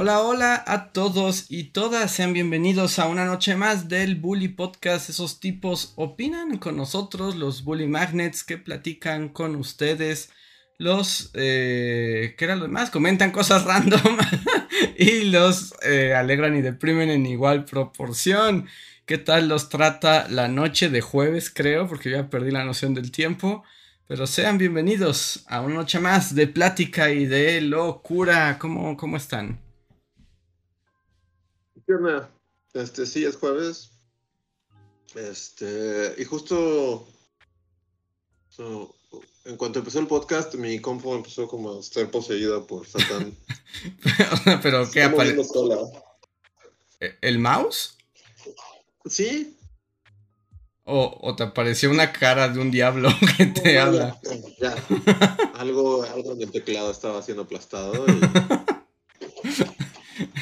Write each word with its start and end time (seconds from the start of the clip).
Hola, 0.00 0.20
hola 0.20 0.62
a 0.64 0.92
todos 0.92 1.46
y 1.48 1.72
todas, 1.72 2.12
sean 2.12 2.32
bienvenidos 2.32 3.00
a 3.00 3.08
una 3.08 3.24
noche 3.24 3.56
más 3.56 3.88
del 3.88 4.14
Bully 4.14 4.46
Podcast. 4.46 5.10
Esos 5.10 5.40
tipos 5.40 5.92
opinan 5.96 6.58
con 6.58 6.76
nosotros, 6.76 7.34
los 7.34 7.64
Bully 7.64 7.88
Magnets 7.88 8.44
que 8.44 8.58
platican 8.58 9.28
con 9.28 9.56
ustedes, 9.56 10.30
los 10.76 11.32
eh, 11.34 12.36
¿qué 12.38 12.44
era 12.44 12.54
lo 12.54 12.66
demás? 12.66 12.90
Comentan 12.90 13.32
cosas 13.32 13.64
random 13.64 14.18
y 14.96 15.22
los 15.32 15.74
eh, 15.82 16.14
alegran 16.14 16.56
y 16.56 16.62
deprimen 16.62 17.10
en 17.10 17.26
igual 17.26 17.64
proporción. 17.64 18.68
¿Qué 19.04 19.18
tal 19.18 19.48
los 19.48 19.68
trata 19.68 20.28
la 20.28 20.46
noche 20.46 20.90
de 20.90 21.00
jueves, 21.00 21.50
creo? 21.52 21.88
Porque 21.88 22.12
ya 22.12 22.30
perdí 22.30 22.52
la 22.52 22.64
noción 22.64 22.94
del 22.94 23.10
tiempo. 23.10 23.64
Pero 24.06 24.28
sean 24.28 24.58
bienvenidos 24.58 25.42
a 25.48 25.60
una 25.60 25.74
noche 25.74 25.98
más 25.98 26.36
de 26.36 26.46
plática 26.46 27.10
y 27.10 27.26
de 27.26 27.60
locura. 27.62 28.60
¿Cómo, 28.60 28.96
cómo 28.96 29.16
están? 29.16 29.58
Este, 32.74 33.06
sí, 33.06 33.24
es 33.24 33.36
jueves. 33.36 33.90
Este, 35.14 36.14
y 36.18 36.24
justo 36.24 37.06
en 39.44 39.56
cuanto 39.56 39.78
empezó 39.78 40.00
el 40.00 40.06
podcast, 40.06 40.54
mi 40.56 40.80
compu 40.80 41.14
empezó 41.14 41.46
como 41.48 41.76
a 41.76 41.80
estar 41.80 42.10
poseída 42.10 42.60
por 42.60 42.86
Satán. 42.86 43.34
pero, 44.62 44.90
¿qué 44.90 45.04
aparece? 45.04 45.42
¿E-, 47.00 47.16
¿El 47.20 47.38
mouse? 47.38 47.96
Sí. 49.06 49.56
O, 50.84 51.18
o, 51.20 51.36
te 51.36 51.44
apareció 51.44 51.90
una 51.90 52.12
cara 52.12 52.48
de 52.48 52.60
un 52.60 52.70
diablo 52.70 53.10
que 53.36 53.46
te 53.46 53.78
habla. 53.78 54.18
Ya, 54.58 54.74
Algo, 55.54 56.02
algo 56.02 56.32
en 56.32 56.42
el 56.42 56.50
teclado 56.50 56.90
estaba 56.90 57.22
siendo 57.22 57.42
aplastado. 57.44 58.06
Y... 58.06 58.20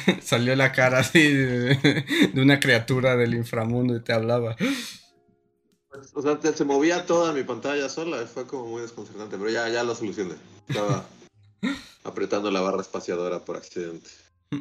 Salió 0.21 0.55
la 0.55 0.71
cara 0.71 0.99
así 0.99 1.33
de, 1.33 2.03
una 2.35 2.59
criatura 2.59 3.15
del 3.15 3.33
inframundo 3.33 3.95
y 3.95 4.01
te 4.01 4.13
hablaba. 4.13 4.55
O 6.13 6.21
sea, 6.21 6.39
se 6.53 6.63
movía 6.63 7.05
toda 7.05 7.33
mi 7.33 7.43
pantalla 7.43 7.89
sola, 7.89 8.25
fue 8.27 8.45
como 8.45 8.67
muy 8.67 8.81
desconcertante, 8.81 9.37
pero 9.37 9.49
ya, 9.49 9.67
ya 9.69 9.83
lo 9.83 9.95
solucioné. 9.95 10.35
Estaba 10.67 11.05
apretando 12.03 12.51
la 12.51 12.61
barra 12.61 12.81
espaciadora 12.81 13.39
por 13.39 13.57
accidente. 13.57 14.09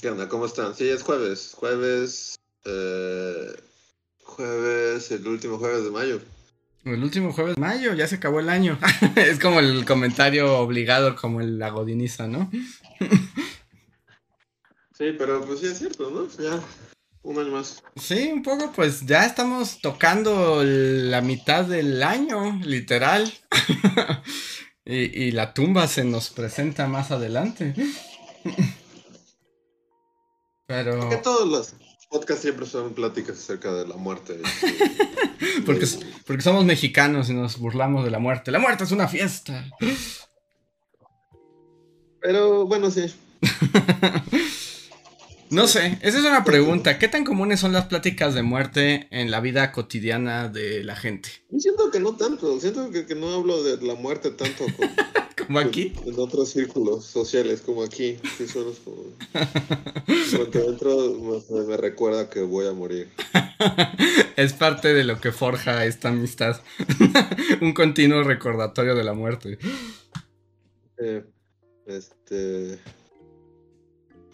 ¿Qué 0.00 0.10
onda? 0.10 0.28
¿Cómo 0.28 0.46
están? 0.46 0.74
Sí, 0.74 0.88
es 0.88 1.02
jueves. 1.02 1.54
Jueves. 1.56 2.38
Eh, 2.64 3.56
jueves, 4.22 5.10
el 5.10 5.26
último 5.26 5.58
jueves 5.58 5.84
de 5.84 5.90
mayo. 5.90 6.20
El 6.84 7.02
último 7.02 7.32
jueves 7.32 7.56
de 7.56 7.60
mayo, 7.60 7.94
ya 7.94 8.06
se 8.06 8.16
acabó 8.16 8.40
el 8.40 8.50
año. 8.50 8.78
es 9.16 9.40
como 9.40 9.60
el 9.60 9.84
comentario 9.84 10.58
obligado, 10.58 11.16
como 11.16 11.40
el 11.40 11.58
lagodiniza, 11.58 12.28
¿no? 12.28 12.50
Sí, 14.92 15.14
pero 15.18 15.44
pues 15.44 15.60
sí 15.60 15.66
es 15.66 15.78
cierto, 15.78 16.10
¿no? 16.10 16.28
Ya, 16.42 16.60
un 17.22 17.38
año 17.38 17.50
más. 17.50 17.82
Sí, 17.96 18.30
un 18.32 18.42
poco, 18.42 18.72
pues 18.72 19.04
ya 19.04 19.26
estamos 19.26 19.80
tocando 19.80 20.62
la 20.64 21.20
mitad 21.20 21.64
del 21.64 22.02
año, 22.02 22.58
literal. 22.62 23.32
y, 24.84 25.32
la 25.32 25.52
tumba 25.52 25.88
se 25.88 26.04
nos 26.04 26.30
presenta 26.30 26.86
más 26.86 27.10
adelante. 27.10 27.74
pero... 30.66 31.00
Porque 31.00 31.16
todos 31.16 31.48
los 31.48 31.74
podcasts 32.08 32.42
siempre 32.42 32.66
son 32.66 32.94
pláticas 32.94 33.38
acerca 33.38 33.72
de 33.72 33.86
la 33.86 33.96
muerte. 33.96 34.40
porque, 35.66 35.86
porque 36.26 36.42
somos 36.42 36.64
mexicanos 36.64 37.28
y 37.28 37.34
nos 37.34 37.58
burlamos 37.58 38.04
de 38.04 38.10
la 38.10 38.18
muerte. 38.18 38.52
La 38.52 38.60
muerte 38.60 38.84
es 38.84 38.92
una 38.92 39.08
fiesta. 39.08 39.68
Pero 42.26 42.66
bueno, 42.66 42.90
sí. 42.90 43.06
no 45.50 45.68
sé, 45.68 45.96
esa 46.02 46.18
es 46.18 46.24
una 46.24 46.42
pregunta. 46.42 46.98
¿Qué 46.98 47.06
tan 47.06 47.24
comunes 47.24 47.60
son 47.60 47.72
las 47.72 47.84
pláticas 47.84 48.34
de 48.34 48.42
muerte 48.42 49.06
en 49.12 49.30
la 49.30 49.38
vida 49.38 49.70
cotidiana 49.70 50.48
de 50.48 50.82
la 50.82 50.96
gente? 50.96 51.28
siento 51.56 51.88
que 51.92 52.00
no 52.00 52.16
tanto, 52.16 52.58
siento 52.58 52.90
que, 52.90 53.14
no 53.14 53.32
hablo 53.32 53.62
de 53.62 53.76
la 53.86 53.94
muerte 53.94 54.32
tanto 54.32 54.64
como 55.46 55.60
aquí. 55.60 55.92
En 56.04 56.18
otros 56.18 56.48
círculos 56.48 57.04
sociales, 57.04 57.60
como 57.60 57.84
aquí. 57.84 58.18
Sí, 58.36 58.46
como... 58.52 58.72
Cuando 60.36 60.68
entro 60.68 61.44
me, 61.48 61.64
me 61.64 61.76
recuerda 61.76 62.28
que 62.28 62.40
voy 62.40 62.66
a 62.66 62.72
morir. 62.72 63.08
es 64.36 64.52
parte 64.52 64.94
de 64.94 65.04
lo 65.04 65.20
que 65.20 65.30
forja 65.30 65.84
esta 65.84 66.08
amistad. 66.08 66.60
Un 67.60 67.72
continuo 67.72 68.24
recordatorio 68.24 68.96
de 68.96 69.04
la 69.04 69.12
muerte. 69.12 69.60
Eh, 70.98 71.22
este. 71.86 72.78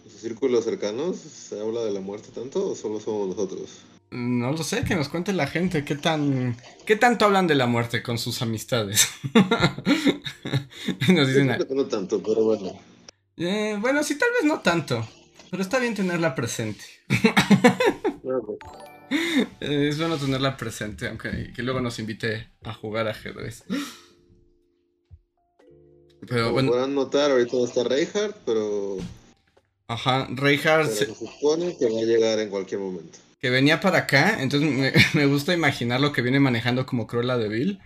¿Sus 0.03 0.13
círculos 0.13 0.65
cercanos 0.65 1.17
se 1.17 1.59
habla 1.59 1.81
de 1.81 1.91
la 1.91 2.01
muerte 2.01 2.29
tanto 2.33 2.71
o 2.71 2.75
solo 2.75 2.99
somos 2.99 3.29
nosotros? 3.29 3.81
No 4.11 4.51
lo 4.51 4.63
sé, 4.63 4.83
que 4.83 4.95
nos 4.95 5.09
cuente 5.09 5.33
la 5.33 5.47
gente 5.47 5.85
qué 5.85 5.95
tan 5.95 6.55
qué 6.85 6.95
tanto 6.95 7.25
hablan 7.25 7.47
de 7.47 7.55
la 7.55 7.65
muerte 7.65 8.03
con 8.03 8.17
sus 8.17 8.41
amistades. 8.41 9.07
nos 11.07 11.27
dicen 11.27 11.57
no 11.69 11.85
tanto, 11.85 12.21
pero 12.21 12.43
bueno. 12.43 12.79
Eh, 13.37 13.77
bueno, 13.79 14.03
sí, 14.03 14.17
tal 14.17 14.29
vez 14.33 14.43
no 14.43 14.59
tanto, 14.59 15.07
pero 15.49 15.63
está 15.63 15.79
bien 15.79 15.95
tenerla 15.95 16.35
presente. 16.35 16.83
es 19.59 19.97
bueno 19.97 20.17
tenerla 20.17 20.57
presente, 20.57 21.07
aunque 21.07 21.51
que 21.55 21.63
luego 21.63 21.81
nos 21.81 21.97
invite 21.97 22.51
a 22.63 22.73
jugar 22.73 23.07
ajedrez. 23.07 23.63
Pero 26.27 26.43
Como 26.43 26.53
bueno. 26.53 26.71
Podrán 26.71 26.95
notar, 26.95 27.31
ahorita 27.31 27.57
no 27.57 27.65
está 27.65 27.83
Reinhardt, 27.83 28.37
pero. 28.45 28.97
Ajá, 29.87 30.27
Reinhardt. 30.29 30.89
se 30.89 31.13
supone 31.13 31.77
que 31.77 31.89
va 31.89 31.99
a 31.99 32.03
llegar 32.03 32.39
en 32.39 32.49
cualquier 32.49 32.81
momento. 32.81 33.19
Que 33.39 33.49
venía 33.49 33.79
para 33.79 33.99
acá, 33.99 34.41
entonces 34.41 34.93
me, 35.13 35.25
gusta 35.25 35.53
imaginar 35.53 35.99
lo 35.99 36.13
que 36.13 36.21
viene 36.21 36.39
manejando 36.39 36.85
como 36.85 37.07
Cruella 37.07 37.37
de 37.37 37.49
Vil. 37.49 37.79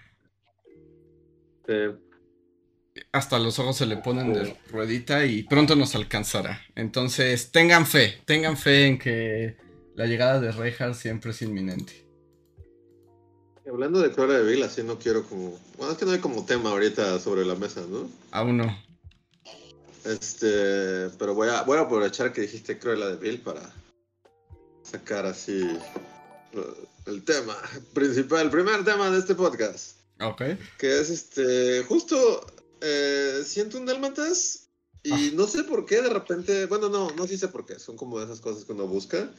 Hasta 3.11 3.39
los 3.39 3.59
ojos 3.59 3.77
se 3.77 3.85
le 3.85 3.97
ponen 3.97 4.33
de 4.33 4.55
ruedita 4.71 5.25
y 5.25 5.43
pronto 5.43 5.75
nos 5.75 5.95
alcanzará. 5.95 6.61
Entonces, 6.75 7.51
tengan 7.51 7.85
fe, 7.85 8.21
tengan 8.25 8.55
fe 8.55 8.87
en 8.87 8.97
que 8.99 9.57
la 9.95 10.05
llegada 10.05 10.39
de 10.39 10.51
Reinhardt 10.51 10.95
siempre 10.95 11.31
es 11.31 11.41
inminente. 11.41 12.06
Hablando 13.69 13.99
de 13.99 14.11
Cruella 14.11 14.35
de 14.35 14.43
Vil, 14.49 14.63
así 14.63 14.81
no 14.81 14.97
quiero 14.97 15.23
como. 15.23 15.59
Bueno, 15.77 15.91
es 15.91 15.97
que 15.97 16.05
no 16.05 16.11
hay 16.11 16.19
como 16.19 16.45
tema 16.45 16.69
ahorita 16.69 17.19
sobre 17.19 17.43
la 17.43 17.55
mesa, 17.55 17.81
¿no? 17.89 18.09
Aún 18.31 18.57
no. 18.57 18.83
Este. 20.05 21.09
Pero 21.17 21.33
voy 21.33 21.49
a, 21.49 21.63
voy 21.63 21.77
a 21.77 21.81
aprovechar 21.81 22.31
que 22.31 22.41
dijiste 22.41 22.79
Cruella 22.79 23.07
de 23.09 23.17
Vil 23.17 23.41
para 23.41 23.61
sacar 24.83 25.25
así 25.25 25.67
el 27.05 27.23
tema 27.25 27.57
principal, 27.93 28.45
el 28.45 28.51
primer 28.51 28.85
tema 28.85 29.09
de 29.09 29.19
este 29.19 29.35
podcast. 29.35 29.99
Ok. 30.21 30.43
Que 30.77 30.99
es 30.99 31.09
este. 31.09 31.83
Justo. 31.83 32.45
Eh, 32.79 33.41
siento 33.43 33.77
un 33.77 33.85
Dálmatas. 33.85 34.69
Y 35.03 35.11
ah. 35.11 35.31
no 35.33 35.45
sé 35.45 35.65
por 35.65 35.85
qué 35.85 36.01
de 36.01 36.09
repente. 36.09 36.67
Bueno, 36.67 36.87
no, 36.87 37.11
no 37.11 37.27
sí 37.27 37.37
sé 37.37 37.49
por 37.49 37.65
qué. 37.65 37.79
Son 37.79 37.97
como 37.97 38.21
esas 38.21 38.39
cosas 38.39 38.63
que 38.63 38.71
uno 38.71 38.87
busca. 38.87 39.29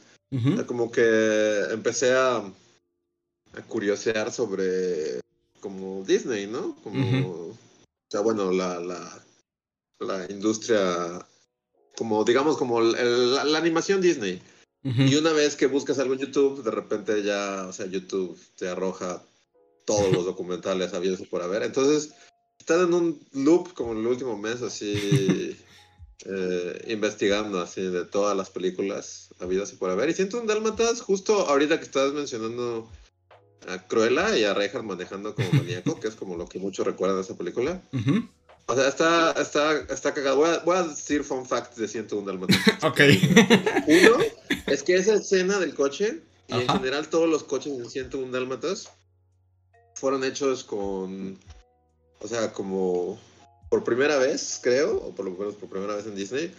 Como 0.67 0.91
que 0.91 1.63
empecé 1.71 2.13
a 2.13 2.43
a 3.53 3.61
curiosear 3.63 4.31
sobre 4.31 5.21
como 5.59 6.03
Disney, 6.03 6.47
¿no? 6.47 6.75
Como, 6.83 7.29
o 7.29 7.57
sea, 8.09 8.21
bueno, 8.21 8.51
la, 8.51 8.79
la, 8.79 9.25
la 9.99 10.25
industria, 10.29 11.25
como 11.95 12.23
digamos, 12.23 12.57
como 12.57 12.81
la, 12.81 13.57
animación 13.57 14.01
Disney. 14.01 14.41
Y 14.81 15.15
una 15.15 15.33
vez 15.33 15.57
que 15.57 15.67
buscas 15.67 15.99
algo 15.99 16.13
en 16.13 16.21
YouTube, 16.21 16.63
de 16.63 16.71
repente 16.71 17.21
ya, 17.21 17.65
o 17.67 17.73
sea, 17.73 17.85
YouTube 17.85 18.39
te 18.55 18.69
arroja 18.69 19.21
todos 19.85 20.11
los 20.13 20.25
documentales 20.25 20.93
habidos 20.93 21.27
por 21.27 21.41
haber. 21.41 21.63
Entonces, 21.63 22.13
están 22.57 22.87
en 22.87 22.93
un 22.93 23.27
loop 23.33 23.73
como 23.73 23.91
en 23.91 23.99
el 23.99 24.07
último 24.07 24.37
mes, 24.37 24.61
así, 24.61 25.57
eh, 26.25 26.85
investigando 26.87 27.59
así 27.59 27.81
de 27.81 28.05
todas 28.05 28.37
las 28.37 28.49
películas 28.49 29.33
habidas 29.39 29.73
y 29.73 29.75
por 29.75 29.89
haber. 29.89 30.09
Y 30.09 30.13
siento 30.13 30.39
un 30.39 30.47
Dálmatas, 30.47 31.01
justo 31.01 31.49
ahorita 31.49 31.77
que 31.77 31.85
estás 31.85 32.13
mencionando 32.13 32.89
a 33.67 33.79
Cruella 33.87 34.37
y 34.37 34.43
a 34.43 34.53
Reinhardt 34.53 34.85
manejando 34.85 35.35
como 35.35 35.51
maníaco, 35.51 35.99
que 35.99 36.07
es 36.07 36.15
como 36.15 36.37
lo 36.37 36.47
que 36.47 36.59
muchos 36.59 36.85
recuerdan 36.85 37.17
de 37.17 37.23
esa 37.23 37.37
película. 37.37 37.81
O 38.65 38.75
sea, 38.75 38.87
está, 38.87 39.31
está, 39.33 39.79
está 39.91 40.13
cagado. 40.13 40.37
Voy 40.37 40.49
a, 40.49 40.59
voy 40.59 40.77
a 40.77 40.83
decir 40.83 41.23
fun 41.23 41.45
fact 41.45 41.75
de 41.75 41.87
101 41.87 42.25
Dalmatas. 42.25 42.57
ok. 42.83 42.99
Uno, 43.87 44.23
es 44.67 44.83
que 44.83 44.95
esa 44.95 45.15
escena 45.15 45.59
del 45.59 45.73
coche 45.73 46.21
Y 46.47 46.53
en 46.53 46.67
general 46.67 47.09
todos 47.09 47.27
los 47.27 47.43
coches 47.43 47.73
en 47.73 47.89
101 47.89 48.31
Dálmatas 48.31 48.89
fueron 49.95 50.23
hechos 50.23 50.63
con, 50.63 51.37
o 52.19 52.27
sea, 52.27 52.53
como 52.53 53.19
por 53.69 53.83
primera 53.83 54.17
vez, 54.17 54.59
creo, 54.63 54.97
o 54.97 55.13
por 55.13 55.25
lo 55.25 55.31
menos 55.31 55.55
por 55.55 55.69
primera 55.69 55.95
vez 55.95 56.05
en 56.05 56.15
Disney, 56.15 56.53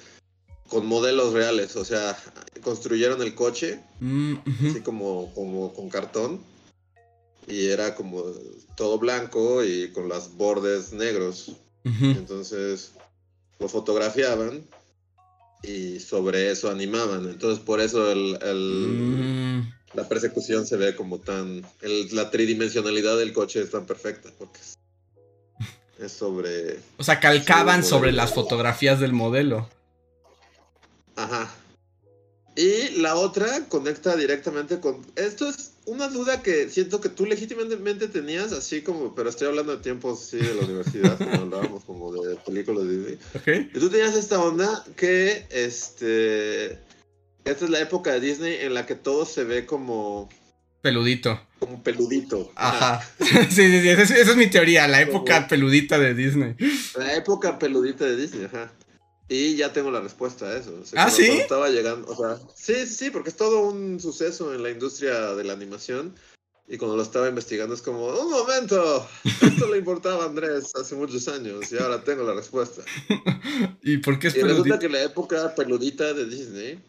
con 0.69 0.87
modelos 0.87 1.33
reales, 1.33 1.75
o 1.77 1.85
sea, 1.85 2.17
construyeron 2.63 3.21
el 3.23 3.35
coche, 3.35 3.81
mm, 3.99 4.35
así 4.69 4.81
como, 4.83 5.33
como 5.35 5.73
con 5.73 5.89
cartón, 5.89 6.41
y 7.47 7.69
era 7.69 7.95
como 7.95 8.23
todo 8.77 8.99
blanco 8.99 9.65
y 9.65 9.91
con 9.93 10.09
las 10.09 10.35
bordes 10.37 10.93
negros. 10.93 11.53
Entonces 11.85 12.93
lo 13.59 13.69
fotografiaban 13.69 14.65
y 15.63 16.01
sobre 16.01 16.51
eso 16.51 16.71
animaban. 16.71 17.29
Entonces 17.29 17.63
por 17.65 17.81
eso 17.81 18.11
el, 18.11 18.39
mm. 18.43 19.73
la 19.95 20.09
persecución 20.09 20.67
se 20.67 20.77
ve 20.77 20.95
como 20.97 21.19
tan... 21.19 21.65
la 22.13 22.31
tridimensionalidad 22.31 23.19
del 23.19 23.33
coche 23.33 23.61
es 23.61 23.71
tan 23.71 23.87
perfecta 23.87 24.31
porque 24.39 24.61
es, 25.99 26.13
sobre... 26.13 26.81
O 26.97 27.05
sea, 27.05 27.21
calcaban 27.21 27.85
sobre 27.85 28.13
las 28.13 28.33
fotografías 28.33 29.01
del 29.01 29.13
modelo. 29.13 29.69
Ajá. 31.17 31.55
Y 32.57 33.01
la 33.01 33.17
otra 33.17 33.67
conecta 33.69 34.17
directamente 34.17 34.81
con... 34.81 35.05
Esto 35.17 35.49
es 35.49 35.73
una 35.91 36.07
duda 36.07 36.41
que 36.41 36.69
siento 36.69 37.01
que 37.01 37.09
tú 37.09 37.27
legítimamente 37.27 38.07
tenías, 38.07 38.53
así 38.53 38.83
como, 38.83 39.13
pero 39.15 39.29
estoy 39.29 39.49
hablando 39.49 39.77
de 39.77 39.83
tiempos 39.83 40.21
sí, 40.21 40.37
de 40.37 40.55
la 40.55 40.63
universidad, 40.63 41.19
cuando 41.19 41.57
hablábamos 41.57 41.85
como 41.85 42.13
de 42.13 42.37
películas 42.37 42.87
de 42.87 42.97
Disney. 42.97 43.19
Okay. 43.41 43.71
Y 43.75 43.79
tú 43.79 43.91
tenías 43.91 44.15
esta 44.15 44.41
onda 44.41 44.85
que, 44.97 45.47
este, 45.51 46.79
esta 47.45 47.65
es 47.65 47.71
la 47.71 47.81
época 47.81 48.13
de 48.13 48.21
Disney 48.21 48.59
en 48.61 48.75
la 48.75 48.87
que 48.87 48.95
todo 48.95 49.27
se 49.27 49.43
ve 49.43 49.67
como... 49.67 50.29
Peludito. 50.81 51.41
Como 51.59 51.83
peludito. 51.83 52.53
Ajá. 52.55 53.01
sí, 53.19 53.27
sí, 53.51 53.81
sí, 53.83 53.89
esa 53.89 54.17
es, 54.17 54.37
mi 54.37 54.47
teoría, 54.47 54.87
la 54.87 55.03
época 55.03 55.49
peludita 55.49 55.99
de 55.99 56.15
Disney. 56.15 56.55
La 56.97 57.17
época 57.17 57.59
peludita 57.59 58.05
de 58.05 58.17
Disney, 58.17 58.45
ajá. 58.45 58.73
Y 59.33 59.55
ya 59.55 59.73
tengo 59.73 59.93
la 59.93 60.01
respuesta 60.01 60.47
a 60.47 60.57
eso. 60.57 60.83
ah, 60.97 61.09
sí. 61.09 61.23
Estaba 61.23 61.69
llegando, 61.69 62.11
o 62.11 62.17
sea, 62.17 62.37
sí, 62.53 62.85
sí, 62.85 62.95
sí, 62.95 63.11
porque 63.11 63.29
es 63.29 63.37
todo 63.37 63.61
un 63.61 64.01
suceso 64.01 64.53
en 64.53 64.65
la 64.65 64.71
industria 64.71 65.37
de 65.37 65.45
la 65.45 65.53
animación. 65.53 66.17
Y 66.67 66.77
cuando 66.77 66.97
lo 66.97 67.05
estaba 67.05 67.29
investigando 67.29 67.73
es 67.77 67.81
como, 67.81 68.09
un 68.09 68.29
momento, 68.29 69.09
esto 69.25 69.69
le 69.71 69.79
importaba 69.79 70.25
a 70.25 70.27
Andrés 70.27 70.75
hace 70.75 70.97
muchos 70.97 71.29
años 71.29 71.71
y 71.71 71.79
ahora 71.79 72.03
tengo 72.03 72.25
la 72.25 72.35
respuesta. 72.35 72.83
¿Y 73.83 73.99
por 73.99 74.19
qué 74.19 74.29
es 74.29 74.37
Y 74.37 74.43
resulta 74.43 74.81
que 74.81 74.89
la 74.89 75.05
época 75.05 75.55
peludita 75.55 76.13
de 76.13 76.27
Disney 76.27 76.81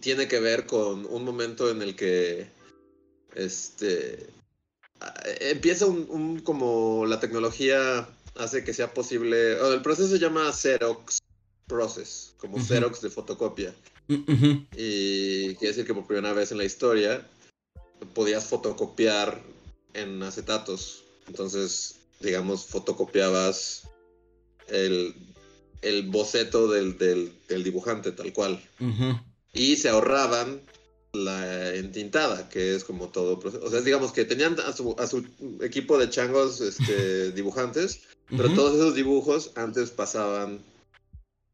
tiene 0.00 0.26
que 0.26 0.40
ver 0.40 0.66
con 0.66 1.06
un 1.06 1.24
momento 1.24 1.70
en 1.70 1.82
el 1.82 1.94
que 1.94 2.48
este 3.36 4.26
empieza 5.40 5.86
un, 5.86 6.06
un 6.08 6.40
como 6.40 7.06
la 7.06 7.20
tecnología 7.20 8.08
hace 8.40 8.64
que 8.64 8.74
sea 8.74 8.92
posible. 8.92 9.52
el 9.72 9.82
proceso 9.82 10.08
se 10.08 10.18
llama 10.18 10.50
Xerox 10.52 11.18
Process, 11.66 12.34
como 12.38 12.58
Xerox 12.58 13.00
de 13.00 13.10
fotocopia. 13.10 13.74
Y 14.08 15.54
quiere 15.54 15.68
decir 15.68 15.86
que 15.86 15.94
por 15.94 16.06
primera 16.06 16.32
vez 16.32 16.50
en 16.50 16.58
la 16.58 16.64
historia 16.64 17.24
podías 18.14 18.44
fotocopiar 18.46 19.40
en 19.94 20.22
acetatos. 20.22 21.04
Entonces, 21.28 21.96
digamos, 22.18 22.64
fotocopiabas 22.64 23.82
el, 24.68 25.14
boceto 26.08 26.68
del, 26.68 27.32
dibujante, 27.62 28.10
tal 28.12 28.32
cual. 28.32 28.60
Y 29.52 29.76
se 29.76 29.90
ahorraban 29.90 30.60
la 31.12 31.74
entintada, 31.74 32.48
que 32.48 32.74
es 32.74 32.84
como 32.84 33.08
todo 33.08 33.38
proceso. 33.38 33.64
O 33.64 33.70
sea, 33.70 33.80
digamos 33.80 34.12
que 34.12 34.24
tenían 34.24 34.58
a 34.60 34.72
su, 34.72 34.94
a 34.98 35.06
su 35.06 35.24
equipo 35.60 35.98
de 35.98 36.08
changos 36.08 36.60
este, 36.60 37.32
dibujantes 37.32 38.00
pero 38.36 38.52
todos 38.54 38.74
esos 38.74 38.94
dibujos 38.94 39.52
antes 39.56 39.90
pasaban 39.90 40.60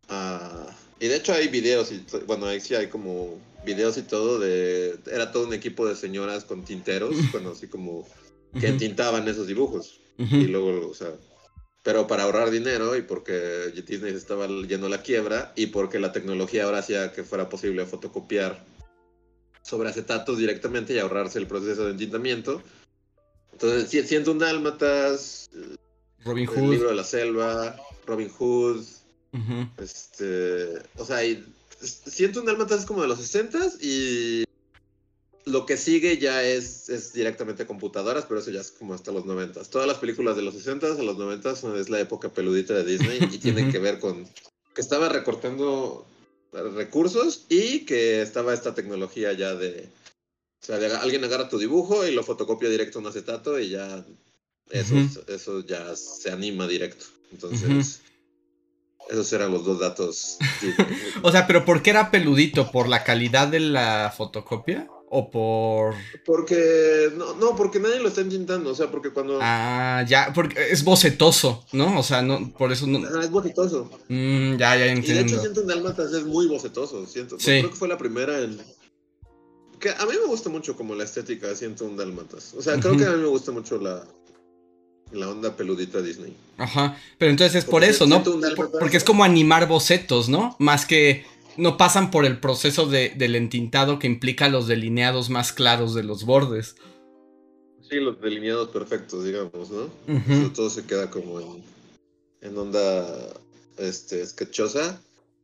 a... 0.08 0.66
Y 1.00 1.08
de 1.08 1.16
hecho 1.16 1.32
hay 1.32 1.48
videos, 1.48 1.92
y, 1.92 2.04
bueno, 2.26 2.46
ahí 2.46 2.60
sí 2.60 2.74
hay 2.74 2.88
como 2.88 3.38
videos 3.64 3.98
y 3.98 4.02
todo 4.02 4.38
de... 4.38 4.98
Era 5.10 5.32
todo 5.32 5.46
un 5.46 5.54
equipo 5.54 5.86
de 5.86 5.96
señoras 5.96 6.44
con 6.44 6.64
tinteros, 6.64 7.14
bueno, 7.32 7.50
así 7.50 7.68
como 7.68 8.06
que 8.58 8.72
tintaban 8.72 9.28
esos 9.28 9.46
dibujos. 9.46 10.00
Y 10.18 10.46
luego, 10.46 10.88
o 10.88 10.94
sea... 10.94 11.12
Pero 11.82 12.08
para 12.08 12.24
ahorrar 12.24 12.50
dinero 12.50 12.96
y 12.96 13.02
porque 13.02 13.72
Disney 13.86 14.12
estaba 14.12 14.48
yendo 14.48 14.88
a 14.88 14.90
la 14.90 15.02
quiebra 15.02 15.52
y 15.54 15.66
porque 15.66 16.00
la 16.00 16.10
tecnología 16.10 16.64
ahora 16.64 16.78
hacía 16.78 17.12
que 17.12 17.22
fuera 17.22 17.48
posible 17.48 17.86
fotocopiar 17.86 18.64
sobre 19.62 19.88
acetatos 19.90 20.36
directamente 20.38 20.94
y 20.94 20.98
ahorrarse 20.98 21.38
el 21.38 21.46
proceso 21.46 21.84
de 21.84 21.92
entintamiento. 21.92 22.60
Entonces, 23.52 24.08
siendo 24.08 24.32
un 24.32 24.40
dálmatas, 24.40 25.48
Robin 26.26 26.46
Hood. 26.46 26.58
El 26.58 26.70
libro 26.70 26.88
de 26.88 26.96
la 26.96 27.04
selva, 27.04 27.76
Robin 28.06 28.28
Hood. 28.28 28.84
Este. 29.78 30.82
O 30.96 31.04
sea, 31.04 31.20
siento 31.80 32.40
un 32.40 32.46
Dálmatas 32.46 32.80
es 32.80 32.86
como 32.86 33.02
de 33.02 33.08
los 33.08 33.18
60 33.18 33.58
y 33.80 34.44
lo 35.44 35.64
que 35.64 35.76
sigue 35.76 36.18
ya 36.18 36.42
es, 36.42 36.88
es 36.88 37.12
directamente 37.12 37.66
computadoras, 37.66 38.24
pero 38.24 38.40
eso 38.40 38.50
ya 38.50 38.60
es 38.60 38.72
como 38.72 38.94
hasta 38.94 39.12
los 39.12 39.24
90. 39.24 39.62
Todas 39.64 39.86
las 39.86 39.98
películas 39.98 40.36
de 40.36 40.42
los 40.42 40.54
60 40.54 40.86
a 40.86 41.02
los 41.02 41.16
90 41.16 41.50
es 41.78 41.90
la 41.90 42.00
época 42.00 42.30
peludita 42.30 42.74
de 42.74 42.84
Disney 42.84 43.18
y 43.30 43.38
tienen 43.38 43.70
que 43.70 43.78
ver 43.78 44.00
con 44.00 44.26
que 44.74 44.80
estaba 44.80 45.08
recortando 45.08 46.06
recursos 46.52 47.46
y 47.48 47.86
que 47.86 48.22
estaba 48.22 48.52
esta 48.52 48.74
tecnología 48.74 49.32
ya 49.32 49.54
de... 49.54 49.88
O 50.62 50.66
sea, 50.66 51.00
alguien 51.00 51.22
agarra 51.22 51.48
tu 51.48 51.58
dibujo 51.58 52.06
y 52.06 52.12
lo 52.12 52.24
fotocopia 52.24 52.68
directo 52.68 52.98
a 52.98 53.02
un 53.02 53.08
acetato 53.08 53.60
y 53.60 53.70
ya 53.70 54.04
eso, 54.70 54.96
eso 55.28 55.64
ya 55.66 55.94
se 55.96 56.30
anima 56.30 56.66
directo. 56.66 57.04
Entonces, 57.32 58.00
esos 59.08 59.32
eran 59.32 59.52
los 59.52 59.64
dos 59.64 59.78
datos. 59.78 60.38
o 61.22 61.30
sea, 61.30 61.46
pero 61.46 61.64
¿por 61.64 61.82
qué 61.82 61.90
era 61.90 62.10
peludito? 62.10 62.70
¿Por 62.70 62.88
la 62.88 63.04
calidad 63.04 63.48
de 63.48 63.60
la 63.60 64.12
fotocopia? 64.16 64.88
¿O 65.08 65.30
por...? 65.30 65.94
Porque... 66.24 67.12
No, 67.16 67.34
no, 67.34 67.54
porque 67.54 67.78
nadie 67.78 68.00
lo 68.00 68.08
está 68.08 68.22
intentando. 68.22 68.70
O 68.70 68.74
sea, 68.74 68.90
porque 68.90 69.10
cuando... 69.10 69.38
Ah, 69.40 70.04
ya, 70.06 70.32
porque 70.34 70.72
es 70.72 70.82
bocetoso, 70.82 71.64
¿no? 71.72 72.00
O 72.00 72.02
sea, 72.02 72.22
no, 72.22 72.52
por 72.52 72.72
eso 72.72 72.88
no... 72.88 73.06
Ah, 73.06 73.20
es 73.22 73.30
bocetoso. 73.30 73.88
Mm, 74.08 74.56
ya, 74.56 74.76
ya 74.76 74.86
entiendo. 74.86 75.20
Y 75.20 75.24
de 75.24 75.30
hecho 75.30 75.40
siento 75.40 75.60
en 75.60 75.68
Dalmatas 75.68 76.12
es 76.12 76.24
muy 76.24 76.48
bocetoso. 76.48 77.06
Siento, 77.06 77.36
Creo 77.38 77.70
que 77.70 77.76
fue 77.76 77.86
la 77.86 77.98
primera 77.98 78.40
en... 78.40 78.60
Que 79.78 79.90
a 79.90 80.06
mí 80.06 80.12
me 80.20 80.26
gusta 80.26 80.48
mucho 80.48 80.74
como 80.74 80.94
la 80.94 81.04
estética 81.04 81.46
de 81.46 81.54
Siento 81.54 81.84
un 81.84 81.96
Dalmatas. 81.96 82.54
O 82.54 82.62
sea, 82.62 82.80
creo 82.80 82.96
que 82.96 83.04
a 83.04 83.10
mí 83.10 83.22
me 83.22 83.28
gusta 83.28 83.52
mucho 83.52 83.78
la, 83.78 84.02
la 85.12 85.28
onda 85.28 85.56
peludita 85.56 86.02
Disney. 86.02 86.36
Ajá, 86.58 86.98
pero 87.18 87.30
entonces 87.30 87.56
es 87.56 87.64
por 87.64 87.84
eso, 87.84 88.06
¿no? 88.06 88.22
porque 88.78 88.96
es 88.96 89.04
como 89.04 89.24
animar 89.24 89.68
bocetos, 89.68 90.28
¿no? 90.28 90.56
Más 90.58 90.86
que 90.86 91.24
no 91.56 91.76
pasan 91.76 92.10
por 92.10 92.24
el 92.24 92.38
proceso 92.38 92.86
de, 92.86 93.10
del 93.10 93.34
entintado 93.36 93.98
que 93.98 94.06
implica 94.06 94.48
los 94.48 94.66
delineados 94.66 95.30
más 95.30 95.52
claros 95.52 95.94
de 95.94 96.02
los 96.02 96.24
bordes. 96.24 96.76
Sí, 97.88 97.96
los 97.96 98.20
delineados 98.20 98.68
perfectos, 98.68 99.24
digamos, 99.24 99.70
¿no? 99.70 99.90
todo 100.52 100.70
se 100.70 100.84
queda 100.84 101.10
como 101.10 101.40
en, 101.40 101.62
en 102.40 102.58
onda 102.58 103.06
este, 103.78 104.26
sketchosa. 104.26 105.00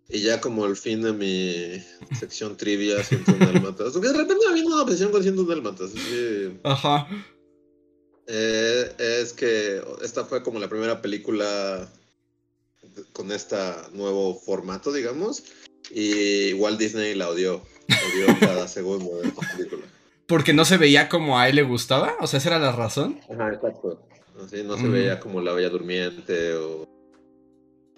Y 0.09 0.21
ya 0.21 0.41
como 0.41 0.67
el 0.67 0.77
fin 0.77 1.01
de 1.01 1.13
mi 1.13 1.83
sección 2.19 2.57
trivia, 2.57 3.03
siento 3.03 3.33
un 3.33 3.39
Dalmatas. 3.39 3.93
Porque 3.93 4.09
de 4.09 4.19
repente 4.19 4.45
me 4.47 4.55
vino 4.55 4.75
una 4.75 4.83
obsesión 4.83 5.11
con 5.11 5.23
siento 5.23 5.43
un 5.43 5.49
Dalmatas. 5.49 5.93
Ajá. 6.65 7.09
Eh, 8.27 8.95
es 8.99 9.33
que 9.33 9.83
esta 10.03 10.25
fue 10.25 10.43
como 10.43 10.59
la 10.59 10.69
primera 10.69 11.03
película 11.03 11.89
con 13.13 13.33
este 13.33 13.57
nuevo 13.93 14.35
formato, 14.35 14.93
digamos, 14.93 15.45
y 15.91 16.53
Walt 16.55 16.79
Disney 16.79 17.15
la 17.15 17.29
odió, 17.29 17.57
odió 17.57 18.39
cada 18.41 18.69
segundo 18.69 19.17
de 19.17 19.29
esta 19.29 19.57
película. 19.57 19.83
¿Porque 20.27 20.53
no 20.53 20.65
se 20.65 20.79
veía 20.79 21.09
como 21.09 21.39
a 21.39 21.49
él 21.49 21.57
le 21.57 21.63
gustaba? 21.63 22.17
O 22.21 22.27
sea, 22.27 22.39
esa 22.39 22.51
era 22.51 22.59
la 22.59 22.73
razón. 22.73 23.21
Ajá, 23.31 23.53
exacto. 23.53 24.01
Así 24.43 24.63
no 24.63 24.77
se 24.77 24.85
mm. 24.85 24.93
veía 24.93 25.21
como 25.21 25.41
la 25.41 25.53
Bella 25.53 25.69
Durmiente 25.69 26.55
o, 26.55 26.89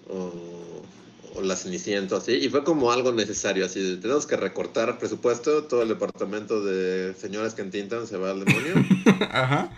o, 0.08 1.42
la 1.42 1.56
Cenicienta, 1.56 2.16
así. 2.16 2.32
Y 2.32 2.48
fue 2.48 2.64
como 2.64 2.90
algo 2.90 3.12
necesario, 3.12 3.64
así. 3.64 3.98
Tenemos 4.00 4.26
que 4.26 4.36
recortar 4.36 4.98
presupuesto, 4.98 5.64
todo 5.64 5.82
el 5.82 5.88
departamento 5.88 6.64
de 6.64 7.14
señoras 7.14 7.54
que 7.54 7.62
entintan 7.62 8.06
se 8.06 8.16
va 8.16 8.30
al 8.30 8.44
demonio. 8.44 8.74
Ajá. 9.30 9.70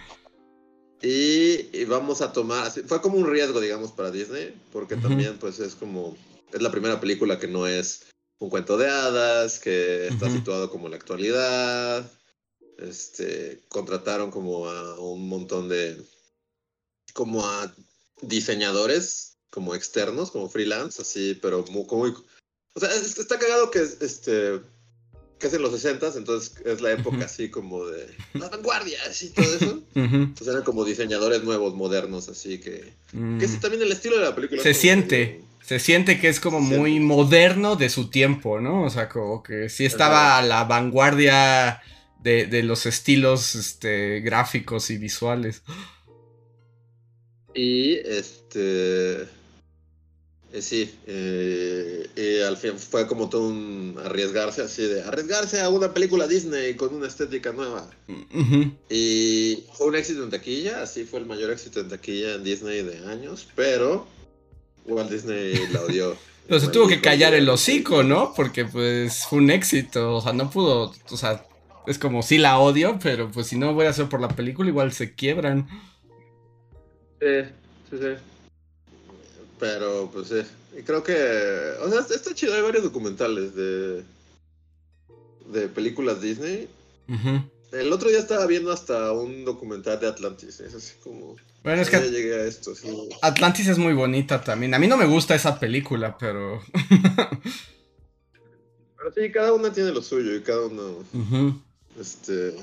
Y, 1.02 1.84
vamos 1.84 2.22
a 2.22 2.32
tomar, 2.32 2.70
fue 2.70 3.02
como 3.02 3.18
un 3.18 3.26
riesgo, 3.26 3.60
digamos, 3.60 3.92
para 3.92 4.10
Disney, 4.10 4.54
porque 4.72 4.96
también 4.96 5.38
pues 5.38 5.60
es 5.60 5.74
como, 5.74 6.16
es 6.52 6.62
la 6.62 6.70
primera 6.70 6.98
película 7.00 7.38
que 7.38 7.48
no 7.48 7.66
es 7.66 8.06
un 8.38 8.50
cuento 8.50 8.76
de 8.76 8.88
hadas, 8.88 9.58
que 9.58 10.08
está 10.08 10.30
situado 10.30 10.70
como 10.70 10.86
en 10.86 10.92
la 10.92 10.96
actualidad. 10.96 12.10
Este, 12.78 13.62
contrataron 13.68 14.30
como 14.30 14.68
a 14.68 15.00
un 15.00 15.28
montón 15.28 15.68
de, 15.68 16.02
como 17.14 17.46
a 17.46 17.74
diseñadores, 18.22 19.38
como 19.50 19.74
externos, 19.74 20.30
como 20.30 20.48
freelance, 20.48 21.00
así, 21.00 21.38
pero 21.40 21.64
muy, 21.70 21.86
como, 21.86 22.04
o 22.04 22.80
sea, 22.80 22.94
está 22.94 23.38
cagado 23.38 23.70
que 23.70 23.80
este, 23.80 24.60
que 25.38 25.48
es 25.48 25.54
en 25.54 25.62
los 25.62 25.72
60 25.72 26.12
entonces 26.16 26.54
es 26.64 26.80
la 26.80 26.92
época 26.92 27.24
así 27.26 27.50
como 27.50 27.84
de 27.86 28.06
las 28.34 28.50
vanguardias 28.50 29.22
y 29.22 29.30
todo 29.30 29.54
eso. 29.54 29.82
Entonces 29.94 30.48
eran 30.48 30.62
como 30.62 30.84
diseñadores 30.84 31.42
nuevos, 31.42 31.74
modernos, 31.74 32.28
así 32.28 32.58
que... 32.58 32.92
Que 33.12 33.44
es 33.44 33.60
también 33.60 33.82
el 33.82 33.92
estilo 33.92 34.16
de 34.16 34.24
la 34.24 34.34
película. 34.34 34.62
Se 34.62 34.72
siente, 34.72 35.42
se 35.62 35.78
siente 35.78 36.18
que 36.18 36.28
es 36.28 36.40
como 36.40 36.60
muy 36.60 37.00
moderno 37.00 37.76
de 37.76 37.90
su 37.90 38.08
tiempo, 38.08 38.60
¿no? 38.60 38.84
O 38.84 38.90
sea, 38.90 39.08
como 39.08 39.42
que 39.42 39.68
sí 39.68 39.84
estaba 39.84 40.38
a 40.38 40.42
la 40.42 40.64
vanguardia 40.64 41.82
de, 42.22 42.46
de 42.46 42.62
los 42.62 42.86
estilos 42.86 43.54
este, 43.54 44.20
gráficos 44.20 44.90
y 44.90 44.96
visuales. 44.96 45.62
Y 47.54 47.94
este 47.94 49.35
eh, 50.52 50.62
sí, 50.62 50.94
eh, 51.06 52.06
y 52.16 52.40
al 52.42 52.56
fin 52.56 52.78
fue 52.78 53.06
como 53.06 53.28
todo 53.28 53.48
un 53.48 53.98
arriesgarse, 54.04 54.62
así 54.62 54.86
de 54.86 55.02
arriesgarse 55.02 55.60
a 55.60 55.68
una 55.68 55.92
película 55.92 56.28
Disney 56.28 56.74
con 56.74 56.94
una 56.94 57.08
estética 57.08 57.52
nueva. 57.52 57.90
Y 58.88 59.64
fue 59.74 59.88
un 59.88 59.96
éxito 59.96 60.22
en 60.22 60.30
taquilla, 60.30 60.82
así 60.82 61.04
fue 61.04 61.18
el 61.18 61.26
mayor 61.26 61.50
éxito 61.50 61.80
en 61.80 61.88
taquilla 61.88 62.34
en 62.34 62.44
Disney 62.44 62.82
de 62.82 62.98
años, 63.06 63.48
pero 63.56 64.06
Walt 64.86 65.10
Disney 65.10 65.58
la 65.72 65.82
odió. 65.82 66.16
pero 66.48 66.60
se 66.60 66.68
tuvo 66.68 66.86
que 66.86 67.00
callar 67.00 67.34
el 67.34 67.48
hocico, 67.48 68.04
¿no? 68.04 68.32
Porque 68.34 68.64
pues 68.64 69.24
fue 69.24 69.40
un 69.40 69.50
éxito, 69.50 70.14
o 70.14 70.20
sea, 70.20 70.32
no 70.32 70.48
pudo, 70.48 70.94
o 71.10 71.16
sea, 71.16 71.44
es 71.88 71.98
como 71.98 72.22
sí 72.22 72.38
la 72.38 72.58
odio, 72.58 72.98
pero 73.02 73.30
pues 73.32 73.48
si 73.48 73.58
no 73.58 73.74
voy 73.74 73.86
a 73.86 73.90
hacer 73.90 74.08
por 74.08 74.20
la 74.20 74.28
película 74.28 74.70
igual 74.70 74.92
se 74.92 75.14
quiebran. 75.14 75.68
Sí, 77.20 77.42
sí, 77.90 77.98
sí. 77.98 78.35
Pero, 79.58 80.10
pues 80.12 80.28
sí. 80.28 80.42
Y 80.78 80.82
creo 80.82 81.02
que. 81.02 81.14
O 81.82 81.90
sea, 81.90 82.00
está 82.14 82.34
chido. 82.34 82.54
Hay 82.54 82.62
varios 82.62 82.84
documentales 82.84 83.54
de. 83.54 84.04
de 85.52 85.68
películas 85.68 86.20
Disney. 86.20 86.68
El 87.72 87.92
otro 87.92 88.08
día 88.08 88.18
estaba 88.18 88.46
viendo 88.46 88.72
hasta 88.72 89.12
un 89.12 89.44
documental 89.44 90.00
de 90.00 90.08
Atlantis. 90.08 90.60
Es 90.60 90.74
así 90.74 90.94
como. 91.02 91.36
Bueno, 91.62 91.82
es 91.82 91.90
que. 91.90 91.98
llegué 92.10 92.34
a 92.34 92.44
esto, 92.44 92.72
Atlantis 93.22 93.68
es 93.68 93.78
muy 93.78 93.94
bonita 93.94 94.42
también. 94.42 94.74
A 94.74 94.78
mí 94.78 94.86
no 94.86 94.96
me 94.96 95.06
gusta 95.06 95.34
esa 95.34 95.58
película, 95.58 96.16
pero. 96.18 96.62
pero 98.96 99.12
sí, 99.14 99.32
cada 99.32 99.52
una 99.52 99.72
tiene 99.72 99.92
lo 99.92 100.02
suyo 100.02 100.34
y 100.34 100.42
cada 100.42 100.66
uno. 100.66 101.04
Este. 101.98 102.54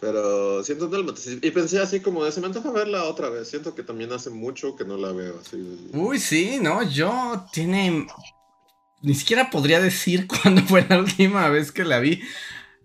Pero 0.00 0.64
siento 0.64 0.88
Dálmatas. 0.88 1.26
Y 1.26 1.50
pensé 1.50 1.78
así 1.78 2.00
como 2.00 2.24
de, 2.24 2.32
se 2.32 2.40
me 2.40 2.46
antoja 2.46 2.70
verla 2.70 3.04
otra 3.04 3.28
vez. 3.28 3.48
Siento 3.48 3.74
que 3.74 3.82
también 3.82 4.10
hace 4.12 4.30
mucho 4.30 4.74
que 4.74 4.84
no 4.84 4.96
la 4.96 5.12
veo 5.12 5.38
así. 5.40 5.90
Uy, 5.92 6.18
sí, 6.18 6.58
no, 6.60 6.82
yo 6.82 7.44
tiene... 7.52 8.06
Ni 9.02 9.14
siquiera 9.14 9.50
podría 9.50 9.80
decir 9.80 10.26
cuándo 10.42 10.62
fue 10.62 10.86
la 10.88 10.98
última 10.98 11.48
vez 11.48 11.70
que 11.70 11.84
la 11.84 12.00
vi. 12.00 12.22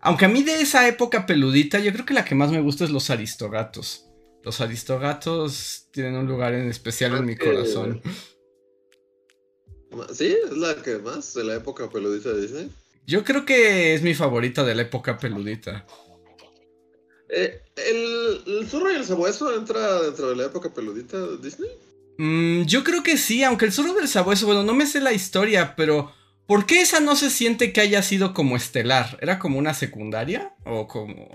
Aunque 0.01 0.25
a 0.25 0.29
mí 0.29 0.43
de 0.43 0.61
esa 0.61 0.87
época 0.87 1.25
peludita, 1.25 1.79
yo 1.79 1.93
creo 1.93 2.05
que 2.05 2.13
la 2.13 2.25
que 2.25 2.35
más 2.35 2.51
me 2.51 2.61
gusta 2.61 2.83
es 2.83 2.91
los 2.91 3.09
aristogatos. 3.09 4.05
Los 4.43 4.61
aristogatos 4.61 5.87
tienen 5.91 6.15
un 6.15 6.27
lugar 6.27 6.53
en 6.53 6.69
especial 6.69 7.15
en 7.15 7.25
mi 7.25 7.37
corazón. 7.37 8.01
¿Sí? 10.13 10.35
¿Es 10.45 10.57
la 10.57 10.75
que 10.75 10.97
más 10.97 11.33
de 11.33 11.45
la 11.45 11.55
época 11.55 11.89
peludita 11.89 12.29
de 12.33 12.41
Disney? 12.41 12.71
Yo 13.07 13.23
creo 13.23 13.45
que 13.45 13.93
es 13.93 14.01
mi 14.01 14.13
favorita 14.13 14.63
de 14.63 14.75
la 14.75 14.81
época 14.81 15.17
peludita. 15.17 15.85
Eh, 17.29 17.61
¿el, 17.75 18.67
zorro 18.67 18.91
y 18.91 18.95
el 18.95 19.05
sabueso 19.05 19.55
entra 19.55 20.01
dentro 20.01 20.29
de 20.29 20.35
la 20.35 20.45
época 20.45 20.73
peludita 20.73 21.19
de 21.19 21.37
Disney? 21.37 21.69
Mm, 22.17 22.63
yo 22.63 22.83
creo 22.83 23.03
que 23.03 23.17
sí, 23.17 23.43
aunque 23.43 23.65
el 23.65 23.71
zorro 23.71 23.93
del 23.93 24.07
sabueso, 24.07 24.45
bueno, 24.45 24.63
no 24.63 24.73
me 24.73 24.85
sé 24.85 25.01
la 25.01 25.13
historia, 25.13 25.75
pero 25.75 26.11
¿por 26.47 26.65
qué 26.65 26.81
esa 26.81 26.99
no 26.99 27.15
se 27.15 27.29
siente 27.29 27.73
que 27.73 27.81
haya 27.81 28.01
sido 28.03 28.33
como 28.33 28.55
estelar? 28.55 29.17
¿Era 29.21 29.39
como 29.39 29.59
una 29.59 29.73
secundaria? 29.73 30.55
¿O 30.65 30.87
como.? 30.87 31.29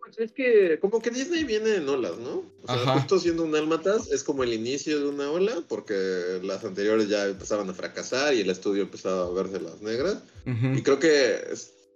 Pues 0.00 0.18
es 0.18 0.32
que, 0.32 0.78
como 0.80 1.00
que 1.00 1.10
Disney 1.10 1.44
viene 1.44 1.76
en 1.76 1.88
olas, 1.88 2.16
¿no? 2.18 2.44
O 2.62 2.66
sea, 2.66 2.94
justo 2.94 3.18
siendo 3.18 3.42
un 3.42 3.54
Almatas 3.56 4.10
es 4.12 4.22
como 4.22 4.44
el 4.44 4.52
inicio 4.52 5.00
de 5.00 5.08
una 5.08 5.30
ola, 5.30 5.64
porque 5.68 6.40
las 6.42 6.64
anteriores 6.64 7.08
ya 7.08 7.26
empezaban 7.26 7.68
a 7.70 7.74
fracasar 7.74 8.34
y 8.34 8.40
el 8.40 8.50
estudio 8.50 8.84
empezaba 8.84 9.26
a 9.26 9.30
verse 9.30 9.60
las 9.60 9.80
negras. 9.82 10.18
Y 10.44 10.82
creo 10.82 11.00
que 11.00 11.40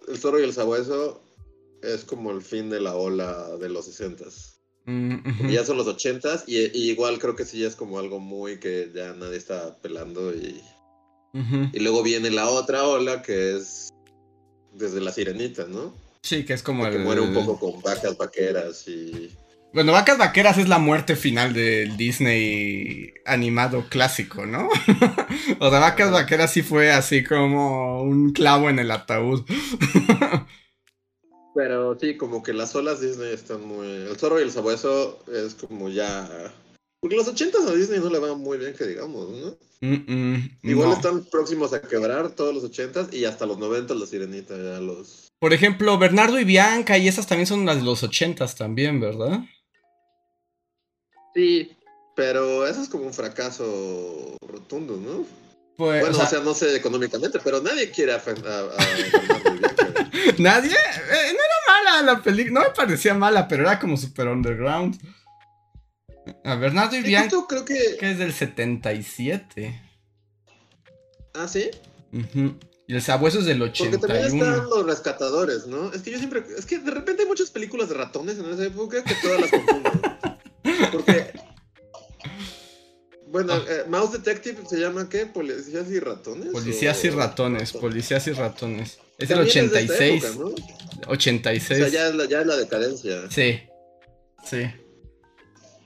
el 0.08 0.18
zorro 0.18 0.40
y 0.40 0.44
el 0.44 0.52
sabueso 0.52 1.22
es 1.82 2.04
como 2.04 2.30
el 2.30 2.42
fin 2.42 2.70
de 2.70 2.80
la 2.80 2.94
ola 2.94 3.56
de 3.58 3.68
los 3.68 3.88
60s. 3.88 4.56
Mm, 4.86 5.48
ya 5.50 5.64
son 5.64 5.76
los 5.76 5.86
80s 5.86 6.44
y, 6.46 6.56
igual 6.90 7.18
creo 7.18 7.36
que 7.36 7.44
sí 7.44 7.64
es 7.64 7.76
como 7.76 7.98
algo 7.98 8.18
muy 8.18 8.58
que 8.58 8.90
ya 8.94 9.12
nadie 9.12 9.36
está 9.36 9.76
pelando 9.76 10.34
y, 10.34 10.62
y 11.72 11.80
luego 11.80 12.02
viene 12.02 12.30
la 12.30 12.48
otra 12.48 12.84
ola 12.84 13.22
que 13.22 13.56
es 13.56 13.90
desde 14.72 15.00
la 15.00 15.12
sirenita, 15.12 15.66
¿no? 15.66 15.94
Sí, 16.22 16.44
que 16.44 16.54
es 16.54 16.62
como 16.62 16.86
el... 16.86 16.92
Que 16.92 16.98
muere 16.98 17.20
un 17.20 17.34
poco 17.34 17.58
con 17.58 17.80
vacas 17.82 18.16
vaqueras 18.16 18.86
y... 18.88 19.30
Bueno, 19.72 19.92
Vacas 19.92 20.18
Vaqueras 20.18 20.58
es 20.58 20.68
la 20.68 20.80
muerte 20.80 21.14
final 21.14 21.54
del 21.54 21.96
Disney 21.96 23.14
animado 23.24 23.84
clásico, 23.88 24.44
¿no? 24.44 24.68
o 25.60 25.70
sea, 25.70 25.78
Vacas 25.78 26.10
Vaqueras 26.10 26.52
sí 26.52 26.62
fue 26.62 26.90
así 26.90 27.22
como 27.22 28.02
un 28.02 28.32
clavo 28.32 28.68
en 28.68 28.80
el 28.80 28.90
ataúd. 28.90 29.44
Pero 31.60 31.94
sí, 32.00 32.16
como 32.16 32.42
que 32.42 32.54
las 32.54 32.74
olas 32.74 33.02
Disney 33.02 33.34
están 33.34 33.68
muy. 33.68 33.86
El 33.86 34.16
zorro 34.16 34.40
y 34.40 34.44
el 34.44 34.50
sabueso 34.50 35.22
es 35.30 35.54
como 35.54 35.90
ya. 35.90 36.26
Porque 37.00 37.16
los 37.16 37.28
80 37.28 37.58
a 37.58 37.74
Disney 37.74 38.00
no 38.00 38.08
le 38.08 38.18
va 38.18 38.34
muy 38.34 38.56
bien, 38.56 38.72
que 38.72 38.86
digamos, 38.86 39.28
¿no? 39.28 39.58
Igual 40.62 40.92
están 40.92 41.22
próximos 41.26 41.74
a 41.74 41.82
quebrar 41.82 42.30
todos 42.30 42.54
los 42.54 42.64
80 42.64 43.08
y 43.12 43.26
hasta 43.26 43.44
los 43.44 43.58
90 43.58 43.94
la 43.94 44.06
sirenita, 44.06 44.56
ya 44.56 44.80
los. 44.80 45.28
Por 45.38 45.52
ejemplo, 45.52 45.98
Bernardo 45.98 46.40
y 46.40 46.44
Bianca 46.44 46.96
y 46.96 47.08
esas 47.08 47.26
también 47.26 47.46
son 47.46 47.66
las 47.66 47.76
de 47.76 47.82
los 47.82 48.02
80 48.02 48.46
también, 48.54 48.98
¿verdad? 48.98 49.40
Sí, 51.34 51.76
pero 52.16 52.66
eso 52.66 52.80
es 52.80 52.88
como 52.88 53.04
un 53.04 53.12
fracaso 53.12 54.34
rotundo, 54.48 54.96
¿no? 54.96 55.26
Pues, 55.80 56.02
bueno, 56.02 56.18
o 56.18 56.26
sea, 56.26 56.40
no 56.40 56.52
sé 56.52 56.76
económicamente, 56.76 57.38
pero 57.42 57.62
nadie 57.62 57.90
quiere 57.90 58.12
a, 58.12 58.16
a, 58.16 58.20
¿Nadie? 60.38 60.72
Eh, 60.72 61.32
no 61.32 61.38
era 61.38 61.54
mala 61.66 62.02
la 62.02 62.22
película, 62.22 62.60
no 62.60 62.68
me 62.68 62.74
parecía 62.74 63.14
mala, 63.14 63.48
pero 63.48 63.62
era 63.62 63.78
como 63.78 63.96
super 63.96 64.28
underground. 64.28 65.00
A 66.44 66.56
Bernardo 66.56 66.96
y 66.96 67.00
Bianca 67.00 67.34
creo 67.48 67.64
que... 67.64 67.96
que 67.98 68.10
es 68.10 68.18
del 68.18 68.34
77. 68.34 69.80
¿Ah, 71.32 71.48
sí? 71.48 71.70
Y 72.86 72.94
el 72.94 73.00
sabueso 73.00 73.38
es 73.38 73.46
del 73.46 73.62
81. 73.62 74.00
Porque 74.00 74.12
también 74.12 74.38
están 74.38 74.68
los 74.68 74.84
rescatadores, 74.84 75.66
¿no? 75.66 75.94
Es 75.94 76.02
que 76.02 76.10
yo 76.10 76.18
siempre... 76.18 76.44
Es 76.58 76.66
que 76.66 76.78
de 76.78 76.90
repente 76.90 77.22
hay 77.22 77.28
muchas 77.28 77.50
películas 77.50 77.88
de 77.88 77.94
ratones 77.94 78.38
en 78.38 78.50
esa 78.50 78.66
época 78.66 79.02
que 79.02 79.14
todas 79.14 79.40
las 79.40 79.50
confundo. 79.50 79.90
Porque 80.92 81.32
bueno, 83.30 83.52
ah. 83.52 83.64
eh, 83.68 83.84
Mouse 83.88 84.12
Detective 84.12 84.58
se 84.68 84.78
llama 84.78 85.08
¿qué? 85.08 85.26
¿Policías 85.26 85.88
y 85.88 86.00
ratones? 86.00 86.48
Policías 86.48 87.04
y 87.04 87.10
ratones, 87.10 87.72
policías 87.72 88.26
y 88.26 88.32
ratones. 88.32 88.98
Es 89.18 89.28
del 89.28 89.40
86. 89.40 90.24
86. 91.06 91.70
O 91.70 91.82
sea, 91.84 91.88
ya 91.88 92.08
es, 92.08 92.14
la, 92.14 92.24
ya 92.24 92.40
es 92.40 92.46
la 92.46 92.56
decadencia. 92.56 93.30
Sí. 93.30 93.60
Sí. 94.44 94.62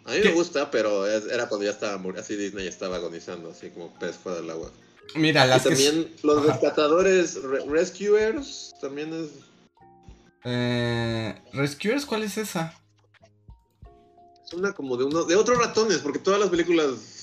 A 0.07 0.13
mí 0.13 0.21
me 0.23 0.33
gusta, 0.33 0.71
pero 0.71 1.07
era 1.07 1.49
cuando 1.49 1.65
ya 1.65 1.73
estaba 1.73 2.01
así 2.19 2.37
Disney 2.37 2.67
estaba 2.67 2.97
agonizando, 2.97 3.51
así 3.51 3.71
como 3.71 3.93
pez 3.99 4.17
fuera 4.17 4.41
del 4.41 4.51
agua. 4.51 4.71
Mira, 5.15 5.47
las 5.47 5.67
y 5.67 5.69
también 5.69 6.15
los 6.23 6.47
rescatadores 6.47 7.39
Rescuers 7.69 8.75
también 8.81 9.13
es. 9.13 9.31
Eh, 10.45 11.35
Rescuers, 11.53 12.07
¿cuál 12.07 12.23
es 12.23 12.39
esa? 12.39 12.75
Es 14.45 14.53
una 14.53 14.73
como 14.73 14.97
de 14.97 15.05
uno 15.05 15.25
de 15.25 15.37
otros 15.37 15.59
ratones, 15.59 15.99
porque 15.99 16.19
todas 16.19 16.41
las 16.41 16.51
películas 16.51 17.14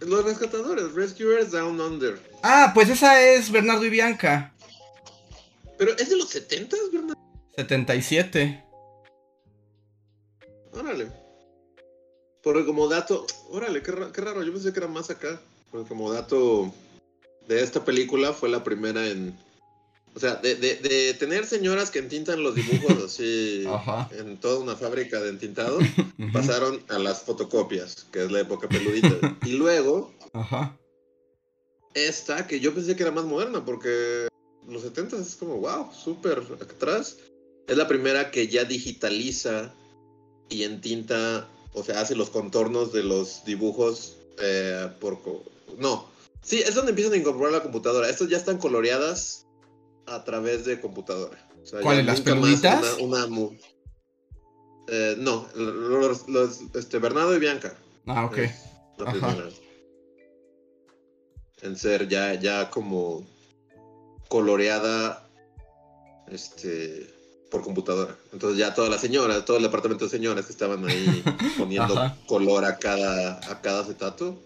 los 0.00 0.24
rescatadores, 0.24 0.92
Rescuers 0.92 1.50
Down 1.50 1.80
Under. 1.80 2.18
Ah, 2.42 2.72
pues 2.74 2.88
esa 2.88 3.20
es 3.22 3.50
Bernardo 3.50 3.84
y 3.84 3.90
Bianca. 3.90 4.52
Pero 5.78 5.92
es 5.96 6.08
de 6.08 6.16
los 6.16 6.28
70, 6.28 6.76
Bernardo. 6.92 7.20
77. 7.56 8.64
Órale. 10.72 11.10
Porque 12.42 12.64
como 12.64 12.88
dato, 12.88 13.26
órale, 13.50 13.82
qué, 13.82 13.92
qué 14.12 14.20
raro, 14.20 14.42
yo 14.42 14.52
pensé 14.52 14.72
que 14.72 14.78
era 14.78 14.88
más 14.88 15.10
acá. 15.10 15.40
Porque 15.70 15.88
como 15.88 16.12
dato 16.12 16.72
de 17.48 17.62
esta 17.62 17.84
película 17.84 18.32
fue 18.32 18.48
la 18.48 18.62
primera 18.62 19.06
en 19.06 19.36
o 20.16 20.18
sea, 20.18 20.36
de, 20.36 20.54
de, 20.54 21.12
tener 21.14 21.44
señoras 21.44 21.90
que 21.90 21.98
entintan 21.98 22.42
los 22.42 22.54
dibujos 22.54 23.04
así 23.04 23.64
en 24.18 24.38
toda 24.38 24.60
una 24.60 24.74
fábrica 24.74 25.20
de 25.20 25.28
entintado, 25.28 25.78
pasaron 26.32 26.82
a 26.88 26.98
las 26.98 27.20
fotocopias, 27.22 28.06
que 28.10 28.24
es 28.24 28.32
la 28.32 28.40
época 28.40 28.66
peludita. 28.66 29.36
y 29.44 29.52
luego, 29.52 30.14
esta, 31.92 32.46
que 32.46 32.60
yo 32.60 32.74
pensé 32.74 32.96
que 32.96 33.02
era 33.02 33.12
más 33.12 33.26
moderna, 33.26 33.62
porque 33.62 34.28
los 34.66 34.80
70 34.82 35.18
es 35.18 35.36
como, 35.36 35.58
wow, 35.58 35.92
súper 35.92 36.38
atrás. 36.62 37.18
Es 37.68 37.76
la 37.76 37.86
primera 37.86 38.30
que 38.30 38.48
ya 38.48 38.64
digitaliza 38.64 39.74
y 40.48 40.62
entinta, 40.62 41.46
o 41.74 41.82
sea, 41.82 42.00
hace 42.00 42.16
los 42.16 42.30
contornos 42.30 42.90
de 42.90 43.02
los 43.02 43.44
dibujos 43.44 44.16
eh, 44.40 44.88
por... 44.98 45.18
No, 45.76 46.08
sí, 46.40 46.60
es 46.60 46.74
donde 46.74 46.90
empiezan 46.90 47.12
a 47.12 47.18
incorporar 47.18 47.52
la 47.52 47.62
computadora. 47.62 48.08
Estas 48.08 48.30
ya 48.30 48.38
están 48.38 48.56
coloreadas 48.56 49.45
a 50.06 50.24
través 50.24 50.64
de 50.64 50.80
computadora. 50.80 51.36
¿Cuáles? 51.82 52.06
¿Las 52.06 52.20
peluditas? 52.20 52.96
Una, 53.00 53.26
eh, 54.88 55.16
no, 55.18 55.46
los, 55.54 56.24
este, 56.74 56.98
Bernardo 56.98 57.34
y 57.34 57.40
Bianca. 57.40 57.74
Ah, 58.06 58.24
ok. 58.24 58.38
En 61.62 61.76
ser 61.76 62.08
ya, 62.08 62.34
ya 62.34 62.70
como 62.70 63.26
coloreada 64.28 65.28
este 66.28 67.12
por 67.50 67.62
computadora. 67.62 68.16
Entonces 68.32 68.58
ya 68.58 68.74
todas 68.74 68.90
las 68.90 69.00
señoras, 69.00 69.44
todo 69.44 69.56
el 69.56 69.62
departamento 69.62 70.04
de 70.04 70.10
señoras 70.10 70.46
que 70.46 70.52
estaban 70.52 70.86
ahí 70.86 71.22
poniendo 71.58 71.94
color 72.26 72.64
a 72.64 72.76
cada, 72.78 73.40
a 73.50 73.60
cada 73.60 73.80
acetato. 73.80 74.38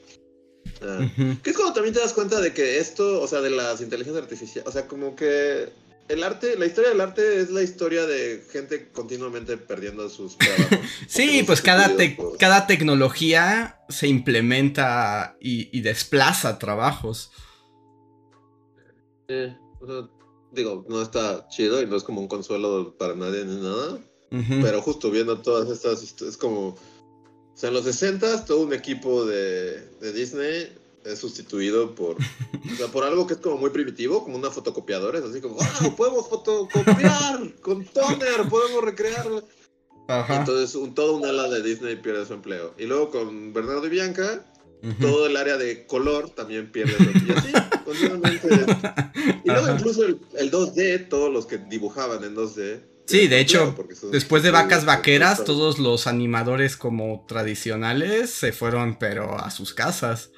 Que 0.80 1.50
es 1.50 1.56
cuando 1.56 1.75
también 1.75 1.94
te 1.94 2.00
das 2.00 2.14
cuenta 2.14 2.40
de 2.40 2.52
que 2.54 2.78
esto, 2.78 3.20
o 3.20 3.26
sea, 3.26 3.40
de 3.40 3.50
las 3.50 3.80
inteligencias 3.80 4.22
artificiales, 4.22 4.66
o 4.66 4.72
sea, 4.72 4.88
como 4.88 5.14
que 5.14 5.68
el 6.10 6.25
arte, 6.25 6.58
la 6.58 6.66
historia 6.66 6.90
del 6.90 7.00
arte 7.00 7.40
es 7.40 7.50
la 7.50 7.62
historia 7.62 8.04
de 8.04 8.44
gente 8.50 8.90
continuamente 8.90 9.56
perdiendo 9.56 10.08
sus 10.08 10.37
trabajos. 10.37 10.78
sí, 11.06 11.44
pues 11.46 11.62
cada, 11.62 11.94
cada 12.38 12.66
tecnología 12.66 13.80
se 13.88 14.08
implementa 14.08 15.37
y, 15.40 15.80
desplaza 15.82 16.58
trabajos. 16.58 17.30
digo, 20.52 20.84
no 20.88 21.02
está 21.02 21.46
chido 21.49 21.80
y 21.80 21.87
no 21.87 21.96
es 21.96 22.02
como 22.02 22.20
un 22.20 22.28
consuelo 22.28 22.96
para 22.99 23.14
nadie 23.14 23.44
ni 23.44 23.60
nada. 23.60 23.99
Pero 24.30 24.80
justo 24.80 25.10
viendo 25.10 25.38
todas 25.38 25.68
estas, 25.70 26.02
es 26.02 26.37
como, 26.37 26.76
sea, 27.61 27.69
en 27.69 27.75
los 27.75 27.85
60 27.85 28.45
todo 28.47 28.62
un 28.62 28.73
equipo 28.73 29.25
de, 29.25 29.87
de 30.00 30.12
Disney 30.12 30.73
es 31.05 31.19
sustituido 31.19 31.95
por, 31.95 32.17
o 32.17 32.76
sea, 32.76 32.88
por 32.88 33.05
algo 33.05 33.26
que 33.26 33.35
es 33.35 33.40
como 33.40 33.57
muy 33.57 33.71
primitivo, 33.71 34.23
como 34.25 34.37
una 34.37 34.50
fotocopiadora, 34.50 35.19
es 35.19 35.25
así 35.25 35.40
como, 35.40 35.55
¡wow! 35.55 35.97
Podemos 35.97 36.29
fotocopiar 36.29 37.55
con 37.62 37.85
toner, 37.87 38.49
podemos 38.49 38.85
recrearlo. 38.85 39.45
Entonces, 40.29 40.75
un, 40.75 40.95
todo 40.95 41.17
un 41.17 41.25
ala 41.25 41.49
de 41.49 41.62
Disney 41.62 41.97
pierde 41.97 42.26
su 42.26 42.35
empleo. 42.35 42.75
Y 42.79 42.85
luego 42.85 43.11
con 43.11 43.52
Bernardo 43.52 43.87
y 43.87 43.90
Bianca, 43.90 44.45
todo 45.00 45.26
el 45.26 45.37
área 45.37 45.57
de 45.57 45.87
color 45.87 46.31
también 46.31 46.73
pierde 46.73 46.97
su 46.97 47.02
empleo. 47.05 47.37
Y 47.37 47.38
así, 47.38 47.52
continuamente. 47.85 48.49
Y 49.45 49.50
luego 49.50 49.71
incluso 49.71 50.05
el, 50.05 50.50
2D, 50.50 51.09
todos 51.09 51.33
los 51.33 51.47
que 51.47 51.59
dibujaban 51.59 52.25
en 52.25 52.35
2D, 52.35 52.81
Sí, 53.11 53.26
de 53.26 53.40
hecho, 53.40 53.75
después 54.12 54.45
de 54.45 54.52
vacas 54.52 54.85
vaqueras, 54.85 55.45
todos 55.45 55.81
los 55.81 56.07
animadores 56.07 56.76
como 56.76 57.25
tradicionales 57.26 58.31
se 58.31 58.52
fueron, 58.52 59.00
pero 59.00 59.37
a 59.37 59.50
sus 59.50 59.75
casas. 59.75 60.31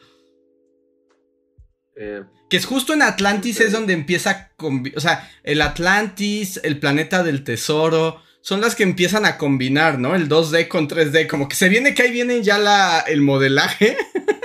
Eh, 1.96 2.22
que 2.48 2.56
es 2.56 2.64
justo 2.64 2.94
en 2.94 3.02
Atlantis 3.02 3.60
es 3.60 3.72
donde 3.72 3.92
empieza 3.92 4.52
O 4.56 5.00
sea, 5.00 5.30
el 5.42 5.60
Atlantis, 5.60 6.60
el 6.62 6.78
planeta 6.78 7.22
del 7.22 7.44
tesoro, 7.44 8.22
son 8.40 8.62
las 8.62 8.74
que 8.74 8.84
empiezan 8.84 9.26
a 9.26 9.36
combinar, 9.36 9.98
¿no? 9.98 10.14
El 10.14 10.30
2D 10.30 10.68
con 10.68 10.88
3D. 10.88 11.26
Como 11.26 11.50
que 11.50 11.56
se 11.56 11.68
viene 11.68 11.92
que 11.92 12.02
ahí 12.02 12.10
viene 12.10 12.42
ya 12.42 12.56
la, 12.56 13.00
el 13.00 13.20
modelaje, 13.20 13.98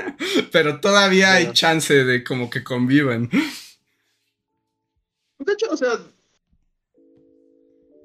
pero 0.52 0.82
todavía 0.82 1.34
hay 1.36 1.54
chance 1.54 2.04
de 2.04 2.26
como 2.26 2.50
que 2.50 2.62
conviven. 2.62 3.30
De 5.40 5.54
hecho, 5.54 5.68
o 5.70 5.78
sea, 5.78 5.98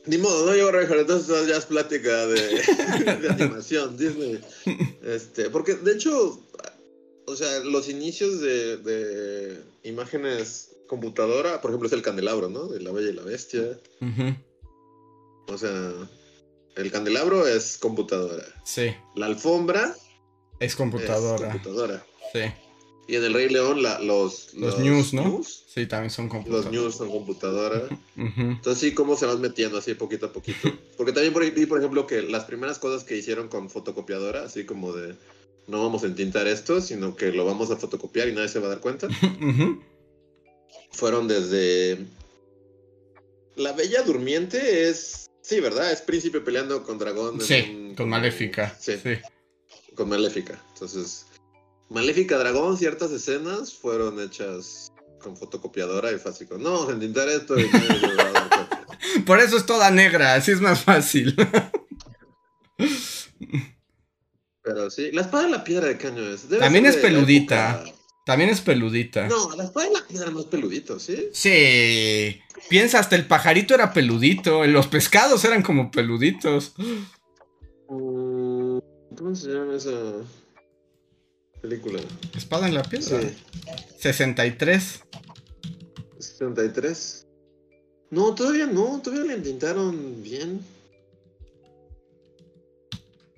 ni 0.06 0.18
modo, 0.18 0.46
no 0.46 0.52
llevo 0.52 0.70
a 0.70 0.82
entonces 0.82 1.46
ya 1.46 1.56
es 1.56 1.66
plática 1.66 2.26
de, 2.26 2.40
de 3.20 3.28
animación, 3.28 3.96
Disney. 3.96 4.40
Este, 5.02 5.50
porque 5.50 5.74
de 5.74 5.92
hecho, 5.92 6.40
o 7.26 7.36
sea, 7.36 7.60
los 7.60 7.88
inicios 7.88 8.40
de, 8.40 9.60
imágenes 9.84 10.70
computadora, 10.88 11.60
por 11.60 11.70
ejemplo, 11.70 11.86
es 11.86 11.92
el 11.92 12.02
candelabro, 12.02 12.48
¿no? 12.48 12.66
De 12.66 12.80
la 12.80 12.90
Bella 12.92 13.10
y 13.10 13.14
la 13.14 13.22
Bestia. 13.22 13.78
O 15.48 15.56
sea, 15.56 15.92
el 16.76 16.90
candelabro 16.90 17.46
es 17.46 17.78
computadora. 17.78 18.44
Sí. 18.64 18.94
La 19.14 19.26
alfombra 19.26 19.94
es 20.58 20.74
computadora. 20.76 21.48
Es 21.48 21.52
computadora. 21.52 22.06
Sí. 22.32 22.40
Y 23.08 23.16
en 23.16 23.24
el 23.24 23.34
Rey 23.34 23.48
León 23.48 23.82
los, 23.82 24.54
los, 24.54 24.78
news, 24.78 25.12
¿no? 25.12 25.42
sí, 25.42 25.86
también 25.86 26.10
son 26.10 26.28
computadora. 26.28 26.64
Los 26.64 26.72
news 26.72 26.94
son 26.94 27.10
computadora. 27.10 27.88
Entonces 28.16 28.78
sí, 28.78 28.94
cómo 28.94 29.16
se 29.16 29.26
van 29.26 29.40
metiendo 29.40 29.78
así 29.78 29.94
poquito 29.94 30.26
a 30.26 30.32
poquito. 30.32 30.72
Porque 30.96 31.12
también 31.12 31.32
por, 31.32 31.50
vi, 31.50 31.66
por 31.66 31.78
ejemplo, 31.78 32.06
que 32.06 32.22
las 32.22 32.44
primeras 32.44 32.78
cosas 32.78 33.04
que 33.04 33.16
hicieron 33.16 33.48
con 33.48 33.68
fotocopiadora, 33.70 34.44
así 34.44 34.64
como 34.64 34.92
de 34.92 35.16
no 35.66 35.82
vamos 35.82 36.02
a 36.02 36.06
entintar 36.06 36.46
esto, 36.46 36.80
sino 36.80 37.16
que 37.16 37.32
lo 37.32 37.44
vamos 37.44 37.70
a 37.70 37.76
fotocopiar 37.76 38.28
y 38.28 38.32
nadie 38.32 38.48
se 38.48 38.58
va 38.58 38.66
a 38.66 38.70
dar 38.70 38.80
cuenta. 38.80 39.08
Fueron 40.92 41.28
desde... 41.28 42.06
La 43.56 43.72
Bella 43.72 44.02
Durmiente 44.02 44.88
es... 44.88 45.30
Sí, 45.40 45.60
¿verdad? 45.60 45.90
Es 45.90 46.02
príncipe 46.02 46.40
peleando 46.40 46.84
con 46.84 46.98
dragón. 46.98 47.40
Sí, 47.40 47.94
con 47.96 48.08
Maléfica. 48.08 48.76
Sí, 48.78 48.94
Con 49.94 50.08
Maléfica. 50.08 50.62
Entonces, 50.72 51.26
Maléfica 51.92 52.38
Dragón, 52.38 52.76
ciertas 52.78 53.10
escenas 53.10 53.74
fueron 53.74 54.20
hechas 54.20 54.92
con 55.20 55.36
fotocopiadora 55.36 56.10
y 56.12 56.18
fácil. 56.18 56.48
No, 56.58 56.90
entintar 56.90 57.28
esto 57.28 57.58
y. 57.58 57.68
Por 59.26 59.40
eso 59.40 59.56
es 59.56 59.66
toda 59.66 59.90
negra, 59.90 60.34
así 60.34 60.52
es 60.52 60.60
más 60.60 60.80
fácil. 60.80 61.34
Pero 64.62 64.90
sí, 64.90 65.10
la 65.12 65.22
espada 65.22 65.44
de 65.44 65.50
la 65.50 65.64
piedra 65.64 65.88
de 65.88 65.98
caño 65.98 66.22
es. 66.22 66.48
También 66.48 66.86
es 66.86 66.96
peludita. 66.96 67.84
También 68.24 68.50
es 68.50 68.60
peludita. 68.60 69.26
No, 69.26 69.54
la 69.56 69.64
espada 69.64 69.88
de 69.88 69.94
la 69.94 70.06
piedra 70.06 70.30
no 70.30 70.40
es 70.40 70.46
peludito, 70.46 71.00
¿sí? 71.00 71.28
Sí. 71.32 72.40
Piensa, 72.68 73.00
hasta 73.00 73.16
el 73.16 73.26
pajarito 73.26 73.74
era 73.74 73.92
peludito. 73.92 74.64
Los 74.66 74.86
pescados 74.86 75.44
eran 75.44 75.62
como 75.62 75.90
peluditos. 75.90 76.74
Mm, 77.88 78.78
¿Cómo 79.16 79.34
se 79.34 79.48
llama 79.48 79.74
esa 79.74 79.90
película? 81.62 82.00
Espada 82.36 82.68
en 82.68 82.74
la 82.74 82.82
piedra. 82.82 83.20
Sí. 83.20 83.34
63. 83.98 85.00
63. 86.18 87.26
No, 88.10 88.34
todavía 88.34 88.66
no, 88.66 89.00
todavía 89.00 89.32
le 89.32 89.38
intentaron 89.38 90.22
bien. 90.22 90.60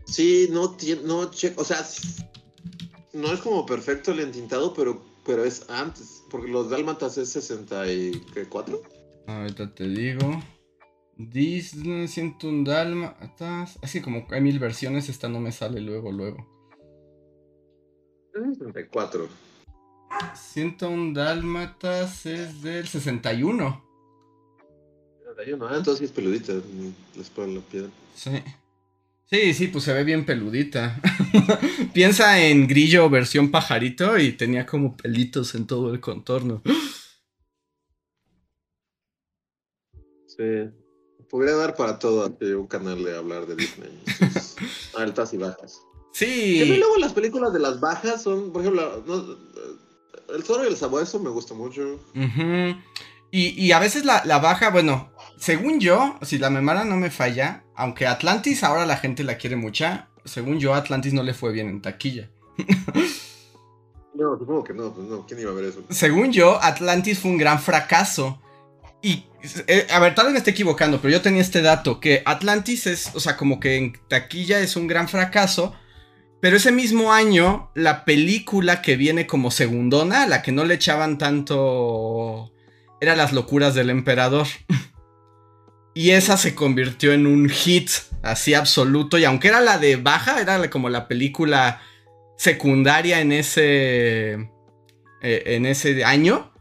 Sí, 0.07 0.49
no 0.51 0.71
tiene, 0.71 1.03
no, 1.03 1.19
o 1.21 1.65
sea, 1.65 1.87
no 3.13 3.33
es 3.33 3.41
como 3.41 3.65
perfecto 3.67 4.13
el 4.13 4.21
entintado, 4.21 4.75
pero, 4.75 5.03
pero 5.25 5.45
es 5.45 5.69
antes, 5.71 6.23
porque 6.31 6.51
los 6.51 6.71
Dálmatas 6.71 7.19
es 7.19 7.31
64. 7.31 8.83
Ahorita 9.27 9.75
te 9.75 9.89
digo. 9.89 10.43
Disney 11.17 12.09
101 12.09 12.65
Dálmatas. 12.69 13.79
Así 13.83 14.01
como 14.01 14.27
hay 14.31 14.41
mil 14.41 14.59
versiones, 14.59 15.09
esta 15.09 15.29
no 15.29 15.41
me 15.41 15.53
sale 15.53 15.81
luego, 15.81 16.11
luego. 16.11 16.54
64. 18.43 19.29
101 20.35 21.13
Dálmatas 21.15 22.27
es 22.27 22.63
del 22.63 22.87
61. 22.87 23.85
61, 25.37 25.69
ah, 25.69 25.77
entonces 25.77 26.05
es 26.07 26.13
peludita 26.13 26.53
espalda 27.21 27.55
la 27.55 27.61
piedra. 27.61 27.91
Sí. 28.15 28.43
Sí, 29.27 29.55
sí, 29.55 29.69
pues 29.69 29.85
se 29.85 29.93
ve 29.93 30.05
bien 30.05 30.27
peludita. 30.27 31.01
Piensa 31.95 32.41
en 32.41 32.69
grillo 32.69 33.09
versión 33.09 33.51
pajarito 33.51 34.19
y 34.19 34.33
tenía 34.33 34.67
como 34.67 34.97
pelitos 34.97 35.55
en 35.55 35.67
todo 35.67 35.93
el 35.93 36.01
contorno. 36.01 36.63
Sí. 40.27 40.71
Podría 41.31 41.55
dar 41.57 41.75
para 41.75 41.99
todo 41.99 42.37
un 42.59 42.67
canal 42.67 43.03
de 43.03 43.17
hablar 43.17 43.47
de 43.47 43.57
Disney. 43.57 44.03
altas 44.97 45.33
y 45.33 45.39
bajas. 45.39 45.81
Sí. 46.15 46.61
Que 46.61 46.77
luego 46.79 46.97
las 46.99 47.13
películas 47.13 47.53
de 47.53 47.59
las 47.59 47.81
bajas 47.81 48.23
son, 48.23 48.53
por 48.53 48.63
ejemplo, 48.63 49.05
El 50.33 50.45
Zorro 50.45 50.65
y 50.65 50.69
el 50.69 50.77
Sabueso 50.77 51.19
me 51.19 51.29
gusta 51.29 51.55
mucho. 51.55 51.99
y, 53.33 53.73
a 53.73 53.81
veces 53.81 54.05
la, 54.05 54.25
la 54.25 54.39
baja, 54.39 54.71
bueno, 54.71 55.11
según 55.37 55.81
yo, 55.81 56.17
si 56.23 56.39
la 56.39 56.51
memoria 56.51 56.85
no 56.85 56.97
me 56.97 57.11
falla, 57.11 57.65
aunque 57.75 58.07
Atlantis 58.07 58.63
ahora 58.63 58.87
la 58.87 58.97
gente 58.97 59.25
la 59.25 59.39
quiere 59.39 59.57
mucha, 59.57 60.09
según 60.25 60.61
yo 60.61 60.75
Atlantis 60.75 61.13
no 61.13 61.25
le 61.25 61.35
fue 61.35 61.53
bien 61.53 61.69
en 61.69 61.83
taquilla. 61.83 62.31
no, 64.15 64.39
supongo 64.39 64.63
que 64.63 64.73
no, 64.73 64.95
pues 64.95 65.09
no, 65.09 65.27
¿quién 65.27 65.41
iba 65.41 65.51
a 65.51 65.55
ver 65.55 65.65
eso? 65.65 65.83
Según 65.91 66.33
yo, 66.33 66.63
Atlantis 66.63 67.19
fue 67.19 67.33
un 67.33 67.39
gran 67.39 67.59
fracaso. 67.59 68.41
Y, 69.03 69.27
eh, 69.67 69.89
a 69.91 69.99
ver, 69.99 70.15
tal 70.15 70.27
vez 70.27 70.33
me 70.33 70.39
esté 70.39 70.53
equivocando, 70.53 71.01
pero 71.01 71.13
yo 71.13 71.21
tenía 71.21 71.43
este 71.43 71.61
dato, 71.61 71.99
que 71.99 72.23
Atlantis 72.25 72.87
es, 72.87 73.11
o 73.15 73.21
sea, 73.21 73.37
como 73.37 73.59
que 73.59 73.77
en 73.77 73.99
taquilla 74.09 74.61
es 74.61 74.77
un 74.77 74.87
gran 74.87 75.09
fracaso, 75.09 75.75
pero 76.41 76.57
ese 76.57 76.73
mismo 76.73 77.13
año, 77.13 77.71
la 77.75 78.05
película 78.05 78.83
que 78.83 78.97
viene 78.97 79.27
como 79.27 79.51
segundona, 79.51 80.27
la 80.27 80.43
que 80.43 80.53
no 80.53 80.65
le 80.65 80.75
echaban 80.75 81.19
tanto, 81.19 82.53
era 83.01 83.17
Las 83.17 83.33
locuras 83.33 83.75
del 83.75 83.91
emperador. 83.91 84.47
Y 85.97 86.11
esa 86.11 86.37
se 86.37 86.57
convirtió 86.57 87.13
en 87.13 87.25
un 87.25 87.49
hit 87.49 87.89
así 88.21 88.53
absoluto. 88.53 89.17
Y 89.17 89.25
aunque 89.25 89.47
era 89.47 89.61
la 89.61 89.79
de 89.79 89.95
baja, 89.95 90.41
era 90.41 90.69
como 90.69 90.89
la 90.89 91.07
película 91.07 91.81
secundaria 92.37 93.21
en 93.21 93.31
ese. 93.31 94.51
Eh, 95.23 95.43
en 95.47 95.67
ese 95.67 96.05
año. 96.05 96.53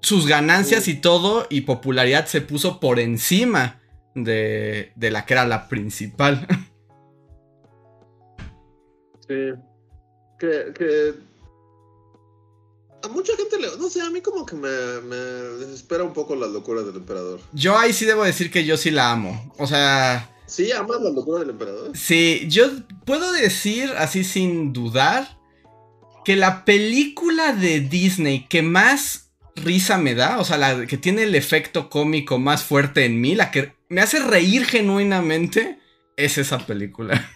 sus 0.00 0.26
ganancias 0.26 0.88
y 0.88 0.94
todo 0.94 1.46
y 1.50 1.60
popularidad 1.60 2.26
se 2.26 2.40
puso 2.40 2.80
por 2.80 2.98
encima 2.98 3.82
de, 4.14 4.92
de 4.96 5.10
la 5.10 5.26
que 5.26 5.34
era 5.34 5.44
la 5.44 5.68
principal. 5.68 6.46
Sí. 9.30 9.52
Que, 10.40 10.72
que 10.76 11.14
a 13.04 13.08
mucha 13.08 13.36
gente 13.36 13.58
le. 13.60 13.68
No 13.78 13.88
sé, 13.88 14.00
a 14.00 14.10
mí 14.10 14.20
como 14.20 14.44
que 14.44 14.56
me, 14.56 15.00
me, 15.02 15.16
desespera 15.16 16.02
un 16.02 16.12
poco 16.12 16.34
la 16.34 16.48
locura 16.48 16.82
del 16.82 16.96
emperador. 16.96 17.40
Yo 17.52 17.78
ahí 17.78 17.92
sí 17.92 18.06
debo 18.06 18.24
decir 18.24 18.50
que 18.50 18.64
yo 18.64 18.76
sí 18.76 18.90
la 18.90 19.12
amo. 19.12 19.54
O 19.56 19.68
sea. 19.68 20.34
¿Sí 20.46 20.72
amas 20.72 21.00
la 21.00 21.10
locura 21.10 21.38
del 21.40 21.50
emperador? 21.50 21.96
Sí, 21.96 22.46
yo 22.48 22.68
puedo 23.04 23.30
decir 23.30 23.92
así 23.96 24.24
sin 24.24 24.72
dudar 24.72 25.38
que 26.24 26.34
la 26.34 26.64
película 26.64 27.52
de 27.52 27.78
Disney 27.78 28.48
que 28.48 28.62
más 28.62 29.30
risa 29.54 29.96
me 29.96 30.16
da, 30.16 30.40
o 30.40 30.44
sea, 30.44 30.58
la 30.58 30.86
que 30.86 30.96
tiene 30.96 31.22
el 31.22 31.36
efecto 31.36 31.88
cómico 31.88 32.40
más 32.40 32.64
fuerte 32.64 33.04
en 33.04 33.20
mí, 33.20 33.36
la 33.36 33.52
que 33.52 33.74
me 33.88 34.00
hace 34.00 34.18
reír 34.18 34.64
genuinamente, 34.64 35.78
es 36.16 36.36
esa 36.36 36.58
película. 36.66 37.30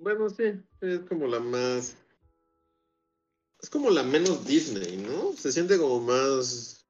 Bueno, 0.00 0.30
sí, 0.30 0.44
es 0.80 1.00
como 1.00 1.26
la 1.26 1.40
más 1.40 1.96
es 3.62 3.68
como 3.68 3.90
la 3.90 4.02
menos 4.02 4.46
Disney, 4.46 4.96
¿no? 4.96 5.34
Se 5.36 5.52
siente 5.52 5.76
como 5.76 6.00
más 6.00 6.86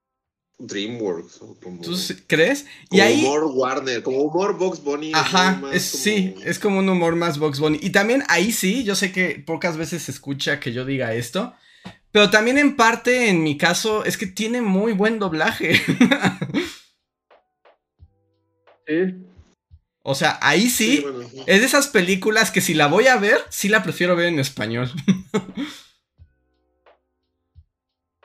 DreamWorks. 0.59 1.41
¿Tú 1.83 1.97
crees? 2.27 2.67
Como 2.89 3.03
y 3.03 3.25
humor 3.25 3.45
Warner, 3.53 4.03
como 4.03 4.19
humor 4.19 4.57
Box 4.57 4.83
Bunny. 4.83 5.13
Ajá, 5.15 5.61
sí, 5.79 6.35
es 6.45 6.59
como 6.59 6.79
un 6.79 6.89
humor 6.89 7.17
más 7.17 7.39
Box 7.39 7.59
Bunny. 7.59 7.79
Y 7.83 7.91
también 7.91 8.23
ahí 8.29 8.53
sí, 8.53 8.85
yo 8.85 8.95
sé 8.95 9.11
que 9.11 9.43
pocas 9.45 9.77
veces 9.77 10.05
se 10.05 10.13
escucha 10.13 10.61
que 10.61 10.73
yo 10.73 10.85
diga 10.85 11.15
esto, 11.15 11.55
pero 12.13 12.31
también 12.31 12.59
en 12.59 12.77
parte, 12.77 13.29
en 13.29 13.43
mi 13.43 13.57
caso, 13.57 14.05
es 14.05 14.17
que 14.17 14.27
tiene 14.27 14.63
muy 14.63 14.93
buen 14.93 15.19
doblaje. 15.19 15.75
sí. 18.87 19.30
O 20.03 20.15
sea, 20.15 20.39
ahí 20.41 20.71
sí, 20.71 21.05
es 21.47 21.61
de 21.61 21.67
esas 21.67 21.89
películas 21.89 22.51
que 22.51 22.61
si 22.61 22.75
la 22.75 22.87
voy 22.87 23.07
a 23.07 23.17
ver, 23.17 23.39
sí 23.51 23.69
la 23.69 23.83
prefiero 23.83 24.17
ver 24.17 24.29
en 24.29 24.39
español. 24.39 24.91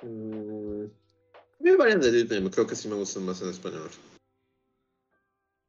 Hay 0.01 1.75
varias 1.77 1.99
de 1.99 2.11
Disney, 2.11 2.49
creo 2.49 2.67
que 2.67 2.75
sí 2.75 2.87
me 2.87 2.95
gustan 2.95 3.25
más 3.25 3.41
en 3.41 3.49
español. 3.49 3.89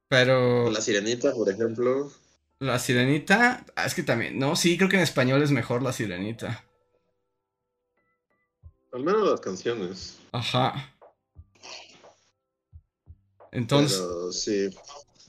Pero. 0.09 0.71
La 0.71 0.81
Sirenita, 0.81 1.33
por 1.33 1.51
ejemplo. 1.51 2.13
La 2.61 2.79
Sirenita. 2.79 3.65
Ah, 3.75 3.87
es 3.87 3.95
que 3.95 4.03
también. 4.03 4.39
No, 4.39 4.55
sí, 4.55 4.77
creo 4.77 4.89
que 4.89 4.97
en 4.97 5.03
español 5.03 5.43
es 5.43 5.51
mejor 5.51 5.83
la 5.83 5.93
Sirenita. 5.93 6.65
Al 8.93 9.03
menos 9.03 9.29
las 9.29 9.41
canciones. 9.41 10.19
Ajá. 10.33 10.95
Entonces. 13.51 13.99
Pero 13.99 14.33
sí. 14.33 14.71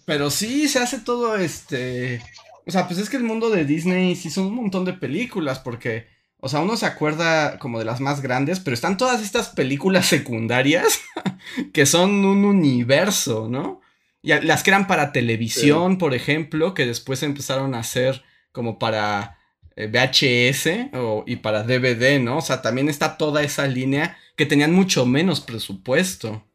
Pero 0.08 0.32
sí, 0.32 0.70
se 0.70 0.80
hace 0.80 1.00
todo 1.00 1.36
este. 1.36 2.22
O 2.65 2.72
sea, 2.72 2.88
pues 2.88 2.98
es 2.98 3.10
que 3.10 3.17
el 3.17 3.24
mundo 3.24 3.50
de 3.50 3.65
Disney 3.65 4.15
sí 4.15 4.30
son 4.30 4.46
un 4.46 4.56
montón 4.56 4.86
de 4.86 4.93
películas, 4.93 5.60
porque 5.60 6.08
o 6.39 6.48
sea, 6.48 6.62
uno 6.62 6.78
se 6.78 6.86
acuerda 6.86 7.60
como 7.60 7.78
de 7.78 7.84
las 7.84 8.00
más 8.00 8.22
grandes, 8.22 8.62
pero 8.62 8.74
están 8.74 8.96
todas 8.96 9.22
estas 9.22 9.50
películas 9.50 10.06
secundarias 10.06 11.02
que 11.74 11.86
son 11.86 12.24
un 12.24 12.46
universo, 12.46 13.50
¿no? 13.50 13.82
Y 14.22 14.30
las 14.30 14.63
que 14.63 14.70
eran 14.70 14.88
para 14.88 15.12
televisión, 15.12 15.98
por 15.98 16.13
ejemplo, 16.13 16.74
que 16.74 16.86
después 16.86 17.22
empezaron 17.22 17.76
a 17.76 17.80
hacer 17.80 18.24
como 18.54 18.80
para 18.80 19.39
eh, 19.76 19.88
VHS 19.88 20.89
y 21.26 21.36
para 21.38 21.63
DVD, 21.63 22.22
¿no? 22.22 22.38
O 22.38 22.41
sea, 22.41 22.62
también 22.62 22.88
está 22.88 23.17
toda 23.17 23.43
esa 23.43 23.67
línea 23.67 24.17
que 24.38 24.46
tenían 24.46 24.74
mucho 24.74 25.06
menos 25.06 25.41
presupuesto. 25.41 26.48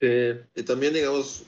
Sí, 0.00 0.40
y 0.54 0.62
también, 0.62 0.94
digamos, 0.94 1.42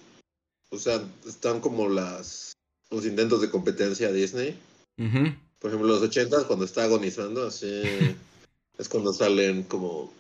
o 0.70 0.78
sea, 0.78 1.02
están 1.26 1.60
como 1.60 1.88
las 1.88 2.52
los 2.90 3.04
intentos 3.04 3.40
de 3.40 3.50
competencia 3.50 4.08
a 4.08 4.12
Disney. 4.12 4.58
Por 4.96 5.70
ejemplo, 5.70 5.88
los 5.88 6.02
ochentas, 6.02 6.44
cuando 6.44 6.64
está 6.64 6.84
agonizando, 6.84 7.46
así 7.46 7.82
es 8.78 8.88
cuando 8.88 9.12
salen 9.12 9.62
como. 9.64 10.12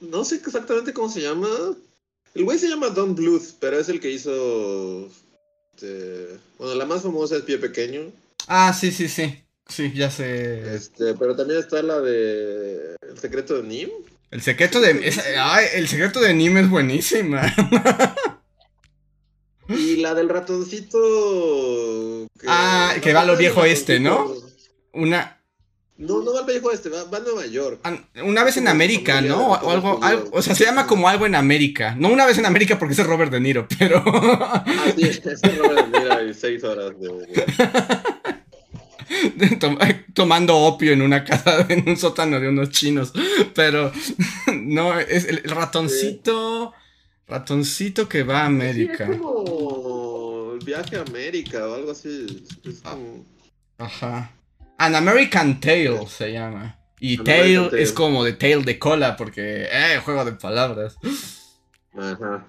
No 0.00 0.24
sé 0.24 0.36
exactamente 0.36 0.92
cómo 0.92 1.08
se 1.08 1.22
llama. 1.22 1.48
El 2.34 2.44
güey 2.44 2.58
se 2.58 2.68
llama 2.68 2.88
Don 2.88 3.14
Bluth, 3.14 3.54
pero 3.60 3.78
es 3.78 3.88
el 3.88 4.00
que 4.00 4.10
hizo. 4.10 5.08
Este, 5.74 6.38
bueno, 6.58 6.74
la 6.74 6.86
más 6.86 7.02
famosa 7.02 7.36
es 7.36 7.42
Pie 7.42 7.58
Pequeño. 7.58 8.10
Ah, 8.46 8.72
sí, 8.72 8.90
sí, 8.90 9.08
sí. 9.08 9.40
Sí, 9.68 9.92
ya 9.94 10.10
sé. 10.10 10.74
Este, 10.74 11.14
pero 11.14 11.36
también 11.36 11.60
está 11.60 11.82
la 11.82 12.00
de. 12.00 12.96
El 13.00 13.18
secreto 13.18 13.54
de 13.54 13.62
Nim. 13.62 13.90
El 14.34 14.42
secreto 14.42 14.80
de. 14.80 15.12
ay, 15.38 15.66
el 15.74 15.86
secreto 15.86 16.18
de 16.18 16.34
Nim 16.34 16.58
es 16.58 16.68
buenísima. 16.68 17.54
Y 19.68 19.96
la 19.96 20.12
del 20.12 20.28
ratoncito. 20.28 22.26
ah, 22.46 22.94
que 23.00 23.12
va 23.12 23.20
a 23.20 23.24
lo 23.24 23.36
viejo 23.36 23.64
este, 23.64 24.00
¿no? 24.00 24.34
Una. 24.92 25.40
No, 25.96 26.20
no 26.20 26.34
va 26.34 26.40
al 26.40 26.46
viejo 26.46 26.72
este, 26.72 26.88
va, 26.88 27.02
a 27.02 27.20
Nueva 27.20 27.46
York. 27.46 27.80
Una 28.24 28.42
vez 28.42 28.56
en 28.56 28.66
América, 28.66 29.20
¿no? 29.20 29.52
O 29.52 29.70
algo, 29.70 30.00
o 30.32 30.42
sea, 30.42 30.56
se 30.56 30.64
llama 30.64 30.88
como 30.88 31.08
algo 31.08 31.26
en 31.26 31.36
América. 31.36 31.94
No 31.96 32.08
una 32.08 32.26
vez 32.26 32.36
en 32.36 32.46
América 32.46 32.76
porque 32.76 32.94
es 32.94 33.06
Robert 33.06 33.30
De 33.30 33.38
Niro, 33.38 33.68
pero. 33.78 34.02
Ah, 34.04 34.64
sí, 34.96 35.02
es 35.04 35.56
Robert 35.56 35.86
De 35.86 36.00
Niro 36.00 36.28
y 36.28 36.34
seis 36.34 36.64
horas 36.64 36.92
de. 36.98 38.34
tomando 40.14 40.56
opio 40.56 40.92
en 40.92 41.02
una 41.02 41.24
casa, 41.24 41.66
en 41.68 41.88
un 41.88 41.96
sótano 41.96 42.40
de 42.40 42.48
unos 42.48 42.70
chinos. 42.70 43.12
Pero 43.54 43.92
no, 44.54 44.98
es 44.98 45.26
el 45.26 45.42
ratoncito. 45.44 46.72
Ratoncito 47.26 48.08
que 48.08 48.22
va 48.22 48.42
a 48.42 48.46
América. 48.46 49.08
es 49.10 49.18
como 49.18 50.52
el 50.52 50.64
viaje 50.64 50.96
a 50.96 51.02
América 51.02 51.66
o 51.66 51.74
algo 51.74 51.92
así. 51.92 52.44
Ah, 52.84 52.96
ajá. 53.78 54.32
An 54.76 54.94
American 54.94 55.58
Tale 55.60 56.06
se 56.06 56.32
llama. 56.32 56.78
Y 57.00 57.18
Tail 57.18 57.70
es 57.76 57.92
como 57.92 58.24
de 58.24 58.32
tail 58.32 58.64
de 58.64 58.78
cola 58.78 59.16
porque, 59.16 59.68
eh, 59.70 60.00
juego 60.04 60.24
de 60.24 60.32
palabras. 60.32 60.96
Ajá. 61.96 62.46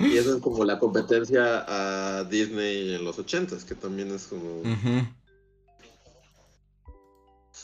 y 0.00 0.16
eso 0.16 0.36
es 0.36 0.42
como 0.42 0.64
la 0.64 0.78
competencia 0.78 1.64
a 1.66 2.24
Disney 2.24 2.94
en 2.94 3.04
los 3.04 3.18
ochentas, 3.18 3.64
que 3.64 3.74
también 3.74 4.12
es 4.14 4.26
como... 4.26 4.62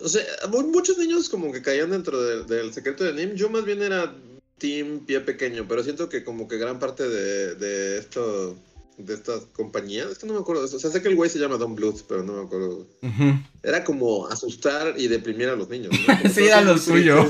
O 0.01 0.09
sea, 0.09 0.23
muchos 0.49 0.99
niños 0.99 1.29
como 1.29 1.53
que 1.53 1.63
caían 1.63 1.91
dentro 1.91 2.21
del 2.45 2.73
secreto 2.73 3.05
de 3.05 3.13
Nim. 3.13 3.35
Yo 3.35 3.51
más 3.51 3.65
bien 3.65 3.83
era 3.83 4.15
Team 4.59 5.05
Pie 5.07 5.21
Pequeño, 5.21 5.67
pero 5.69 5.83
siento 5.83 6.09
que 6.09 6.25
como 6.25 6.49
que 6.49 6.59
gran 6.59 6.79
parte 6.79 7.09
de, 7.09 7.55
de 7.55 7.99
esto, 7.99 8.57
de 8.97 9.15
esta 9.15 9.35
compañía, 9.53 10.07
es 10.11 10.19
que 10.19 10.27
no 10.27 10.35
me 10.35 10.41
acuerdo, 10.41 10.65
o 10.65 10.69
sea, 10.69 10.91
sé 10.91 11.01
que 11.03 11.09
el 11.09 11.17
güey 11.17 11.31
se 11.31 11.39
llama 11.39 11.57
Don 11.57 11.75
Bluth, 11.75 12.03
pero 12.09 12.23
no 12.23 12.35
me 12.35 12.43
acuerdo. 12.43 12.87
Era 13.63 13.85
como 13.85 14.27
asustar 14.29 14.95
y 14.97 15.09
deprimir 15.09 15.49
a 15.49 15.57
los 15.57 15.69
niños. 15.69 15.95
sí, 16.35 16.45
era 16.45 16.61
lo 16.61 16.77
suyo. 16.79 17.29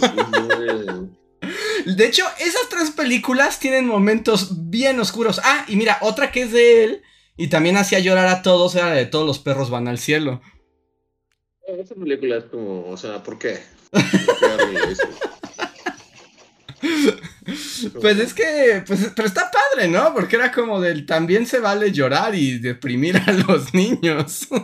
De 1.87 2.07
hecho, 2.07 2.24
esas 2.38 2.68
tres 2.68 2.90
películas 2.90 3.61
tienen 3.61 3.87
momentos 3.87 4.70
bien 4.70 4.98
oscuros. 5.00 5.40
Ah, 5.42 5.64
y 5.68 5.76
mira, 5.76 5.98
otra 6.02 6.33
que 6.33 6.42
es 6.42 6.52
de 6.52 6.85
él 6.85 7.02
y 7.37 7.48
también 7.48 7.76
hacía 7.76 8.00
llorar 8.00 8.26
a 8.26 8.42
todos 8.42 8.74
era 8.74 8.88
la 8.88 8.94
de 8.94 9.07
todos 9.07 9.26
los 9.26 9.38
perros 9.38 9.70
van 9.70 9.88
al 9.88 9.98
cielo. 9.98 10.40
Esa 11.68 11.94
película 11.94 12.38
es 12.38 12.44
como, 12.44 12.88
o 12.88 12.96
sea, 12.96 13.22
¿por 13.22 13.38
qué? 13.38 13.59
¿Por 13.90 14.02
qué 14.40 14.96
pues 18.00 18.18
es 18.18 18.33
que, 18.33 18.83
pues, 18.87 19.12
pero 19.14 19.28
está 19.28 19.50
padre, 19.50 19.88
¿no? 19.88 20.14
Porque 20.14 20.37
era 20.37 20.50
como 20.50 20.81
del 20.81 21.04
también 21.04 21.46
se 21.46 21.61
vale 21.61 21.92
llorar 21.92 22.35
y 22.35 22.59
deprimir 22.59 23.18
a 23.18 23.33
los 23.33 23.74
niños. 23.74 24.48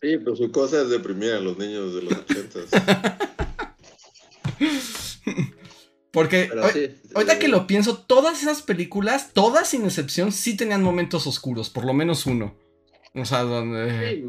Sí, 0.00 0.18
pues 0.18 0.36
su 0.36 0.50
cosa 0.52 0.82
es 0.82 0.90
deprimir 0.90 1.32
a 1.32 1.40
los 1.40 1.56
niños 1.56 1.94
de 1.94 2.02
los 2.02 2.12
ochentas. 2.12 2.64
Porque 6.10 6.50
ahorita 7.14 7.38
que 7.38 7.48
lo 7.48 7.66
pienso, 7.66 7.96
todas 7.96 8.42
esas 8.42 8.60
películas, 8.60 9.30
todas 9.32 9.70
sin 9.70 9.86
excepción, 9.86 10.30
sí 10.30 10.58
tenían 10.58 10.82
momentos 10.82 11.26
oscuros, 11.26 11.70
por 11.70 11.86
lo 11.86 11.94
menos 11.94 12.26
uno. 12.26 12.54
O 13.14 13.24
sea, 13.24 13.42
donde. 13.42 14.22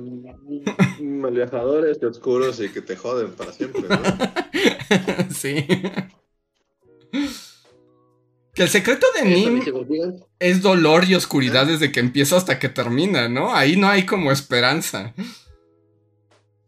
Sí, 0.98 1.04
malviajadores 1.04 2.02
oscuros 2.04 2.60
y 2.60 2.70
que 2.70 2.82
te 2.82 2.96
joden 2.96 3.32
para 3.32 3.52
siempre, 3.52 3.82
¿no? 3.82 3.98
sí. 5.36 5.66
Que 8.54 8.64
el 8.64 8.70
secreto 8.70 9.08
de 9.16 9.26
Nim 9.26 9.62
es 10.40 10.62
dolor 10.62 11.06
y 11.06 11.16
oscuridad 11.16 11.66
desde 11.66 11.92
que 11.92 12.00
empieza 12.00 12.38
hasta 12.38 12.60
que 12.60 12.70
termina, 12.70 13.28
¿no? 13.28 13.54
Ahí 13.56 13.76
no 13.76 13.90
hay 13.90 14.06
como 14.06 14.32
esperanza. 14.32 15.14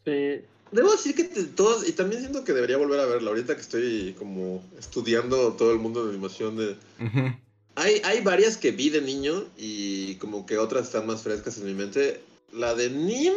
Sí. 0.03 0.41
Debo 0.71 0.91
decir 0.91 1.15
que 1.15 1.23
todos, 1.23 1.87
y 1.87 1.93
también 1.93 2.21
siento 2.21 2.43
que 2.43 2.51
debería 2.51 2.77
volver 2.77 2.99
a 2.99 3.05
verla, 3.05 3.29
ahorita 3.29 3.55
que 3.55 3.61
estoy 3.61 4.15
como 4.17 4.63
estudiando 4.77 5.53
todo 5.53 5.71
el 5.71 5.79
mundo 5.79 6.03
de 6.03 6.09
animación 6.11 6.57
de... 6.57 6.75
hay, 7.77 8.01
hay 8.03 8.21
varias 8.21 8.57
que 8.57 8.71
vi 8.71 8.89
de 8.89 9.01
niño 9.01 9.45
y 9.57 10.15
como 10.15 10.45
que 10.45 10.57
otras 10.57 10.87
están 10.87 11.05
más 11.07 11.21
frescas 11.21 11.57
en 11.57 11.65
mi 11.65 11.73
mente. 11.73 12.21
La 12.51 12.73
de 12.75 12.89
Nim 12.89 13.33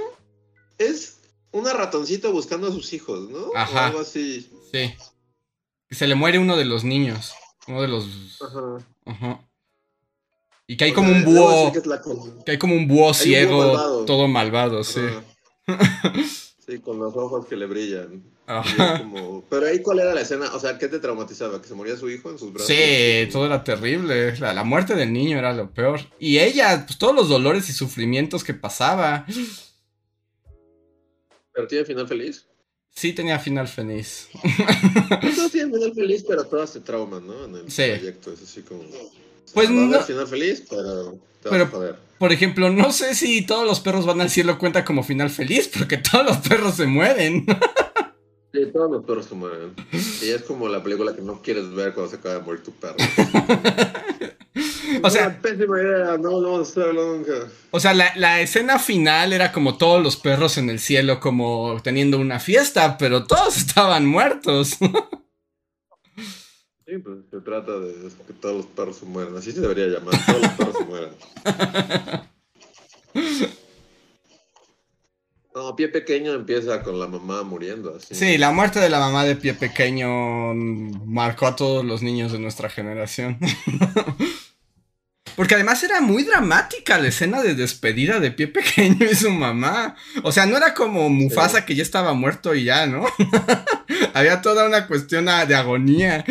es 0.78 1.18
una 1.52 1.72
ratoncita 1.72 2.28
buscando 2.28 2.68
a 2.68 2.72
sus 2.72 2.92
hijos, 2.92 3.28
¿no? 3.28 3.50
Ajá. 3.54 3.82
O 3.82 3.86
algo 3.88 4.00
así. 4.00 4.50
Sí. 4.72 4.94
Se 5.90 6.06
le 6.06 6.14
muere 6.14 6.38
uno 6.38 6.56
de 6.56 6.64
los 6.64 6.84
niños. 6.84 7.32
Uno 7.68 7.82
de 7.82 7.88
los. 7.88 8.06
Ajá. 8.40 8.78
Ajá. 9.04 9.46
Y 10.66 10.76
que 10.76 10.84
hay 10.84 10.92
O 10.92 10.94
como 10.94 11.08
sea, 11.10 11.18
un 11.18 11.24
búho. 11.24 11.72
que 11.72 11.78
es 11.80 11.86
la 11.86 12.00
con- 12.00 12.44
Que 12.44 12.52
hay 12.52 12.58
como 12.58 12.74
un 12.76 12.86
búho 12.88 13.12
ciego, 13.12 13.58
malvado. 13.58 14.04
todo 14.06 14.28
malvado, 14.28 14.84
sí. 14.84 15.00
Sí, 16.70 16.78
con 16.78 16.98
los 17.00 17.16
ojos 17.16 17.46
que 17.46 17.56
le 17.56 17.66
brillan. 17.66 18.22
Como- 18.98 19.44
Pero 19.50 19.66
ahí, 19.66 19.80
¿cuál 19.82 19.98
era 20.00 20.14
la 20.14 20.20
escena? 20.20 20.54
O 20.54 20.60
sea, 20.60 20.78
¿qué 20.78 20.86
te 20.88 20.98
traumatizaba? 21.00 21.60
¿Que 21.60 21.66
se 21.68 21.74
moría 21.74 21.96
su 21.96 22.08
hijo 22.08 22.30
en 22.30 22.38
sus 22.38 22.52
brazos? 22.52 22.68
Sí, 22.74 23.28
todo 23.32 23.46
era 23.46 23.64
terrible. 23.64 24.36
La, 24.38 24.52
la 24.54 24.62
muerte 24.64 24.94
del 24.94 25.12
niño 25.12 25.38
era 25.38 25.52
lo 25.52 25.70
peor. 25.72 26.00
Y 26.18 26.38
ella, 26.38 26.84
pues 26.86 26.98
todos 26.98 27.14
los 27.14 27.28
dolores 27.28 27.68
y 27.68 27.72
sufrimientos 27.72 28.44
que 28.44 28.54
pasaba. 28.54 29.26
¿Pero 31.52 31.66
tiene 31.66 31.84
final 31.84 32.06
feliz? 32.08 32.46
Sí 32.94 33.12
tenía 33.12 33.38
final 33.38 33.68
feliz. 33.68 34.28
Todos 35.36 35.52
tienen 35.52 35.72
final 35.72 35.92
feliz, 35.94 36.24
pero 36.26 36.44
todas 36.44 36.70
se 36.70 36.80
trauman, 36.80 37.26
¿no? 37.26 37.44
En 37.44 37.54
el 37.56 37.70
Sí. 37.70 37.82
proyecto, 37.96 38.32
es 38.32 38.42
así 38.42 38.62
como... 38.62 38.82
Pues 39.54 39.70
no- 39.70 40.00
final 40.02 40.26
feliz, 40.26 40.64
pero 40.68 41.12
te 41.42 41.48
Pero- 41.50 41.64
vas 41.64 41.74
a 41.74 41.76
joder. 41.76 42.09
Por 42.20 42.32
ejemplo, 42.34 42.68
no 42.70 42.92
sé 42.92 43.14
si 43.14 43.40
todos 43.40 43.66
los 43.66 43.80
perros 43.80 44.04
van 44.04 44.20
al 44.20 44.28
cielo 44.28 44.58
cuenta 44.58 44.84
como 44.84 45.02
final 45.02 45.30
feliz, 45.30 45.70
porque 45.76 45.96
todos 45.96 46.26
los 46.26 46.36
perros 46.36 46.74
se 46.74 46.86
mueren. 46.86 47.46
Sí, 48.52 48.60
todos 48.72 48.90
los 48.90 49.04
perros 49.06 49.24
se 49.24 49.34
mueren. 49.34 49.74
Y 50.22 50.28
es 50.28 50.42
como 50.42 50.68
la 50.68 50.82
película 50.82 51.14
que 51.16 51.22
no 51.22 51.40
quieres 51.40 51.70
ver 51.72 51.94
cuando 51.94 52.10
se 52.10 52.16
acaba 52.18 52.34
de 52.34 52.40
morir 52.42 52.62
tu 52.62 52.72
perro. 52.72 52.96
O 55.02 55.08
sea- 55.08 55.28
Una 55.28 55.40
pésima 55.40 55.80
idea, 55.80 56.18
no, 56.18 56.40
no 56.40 56.52
vamos 56.52 56.68
a 56.68 56.70
hacerlo 56.72 57.16
nunca. 57.16 57.32
O 57.70 57.78
sea, 57.80 57.94
la, 57.94 58.12
la 58.16 58.40
escena 58.40 58.78
final 58.78 59.32
era 59.32 59.52
como 59.52 59.78
todos 59.78 60.02
los 60.02 60.16
perros 60.16 60.58
en 60.58 60.68
el 60.68 60.78
cielo 60.80 61.20
como 61.20 61.80
teniendo 61.82 62.18
una 62.18 62.38
fiesta, 62.40 62.98
pero 62.98 63.24
todos 63.26 63.56
estaban 63.56 64.04
muertos. 64.06 64.76
Sí, 66.90 66.98
pues 66.98 67.18
se 67.30 67.40
trata 67.40 67.70
de 67.78 67.92
que 68.26 68.32
todos 68.40 68.56
los 68.56 68.66
perros 68.66 68.96
se 68.96 69.06
mueran. 69.06 69.36
Así 69.36 69.52
se 69.52 69.60
debería 69.60 69.86
llamar, 69.86 70.12
todos 70.26 70.42
los 70.42 70.50
perros 70.52 70.76
se 70.76 70.84
mueran. 70.84 71.10
No, 75.52 75.74
pie 75.74 75.88
pequeño 75.88 76.32
empieza 76.32 76.80
con 76.82 77.00
la 77.00 77.08
mamá 77.08 77.42
muriendo 77.42 77.96
así. 77.96 78.14
Sí, 78.14 78.38
la 78.38 78.52
muerte 78.52 78.78
de 78.78 78.88
la 78.88 79.00
mamá 79.00 79.24
de 79.24 79.34
pie 79.34 79.52
pequeño 79.52 80.54
marcó 80.54 81.48
a 81.48 81.56
todos 81.56 81.84
los 81.84 82.02
niños 82.02 82.30
de 82.30 82.38
nuestra 82.38 82.70
generación. 82.70 83.36
Porque 85.36 85.56
además 85.56 85.82
era 85.82 86.00
muy 86.00 86.22
dramática 86.22 86.98
la 86.98 87.08
escena 87.08 87.42
de 87.42 87.56
despedida 87.56 88.20
de 88.20 88.30
pie 88.30 88.46
pequeño 88.46 89.04
y 89.10 89.14
su 89.16 89.30
mamá. 89.30 89.96
O 90.22 90.30
sea, 90.30 90.46
no 90.46 90.56
era 90.56 90.72
como 90.72 91.08
Mufasa 91.08 91.66
que 91.66 91.74
ya 91.74 91.82
estaba 91.82 92.14
muerto 92.14 92.54
y 92.54 92.64
ya, 92.64 92.86
¿no? 92.86 93.04
Había 94.14 94.42
toda 94.42 94.66
una 94.66 94.86
cuestión 94.86 95.28
a- 95.28 95.46
de 95.46 95.56
agonía. 95.56 96.24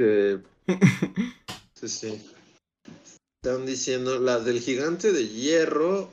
Sí. 0.00 0.38
sí, 1.74 1.88
sí. 1.88 2.26
Están 3.42 3.66
diciendo 3.66 4.18
las 4.18 4.44
del 4.44 4.60
gigante 4.60 5.12
de 5.12 5.28
hierro, 5.28 6.10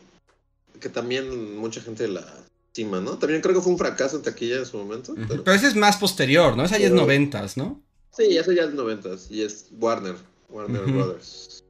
que 0.80 0.89
también 0.89 1.58
mucha 1.58 1.82
gente 1.82 2.08
la 2.08 2.26
estima, 2.67 3.00
¿no? 3.02 3.17
También 3.17 3.41
creo 3.41 3.56
que 3.56 3.62
fue 3.62 3.71
un 3.71 3.78
fracaso 3.78 4.17
en 4.17 4.23
taquilla 4.23 4.58
en 4.58 4.65
su 4.65 4.78
momento. 4.78 5.15
pero- 5.28 5.43
Pero 5.43 5.56
ese 5.56 5.67
es 5.67 5.76
más 5.76 5.97
posterior, 5.97 6.56
¿no? 6.58 6.63
Esa 6.65 6.78
ya 6.78 6.86
es 6.86 6.91
Pero- 6.91 7.02
noventas, 7.02 7.58
¿no? 7.58 7.82
Sí, 8.15 8.38
eso 8.38 8.52
ya 8.52 8.63
es 8.63 8.73
noventas 8.73 9.28
y 9.30 9.41
es 9.43 9.67
Warner, 9.80 10.15
Warner. 10.50 10.82
Brothers. 10.84 11.63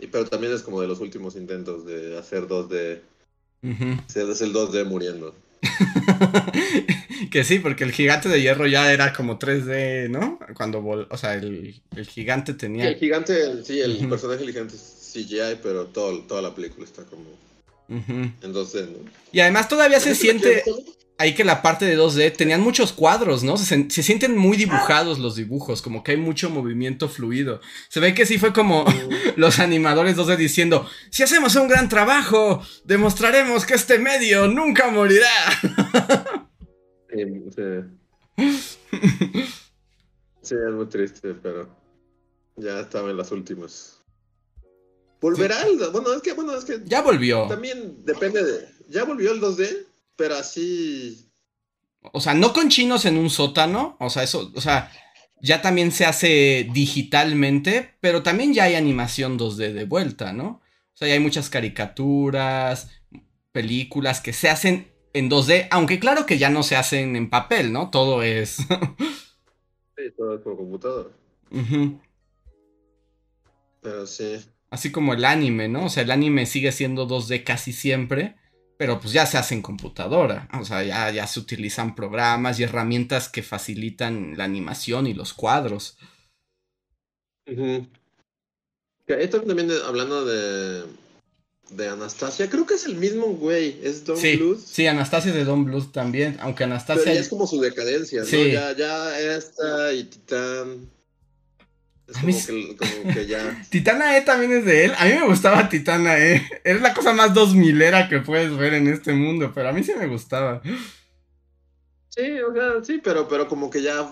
Y, 0.00 0.06
pero 0.06 0.24
también 0.26 0.52
es 0.54 0.62
como 0.62 0.80
de 0.80 0.86
los 0.88 1.00
últimos 1.00 1.34
intentos 1.36 1.84
de 1.84 2.16
hacer 2.18 2.46
2D. 2.48 3.00
Ujú. 3.62 4.30
Es 4.32 4.40
el 4.40 4.52
2D 4.54 4.84
muriendo. 4.86 5.34
que 7.30 7.44
sí, 7.44 7.58
porque 7.58 7.84
el 7.84 7.92
gigante 7.92 8.28
de 8.28 8.40
hierro 8.40 8.66
ya 8.66 8.92
era 8.92 9.12
como 9.12 9.38
3D, 9.38 10.08
¿no? 10.10 10.38
Cuando 10.54 10.80
vol- 10.82 11.06
o 11.10 11.16
sea, 11.16 11.34
el, 11.34 11.80
el 11.96 12.06
gigante 12.06 12.54
tenía. 12.54 12.88
el 12.88 12.96
gigante, 12.96 13.64
sí, 13.64 13.80
el 13.80 14.08
personaje 14.08 14.40
del 14.40 14.50
gigante 14.52 14.74
es 14.76 15.10
CGI, 15.12 15.58
pero 15.62 15.86
todo, 15.86 16.20
toda 16.22 16.42
la 16.42 16.54
película 16.54 16.84
está 16.84 17.04
como 17.04 17.24
Ujú. 17.88 18.12
en 18.12 18.52
2D, 18.54 18.88
¿no? 18.88 19.10
Y 19.32 19.40
además 19.40 19.68
todavía 19.68 20.00
se 20.00 20.14
siente 20.14 20.62
ahí 21.20 21.34
que 21.34 21.42
la 21.44 21.62
parte 21.62 21.84
de 21.84 21.98
2D 21.98 22.36
tenían 22.36 22.60
muchos 22.60 22.92
cuadros, 22.92 23.42
¿no? 23.42 23.56
Se, 23.56 23.90
se 23.90 24.02
sienten 24.04 24.36
muy 24.36 24.56
dibujados 24.56 25.18
los 25.18 25.34
dibujos, 25.34 25.82
como 25.82 26.04
que 26.04 26.12
hay 26.12 26.16
mucho 26.16 26.48
movimiento 26.50 27.08
fluido. 27.08 27.60
Se 27.88 27.98
ve 27.98 28.14
que 28.14 28.24
sí 28.26 28.38
fue 28.38 28.52
como 28.52 28.84
los 29.36 29.58
animadores 29.58 30.16
2D 30.16 30.36
diciendo, 30.36 30.88
si 31.10 31.22
hacemos 31.24 31.56
un 31.56 31.66
gran 31.66 31.88
trabajo, 31.88 32.62
demostraremos 32.84 33.64
que 33.66 33.74
este 33.74 33.98
medio 33.98 34.46
nunca 34.46 34.90
morirá. 34.90 35.26
Sí, 37.24 37.50
sí. 37.56 38.78
Sí, 40.42 40.54
es 40.54 40.72
muy 40.74 40.86
triste, 40.86 41.34
pero 41.34 41.68
ya 42.56 42.80
estaba 42.80 43.10
en 43.10 43.16
las 43.16 43.32
últimas. 43.32 44.00
¿Volverá 45.20 45.62
el 45.62 45.78
Bueno, 45.90 46.14
es 46.14 46.22
que, 46.22 46.32
bueno, 46.32 46.54
es 46.56 46.64
que 46.64 46.80
Ya 46.84 47.02
volvió. 47.02 47.46
también 47.48 48.04
depende 48.04 48.42
de... 48.44 48.68
Ya 48.88 49.04
volvió 49.04 49.32
el 49.32 49.40
2D, 49.40 49.86
pero 50.16 50.36
así... 50.36 51.30
O 52.12 52.20
sea, 52.20 52.34
no 52.34 52.52
con 52.52 52.68
chinos 52.68 53.04
en 53.04 53.18
un 53.18 53.28
sótano. 53.28 53.96
O 53.98 54.08
sea, 54.08 54.22
eso, 54.22 54.52
o 54.54 54.60
sea, 54.60 54.90
ya 55.42 55.60
también 55.60 55.90
se 55.90 56.06
hace 56.06 56.68
digitalmente, 56.72 57.96
pero 58.00 58.22
también 58.22 58.54
ya 58.54 58.64
hay 58.64 58.76
animación 58.76 59.38
2D 59.38 59.72
de 59.72 59.84
vuelta, 59.84 60.32
¿no? 60.32 60.48
O 60.48 60.96
sea, 60.96 61.08
ya 61.08 61.14
hay 61.14 61.20
muchas 61.20 61.50
caricaturas, 61.50 62.88
películas 63.52 64.20
que 64.20 64.32
se 64.32 64.48
hacen 64.48 64.92
en 65.18 65.30
2D, 65.30 65.68
aunque 65.70 65.98
claro 65.98 66.26
que 66.26 66.38
ya 66.38 66.50
no 66.50 66.62
se 66.62 66.76
hacen 66.76 67.16
en 67.16 67.28
papel, 67.30 67.72
¿no? 67.72 67.90
Todo 67.90 68.22
es. 68.22 68.58
Sí, 69.98 70.04
todo 70.16 70.36
es 70.36 70.40
por 70.42 70.56
computadora. 70.56 71.08
Ujú. 71.50 72.00
Pero 73.82 74.06
sí. 74.06 74.38
Así 74.70 74.92
como 74.92 75.12
el 75.12 75.24
anime, 75.24 75.66
¿no? 75.66 75.86
O 75.86 75.88
sea, 75.88 76.04
el 76.04 76.12
anime 76.12 76.46
sigue 76.46 76.70
siendo 76.70 77.08
2D 77.08 77.42
casi 77.42 77.72
siempre, 77.72 78.36
pero 78.76 79.00
pues 79.00 79.12
ya 79.12 79.26
se 79.26 79.38
hace 79.38 79.56
en 79.56 79.62
computadora. 79.62 80.48
O 80.52 80.64
sea, 80.64 80.84
ya, 80.84 81.10
ya 81.10 81.26
se 81.26 81.40
utilizan 81.40 81.96
programas 81.96 82.60
y 82.60 82.62
herramientas 82.62 83.28
que 83.28 83.42
facilitan 83.42 84.34
la 84.36 84.44
animación 84.44 85.08
y 85.08 85.14
los 85.14 85.34
cuadros. 85.34 85.98
Que 87.44 87.88
esto 89.08 89.42
también 89.42 89.68
hablando 89.84 90.24
de, 90.24 90.84
de 91.70 91.88
Anastasia, 91.88 92.48
creo 92.48 92.64
que 92.66 92.74
es 92.74 92.86
el 92.86 92.96
mismo 92.96 93.26
güey, 93.26 93.78
es 93.82 94.04
Don 94.04 94.16
Sí, 94.16 94.36
Bluth. 94.36 94.58
sí, 94.58 94.86
Anastasia 94.86 95.30
es 95.30 95.34
de 95.36 95.44
Don 95.44 95.64
Bluth 95.64 95.92
también, 95.92 96.36
aunque 96.40 96.64
Pero 96.64 96.72
Anastasia... 96.74 97.12
ya 97.14 97.20
es 97.20 97.28
como 97.28 97.46
su 97.46 97.60
decadencia, 97.60 98.20
¿no? 98.20 98.26
Sí. 98.26 98.52
Ya, 98.52 98.74
ya 98.76 99.18
esta 99.36 99.92
y 99.92 100.04
Titán. 100.04 100.88
Es 102.08 102.22
mí 102.22 102.32
como 102.32 102.68
que, 102.68 102.76
como 103.02 103.14
que 103.14 103.26
ya. 103.26 103.62
Titana 103.70 104.16
E 104.16 104.22
también 104.22 104.52
es 104.52 104.64
de 104.64 104.86
él. 104.86 104.92
A 104.96 105.04
mí 105.04 105.12
me 105.12 105.26
gustaba 105.26 105.68
Titana 105.68 106.18
E. 106.18 106.42
Es 106.64 106.80
la 106.80 106.94
cosa 106.94 107.12
más 107.12 107.34
dos 107.34 107.54
milera 107.54 108.08
que 108.08 108.20
puedes 108.20 108.56
ver 108.56 108.72
en 108.72 108.88
este 108.88 109.12
mundo, 109.12 109.52
pero 109.54 109.68
a 109.68 109.72
mí 109.72 109.84
sí 109.84 109.92
me 109.98 110.06
gustaba. 110.06 110.62
Sí, 112.08 112.40
o 112.40 112.54
sea, 112.54 112.82
sí, 112.82 113.00
pero, 113.04 113.28
pero 113.28 113.46
como 113.46 113.68
que 113.68 113.82
ya, 113.82 114.10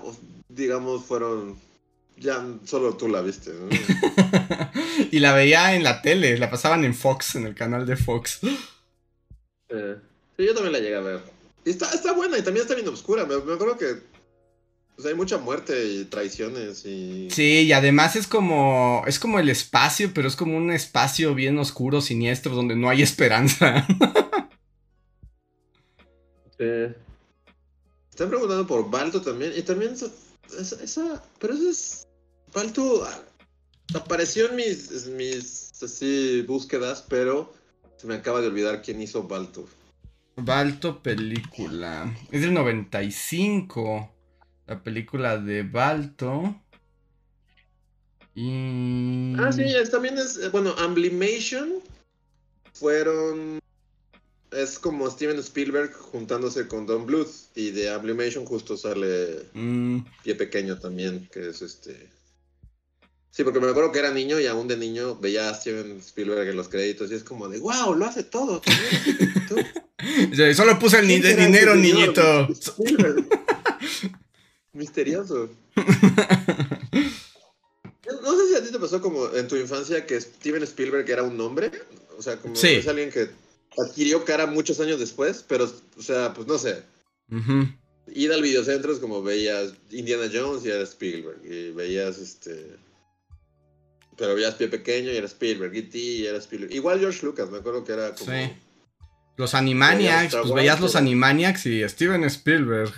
digamos, 0.48 1.04
fueron. 1.06 1.56
Ya 2.18 2.42
solo 2.64 2.94
tú 2.96 3.08
la 3.08 3.20
viste, 3.22 3.50
¿no? 3.52 3.68
y 5.16 5.20
la 5.20 5.32
veía 5.32 5.74
en 5.74 5.82
la 5.82 6.02
tele, 6.02 6.38
la 6.38 6.50
pasaban 6.50 6.84
en 6.84 6.94
Fox, 6.94 7.34
en 7.36 7.46
el 7.46 7.54
canal 7.54 7.86
de 7.86 7.96
Fox. 7.96 8.40
Eh, 9.68 9.96
sí, 10.36 10.44
yo 10.46 10.54
también 10.54 10.72
la 10.72 10.78
llegué 10.78 10.96
a 10.96 11.00
ver. 11.00 11.20
Y 11.64 11.70
está, 11.70 11.90
está 11.92 12.12
buena 12.12 12.38
y 12.38 12.42
también 12.42 12.62
está 12.64 12.74
bien 12.74 12.86
oscura. 12.88 13.24
Me, 13.26 13.36
me 13.38 13.54
acuerdo 13.54 13.76
que. 13.76 14.16
Sea, 14.98 15.10
hay 15.10 15.16
mucha 15.16 15.36
muerte 15.38 15.84
y 15.84 16.04
traiciones 16.06 16.86
y. 16.86 17.28
Sí, 17.30 17.62
y 17.62 17.72
además 17.72 18.16
es 18.16 18.26
como 18.26 19.02
es 19.06 19.18
como 19.18 19.38
el 19.38 19.48
espacio, 19.48 20.12
pero 20.14 20.28
es 20.28 20.36
como 20.36 20.56
un 20.56 20.70
espacio 20.70 21.34
bien 21.34 21.58
oscuro, 21.58 22.00
siniestro, 22.00 22.54
donde 22.54 22.76
no 22.76 22.88
hay 22.88 23.02
esperanza. 23.02 23.86
Sí. 26.58 26.94
Están 28.10 28.28
preguntando 28.30 28.66
por 28.66 28.90
Balto 28.90 29.20
también. 29.20 29.52
Y 29.56 29.62
también 29.62 29.92
esa. 29.92 30.06
esa, 30.58 30.82
esa- 30.82 31.22
pero 31.38 31.54
eso 31.54 31.68
es. 31.68 32.06
Balto 32.54 33.06
apareció 33.94 34.48
en 34.50 34.56
mis, 34.56 35.06
mis 35.08 35.82
así, 35.82 36.42
búsquedas, 36.42 37.04
pero 37.08 37.52
se 37.96 38.06
me 38.06 38.14
acaba 38.14 38.40
de 38.40 38.48
olvidar 38.48 38.82
quién 38.82 39.00
hizo 39.02 39.22
Balto. 39.24 39.68
Balto 40.36 41.02
película. 41.02 42.14
Es 42.30 42.42
del 42.42 42.52
95. 42.54 44.12
La 44.66 44.82
película 44.82 45.38
de 45.38 45.62
Balto. 45.62 46.60
Y. 48.34 49.34
Ah, 49.38 49.50
sí, 49.52 49.62
es- 49.62 49.90
también 49.90 50.18
es. 50.18 50.36
eh, 50.36 50.48
Bueno, 50.50 50.74
Amblimation 50.78 51.74
fueron. 52.74 53.58
Es 54.50 54.78
como 54.78 55.10
Steven 55.10 55.38
Spielberg 55.38 55.92
juntándose 55.94 56.68
con 56.68 56.86
Don 56.86 57.06
Bluth. 57.06 57.30
Y 57.54 57.70
de 57.70 57.90
Amblimation 57.90 58.44
justo 58.44 58.76
sale 58.76 59.46
Mm, 59.54 60.00
Pie 60.22 60.34
Pequeño 60.34 60.78
también, 60.78 61.28
que 61.32 61.48
es 61.48 61.62
este. 61.62 62.10
Sí, 63.36 63.44
porque 63.44 63.60
me 63.60 63.68
acuerdo 63.68 63.92
que 63.92 63.98
era 63.98 64.10
niño 64.10 64.40
y 64.40 64.46
aún 64.46 64.66
de 64.66 64.78
niño 64.78 65.16
veía 65.16 65.50
a 65.50 65.54
Steven 65.54 65.98
Spielberg 65.98 66.48
en 66.48 66.56
los 66.56 66.68
créditos 66.68 67.10
y 67.10 67.16
es 67.16 67.22
como 67.22 67.50
de 67.50 67.58
wow, 67.58 67.94
lo 67.94 68.06
hace 68.06 68.22
todo. 68.22 68.62
también". 68.62 70.32
Solo 70.56 70.78
puse 70.78 71.00
el 71.00 71.06
dinero, 71.06 71.74
niñito. 71.74 72.22
Misterioso. 74.72 75.50
No 78.22 78.36
sé 78.36 78.48
si 78.48 78.54
a 78.54 78.62
ti 78.62 78.70
te 78.70 78.78
pasó 78.78 79.00
como 79.00 79.34
en 79.34 79.48
tu 79.48 79.56
infancia 79.56 80.06
que 80.06 80.20
Steven 80.20 80.62
Spielberg 80.62 81.10
era 81.10 81.24
un 81.24 81.36
nombre. 81.36 81.72
O 82.16 82.22
sea, 82.22 82.36
como 82.36 82.54
es 82.54 82.86
alguien 82.86 83.10
que 83.10 83.28
adquirió 83.76 84.24
cara 84.24 84.46
muchos 84.46 84.78
años 84.80 85.00
después, 85.00 85.44
pero, 85.46 85.70
o 85.96 86.02
sea, 86.02 86.32
pues 86.32 86.46
no 86.46 86.56
sé. 86.56 86.82
Ir 88.12 88.32
al 88.32 88.42
videocentro 88.42 88.92
es 88.92 89.00
como 89.00 89.22
veías 89.22 89.74
Indiana 89.90 90.30
Jones 90.32 90.64
y 90.64 90.70
era 90.70 90.82
Spielberg. 90.82 91.40
Y 91.44 91.72
veías 91.72 92.18
este. 92.18 92.76
Pero 94.16 94.34
veías 94.34 94.54
Pie 94.54 94.68
Pequeño 94.68 95.12
y 95.12 95.16
era 95.16 95.26
Spielberg. 95.26 95.74
E.T. 95.74 95.98
y 95.98 96.26
era 96.26 96.38
Spielberg. 96.38 96.72
Igual 96.72 97.00
George 97.00 97.24
Lucas, 97.24 97.50
me 97.50 97.58
acuerdo 97.58 97.84
que 97.84 97.92
era 97.92 98.14
como. 98.14 98.32
Sí. 98.32 98.52
Los 99.36 99.54
Animaniacs, 99.54 100.34
pues 100.34 100.54
veías 100.54 100.80
los 100.80 100.96
Animaniacs 100.96 101.66
y 101.66 101.86
Steven 101.86 102.24
Spielberg. 102.24 102.90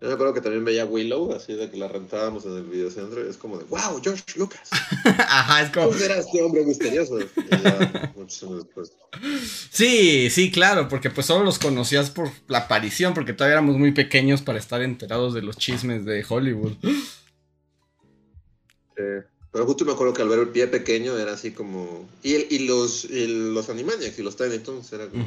Yo 0.00 0.08
me 0.08 0.14
acuerdo 0.14 0.32
que 0.32 0.40
también 0.40 0.64
veía 0.64 0.86
Willow, 0.86 1.34
así 1.34 1.52
de 1.52 1.70
que 1.70 1.76
la 1.76 1.86
rentábamos 1.86 2.46
en 2.46 2.56
el 2.56 2.62
videocentro, 2.62 3.24
y 3.24 3.28
es 3.28 3.36
como 3.36 3.58
de, 3.58 3.64
wow, 3.64 4.00
George 4.02 4.24
Lucas. 4.36 4.70
Ajá, 5.04 5.62
es 5.62 5.70
como... 5.70 5.88
¿Cómo 5.88 6.00
era 6.00 6.16
este 6.16 6.42
hombre 6.42 6.64
misterioso? 6.64 7.18
muchos 8.16 8.42
años 8.44 8.64
después. 8.64 8.92
Sí, 9.70 10.30
sí, 10.30 10.50
claro, 10.50 10.88
porque 10.88 11.10
pues 11.10 11.26
solo 11.26 11.44
los 11.44 11.58
conocías 11.58 12.08
por 12.08 12.30
la 12.48 12.60
aparición, 12.60 13.12
porque 13.12 13.34
todavía 13.34 13.58
éramos 13.58 13.76
muy 13.76 13.92
pequeños 13.92 14.40
para 14.40 14.58
estar 14.58 14.80
enterados 14.80 15.34
de 15.34 15.42
los 15.42 15.58
chismes 15.58 16.06
de 16.06 16.24
Hollywood. 16.26 16.72
Sí. 19.00 19.26
Pero 19.52 19.66
justo 19.66 19.84
me 19.84 19.92
acuerdo 19.92 20.14
que 20.14 20.22
al 20.22 20.28
ver 20.28 20.38
el 20.38 20.48
pie 20.48 20.68
pequeño 20.68 21.18
era 21.18 21.32
así 21.32 21.50
como... 21.50 22.08
Y, 22.22 22.54
y 22.54 22.66
los, 22.66 23.04
y 23.04 23.26
los 23.52 23.68
Animaniacs 23.68 24.18
y 24.18 24.22
los 24.22 24.36
Tiny 24.36 24.58
Toons 24.58 24.92
era 24.92 25.08
como... 25.08 25.26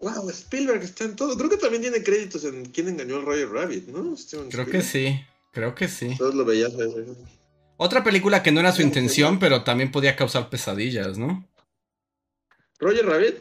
Wow, 0.00 0.28
Spielberg 0.30 0.82
está 0.82 1.04
en 1.04 1.16
todo. 1.16 1.36
Creo 1.36 1.48
que 1.48 1.56
también 1.56 1.82
tiene 1.82 2.02
créditos 2.02 2.44
en 2.44 2.66
quién 2.66 2.88
engañó 2.88 3.16
al 3.16 3.24
Roger 3.24 3.48
Rabbit, 3.48 3.88
¿no? 3.88 4.14
creo 4.50 4.66
que 4.66 4.82
sí, 4.82 5.20
creo 5.52 5.74
que 5.74 5.88
sí. 5.88 6.14
Todos 6.18 6.34
lo 6.34 6.44
veías. 6.44 6.72
Otra 7.78 8.04
película 8.04 8.42
que 8.42 8.52
no 8.52 8.60
era 8.60 8.72
su 8.72 8.82
intención, 8.82 9.38
pero 9.38 9.64
también 9.64 9.90
podía 9.90 10.16
causar 10.16 10.50
pesadillas, 10.50 11.16
¿no? 11.16 11.48
¿Roger 12.78 13.06
Rabbit? 13.06 13.36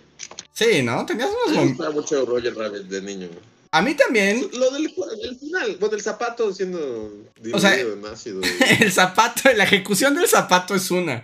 Sí, 0.54 0.82
¿no? 0.82 1.06
Tenías 1.06 1.30
unos... 1.48 1.58
Me 1.58 1.68
gustaba 1.70 1.92
mucho 1.92 2.26
Roger 2.26 2.56
Rabbit 2.56 2.84
de 2.84 3.02
niño. 3.02 3.28
A 3.76 3.82
mí 3.82 3.94
también. 3.94 4.50
Lo 4.54 4.72
del, 4.72 4.90
final, 5.38 5.76
pues 5.78 5.92
del 5.92 6.02
zapato 6.02 6.54
siendo 6.54 7.12
o 7.52 7.60
sea, 7.60 7.76
el 8.80 8.90
zapato, 8.90 9.52
la 9.54 9.66
ejecución 9.66 10.16
del 10.16 10.30
zapato 10.30 10.76
es 10.76 10.90
una. 10.92 11.22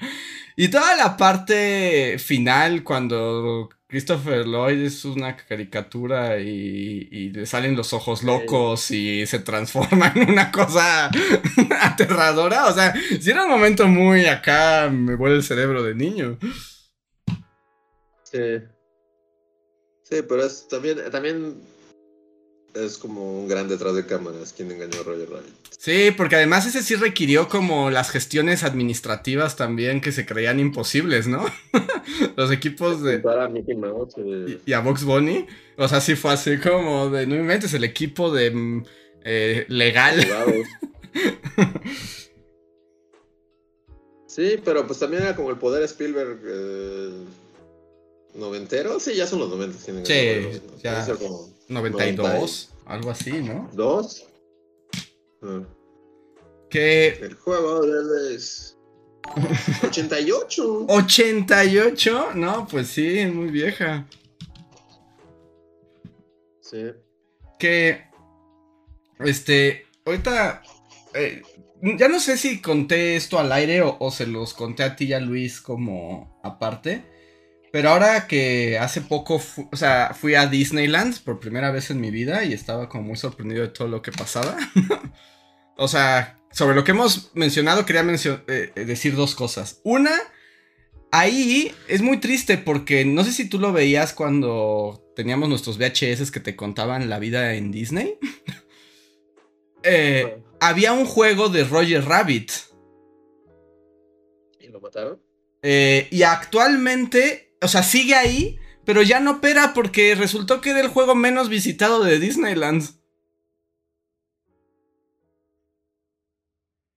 Y 0.58 0.68
toda 0.68 0.98
la 0.98 1.16
parte 1.16 2.20
final, 2.20 2.84
cuando 2.84 3.70
Christopher 3.88 4.46
Lloyd 4.46 4.82
es 4.82 5.06
una 5.06 5.38
caricatura 5.38 6.40
y, 6.42 7.30
le 7.30 7.46
salen 7.46 7.78
los 7.78 7.94
ojos 7.94 8.22
locos 8.22 8.92
y 8.92 9.26
se 9.28 9.40
transforma 9.40 10.12
en 10.14 10.30
una 10.30 10.52
cosa 10.52 11.10
aterradora. 11.80 12.66
O 12.66 12.74
sea, 12.74 12.94
si 13.22 13.32
era 13.32 13.46
un 13.46 13.50
momento 13.50 13.88
muy 13.88 14.26
acá, 14.26 14.90
me 14.92 15.16
vuelve 15.16 15.38
el 15.38 15.44
cerebro 15.44 15.84
de 15.84 15.96
niño. 15.96 16.38
Sí. 18.24 18.60
Sí, 20.04 20.18
pero 20.28 20.46
es 20.46 20.68
también, 20.68 20.98
también 21.10 21.72
es 22.74 22.98
como 22.98 23.40
un 23.40 23.48
gran 23.48 23.68
detrás 23.68 23.96
de 23.96 24.06
cámaras 24.06 24.54
quien 24.54 24.72
engañó 24.72 25.02
a 25.02 25.04
Roger 25.04 25.30
Rabbit. 25.30 25.54
Sí, 25.78 26.12
porque 26.16 26.36
además 26.36 26.66
ese 26.68 26.84
sí 26.84 26.96
requirió 26.96 27.50
como 27.50 27.90
las 27.90 28.12
gestiones 28.12 28.64
administrativas 28.64 29.56
también 29.56 30.00
que 30.00 30.12
se 30.12 30.26
creían 30.26 30.60
imposibles, 30.60 31.28
¿no? 31.28 31.44
Los 32.36 32.52
equipos 32.52 33.02
de... 33.02 33.20
Para 33.20 33.50
Mickey 33.50 33.76
Mouse, 33.76 34.16
y, 34.66 34.74
a 34.74 34.80
Box 34.80 35.04
Bunny. 35.04 35.48
O 35.78 35.88
sea, 35.88 36.00
sí 36.00 36.16
fue 36.16 36.34
así 36.34 36.58
como 36.58 37.10
de, 37.10 37.26
no 37.26 37.36
inventes, 37.36 37.74
el 37.74 37.84
equipo 37.84 38.32
de 38.32 38.52
mm, 38.52 38.86
eh, 39.24 39.66
legal. 39.70 40.22
sí, 44.28 44.60
pero 44.64 44.86
pues 44.86 45.00
también 45.00 45.24
era 45.24 45.36
como 45.36 45.50
el 45.50 45.58
poder 45.58 45.82
Spielberg 45.84 46.40
eh, 46.46 47.10
noventero. 48.36 49.00
Sí, 49.00 49.16
ya 49.16 49.26
son 49.26 49.40
los 49.40 49.50
noventas. 49.50 49.82
Sí, 49.82 50.62
ya. 50.84 51.06
92, 51.72 52.74
algo 52.86 53.10
así, 53.10 53.32
¿no? 53.32 53.70
¿Dos? 53.74 54.28
Ah. 55.42 55.64
Que... 56.70 57.10
El 57.22 57.34
juego 57.36 57.82
de 57.82 58.38
88. 59.84 60.86
88, 60.88 62.30
no, 62.36 62.68
pues 62.68 62.88
sí, 62.88 63.20
es 63.20 63.34
muy 63.34 63.50
vieja. 63.50 64.08
Sí. 66.62 66.92
Que, 67.60 68.04
este, 69.20 69.86
ahorita, 70.06 70.64
eh, 71.14 71.42
ya 71.82 72.08
no 72.08 72.20
sé 72.20 72.38
si 72.38 72.62
conté 72.62 73.16
esto 73.16 73.40
al 73.40 73.52
aire 73.52 73.82
o, 73.82 73.98
o, 74.00 74.12
se 74.12 74.26
los 74.26 74.54
conté 74.54 74.84
a 74.84 74.96
ti 74.96 75.06
y 75.06 75.14
a 75.14 75.20
Luis 75.20 75.62
como 75.62 76.40
aparte. 76.44 77.11
Pero 77.72 77.90
ahora 77.90 78.28
que 78.28 78.78
hace 78.78 79.00
poco, 79.00 79.42
o 79.72 79.78
sea, 79.78 80.14
fui 80.14 80.36
a 80.36 80.48
Disneyland 80.48 81.24
por 81.24 81.40
primera 81.40 81.72
vez 81.72 81.90
en 81.90 82.02
mi 82.02 82.12
vida 82.12 82.44
y 82.44 82.52
estaba 82.52 82.90
como 82.90 83.06
muy 83.06 83.16
sorprendido 83.16 83.62
de 83.62 83.70
todo 83.70 83.88
lo 83.88 84.02
que 84.02 84.12
pasaba. 84.12 84.58
o 85.78 85.88
sea, 85.88 86.38
sobre 86.52 86.76
lo 86.76 86.84
que 86.84 86.92
hemos 86.92 87.32
mencionado 87.34 87.86
quería 87.86 88.02
eh, 88.04 88.72
eh, 88.76 88.86
decir 88.86 89.16
dos 89.16 89.36
cosas. 89.36 89.80
Una, 89.86 90.12
ahí 91.12 91.74
es 91.88 92.02
muy 92.02 92.18
triste 92.18 92.58
porque 92.58 93.06
no 93.06 93.24
sé 93.24 93.32
si 93.32 93.48
tú 93.48 93.58
lo 93.58 93.72
veías 93.72 94.12
cuando 94.12 95.10
teníamos 95.16 95.48
nuestros 95.48 95.78
VHS 95.78 96.30
que 96.30 96.42
te 96.42 96.58
contaban 96.58 97.10
la 97.10 97.20
vida 97.20 97.54
en 97.56 97.72
Disney. 97.72 98.18
Eh, 99.84 100.44
había 100.60 100.94
un 100.94 101.08
juego 101.08 101.50
de 101.50 101.64
Roger 101.64 102.06
Rabbit. 102.06 102.52
¿Y 104.60 104.68
lo 104.68 104.80
mataron? 104.80 105.20
y 105.64 106.22
actualmente 106.22 107.51
o 107.62 107.68
sea, 107.68 107.84
sigue 107.84 108.16
ahí, 108.16 108.60
pero 108.86 109.04
ya 109.04 109.20
no 109.20 109.32
opera 109.32 109.74
porque 109.74 110.16
resultó 110.16 110.62
que 110.62 110.72
era 110.72 110.82
el 110.82 110.88
juego 110.88 111.16
menos 111.16 111.50
visitado 111.50 112.04
de 112.04 112.20
Disneyland. 112.20 112.84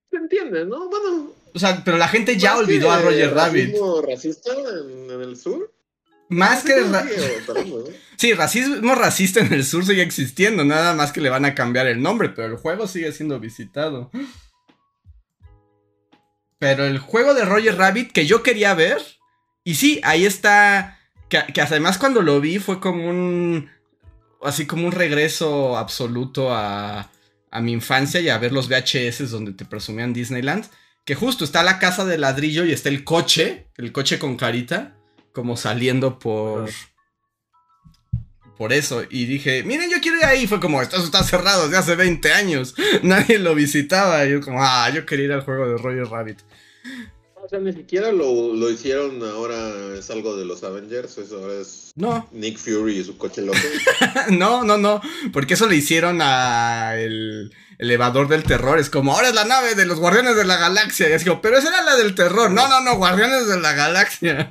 Se 0.09 0.17
entiende, 0.17 0.65
¿no? 0.65 0.89
Bueno. 0.89 1.31
O 1.53 1.59
sea, 1.59 1.83
pero 1.85 1.97
la 1.97 2.07
gente 2.07 2.37
ya 2.37 2.57
olvidó 2.57 2.91
a 2.91 3.01
Roger 3.01 3.33
Rabbit. 3.33 3.75
racista 4.05 4.51
en, 4.53 5.21
el 5.21 5.37
sur? 5.37 5.71
Más 6.27 6.63
que. 6.63 6.73
sí, 8.17 8.33
racismo 8.33 8.95
racista 8.95 9.39
en 9.41 9.53
el 9.53 9.63
sur 9.63 9.85
sigue 9.85 10.01
existiendo, 10.01 10.65
nada 10.65 10.95
más 10.95 11.11
que 11.11 11.21
le 11.21 11.29
van 11.29 11.45
a 11.45 11.53
cambiar 11.53 11.85
el 11.85 12.01
nombre, 12.01 12.29
pero 12.29 12.47
el 12.47 12.57
juego 12.57 12.87
sigue 12.87 13.11
siendo 13.11 13.39
visitado. 13.39 14.09
Pero 16.57 16.85
el 16.85 16.97
juego 16.97 17.35
de 17.35 17.45
Roger 17.45 17.77
Rabbit 17.77 18.11
que 18.11 18.25
yo 18.25 18.41
quería 18.41 18.73
ver 18.73 19.01
y 19.65 19.75
sí, 19.75 19.99
ahí 20.03 20.25
está. 20.25 20.99
Que, 21.27 21.39
además 21.59 21.97
cuando 21.97 22.21
lo 22.21 22.39
vi 22.39 22.59
fue 22.59 22.79
como 22.79 23.09
un. 23.09 23.69
Así 24.41 24.67
como 24.67 24.85
un 24.85 24.91
regreso 24.91 25.75
absoluto 25.75 26.53
a, 26.53 27.09
a 27.49 27.61
mi 27.61 27.71
infancia 27.71 28.21
y 28.21 28.29
a 28.29 28.37
ver 28.37 28.51
los 28.51 28.69
VHS 28.69 29.31
donde 29.31 29.53
te 29.53 29.65
presumían 29.65 30.13
Disneyland. 30.13 30.65
Que 31.03 31.15
justo 31.15 31.43
está 31.43 31.63
la 31.63 31.79
casa 31.79 32.05
de 32.05 32.19
ladrillo 32.19 32.63
y 32.63 32.71
está 32.71 32.89
el 32.89 33.03
coche, 33.03 33.67
el 33.77 33.91
coche 33.91 34.19
con 34.19 34.37
carita, 34.37 34.95
como 35.33 35.57
saliendo 35.57 36.19
por. 36.19 36.69
Por 38.55 38.71
eso. 38.71 39.03
Y 39.09 39.25
dije, 39.25 39.63
miren, 39.63 39.89
yo 39.89 39.99
quiero 39.99 40.17
ir 40.17 40.25
ahí. 40.25 40.45
Fue 40.45 40.59
como, 40.59 40.81
esto 40.81 40.97
está 40.97 41.23
cerrado 41.23 41.63
desde 41.63 41.77
hace 41.77 41.95
20 41.95 42.31
años. 42.33 42.75
Nadie 43.01 43.39
lo 43.39 43.55
visitaba. 43.55 44.25
Y 44.25 44.31
yo 44.31 44.41
como, 44.41 44.63
ah, 44.63 44.91
yo 44.91 45.07
quería 45.07 45.25
ir 45.25 45.31
al 45.33 45.41
juego 45.41 45.67
de 45.67 45.77
Roger 45.77 46.05
Rabbit. 46.05 46.39
O 47.45 47.47
sea, 47.47 47.59
ni 47.59 47.73
siquiera 47.73 48.11
lo, 48.11 48.71
hicieron 48.71 49.21
ahora, 49.21 49.95
es 49.95 50.09
algo 50.09 50.35
de 50.35 50.45
los 50.45 50.63
Avengers, 50.63 51.19
eso 51.19 51.37
ahora 51.37 51.61
es 51.61 51.91
no. 51.95 52.27
Nick 52.31 52.57
Fury 52.57 52.97
y 52.97 53.03
su 53.03 53.19
coche 53.19 53.43
loco. 53.43 53.59
no, 54.31 54.63
no, 54.63 54.79
no, 54.79 54.99
porque 55.31 55.53
eso 55.53 55.67
le 55.67 55.75
hicieron 55.75 56.23
a 56.23 56.95
el 56.97 57.53
elevador 57.77 58.29
del 58.29 58.41
terror, 58.41 58.79
es 58.79 58.89
como, 58.89 59.13
ahora 59.13 59.27
es 59.29 59.35
la 59.35 59.45
nave 59.45 59.75
de 59.75 59.85
los 59.85 59.99
Guardianes 59.99 60.35
de 60.35 60.45
la 60.45 60.57
Galaxia, 60.57 61.07
y 61.07 61.11
es 61.11 61.23
como, 61.23 61.39
pero 61.39 61.59
esa 61.59 61.67
era 61.67 61.83
la 61.83 61.95
del 61.97 62.15
terror, 62.15 62.49
no, 62.49 62.67
no, 62.67 62.81
no, 62.81 62.97
Guardianes 62.97 63.47
de 63.47 63.59
la 63.59 63.73
Galaxia. 63.73 64.49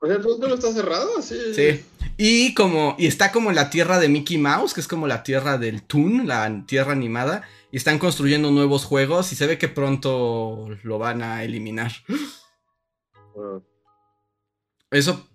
o 0.00 0.06
sea, 0.06 0.18
¿tú 0.18 0.38
no 0.38 0.54
está 0.54 0.72
cerrado? 0.72 1.20
Sí. 1.20 1.36
Sí. 1.54 1.84
Y 2.16 2.54
como, 2.54 2.94
y 2.98 3.06
está 3.06 3.32
como 3.32 3.52
la 3.52 3.70
tierra 3.70 3.98
de 3.98 4.08
Mickey 4.08 4.38
Mouse, 4.38 4.74
que 4.74 4.80
es 4.80 4.88
como 4.88 5.06
la 5.06 5.22
tierra 5.22 5.58
del 5.58 5.82
Toon, 5.82 6.26
la 6.26 6.64
tierra 6.66 6.92
animada 6.92 7.42
y 7.72 7.78
están 7.78 7.98
construyendo 7.98 8.50
nuevos 8.50 8.84
juegos 8.84 9.32
y 9.32 9.36
se 9.36 9.46
ve 9.46 9.58
que 9.58 9.68
pronto 9.68 10.68
lo 10.82 10.98
van 10.98 11.22
a 11.22 11.42
eliminar. 11.42 11.92
Eso. 14.90 15.26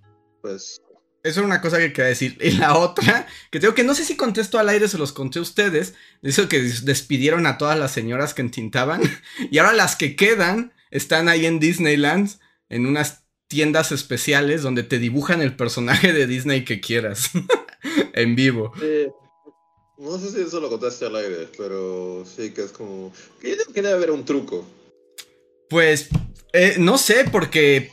Pues. 0.41 0.79
Eso 1.23 1.39
era 1.39 1.47
una 1.47 1.61
cosa 1.61 1.79
que 1.79 1.91
quería 1.91 2.09
decir. 2.09 2.37
Y 2.39 2.51
la 2.51 2.77
otra, 2.77 3.27
que 3.51 3.59
tengo 3.59 3.73
que 3.73 3.83
no 3.83 3.95
sé 3.95 4.05
si 4.05 4.15
contesto 4.15 4.59
al 4.59 4.69
aire, 4.69 4.87
se 4.87 4.99
los 4.99 5.11
conté 5.11 5.39
a 5.39 5.41
ustedes. 5.41 5.95
Dice 6.21 6.47
que 6.47 6.61
despidieron 6.61 7.47
a 7.47 7.57
todas 7.57 7.77
las 7.77 7.91
señoras 7.91 8.33
que 8.33 8.43
entintaban. 8.43 9.01
Y 9.51 9.57
ahora 9.57 9.73
las 9.73 9.95
que 9.95 10.15
quedan 10.15 10.73
están 10.91 11.27
ahí 11.27 11.45
en 11.47 11.59
Disneyland, 11.59 12.39
en 12.69 12.85
unas 12.85 13.26
tiendas 13.47 13.91
especiales 13.91 14.61
donde 14.61 14.83
te 14.83 14.99
dibujan 14.99 15.41
el 15.41 15.55
personaje 15.55 16.13
de 16.13 16.27
Disney 16.27 16.65
que 16.65 16.81
quieras 16.81 17.31
en 18.13 18.35
vivo. 18.35 18.73
No 19.97 20.19
sé 20.19 20.31
si 20.31 20.41
eso 20.41 20.59
lo 20.59 20.69
contaste 20.69 21.05
al 21.05 21.15
aire, 21.15 21.47
pero 21.57 22.23
sí 22.25 22.51
que 22.51 22.63
es 22.63 22.71
como... 22.71 23.11
Que 23.41 23.55
debe 23.73 23.93
haber 23.93 24.11
un 24.11 24.25
truco. 24.25 24.65
Pues 25.69 26.09
eh, 26.53 26.75
no 26.77 26.97
sé, 26.97 27.25
porque 27.31 27.91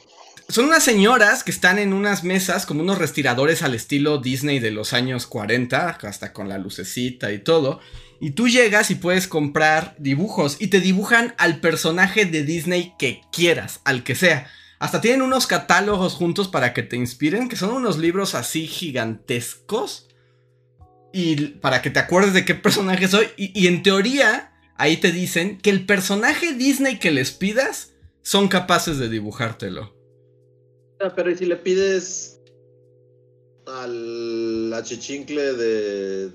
son 0.49 0.67
unas 0.67 0.85
señoras 0.85 1.43
que 1.43 1.51
están 1.51 1.79
en 1.79 1.93
unas 1.93 2.25
mesas 2.25 2.67
como 2.67 2.83
unos 2.83 2.99
respiradores 2.99 3.63
al 3.63 3.75
estilo 3.75 4.19
Disney 4.19 4.59
de 4.59 4.71
los 4.71 4.93
años 4.93 5.27
40, 5.27 5.99
hasta 6.03 6.33
con 6.33 6.49
la 6.49 6.59
lucecita 6.59 7.33
y 7.33 7.39
todo. 7.39 7.81
Y 8.21 8.33
tú 8.33 8.49
llegas 8.49 8.91
y 8.91 8.95
puedes 8.95 9.27
comprar 9.27 9.95
dibujos 9.99 10.57
y 10.61 10.69
te 10.69 10.81
dibujan 10.81 11.35
al 11.39 11.61
personaje 11.61 12.27
de 12.27 12.43
Disney 12.45 12.95
que 12.99 13.23
quieras, 13.33 13.81
al 13.85 14.05
que 14.05 14.15
sea. 14.15 14.51
Hasta 14.79 15.01
tienen 15.01 15.23
unos 15.23 15.47
catálogos 15.47 16.15
juntos 16.15 16.49
para 16.49 16.75
que 16.75 16.83
te 16.83 16.97
inspiren, 16.97 17.49
que 17.49 17.57
son 17.57 17.71
unos 17.71 17.99
libros 17.99 18.35
así 18.35 18.67
gigantescos. 18.67 20.09
Y 21.13 21.37
para 21.37 21.81
que 21.81 21.91
te 21.91 22.01
acuerdes 22.01 22.35
de 22.35 22.45
qué 22.45 22.55
personaje 22.55 23.09
soy. 23.09 23.29
Y, 23.37 23.59
y 23.59 23.69
en 23.69 23.83
teoría, 23.83 24.53
ahí 24.77 24.97
te 24.97 25.13
dicen 25.13 25.59
que 25.59 25.71
el 25.71 25.87
personaje 25.87 26.55
Disney 26.55 26.99
que 26.99 27.13
les 27.13 27.31
pidas 27.31 27.93
son 28.23 28.49
capaces 28.49 28.99
de 28.99 29.09
dibujártelo. 29.09 29.95
Ah, 31.01 31.13
pero 31.15 31.31
¿y 31.31 31.37
si 31.37 31.47
le 31.47 31.57
pides 31.57 32.41
al 33.67 34.73
achichincle 34.73 35.53
de. 35.55 36.31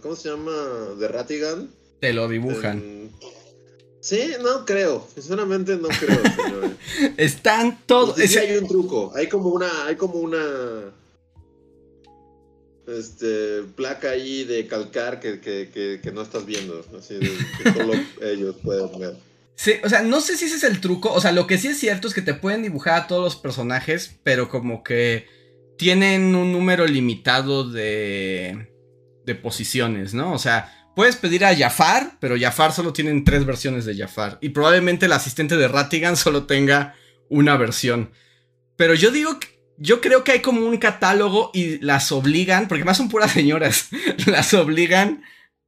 ¿Cómo 0.00 0.16
se 0.16 0.30
llama? 0.30 0.52
De 0.98 1.08
Ratigan? 1.08 1.70
Te 2.00 2.12
lo 2.12 2.28
dibujan. 2.28 3.10
Sí, 4.02 4.32
no 4.42 4.66
creo. 4.66 5.06
Sinceramente 5.14 5.76
no 5.76 5.86
creo, 5.86 6.20
Están 7.16 7.78
todos. 7.86 8.16
Sí, 8.16 8.36
hay 8.36 8.56
un 8.56 8.66
truco. 8.66 9.12
Hay 9.14 9.28
como 9.28 9.50
una. 9.50 9.86
Hay 9.86 9.94
como 9.94 10.14
una. 10.14 10.42
Este. 12.88 13.62
placa 13.76 14.10
ahí 14.10 14.42
de 14.42 14.66
calcar 14.66 15.20
que, 15.20 15.38
que, 15.40 16.00
que, 16.02 16.10
no 16.10 16.22
estás 16.22 16.44
viendo. 16.44 16.84
Así 16.98 17.14
de, 17.14 17.30
que 17.62 17.72
solo 17.72 17.92
ellos 18.20 18.56
pueden 18.64 18.98
ver. 18.98 19.16
Sí, 19.54 19.74
o 19.84 19.88
sea, 19.88 20.02
no 20.02 20.20
sé 20.20 20.36
si 20.36 20.46
ese 20.46 20.56
es 20.56 20.64
el 20.64 20.80
truco. 20.80 21.12
O 21.12 21.20
sea, 21.20 21.30
lo 21.30 21.46
que 21.46 21.56
sí 21.56 21.68
es 21.68 21.78
cierto 21.78 22.08
es 22.08 22.14
que 22.14 22.22
te 22.22 22.34
pueden 22.34 22.64
dibujar 22.64 23.02
a 23.02 23.06
todos 23.06 23.22
los 23.22 23.36
personajes, 23.36 24.16
pero 24.24 24.48
como 24.48 24.82
que 24.82 25.28
tienen 25.78 26.34
un 26.34 26.50
número 26.50 26.88
limitado 26.88 27.70
de, 27.70 28.68
de 29.24 29.34
posiciones, 29.36 30.12
¿no? 30.12 30.32
O 30.32 30.38
sea, 30.40 30.81
puedes 30.94 31.16
pedir 31.16 31.44
a 31.44 31.56
Jafar, 31.56 32.16
pero 32.20 32.36
Jafar 32.38 32.72
solo 32.72 32.92
tienen 32.92 33.24
tres 33.24 33.44
versiones 33.44 33.84
de 33.84 33.96
Jafar. 33.96 34.38
Y 34.40 34.50
probablemente 34.50 35.06
el 35.06 35.12
asistente 35.12 35.56
de 35.56 35.68
Ratigan 35.68 36.16
solo 36.16 36.46
tenga 36.46 36.94
una 37.28 37.56
versión. 37.56 38.12
Pero 38.76 38.94
yo 38.94 39.10
digo 39.10 39.38
que. 39.38 39.52
Yo 39.78 40.00
creo 40.00 40.22
que 40.22 40.32
hay 40.32 40.40
como 40.40 40.64
un 40.64 40.76
catálogo 40.76 41.50
y 41.54 41.78
las 41.78 42.12
obligan, 42.12 42.68
porque 42.68 42.84
más 42.84 42.98
son 42.98 43.08
puras 43.08 43.32
señoras, 43.32 43.88
las 44.26 44.54
obligan 44.54 45.24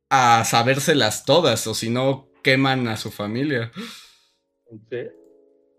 a 0.09 0.45
sabérselas 0.45 1.25
todas, 1.25 1.67
o 1.67 1.75
si 1.75 1.91
no, 1.91 2.29
queman 2.43 2.87
a 2.87 2.97
su 2.97 3.11
familia. 3.11 3.73
¿Sí? 4.91 4.99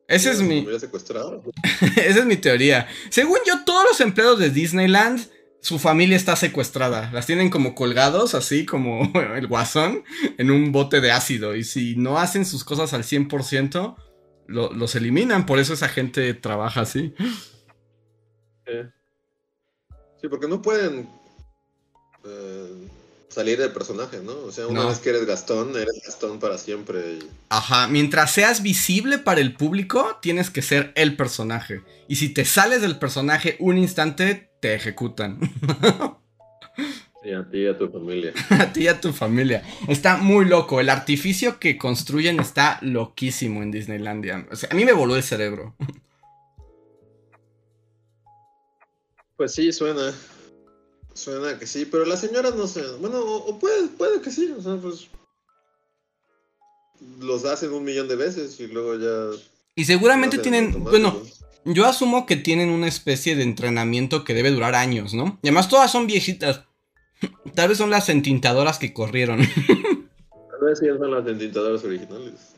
Ese 0.07 0.31
es 0.31 0.41
mi. 0.41 0.65
secuestrado. 0.79 1.43
Esa 1.95 2.19
es 2.19 2.25
mi 2.25 2.37
teoría. 2.37 2.87
Según 3.09 3.39
yo, 3.45 3.63
todos 3.65 3.85
los 3.85 4.01
empleados 4.01 4.39
de 4.39 4.49
Disneyland, 4.49 5.27
su 5.65 5.79
familia 5.79 6.15
está 6.15 6.35
secuestrada. 6.35 7.09
Las 7.11 7.25
tienen 7.25 7.49
como 7.49 7.73
colgados, 7.73 8.35
así 8.35 8.67
como 8.67 9.11
el 9.35 9.47
guasón, 9.47 10.03
en 10.37 10.51
un 10.51 10.71
bote 10.71 11.01
de 11.01 11.11
ácido. 11.11 11.55
Y 11.55 11.63
si 11.63 11.95
no 11.95 12.19
hacen 12.19 12.45
sus 12.45 12.63
cosas 12.63 12.93
al 12.93 13.01
100%, 13.01 13.95
los 14.47 14.95
eliminan. 14.95 15.47
Por 15.47 15.57
eso 15.57 15.73
esa 15.73 15.89
gente 15.89 16.35
trabaja 16.35 16.81
así. 16.81 17.15
Sí, 20.21 20.27
porque 20.29 20.47
no 20.47 20.61
pueden. 20.61 21.09
Eh, 22.25 22.87
salir 23.27 23.57
del 23.57 23.71
personaje, 23.71 24.19
¿no? 24.19 24.33
O 24.33 24.51
sea, 24.51 24.67
una 24.67 24.85
vez 24.85 24.99
que 24.99 25.09
eres 25.09 25.25
Gastón, 25.25 25.75
eres 25.75 25.99
Gastón 26.05 26.39
para 26.39 26.59
siempre. 26.59 27.17
Ajá, 27.49 27.87
mientras 27.87 28.31
seas 28.31 28.61
visible 28.61 29.17
para 29.17 29.41
el 29.41 29.55
público, 29.55 30.19
tienes 30.21 30.51
que 30.51 30.61
ser 30.61 30.93
el 30.95 31.17
personaje. 31.17 31.81
Y 32.07 32.17
si 32.17 32.29
te 32.29 32.45
sales 32.45 32.81
del 32.81 32.99
personaje 32.99 33.57
un 33.59 33.79
instante, 33.79 34.51
te 34.65 34.73
ejecutan. 34.73 35.39
Sí, 37.21 37.31
a 37.31 37.47
ti 37.47 37.59
y 37.59 37.67
a 37.67 37.77
tu 37.77 37.87
familia. 37.87 38.33
a 38.49 38.73
ti 38.73 38.81
y 38.81 38.87
a 38.87 38.99
tu 38.99 39.13
familia. 39.13 39.63
Está 39.87 40.17
muy 40.17 40.45
loco. 40.45 40.79
El 40.79 40.89
artificio 40.89 41.59
que 41.59 41.77
construyen 41.77 42.39
está 42.39 42.79
loquísimo 42.81 43.61
en 43.61 43.69
Disneylandia. 43.69 44.47
O 44.51 44.55
sea, 44.55 44.69
a 44.71 44.75
mí 44.75 44.83
me 44.83 44.93
voló 44.93 45.15
el 45.15 45.21
cerebro. 45.21 45.75
Pues 49.37 49.53
sí, 49.53 49.71
suena. 49.71 50.11
Suena 51.13 51.59
que 51.59 51.67
sí, 51.67 51.85
pero 51.85 52.05
las 52.05 52.21
señoras 52.21 52.55
no 52.55 52.65
sé. 52.65 52.81
Bueno, 52.99 53.19
o, 53.21 53.59
puede, 53.59 53.87
puede 53.89 54.19
que 54.21 54.31
sí, 54.31 54.51
o 54.57 54.61
sea, 54.61 54.77
pues. 54.77 55.09
Los 57.19 57.45
hacen 57.45 57.71
un 57.71 57.83
millón 57.83 58.07
de 58.07 58.15
veces 58.15 58.59
y 58.59 58.65
luego 58.65 58.95
ya. 58.95 59.39
Y 59.75 59.85
seguramente 59.85 60.39
tienen. 60.39 60.83
Bueno, 60.83 61.21
yo 61.65 61.85
asumo 61.85 62.25
que 62.25 62.35
tienen 62.35 62.69
una 62.69 62.87
especie 62.87 63.35
de 63.35 63.43
entrenamiento 63.43 64.23
que 64.23 64.33
debe 64.33 64.51
durar 64.51 64.75
años, 64.75 65.13
¿no? 65.13 65.39
Y 65.41 65.47
además 65.47 65.67
todas 65.67 65.91
son 65.91 66.07
viejitas. 66.07 66.63
Tal 67.55 67.69
vez 67.69 67.77
son 67.77 67.89
las 67.89 68.09
entintadoras 68.09 68.77
que 68.77 68.93
corrieron. 68.93 69.39
Tal 70.29 70.59
vez 70.61 70.79
sí 70.79 70.85
son 70.97 71.11
las 71.11 71.27
entintadoras 71.27 71.83
originales. 71.83 72.55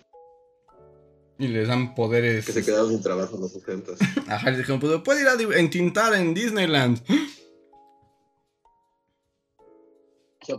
Y 1.39 1.47
les 1.47 1.67
dan 1.67 1.95
poderes. 1.95 2.45
Que 2.45 2.51
se 2.51 2.65
quedaron 2.65 2.89
sin 2.89 3.01
trabajo 3.01 3.35
en 3.35 3.41
los 3.41 3.53
60. 3.53 3.91
Ajá, 4.27 4.49
les 4.49 4.59
dijeron, 4.59 4.79
pues, 4.79 5.01
puede 5.01 5.21
ir 5.21 5.27
a 5.27 5.59
entintar 5.59 6.13
en 6.13 6.33
Disneyland. 6.33 7.01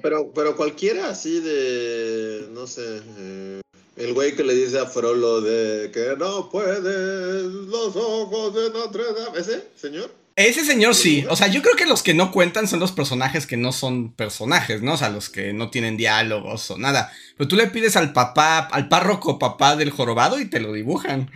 pero, 0.02 0.32
pero 0.34 0.54
cualquiera 0.54 1.08
así 1.08 1.40
de, 1.40 2.48
no 2.52 2.66
sé, 2.66 3.00
eh, 3.18 3.60
el 3.98 4.14
güey 4.14 4.34
que 4.36 4.44
le 4.44 4.54
dice 4.54 4.78
a 4.78 4.86
Frollo 4.86 5.40
de 5.40 5.90
que 5.90 6.14
no 6.16 6.48
puede 6.48 7.42
los 7.42 7.96
ojos 7.96 8.54
de 8.54 8.70
Notre 8.70 9.02
Dame, 9.12 9.38
¿ese 9.38 9.68
señor? 9.74 10.10
Ese 10.36 10.64
señor 10.64 10.94
sí, 10.94 11.26
o 11.28 11.34
sea, 11.34 11.48
yo 11.48 11.62
creo 11.62 11.74
que 11.74 11.84
los 11.84 12.04
que 12.04 12.14
no 12.14 12.30
cuentan 12.30 12.68
son 12.68 12.78
los 12.78 12.92
personajes 12.92 13.44
que 13.44 13.56
no 13.56 13.72
son 13.72 14.14
personajes, 14.14 14.82
¿no? 14.82 14.94
O 14.94 14.96
sea, 14.96 15.10
los 15.10 15.28
que 15.28 15.52
no 15.52 15.68
tienen 15.70 15.96
diálogos 15.96 16.70
o 16.70 16.78
nada. 16.78 17.10
Pero 17.36 17.48
tú 17.48 17.56
le 17.56 17.66
pides 17.66 17.96
al 17.96 18.12
papá, 18.12 18.58
al 18.58 18.88
párroco 18.88 19.36
papá 19.36 19.74
del 19.74 19.90
jorobado 19.90 20.38
y 20.38 20.48
te 20.48 20.60
lo 20.60 20.72
dibujan. 20.72 21.28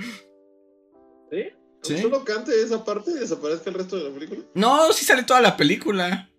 ¿Sí? 1.32 1.44
¿Sí? 1.82 1.98
¿Solo 1.98 2.24
cante 2.24 2.62
esa 2.62 2.84
parte 2.84 3.10
y 3.10 3.14
desaparezca 3.14 3.70
el 3.70 3.74
resto 3.74 3.96
de 3.96 4.04
la 4.04 4.14
película? 4.14 4.40
No, 4.54 4.92
sí 4.92 5.04
sale 5.04 5.24
toda 5.24 5.40
la 5.40 5.56
película. 5.56 6.30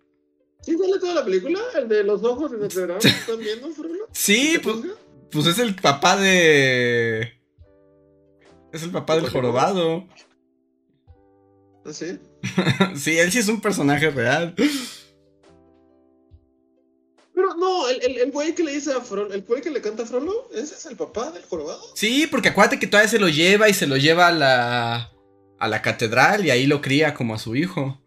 ¿Sí 0.62 0.74
sale 0.78 0.98
toda 0.98 1.16
la 1.16 1.24
película? 1.26 1.60
¿El 1.76 1.86
de 1.86 2.02
los 2.02 2.24
ojos 2.24 2.50
en 2.54 2.62
el 2.62 2.68
programa? 2.68 2.98
¿Están 2.98 3.38
viendo, 3.40 3.68
Frulo? 3.72 4.08
Sí, 4.12 4.58
pues, 4.62 4.76
pues 5.34 5.46
es 5.46 5.58
el 5.58 5.74
papá 5.74 6.16
de... 6.16 7.32
Es 8.72 8.82
el 8.82 8.90
papá 8.90 9.16
del 9.16 9.28
jorobado. 9.28 10.06
¿Ah, 11.84 11.92
sí? 11.92 12.18
sí, 12.96 13.18
él 13.18 13.30
sí 13.30 13.40
es 13.40 13.48
un 13.48 13.60
personaje 13.60 14.10
real. 14.10 14.54
Pero 17.34 17.54
no, 17.56 17.88
el, 17.88 18.18
el, 18.18 18.30
güey 18.30 18.54
que 18.54 18.64
le 18.64 18.72
dice 18.72 18.92
a 18.92 19.00
Frollo, 19.00 19.32
el 19.32 19.42
güey 19.42 19.60
que 19.60 19.70
le 19.70 19.80
canta 19.80 20.04
a 20.04 20.06
Frollo, 20.06 20.48
¿ese 20.52 20.74
es 20.74 20.86
el 20.86 20.96
papá 20.96 21.30
del 21.32 21.44
jorobado? 21.44 21.82
Sí, 21.94 22.26
porque 22.30 22.48
acuérdate 22.48 22.78
que 22.78 22.86
todavía 22.86 23.10
se 23.10 23.18
lo 23.18 23.28
lleva 23.28 23.68
y 23.68 23.74
se 23.74 23.86
lo 23.86 23.96
lleva 23.96 24.28
a 24.28 24.32
la, 24.32 25.12
a 25.58 25.68
la 25.68 25.82
catedral 25.82 26.46
y 26.46 26.50
ahí 26.50 26.66
lo 26.66 26.80
cría 26.80 27.12
como 27.14 27.34
a 27.34 27.38
su 27.38 27.56
hijo. 27.56 28.00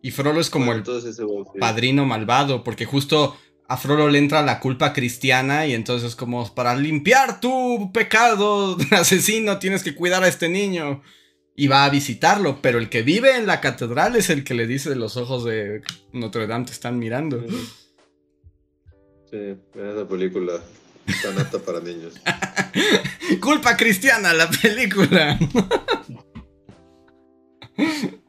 Y 0.00 0.10
Frollo 0.10 0.40
es 0.40 0.50
como 0.50 0.72
el 0.72 0.82
padrino 1.60 2.04
malvado, 2.04 2.64
porque 2.64 2.86
justo 2.86 3.36
a 3.72 3.76
Frollo 3.78 4.10
le 4.10 4.18
entra 4.18 4.42
la 4.42 4.60
culpa 4.60 4.92
cristiana 4.92 5.66
y 5.66 5.72
entonces 5.72 6.14
como 6.14 6.54
para 6.54 6.76
limpiar 6.76 7.40
tu 7.40 7.90
pecado 7.90 8.76
asesino 8.90 9.58
tienes 9.58 9.82
que 9.82 9.94
cuidar 9.94 10.22
a 10.22 10.28
este 10.28 10.50
niño. 10.50 11.02
Y 11.54 11.68
va 11.68 11.84
a 11.84 11.90
visitarlo, 11.90 12.60
pero 12.62 12.78
el 12.78 12.88
que 12.88 13.02
vive 13.02 13.36
en 13.36 13.46
la 13.46 13.60
catedral 13.60 14.16
es 14.16 14.30
el 14.30 14.42
que 14.42 14.54
le 14.54 14.66
dice 14.66 14.94
los 14.94 15.16
ojos 15.16 15.44
de 15.44 15.82
Notre 16.12 16.46
Dame 16.46 16.66
te 16.66 16.72
están 16.72 16.98
mirando. 16.98 17.44
Sí, 19.30 19.56
esa 19.74 20.08
película 20.08 20.54
tan 21.22 21.38
apta 21.38 21.58
para 21.58 21.80
niños. 21.80 22.14
culpa 23.40 23.76
cristiana 23.76 24.32
la 24.34 24.50
película. 24.50 25.38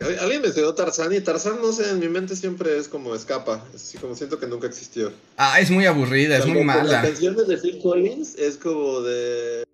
Alguien 0.00 0.42
mencionó 0.42 0.74
Tarzán 0.74 1.12
y 1.12 1.20
Tarzán, 1.20 1.60
no 1.60 1.72
sé, 1.72 1.90
en 1.90 1.98
mi 1.98 2.08
mente 2.08 2.36
siempre 2.36 2.76
es 2.78 2.86
como 2.86 3.14
escapa. 3.14 3.64
Así 3.74 3.98
como 3.98 4.14
siento 4.14 4.38
que 4.38 4.46
nunca 4.46 4.68
existió. 4.68 5.12
Ah, 5.36 5.58
es 5.58 5.70
muy 5.70 5.86
aburrida, 5.86 6.38
es 6.38 6.46
muy 6.46 6.62
mala. 6.62 6.84
Las 6.84 7.04
canciones 7.04 7.48
de 7.48 7.56
Phil 7.58 7.80
Collins 7.82 8.36
es 8.36 8.56
como 8.56 9.00
de. 9.00 9.64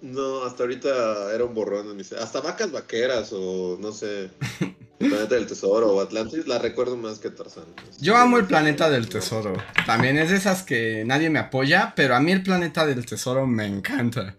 No, 0.00 0.44
hasta 0.44 0.62
ahorita 0.62 1.34
era 1.34 1.44
un 1.44 1.54
borrón. 1.54 2.00
Hasta 2.20 2.40
vacas 2.40 2.70
vaqueras 2.70 3.32
o 3.32 3.76
no 3.80 3.90
sé. 3.90 4.30
El 4.60 4.74
planeta 5.10 5.34
del 5.34 5.46
tesoro 5.48 5.92
o 5.92 6.00
Atlantis 6.00 6.46
la 6.46 6.60
recuerdo 6.60 6.96
más 6.96 7.18
que 7.18 7.30
Tarzán. 7.30 7.64
Yo 8.00 8.16
amo 8.16 8.38
el 8.38 8.46
planeta 8.46 8.88
del 8.88 9.08
tesoro. 9.08 9.54
También 9.86 10.18
es 10.18 10.30
de 10.30 10.36
esas 10.36 10.62
que 10.62 11.02
nadie 11.04 11.30
me 11.30 11.40
apoya, 11.40 11.94
pero 11.96 12.14
a 12.14 12.20
mí 12.20 12.30
el 12.30 12.44
planeta 12.44 12.86
del 12.86 13.04
tesoro 13.04 13.44
me 13.44 13.66
encanta. 13.66 14.36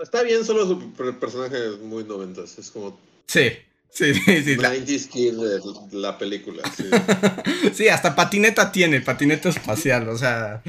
Está 0.00 0.22
bien, 0.22 0.44
solo 0.44 0.66
su 0.66 0.92
personaje 1.18 1.68
es 1.68 1.78
muy 1.78 2.04
noventas. 2.04 2.58
Es 2.58 2.70
como. 2.70 2.98
Sí, 3.26 3.50
sí, 3.88 4.12
sí. 4.14 4.44
sí 4.44 4.56
90s 4.56 5.08
kid 5.08 5.34
de 5.34 5.60
la 5.98 6.18
película. 6.18 6.62
Sí. 6.76 6.84
sí, 7.74 7.88
hasta 7.88 8.14
patineta 8.14 8.70
tiene, 8.70 9.00
patineta 9.00 9.48
espacial, 9.48 10.08
o 10.08 10.18
sea. 10.18 10.62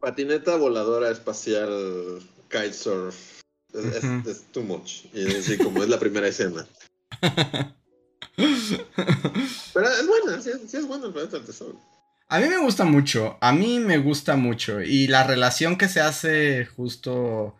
Patineta 0.00 0.56
voladora 0.56 1.10
espacial, 1.10 2.20
kitesurf. 2.48 3.38
Es, 3.72 4.04
es, 4.26 4.44
too 4.52 4.62
much. 4.62 5.04
Y 5.12 5.26
así 5.26 5.58
como 5.58 5.82
es 5.82 5.88
la 5.88 5.98
primera 5.98 6.28
escena. 6.28 6.66
Pero 8.36 9.88
es 9.88 10.06
buena, 10.06 10.40
sí, 10.40 10.50
es 10.72 10.86
buena 10.86 11.06
el 11.06 11.12
planeta 11.12 11.36
del 11.36 11.46
tesoro. 11.46 11.78
A 12.28 12.38
mí 12.40 12.48
me 12.48 12.58
gusta 12.58 12.84
mucho, 12.84 13.38
a 13.40 13.52
mí 13.52 13.78
me 13.78 13.98
gusta 13.98 14.36
mucho. 14.36 14.80
Y 14.82 15.08
la 15.08 15.26
relación 15.26 15.76
que 15.78 15.88
se 15.88 16.00
hace 16.00 16.66
justo 16.66 17.56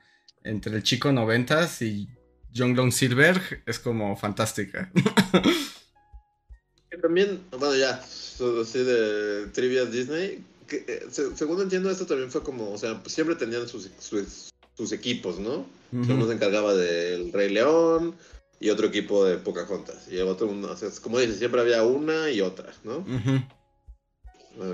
entre 0.49 0.77
el 0.77 0.83
chico 0.83 1.13
noventas 1.13 1.83
y 1.83 2.09
John 2.57 2.75
Long 2.75 2.91
Silver 2.91 3.63
es 3.67 3.79
como 3.79 4.17
fantástica. 4.17 4.91
También, 7.03 7.43
bueno, 7.51 7.77
ya, 7.77 8.01
así 8.01 8.83
de 8.83 9.47
trivia 9.53 9.85
Disney, 9.85 10.43
que, 10.67 10.85
eh, 10.89 11.07
según 11.11 11.61
entiendo, 11.61 11.91
esto 11.91 12.07
también 12.07 12.31
fue 12.31 12.43
como, 12.43 12.73
o 12.73 12.79
sea, 12.79 13.01
siempre 13.07 13.37
tenían 13.37 13.69
sus, 13.69 13.91
sus, 14.01 14.93
equipos, 14.93 15.39
¿no? 15.39 15.65
Uno 15.93 16.27
se 16.27 16.33
encargaba 16.33 16.75
del 16.75 17.33
Rey 17.33 17.51
León 17.51 18.17
y 18.59 18.71
otro 18.71 18.89
equipo 18.89 19.25
de 19.25 19.39
Pocahontas. 19.39 20.09
Y 20.11 20.17
el 20.17 20.27
otro, 20.27 20.51
o 20.51 20.77
sea, 20.77 20.89
como 21.01 21.21
dices, 21.21 21.39
siempre 21.39 21.61
había 21.61 21.85
una 21.85 22.31
y 22.31 22.41
otra, 22.41 22.73
¿no? 22.83 23.05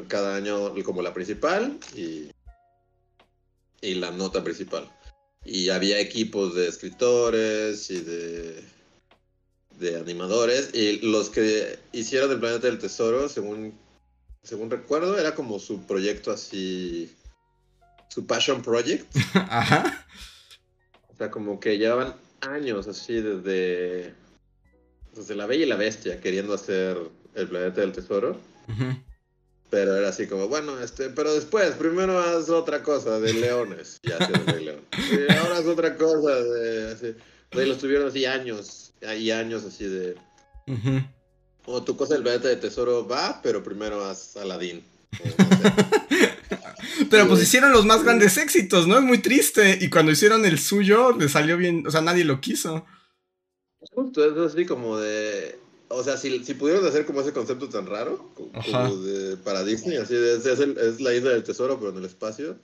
Cada 0.09 0.37
año 0.37 0.73
como 0.83 1.03
la 1.03 1.13
principal 1.13 1.79
y, 1.95 2.31
y 3.83 3.95
la 3.97 4.13
nota 4.13 4.43
principal. 4.43 4.91
Y 5.45 5.69
había 5.69 5.99
equipos 6.01 6.55
de 6.55 6.69
escritores 6.69 7.91
y 7.91 8.01
de, 8.01 8.65
de 9.79 9.97
animadores. 9.97 10.71
Y 10.73 11.01
los 11.01 11.31
que 11.31 11.79
hicieron 11.93 12.31
el 12.31 12.41
Planeta 12.41 12.67
del 12.67 12.79
Tesoro, 12.79 13.29
según, 13.29 13.75
según 14.43 14.71
recuerdo, 14.71 15.19
era 15.19 15.35
como 15.35 15.59
su 15.59 15.87
proyecto 15.87 16.33
así. 16.33 17.11
Su 18.09 18.27
passion 18.27 18.63
project. 18.63 19.15
Ajá. 19.35 20.07
O 21.09 21.17
sea, 21.17 21.31
como 21.31 21.61
que 21.61 21.79
llevaban 21.79 22.15
años 22.41 22.87
así 22.89 23.15
desde. 23.21 24.15
Desde 25.15 25.37
La 25.37 25.47
Bella 25.47 25.65
y 25.65 25.69
la 25.69 25.77
Bestia 25.77 26.21
queriendo 26.21 26.55
hacer 26.55 26.99
el 27.35 27.49
Planeta 27.49 27.81
del 27.81 27.93
Tesoro. 27.93 28.41
Pero 29.75 29.97
era 29.97 30.11
así 30.11 30.29
como, 30.29 30.47
bueno, 30.47 30.79
este, 30.79 31.11
pero 31.11 31.35
después, 31.35 31.73
primero 31.73 32.21
haz 32.21 32.49
otra 32.49 32.85
cosa 32.85 33.19
de 33.19 33.35
leones. 33.35 33.99
Ya 34.05 34.25
se 34.25 34.61
león. 34.61 34.83
Y 35.11 35.33
ahora 35.33 35.59
haz 35.59 35.67
otra 35.67 35.97
cosa 35.97 36.33
de 36.33 36.93
así. 36.93 37.15
De 37.51 37.67
los 37.67 37.79
tuvieron 37.79 38.07
así 38.07 38.25
años, 38.25 38.93
hay 39.05 39.33
años 39.33 39.65
así 39.65 39.87
de. 39.87 40.15
O 41.65 41.83
tu 41.83 41.97
cosa 41.97 42.15
del 42.15 42.23
planeta 42.23 42.47
de 42.47 42.55
tesoro 42.55 43.09
va, 43.09 43.41
pero 43.43 43.65
primero 43.65 44.05
haz 44.05 44.37
Aladdin. 44.37 44.85
pero 47.11 47.27
pues 47.27 47.43
hicieron 47.43 47.73
los 47.73 47.85
más 47.85 48.05
grandes 48.05 48.37
éxitos, 48.37 48.87
¿no? 48.87 48.99
Es 48.99 49.03
muy 49.03 49.19
triste. 49.19 49.79
Y 49.81 49.91
cuando 49.91 50.13
hicieron 50.13 50.45
el 50.45 50.61
suyo, 50.61 51.11
le 51.19 51.29
salió 51.29 51.57
bien, 51.57 51.85
o 51.85 51.91
sea, 51.91 52.01
nadie 52.01 52.23
lo 52.23 52.41
quiso. 52.41 52.87
Justo, 53.91 54.25
es 54.25 54.53
así 54.53 54.67
como 54.67 54.99
de 54.99 55.59
o 55.89 56.03
sea, 56.03 56.17
si, 56.17 56.45
si 56.45 56.55
pudieron 56.55 56.87
hacer 56.87 57.07
como 57.07 57.21
ese 57.21 57.33
concepto 57.33 57.69
tan 57.69 57.87
raro, 57.87 58.31
como, 58.35 58.97
de, 58.97 59.37
para 59.39 59.65
Disney, 59.65 59.97
así 59.97 60.15
es, 60.15 60.47
es, 60.47 61.01
la 61.01 61.15
isla 61.15 61.31
del 61.31 61.45
tesoro, 61.45 61.79
pero 61.79 61.91
en 61.91 61.99
el 61.99 62.05
espacio, 62.05 62.57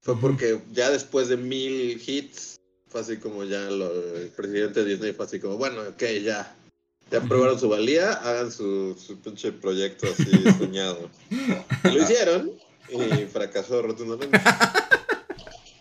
fue 0.00 0.18
porque 0.18 0.60
ya 0.72 0.90
después 0.90 1.28
de 1.28 1.36
mil 1.36 2.00
hits, 2.04 2.60
fue 2.88 3.00
así 3.00 3.16
como 3.18 3.44
ya 3.44 3.68
el 3.68 4.32
presidente 4.36 4.82
de 4.82 4.90
Disney 4.90 5.12
fue 5.12 5.26
así 5.26 5.40
como, 5.40 5.56
bueno, 5.56 5.82
ok, 5.82 6.02
ya, 6.22 6.54
ya 7.10 7.20
probaron 7.22 7.58
su 7.58 7.68
valía, 7.68 8.12
hagan 8.12 8.50
su, 8.50 8.96
su 8.98 9.18
pinche 9.20 9.52
proyecto 9.52 10.06
así 10.06 10.30
soñado. 10.58 11.10
lo 11.82 12.02
hicieron 12.02 12.52
y 12.90 13.26
fracasó 13.26 13.82
rotundamente. 13.82 14.40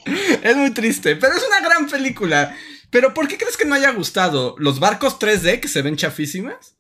es 0.43 0.58
muy 0.58 0.72
triste, 0.72 1.16
pero 1.16 1.36
es 1.36 1.43
una 1.45 1.62
gran 1.62 1.89
película. 1.89 2.58
Pero 2.89 3.14
¿por 3.14 3.28
qué 3.28 3.38
crees 3.38 3.58
que 3.58 3.66
no 3.66 3.76
haya 3.76 3.91
gustado? 3.91 4.56
¿Los 4.58 4.80
barcos 4.80 5.20
3D 5.20 5.60
que 5.60 5.68
se 5.68 5.82
ven 5.82 5.98
chafísimas? 5.98 6.77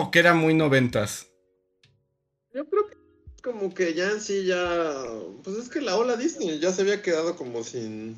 ¿O 0.00 0.10
que 0.10 0.18
era 0.18 0.32
muy 0.32 0.54
noventas? 0.54 1.26
Yo 2.54 2.66
creo 2.70 2.86
que 2.88 2.96
como 3.42 3.74
que 3.74 3.92
ya 3.92 4.10
en 4.10 4.22
sí 4.22 4.46
ya... 4.46 5.04
Pues 5.44 5.58
es 5.58 5.68
que 5.68 5.82
la 5.82 5.94
ola 5.94 6.16
Disney 6.16 6.58
ya 6.58 6.72
se 6.72 6.80
había 6.80 7.02
quedado 7.02 7.36
como 7.36 7.62
sin 7.62 8.16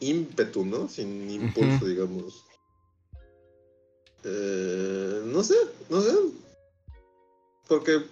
ímpetu, 0.00 0.64
¿no? 0.64 0.88
Sin 0.88 1.30
impulso, 1.30 1.86
digamos. 1.86 2.44
Eh, 4.24 5.22
no 5.26 5.44
sé, 5.44 5.54
no 5.88 6.02
sé. 6.02 6.12
Porque... 7.68 8.02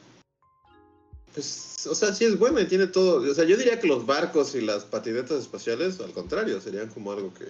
Pues, 1.35 1.89
o 1.91 1.95
sea, 1.97 2.15
sí 2.15 2.25
es 2.25 2.39
bueno 2.39 2.61
y 2.61 2.69
tiene 2.69 2.87
todo. 2.87 3.29
O 3.29 3.35
sea, 3.35 3.45
yo 3.45 3.57
diría 3.57 3.81
que 3.81 3.89
los 3.89 4.07
barcos 4.07 4.55
y 4.55 4.61
las 4.61 4.85
patinetas 4.85 5.41
espaciales, 5.41 5.99
al 5.99 6.13
contrario, 6.13 6.61
serían 6.61 6.87
como 6.87 7.11
algo 7.11 7.35
que 7.35 7.47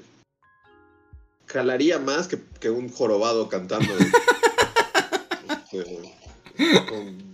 jalaría 1.45 1.99
más 1.99 2.27
que, 2.27 2.41
que 2.59 2.71
un 2.71 2.89
jorobado 2.89 3.51
cantando. 3.51 3.93
con 6.89 7.27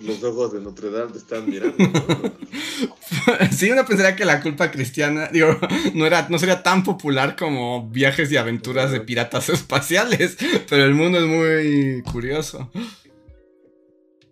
los 0.00 0.22
ojos 0.22 0.52
de 0.52 0.60
Notre 0.60 0.90
Dame 0.90 1.12
te 1.12 1.18
están 1.18 1.48
mirando. 1.48 1.76
sí, 3.56 3.70
uno 3.70 3.84
pensaría 3.84 4.16
que 4.16 4.24
la 4.24 4.40
culpa 4.40 4.70
cristiana, 4.70 5.28
digo, 5.32 5.58
no, 5.94 6.06
era, 6.06 6.28
no 6.28 6.38
sería 6.38 6.62
tan 6.62 6.84
popular 6.84 7.36
como 7.36 7.88
viajes 7.88 8.30
y 8.30 8.36
aventuras 8.36 8.92
de 8.92 9.00
piratas 9.00 9.48
espaciales, 9.48 10.36
pero 10.68 10.84
el 10.84 10.94
mundo 10.94 11.18
es 11.18 11.26
muy 11.26 12.02
curioso. 12.10 12.70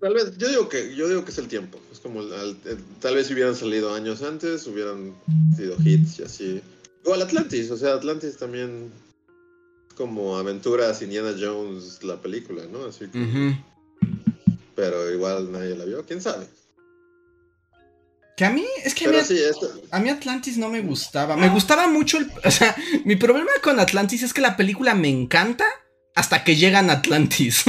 Tal 0.00 0.14
vez, 0.14 0.36
yo 0.36 0.48
digo 0.48 0.68
que, 0.68 0.94
yo 0.94 1.08
digo 1.08 1.24
que 1.24 1.30
es 1.30 1.38
el 1.38 1.48
tiempo. 1.48 1.80
Es 1.90 2.00
como, 2.00 2.22
tal 3.00 3.14
vez 3.14 3.26
si 3.26 3.32
hubieran 3.32 3.56
salido 3.56 3.94
años 3.94 4.22
antes, 4.22 4.66
hubieran 4.66 5.14
sido 5.56 5.76
hits 5.82 6.20
y 6.20 6.22
así. 6.22 6.62
Igual 7.04 7.22
Atlantis, 7.22 7.70
o 7.70 7.76
sea, 7.76 7.94
Atlantis 7.94 8.36
también 8.36 8.90
como 9.96 10.36
aventuras 10.36 11.02
Indiana 11.02 11.34
Jones 11.38 12.02
la 12.04 12.16
película, 12.20 12.62
¿no? 12.70 12.84
Así 12.84 13.08
que... 13.08 13.56
Pero 14.76 15.10
igual 15.10 15.50
nadie 15.50 15.74
la 15.74 15.86
vio, 15.86 16.04
quién 16.04 16.20
sabe. 16.20 16.46
Que 18.36 18.44
a 18.44 18.50
mí, 18.50 18.66
es 18.84 18.94
que 18.94 19.06
a 19.06 19.10
mí, 19.10 19.16
a 19.90 19.98
mí, 19.98 20.10
Atlantis 20.10 20.58
no 20.58 20.68
me 20.68 20.82
gustaba. 20.82 21.36
Me 21.36 21.48
gustaba 21.48 21.88
mucho 21.88 22.18
el. 22.18 22.30
O 22.44 22.50
sea, 22.50 22.76
mi 23.06 23.16
problema 23.16 23.50
con 23.62 23.80
Atlantis 23.80 24.22
es 24.22 24.34
que 24.34 24.42
la 24.42 24.58
película 24.58 24.94
me 24.94 25.08
encanta 25.08 25.64
hasta 26.14 26.44
que 26.44 26.54
llegan 26.54 26.90
Atlantis. 26.90 27.64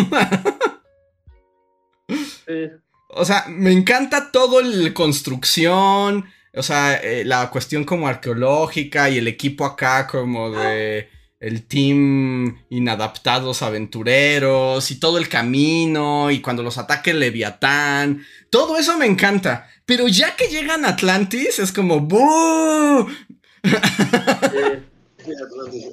O 3.09 3.25
sea, 3.25 3.45
me 3.47 3.71
encanta 3.71 4.31
todo 4.31 4.59
el 4.59 4.93
construcción. 4.93 6.25
O 6.53 6.63
sea, 6.63 6.95
eh, 6.95 7.23
la 7.23 7.49
cuestión 7.49 7.85
como 7.85 8.07
arqueológica 8.07 9.09
y 9.09 9.17
el 9.17 9.27
equipo 9.27 9.63
acá 9.63 10.05
como 10.07 10.51
de 10.51 11.09
el 11.39 11.67
team 11.67 12.63
inadaptados 12.69 13.61
aventureros 13.61 14.89
y 14.89 14.99
todo 14.99 15.17
el 15.17 15.29
camino 15.29 16.31
y 16.31 16.41
cuando 16.41 16.63
los 16.63 16.77
ataque 16.77 17.11
el 17.11 17.19
Leviatán. 17.19 18.25
Todo 18.49 18.77
eso 18.77 18.97
me 18.97 19.05
encanta. 19.05 19.69
Pero 19.85 20.07
ya 20.07 20.35
que 20.35 20.47
llegan 20.47 20.83
a 20.85 20.89
Atlantis 20.89 21.59
es 21.59 21.71
como 21.71 21.99
¡Buu! 21.99 23.07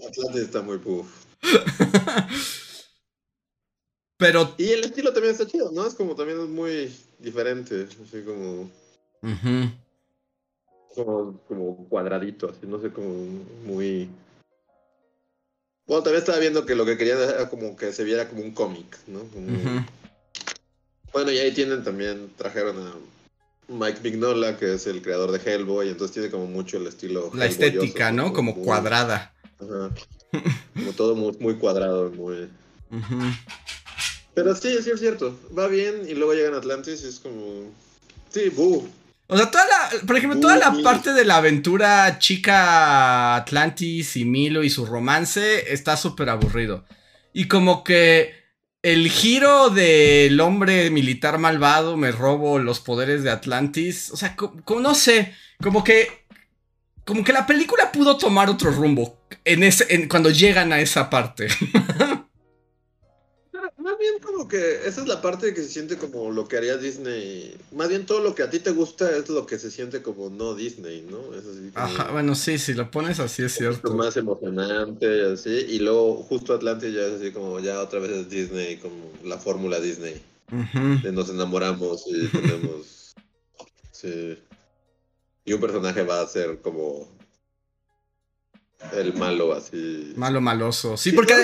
Atlantis, 0.09 0.42
está 0.42 0.62
muy 0.62 0.78
puff. 0.78 1.07
Pero. 4.16 4.55
Y 4.59 4.70
el 4.70 4.84
estilo 4.84 5.12
también 5.12 5.32
está 5.32 5.47
chido, 5.47 5.70
¿no? 5.72 5.86
Es 5.86 5.95
como 5.95 6.14
también 6.14 6.40
es 6.40 6.49
muy 6.49 6.90
diferente. 7.18 7.88
Así 8.03 8.22
como. 8.22 8.70
como, 10.95 11.40
como 11.47 11.88
cuadradito, 11.88 12.49
así, 12.51 12.66
no 12.66 12.80
sé, 12.80 12.90
como 12.90 13.09
muy 13.64 14.09
bueno, 15.87 16.03
también 16.03 16.20
estaba 16.20 16.39
viendo 16.39 16.64
que 16.64 16.74
lo 16.74 16.87
que 16.87 16.97
querían 16.97 17.18
era 17.18 17.49
como 17.49 17.76
que 17.76 17.93
se 17.93 18.05
viera 18.05 18.28
como 18.28 18.43
un 18.43 18.53
cómic, 18.53 18.99
¿no? 19.07 19.20
Bueno, 21.12 21.30
y 21.30 21.39
ahí 21.39 21.53
tienen 21.53 21.85
también, 21.85 22.30
trajeron 22.37 22.76
a 22.78 22.95
Mike 23.68 24.01
Mignola, 24.03 24.57
que 24.57 24.74
es 24.74 24.87
el 24.87 25.03
creador 25.03 25.30
de 25.30 25.39
Hellboy, 25.39 25.89
entonces 25.89 26.12
tiene 26.14 26.30
como 26.30 26.47
mucho 26.47 26.76
el 26.76 26.87
estilo. 26.87 27.30
La 27.35 27.47
estética, 27.47 28.11
¿no? 28.12 28.32
Como, 28.32 28.55
cuadrada. 28.55 29.32
Ajá. 29.61 29.91
Como 30.74 30.93
todo 30.93 31.14
muy, 31.14 31.55
cuadrado, 31.55 32.11
muy. 32.11 32.49
Pero 34.35 34.55
sí, 34.57 34.76
sí 34.82 34.91
es 34.91 35.01
cierto. 35.01 35.39
Va 35.57 35.68
bien 35.68 36.07
y 36.09 36.14
luego 36.14 36.35
llegan 36.35 36.55
a 36.55 36.59
Atlantis 36.59 37.03
y 37.05 37.09
es 37.09 37.20
como. 37.20 37.72
Sí, 38.30 38.49
buh. 38.49 38.89
O 39.26 39.36
sea, 39.36 39.50
toda 39.50 39.64
la, 39.66 40.06
por 40.06 40.16
ejemplo, 40.16 40.38
toda 40.38 40.56
la 40.56 40.74
parte 40.82 41.12
de 41.12 41.24
la 41.24 41.36
aventura 41.36 42.18
chica 42.18 43.36
Atlantis 43.36 44.16
y 44.16 44.24
Milo 44.24 44.62
y 44.62 44.70
su 44.70 44.84
romance 44.84 45.72
está 45.72 45.96
súper 45.96 46.28
aburrido. 46.28 46.84
Y 47.32 47.48
como 47.48 47.84
que 47.84 48.44
el 48.82 49.08
giro 49.10 49.70
del 49.70 50.38
hombre 50.40 50.90
militar 50.90 51.38
malvado, 51.38 51.96
me 51.96 52.12
robo 52.12 52.58
los 52.58 52.80
poderes 52.80 53.22
de 53.22 53.30
Atlantis, 53.30 54.10
o 54.10 54.16
sea, 54.16 54.36
como, 54.36 54.80
no 54.80 54.94
sé, 54.94 55.34
como 55.62 55.82
que 55.82 56.24
como 57.06 57.24
que 57.24 57.32
la 57.32 57.46
película 57.46 57.92
pudo 57.92 58.16
tomar 58.16 58.48
otro 58.48 58.70
rumbo 58.70 59.26
en 59.44 59.62
ese, 59.62 60.08
cuando 60.08 60.30
llegan 60.30 60.72
a 60.72 60.80
esa 60.80 61.10
parte. 61.10 61.48
Más 63.85 63.99
bien 63.99 64.14
como 64.22 64.49
que 64.49 64.87
esa 64.87 65.03
es 65.03 65.07
la 65.07 65.20
parte 65.20 65.53
que 65.53 65.62
se 65.62 65.68
siente 65.68 65.99
como 65.99 66.30
lo 66.30 66.49
que 66.49 66.57
haría 66.57 66.78
Disney. 66.78 67.55
Más 67.70 67.91
bien 67.91 68.07
todo 68.07 68.20
lo 68.20 68.35
que 68.35 68.43
a 68.43 68.49
ti 68.49 68.59
te 68.59 68.70
gusta 68.70 69.14
es 69.14 69.28
lo 69.28 69.45
que 69.45 69.59
se 69.59 69.70
siente 69.70 70.01
como 70.01 70.30
no 70.30 70.55
Disney, 70.55 71.07
¿no? 71.11 71.18
Ajá, 71.74 72.11
bueno, 72.11 72.35
sí, 72.35 72.57
si 72.57 72.72
lo 72.72 72.91
pones 72.91 73.20
así 73.20 73.43
es 73.43 73.53
cierto. 73.53 73.89
Es 73.89 73.95
más 73.95 74.16
emocionante, 74.16 75.30
así. 75.30 75.51
Y 75.51 75.80
luego 75.80 76.22
justo 76.22 76.55
Atlantis 76.55 76.95
ya 76.95 77.03
es 77.03 77.20
así 77.20 77.30
como 77.30 77.61
ya 77.61 77.78
otra 77.78 77.99
vez 77.99 78.12
es 78.12 78.30
Disney, 78.30 78.78
como 78.78 79.12
la 79.22 79.37
fórmula 79.37 79.78
Disney. 79.78 80.18
de 81.03 81.12
nos 81.12 81.28
enamoramos 81.28 82.05
y 82.07 82.26
tenemos... 82.28 83.14
sí. 83.93 84.39
Y 85.45 85.53
un 85.53 85.61
personaje 85.61 86.03
va 86.05 86.22
a 86.22 86.26
ser 86.26 86.62
como 86.62 87.07
el 88.95 89.12
malo 89.12 89.53
así. 89.53 90.14
Malo 90.16 90.41
maloso. 90.41 90.97
Sí, 90.97 91.12
porque, 91.12 91.35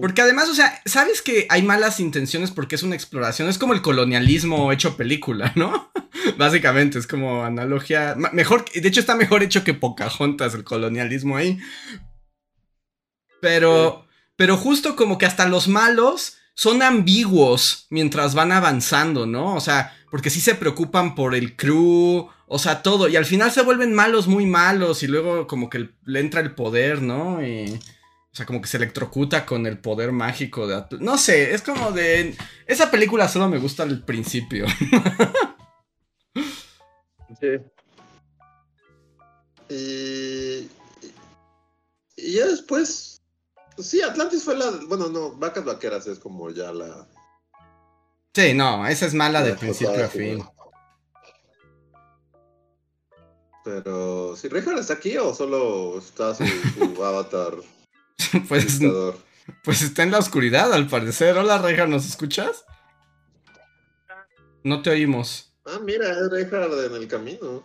porque 0.00 0.22
además, 0.22 0.48
o 0.48 0.54
sea, 0.54 0.80
sabes 0.84 1.22
que 1.22 1.46
hay 1.48 1.62
malas 1.62 2.00
intenciones 2.00 2.50
porque 2.50 2.74
es 2.74 2.82
una 2.82 2.94
exploración. 2.94 3.48
Es 3.48 3.58
como 3.58 3.72
el 3.72 3.82
colonialismo 3.82 4.72
hecho 4.72 4.96
película, 4.96 5.52
¿no? 5.56 5.90
Básicamente, 6.38 6.98
es 6.98 7.06
como 7.06 7.44
analogía. 7.44 8.14
Mejor, 8.32 8.64
de 8.70 8.86
hecho, 8.86 9.00
está 9.00 9.14
mejor 9.14 9.42
hecho 9.42 9.64
que 9.64 9.74
Pocahontas 9.74 10.54
el 10.54 10.64
colonialismo 10.64 11.36
ahí. 11.36 11.58
Pero, 13.40 14.06
pero 14.36 14.56
justo 14.56 14.96
como 14.96 15.16
que 15.16 15.26
hasta 15.26 15.48
los 15.48 15.66
malos 15.66 16.36
son 16.54 16.82
ambiguos 16.82 17.86
mientras 17.88 18.34
van 18.34 18.52
avanzando, 18.52 19.26
¿no? 19.26 19.54
O 19.54 19.60
sea, 19.60 19.96
porque 20.10 20.28
sí 20.28 20.42
se 20.42 20.54
preocupan 20.54 21.14
por 21.14 21.34
el 21.34 21.56
crew, 21.56 22.28
o 22.46 22.58
sea, 22.58 22.82
todo. 22.82 23.08
Y 23.08 23.16
al 23.16 23.24
final 23.24 23.50
se 23.50 23.62
vuelven 23.62 23.94
malos, 23.94 24.26
muy 24.26 24.44
malos, 24.44 25.02
y 25.02 25.06
luego 25.06 25.46
como 25.46 25.70
que 25.70 25.88
le 26.04 26.20
entra 26.20 26.40
el 26.42 26.54
poder, 26.54 27.00
¿no? 27.00 27.42
Y, 27.42 27.80
o 28.32 28.36
sea, 28.36 28.46
como 28.46 28.60
que 28.60 28.68
se 28.68 28.76
electrocuta 28.76 29.44
con 29.44 29.66
el 29.66 29.78
poder 29.78 30.12
mágico 30.12 30.66
de... 30.66 30.84
No 31.00 31.18
sé, 31.18 31.54
es 31.54 31.62
como 31.62 31.92
de... 31.92 32.36
Esa 32.66 32.90
película 32.90 33.28
solo 33.28 33.48
me 33.48 33.58
gusta 33.58 33.82
al 33.82 34.04
principio. 34.04 34.66
sí. 37.40 37.48
Y... 39.68 40.68
Y 42.16 42.34
ya 42.34 42.46
después 42.46 43.20
Sí, 43.82 44.02
Atlantis 44.02 44.44
fue 44.44 44.56
la. 44.56 44.70
Bueno, 44.86 45.08
no, 45.08 45.32
Vacas 45.32 45.64
Vaqueras 45.64 46.06
es 46.06 46.18
como 46.18 46.50
ya 46.50 46.72
la. 46.72 47.06
Sí, 48.34 48.54
no, 48.54 48.86
esa 48.86 49.06
es 49.06 49.14
mala 49.14 49.42
de 49.42 49.54
principio 49.54 50.04
a 50.04 50.08
fin. 50.08 50.44
Pero, 53.64 54.36
¿si 54.36 54.48
Richard 54.48 54.78
está 54.78 54.94
aquí 54.94 55.16
o 55.18 55.34
solo 55.34 55.98
está 55.98 56.34
su, 56.34 56.44
avatar? 57.04 57.54
pues, 58.48 58.80
pues 59.62 59.82
está 59.82 60.02
en 60.02 60.10
la 60.10 60.18
oscuridad, 60.18 60.72
al 60.72 60.86
parecer. 60.88 61.36
Hola, 61.36 61.58
Richard, 61.58 61.88
¿nos 61.88 62.06
escuchas? 62.06 62.64
No 64.62 64.82
te 64.82 64.90
oímos. 64.90 65.52
Ah, 65.64 65.78
mira, 65.82 66.10
es 66.10 66.30
Richard 66.30 66.72
en 66.86 66.94
el 66.94 67.08
camino. 67.08 67.64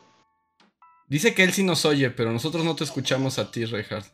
Dice 1.07 1.33
que 1.33 1.43
él 1.43 1.53
sí 1.53 1.63
nos 1.63 1.85
oye, 1.85 2.09
pero 2.09 2.31
nosotros 2.31 2.63
no 2.63 2.75
te 2.75 2.83
escuchamos 2.83 3.37
a 3.37 3.51
ti, 3.51 3.65
Richard. 3.65 4.05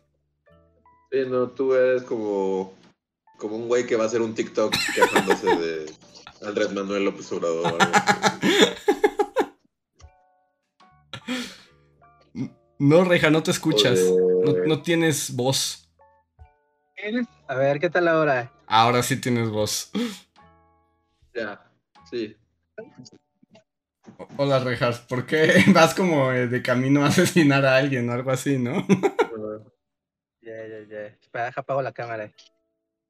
Sí, 1.11 1.19
no, 1.27 1.49
tú 1.49 1.73
eres 1.73 2.03
como, 2.03 2.73
como 3.37 3.55
un 3.55 3.67
güey 3.67 3.85
que 3.85 3.95
va 3.95 4.03
a 4.03 4.07
hacer 4.07 4.21
un 4.21 4.33
TikTok 4.33 4.73
quejándose 4.95 5.47
de 5.55 5.91
Andrés 6.45 6.71
Manuel 6.71 7.05
López 7.05 7.31
Obrador. 7.31 7.77
No, 12.81 13.03
Reja, 13.03 13.29
no 13.29 13.43
te 13.43 13.51
escuchas. 13.51 13.99
No, 14.65 14.81
tienes 14.81 15.35
voz. 15.35 15.87
A 17.47 17.55
ver, 17.55 17.79
¿qué 17.79 17.89
tal 17.89 18.07
ahora? 18.07 18.51
Ahora 18.67 19.01
sí 19.01 19.19
tienes 19.19 19.49
voz. 19.49 19.91
Ya, 21.33 21.61
sí. 22.09 22.35
Hola, 24.37 24.59
Rejas. 24.59 24.99
¿Por 24.99 25.25
qué 25.25 25.63
vas 25.73 25.93
como 25.95 26.29
de 26.31 26.61
camino 26.61 27.03
a 27.03 27.07
asesinar 27.07 27.65
a 27.65 27.77
alguien 27.77 28.09
o 28.09 28.13
algo 28.13 28.31
así, 28.31 28.57
no? 28.57 28.85
Ya, 30.43 30.57
ya, 30.67 30.79
ya. 30.89 31.05
Espera, 31.21 31.53
apago 31.55 31.83
la 31.83 31.91
cámara. 31.91 32.31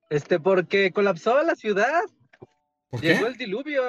Este, 0.10 0.38
porque 0.38 0.92
colapsó 0.92 1.42
la 1.44 1.56
ciudad. 1.56 2.02
¿Por 2.90 3.00
Llegó 3.00 3.28
el 3.28 3.38
diluvio 3.38 3.84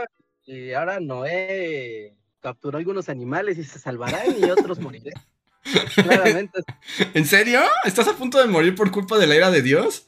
y 0.45 0.73
ahora 0.73 1.01
Noé 1.01 2.17
capturó 2.39 2.79
algunos 2.79 3.09
animales 3.09 3.59
y 3.59 3.65
se 3.65 3.81
salvarán 3.81 4.39
y 4.39 4.45
otros 4.45 4.79
morirán. 4.79 5.21
Claramente. 5.95 6.63
¿En 7.15 7.25
serio? 7.25 7.61
¿Estás 7.85 8.09
a 8.09 8.17
punto 8.17 8.39
de 8.39 8.47
morir 8.47 8.75
por 8.75 8.91
culpa 8.91 9.19
de 9.19 9.27
la 9.27 9.37
ira 9.37 9.51
de 9.51 9.63
Dios? 9.63 10.07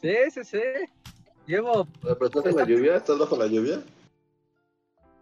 Sí, 0.00 0.14
sí, 0.32 0.44
sí. 0.44 0.60
Llevo. 1.46 1.86
¿Pero 2.00 2.26
estás 2.26 2.46
en 2.46 2.56
la 2.56 2.64
lluvia? 2.64 2.96
¿Estás 2.96 3.18
bajo 3.18 3.36
la 3.36 3.46
lluvia? 3.46 3.82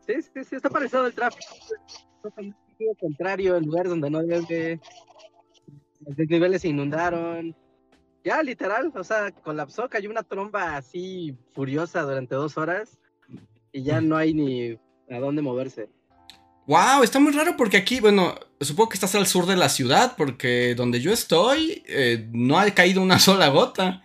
Sí, 0.06 0.14
sí, 0.22 0.44
sí, 0.44 0.56
está 0.56 0.68
parecido 0.70 1.06
el 1.06 1.14
tráfico. 1.14 1.54
Está 2.24 2.30
contrario, 3.00 3.56
el 3.56 3.64
lugar 3.64 3.88
donde 3.88 4.10
no 4.10 4.22
debe 4.22 4.80
los 6.04 6.16
desniveles 6.16 6.62
se 6.62 6.68
inundaron. 6.68 7.54
Ya, 8.24 8.42
literal, 8.42 8.92
o 8.94 9.04
sea, 9.04 9.32
colapsó, 9.32 9.88
cayó 9.88 10.10
una 10.10 10.22
tromba 10.22 10.76
así 10.76 11.36
furiosa 11.54 12.02
durante 12.02 12.34
dos 12.34 12.56
horas 12.56 12.98
y 13.72 13.82
ya 13.82 14.00
no 14.00 14.16
hay 14.16 14.34
ni 14.34 14.78
a 15.10 15.18
dónde 15.18 15.42
moverse. 15.42 15.88
Wow, 16.66 17.02
está 17.02 17.18
muy 17.18 17.32
raro 17.32 17.56
porque 17.56 17.76
aquí, 17.76 18.00
bueno, 18.00 18.34
supongo 18.60 18.90
que 18.90 18.94
estás 18.94 19.14
al 19.14 19.26
sur 19.26 19.46
de 19.46 19.56
la 19.56 19.68
ciudad, 19.68 20.14
porque 20.16 20.74
donde 20.76 21.00
yo 21.00 21.12
estoy 21.12 21.82
eh, 21.86 22.28
no 22.32 22.58
ha 22.58 22.70
caído 22.70 23.02
una 23.02 23.18
sola 23.18 23.48
gota. 23.48 24.02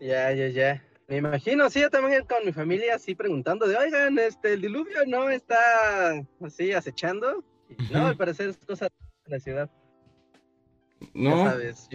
Ya, 0.00 0.32
ya, 0.32 0.48
ya. 0.48 0.82
Me 1.06 1.16
imagino, 1.16 1.68
sí, 1.68 1.80
yo 1.80 1.90
también 1.90 2.24
con 2.24 2.46
mi 2.46 2.52
familia 2.52 2.94
así 2.94 3.14
preguntando 3.14 3.66
de, 3.66 3.76
oigan, 3.76 4.18
este, 4.18 4.54
el 4.54 4.62
diluvio 4.62 5.04
no 5.06 5.28
está 5.28 5.58
así 6.40 6.72
acechando. 6.72 7.44
No, 7.90 8.06
al 8.06 8.16
parecer 8.16 8.50
es 8.50 8.56
cosa 8.58 8.88
la 9.26 9.40
ciudad. 9.40 9.70
No. 11.12 11.44
Ya 11.44 11.50
sabes, 11.50 11.88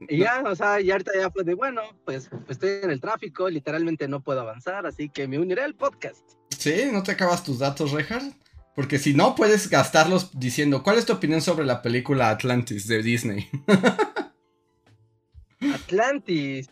Y 0.00 0.18
ya, 0.18 0.42
o 0.44 0.54
sea, 0.54 0.80
y 0.80 0.90
ahorita 0.90 1.12
ya 1.14 1.30
fue 1.30 1.44
de, 1.44 1.54
bueno, 1.54 1.82
pues 2.04 2.30
estoy 2.48 2.80
en 2.82 2.90
el 2.90 3.00
tráfico, 3.00 3.48
literalmente 3.48 4.08
no 4.08 4.20
puedo 4.20 4.40
avanzar, 4.40 4.86
así 4.86 5.08
que 5.08 5.26
me 5.26 5.38
uniré 5.38 5.62
al 5.62 5.74
podcast. 5.74 6.32
Sí, 6.56 6.90
¿no 6.92 7.02
te 7.02 7.12
acabas 7.12 7.42
tus 7.42 7.58
datos, 7.58 7.92
Reinhardt? 7.92 8.34
Porque 8.74 8.98
si 8.98 9.14
no, 9.14 9.34
puedes 9.34 9.70
gastarlos 9.70 10.38
diciendo, 10.38 10.82
¿cuál 10.82 10.98
es 10.98 11.06
tu 11.06 11.14
opinión 11.14 11.40
sobre 11.40 11.64
la 11.64 11.80
película 11.80 12.28
Atlantis 12.28 12.86
de 12.86 13.02
Disney? 13.02 13.48
Atlantis. 15.74 16.68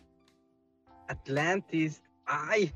Atlantis. 1.09 2.03
Ay, 2.27 2.75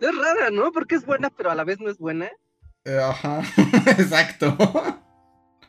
es 0.00 0.16
rara, 0.16 0.50
¿no? 0.50 0.70
Porque 0.70 0.94
es 0.94 1.04
buena, 1.04 1.30
pero 1.30 1.50
a 1.50 1.56
la 1.56 1.64
vez 1.64 1.80
no 1.80 1.90
es 1.90 1.98
buena. 1.98 2.30
Eh, 2.84 2.98
ajá, 2.98 3.42
exacto. 3.98 4.56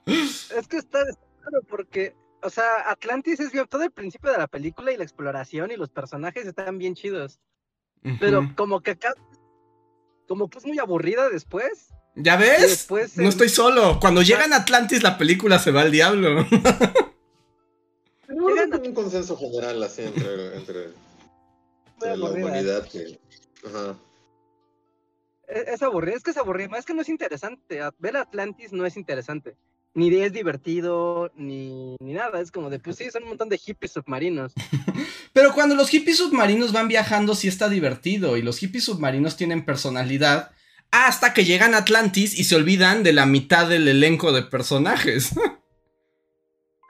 Es 0.05 0.67
que 0.67 0.77
está 0.77 0.99
claro 1.03 1.63
porque, 1.67 2.15
o 2.41 2.49
sea, 2.49 2.89
Atlantis 2.89 3.39
es 3.39 3.51
bien, 3.51 3.67
todo 3.67 3.83
el 3.83 3.91
principio 3.91 4.31
de 4.31 4.37
la 4.37 4.47
película 4.47 4.91
y 4.91 4.97
la 4.97 5.03
exploración 5.03 5.71
y 5.71 5.75
los 5.75 5.89
personajes 5.89 6.45
están 6.45 6.77
bien 6.77 6.95
chidos. 6.95 7.39
Pero 8.19 8.53
como 8.55 8.81
que 8.81 8.91
acá, 8.91 9.13
como 10.27 10.49
que 10.49 10.57
es 10.59 10.65
muy 10.65 10.79
aburrida 10.79 11.29
después. 11.29 11.89
¿Ya 12.15 12.37
ves? 12.37 12.87
no 13.17 13.29
estoy 13.29 13.49
solo. 13.49 13.99
Cuando 13.99 14.21
llegan 14.21 14.53
a 14.53 14.57
Atlantis 14.57 15.03
la 15.03 15.17
película 15.17 15.59
se 15.59 15.71
va 15.71 15.81
al 15.81 15.91
diablo. 15.91 16.45
Llegan 18.29 18.85
un 18.85 18.93
consenso 18.93 19.35
general 19.37 19.81
así 19.83 20.03
entre, 20.03 20.55
entre, 20.55 20.89
la 21.99 22.29
humanidad 22.29 22.87
que... 22.87 23.19
Ajá. 23.65 23.97
E-, 25.47 25.73
es, 25.73 25.81
aburrido, 25.81 26.15
es 26.15 26.23
que 26.23 26.31
es 26.31 26.37
aburrido, 26.37 26.75
es 26.77 26.85
que 26.85 26.93
no 26.93 27.01
es 27.01 27.09
interesante. 27.09 27.81
Ver 27.97 28.17
Atlantis 28.17 28.71
no 28.71 28.85
es 28.85 28.95
interesante. 28.95 29.57
Ni 29.95 30.15
es 30.15 30.33
divertido, 30.33 31.31
ni, 31.35 31.95
ni 31.99 32.13
nada. 32.13 32.39
Es 32.39 32.51
como 32.51 32.69
de, 32.69 32.79
pues 32.79 32.97
sí, 32.97 33.09
son 33.11 33.23
un 33.23 33.29
montón 33.29 33.49
de 33.49 33.57
hippies 33.57 33.93
submarinos. 33.93 34.53
Pero 35.33 35.53
cuando 35.53 35.75
los 35.75 35.89
hippies 35.89 36.17
submarinos 36.17 36.71
van 36.71 36.87
viajando, 36.87 37.35
sí 37.35 37.47
está 37.47 37.69
divertido. 37.69 38.37
Y 38.37 38.41
los 38.41 38.59
hippies 38.59 38.85
submarinos 38.85 39.35
tienen 39.35 39.65
personalidad. 39.65 40.51
Hasta 40.91 41.33
que 41.33 41.45
llegan 41.45 41.73
a 41.73 41.79
Atlantis 41.79 42.37
y 42.37 42.45
se 42.45 42.55
olvidan 42.55 43.03
de 43.03 43.13
la 43.13 43.25
mitad 43.25 43.67
del 43.67 43.87
elenco 43.87 44.31
de 44.31 44.43
personajes. 44.43 45.31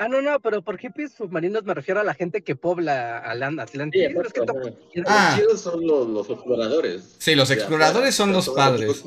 Ah, 0.01 0.07
no, 0.07 0.21
no, 0.21 0.39
pero 0.39 0.61
por 0.61 0.77
hippies 0.77 1.11
submarinos 1.11 1.65
me 1.65 1.73
refiero 1.73 1.99
a 1.99 2.05
la 2.05 2.13
gente 2.13 2.41
que 2.41 2.55
pobla 2.55 3.17
al 3.17 3.43
Atlantis. 3.43 4.01
Sí, 4.01 4.17
es 4.23 4.31
que 4.31 5.03
ah. 5.05 5.37
Los 5.45 5.59
son 5.59 5.85
los, 5.85 6.29
exploradores. 6.29 7.17
Sí, 7.17 7.35
los 7.35 7.51
exploradores 7.51 8.15
son 8.15 8.31
los 8.31 8.47
padres. 8.47 9.03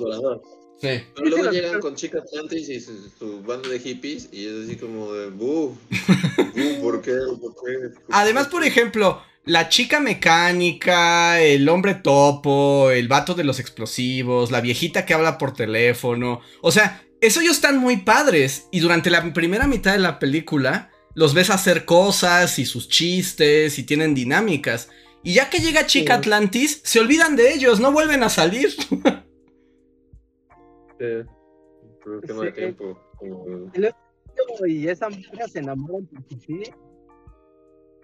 Sí. 0.82 1.00
Pero 1.14 1.28
luego 1.28 1.50
llegan 1.52 1.80
con 1.80 1.94
Chica 1.94 2.18
Atlantis 2.18 2.68
y 2.68 2.80
su, 2.80 3.08
su, 3.16 3.40
banda 3.42 3.68
de 3.68 3.78
hippies 3.78 4.28
y 4.32 4.46
es 4.46 4.64
así 4.64 4.74
como 4.74 5.12
de, 5.12 5.30
¡buh! 5.30 5.76
¿Por 6.82 7.00
qué? 7.00 7.12
¿Por 7.40 7.54
qué? 7.54 7.96
Además, 8.10 8.48
por 8.48 8.64
ejemplo, 8.64 9.22
la 9.44 9.68
chica 9.68 10.00
mecánica, 10.00 11.40
el 11.40 11.68
hombre 11.68 11.94
topo, 11.94 12.90
el 12.90 13.06
vato 13.06 13.34
de 13.34 13.44
los 13.44 13.60
explosivos, 13.60 14.50
la 14.50 14.60
viejita 14.60 15.06
que 15.06 15.14
habla 15.14 15.38
por 15.38 15.54
teléfono. 15.54 16.40
O 16.62 16.72
sea, 16.72 17.06
eso 17.20 17.40
ellos 17.40 17.54
están 17.54 17.78
muy 17.78 17.98
padres. 17.98 18.66
Y 18.72 18.80
durante 18.80 19.08
la 19.08 19.32
primera 19.32 19.68
mitad 19.68 19.92
de 19.92 20.00
la 20.00 20.18
película, 20.18 20.90
los 21.14 21.32
ves 21.32 21.50
hacer 21.50 21.84
cosas 21.84 22.58
y 22.58 22.66
sus 22.66 22.88
chistes 22.88 23.78
y 23.78 23.84
tienen 23.84 24.14
dinámicas. 24.16 24.88
Y 25.22 25.34
ya 25.34 25.48
que 25.48 25.60
llega 25.60 25.86
Chica 25.86 26.14
Atlantis, 26.14 26.80
se 26.82 26.98
olvidan 26.98 27.36
de 27.36 27.54
ellos, 27.54 27.78
no 27.78 27.92
vuelven 27.92 28.24
a 28.24 28.30
salir. 28.30 28.74
por 32.04 32.20
tema 32.22 32.44
de 32.44 32.52
tiempo. 32.52 32.98
Y 34.66 34.88
esa 34.88 35.08
mujer 35.08 35.48
se 35.48 35.58
enamoran 35.60 36.08
sí. 36.44 36.62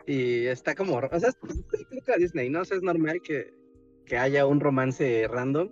Y 0.07 0.47
está 0.47 0.75
como. 0.75 0.97
O 0.97 1.21
sea, 1.21 1.29
es 1.29 1.37
película 1.37 2.17
Disney, 2.17 2.49
¿no? 2.49 2.63
O 2.63 2.65
sea, 2.65 2.77
es 2.77 2.83
normal 2.83 3.21
que, 3.23 3.53
que 4.07 4.17
haya 4.17 4.47
un 4.47 4.61
romance 4.61 5.27
random. 5.29 5.71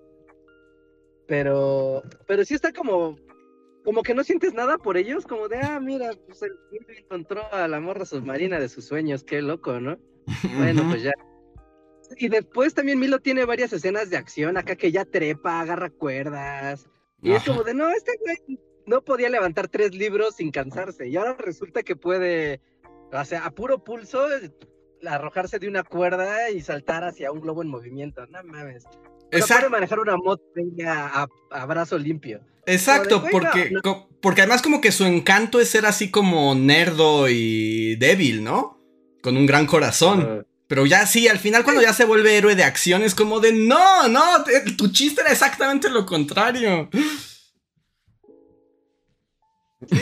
Pero. 1.27 2.03
Pero 2.27 2.45
sí 2.45 2.55
está 2.55 2.73
como 2.73 3.17
como 3.87 4.03
que 4.03 4.15
no 4.15 4.25
sientes 4.25 4.53
nada 4.53 4.79
por 4.79 4.97
ellos, 4.97 5.25
como 5.27 5.47
de, 5.47 5.59
ah, 5.59 5.79
mira, 5.79 6.11
pues 6.27 6.43
el 6.43 6.59
encontró 6.99 7.41
a 7.53 7.69
la 7.69 7.79
morra 7.79 8.05
submarina 8.05 8.59
de 8.59 8.69
sus 8.69 8.85
sueños, 8.85 9.23
qué 9.23 9.41
loco, 9.41 9.79
¿no? 9.79 9.97
Bueno, 10.59 10.83
pues 10.91 11.05
ya. 11.05 11.13
Y 12.17 12.29
después 12.29 12.75
también 12.75 12.99
Milo 12.99 13.21
tiene 13.21 13.45
varias 13.45 13.73
escenas 13.73 14.11
de 14.11 14.17
acción, 14.17 14.57
acá 14.57 14.75
que 14.75 14.91
ya 14.91 15.05
trepa, 15.05 15.61
agarra 15.61 15.91
cuerdas. 15.91 16.89
Y 17.27 17.33
es 17.33 17.45
como 17.45 17.63
de, 17.65 17.75
no, 17.75 17.91
este 17.91 18.13
güey 18.21 18.61
no 18.87 19.03
podía 19.03 19.29
levantar 19.29 19.69
tres 19.69 19.95
libros 19.95 20.37
sin 20.37 20.51
cansarse. 20.51 21.09
Y 21.09 21.17
ahora 21.17 21.37
resulta 21.39 21.83
que 21.83 21.97
puede, 21.97 22.61
o 23.13 23.25
sea, 23.25 23.45
a 23.45 23.51
puro 23.51 23.83
pulso, 23.83 24.27
arrojarse 25.05 25.59
de 25.59 25.69
una 25.69 25.83
cuerda 25.83 26.51
y 26.51 26.61
saltar 26.61 27.05
hacia 27.05 27.33
un 27.33 27.41
globo 27.41 27.63
en 27.63 27.69
movimiento. 27.69 28.27
No 28.27 28.43
mames. 28.45 28.85
Exacto. 29.33 29.63
puede 29.63 29.71
manejar 29.71 29.99
una 29.99 30.17
moto 30.17 30.45
a, 30.87 31.27
a 31.51 31.67
brazo 31.67 31.99
limpio. 31.99 32.41
Exacto, 32.67 33.23
porque, 33.31 33.73
porque 34.21 34.43
además 34.43 34.61
como 34.61 34.81
que 34.81 34.91
su 34.91 35.05
encanto 35.05 35.61
es 35.61 35.71
ser 35.71 35.87
así 35.87 36.11
como 36.11 36.55
nerdo 36.55 37.29
y 37.29 37.95
débil, 37.97 38.43
¿no? 38.43 38.81
Con 39.23 39.37
un 39.37 39.47
gran 39.47 39.67
corazón. 39.67 40.47
Pero 40.69 40.85
ya 40.85 41.07
sí, 41.07 41.29
al 41.29 41.39
final 41.39 41.63
cuando 41.63 41.83
ya 41.83 41.93
se 41.93 42.05
vuelve 42.05 42.37
héroe 42.37 42.57
de 42.57 42.65
acción 42.65 43.03
es 43.03 43.15
como 43.15 43.39
de 43.39 43.53
no, 43.53 44.09
no, 44.09 44.23
tu 44.77 44.89
chiste 44.89 45.21
era 45.21 45.31
exactamente 45.31 45.89
lo 45.89 46.05
contrario. 46.05 46.89
Sí. 49.89 49.97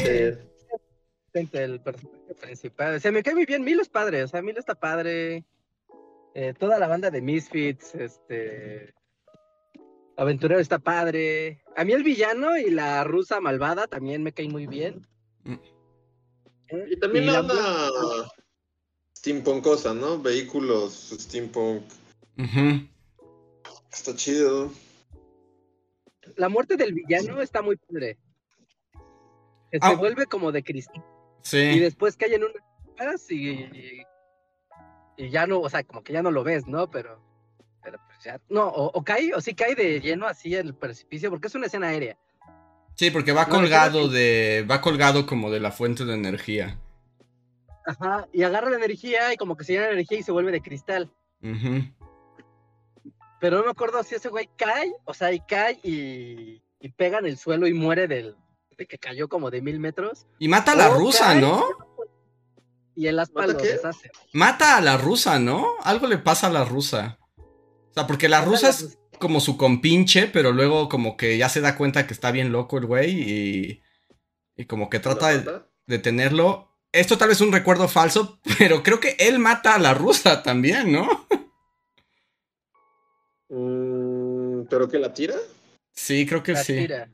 El 1.52 1.80
personaje 1.80 2.34
principal. 2.40 2.94
O 2.94 3.00
sea, 3.00 3.10
me 3.10 3.22
cae 3.22 3.34
muy 3.34 3.44
bien. 3.44 3.64
Milo 3.64 3.82
es 3.82 3.88
padre. 3.88 4.22
O 4.22 4.28
sea, 4.28 4.40
Milo 4.40 4.60
está 4.60 4.74
padre. 4.74 5.44
Eh, 6.34 6.54
toda 6.58 6.78
la 6.78 6.86
banda 6.86 7.10
de 7.10 7.20
Misfits, 7.20 7.94
este. 7.94 8.94
Aventurero 10.16 10.60
está 10.60 10.78
padre. 10.78 11.64
A 11.76 11.84
mí 11.84 11.92
el 11.92 12.04
villano 12.04 12.56
y 12.56 12.70
la 12.70 13.02
rusa 13.02 13.40
malvada 13.40 13.88
también 13.88 14.22
me 14.22 14.32
caen 14.32 14.52
muy 14.52 14.68
bien. 14.68 15.06
Mm. 15.42 15.54
¿Eh? 16.68 16.86
Y 16.90 17.00
también 17.00 17.26
la 17.26 17.40
onda 17.40 18.32
steampunkosa, 19.24 19.94
¿no? 19.94 20.20
Vehículos 20.20 21.16
steampunk. 21.18 21.82
Está 23.90 24.14
chido. 24.14 24.70
La 26.36 26.50
muerte 26.50 26.76
del 26.76 26.92
villano 26.92 27.40
está 27.40 27.62
muy 27.62 27.76
padre. 27.76 28.18
se 29.72 29.78
ah. 29.80 29.94
vuelve 29.94 30.26
como 30.26 30.52
de 30.52 30.62
cristal. 30.62 31.02
Sí. 31.40 31.56
Y 31.56 31.78
después 31.78 32.16
cae 32.16 32.34
en 32.34 32.44
unas 32.44 33.30
y, 33.30 34.02
y 35.16 35.30
ya 35.30 35.46
no, 35.46 35.60
o 35.60 35.70
sea, 35.70 35.82
como 35.84 36.02
que 36.02 36.12
ya 36.12 36.22
no 36.22 36.30
lo 36.30 36.44
ves, 36.44 36.66
¿no? 36.66 36.90
Pero 36.90 37.18
pero 37.82 37.98
pues 38.06 38.18
ya, 38.22 38.40
no, 38.50 38.68
o, 38.68 39.04
cae, 39.04 39.34
o 39.34 39.40
sí 39.40 39.54
cae 39.54 39.74
de 39.74 40.00
lleno 40.00 40.26
así 40.26 40.54
el 40.54 40.74
precipicio, 40.74 41.30
porque 41.30 41.48
es 41.48 41.54
una 41.54 41.66
escena 41.66 41.88
aérea. 41.88 42.16
Sí, 42.94 43.10
porque 43.10 43.32
va 43.32 43.48
colgado 43.48 44.08
de, 44.08 44.66
va 44.70 44.80
colgado 44.80 45.26
como 45.26 45.50
de 45.50 45.60
la 45.60 45.70
fuente 45.70 46.04
de 46.04 46.14
energía. 46.14 46.78
Ajá, 47.86 48.28
y 48.32 48.42
agarra 48.42 48.70
la 48.70 48.76
energía 48.76 49.32
y 49.32 49.36
como 49.36 49.56
que 49.56 49.64
se 49.64 49.72
llena 49.72 49.86
de 49.86 49.92
energía 49.92 50.18
y 50.18 50.22
se 50.22 50.32
vuelve 50.32 50.52
de 50.52 50.62
cristal. 50.62 51.10
Pero 53.40 53.58
no 53.58 53.64
me 53.64 53.70
acuerdo 53.70 54.02
si 54.02 54.14
ese 54.14 54.30
güey 54.30 54.48
cae, 54.56 54.92
o 55.04 55.12
sea, 55.12 55.32
y 55.32 55.40
cae 55.40 55.78
y, 55.82 56.62
pega 56.96 57.18
en 57.18 57.26
el 57.26 57.36
suelo 57.36 57.66
y 57.66 57.74
muere 57.74 58.08
del, 58.08 58.36
de 58.76 58.86
que 58.86 58.98
cayó 58.98 59.28
como 59.28 59.50
de 59.50 59.60
mil 59.60 59.80
metros. 59.80 60.26
Y 60.38 60.48
mata 60.48 60.72
a 60.72 60.76
la 60.76 60.88
rusa, 60.88 61.34
¿no? 61.34 61.64
Y 62.94 63.08
el 63.08 63.18
aspa 63.18 63.46
lo 63.46 63.54
deshace. 63.54 64.10
Mata 64.32 64.76
a 64.76 64.80
la 64.80 64.96
rusa, 64.96 65.38
¿no? 65.38 65.74
Algo 65.82 66.06
le 66.06 66.18
pasa 66.18 66.46
a 66.46 66.50
la 66.50 66.64
rusa. 66.64 67.18
O 67.36 67.92
sea, 67.92 68.06
porque 68.06 68.28
la 68.28 68.44
rusa 68.44 68.68
es 68.70 68.98
como 69.18 69.40
su 69.40 69.56
compinche, 69.56 70.26
pero 70.26 70.52
luego 70.52 70.88
como 70.88 71.16
que 71.16 71.36
ya 71.38 71.48
se 71.48 71.60
da 71.60 71.76
cuenta 71.76 72.06
que 72.06 72.14
está 72.14 72.30
bien 72.30 72.52
loco 72.52 72.78
el 72.78 72.86
güey 72.86 73.10
y, 73.10 73.82
y 74.56 74.66
como 74.66 74.90
que 74.90 75.00
trata 75.00 75.28
de, 75.28 75.62
de, 75.86 75.98
tenerlo. 75.98 76.73
Esto 76.94 77.18
tal 77.18 77.26
vez 77.26 77.38
es 77.38 77.46
un 77.46 77.52
recuerdo 77.52 77.88
falso, 77.88 78.38
pero 78.58 78.84
creo 78.84 79.00
que 79.00 79.16
él 79.18 79.40
mata 79.40 79.74
a 79.74 79.80
la 79.80 79.94
rusa 79.94 80.44
también, 80.44 80.92
¿no? 80.92 81.26
Mm, 83.48 84.66
¿Pero 84.70 84.88
que 84.88 85.00
la 85.00 85.12
tira? 85.12 85.34
Sí, 85.92 86.24
creo 86.24 86.44
que 86.44 86.52
la 86.52 86.62
sí. 86.62 86.74
Tira. 86.74 87.10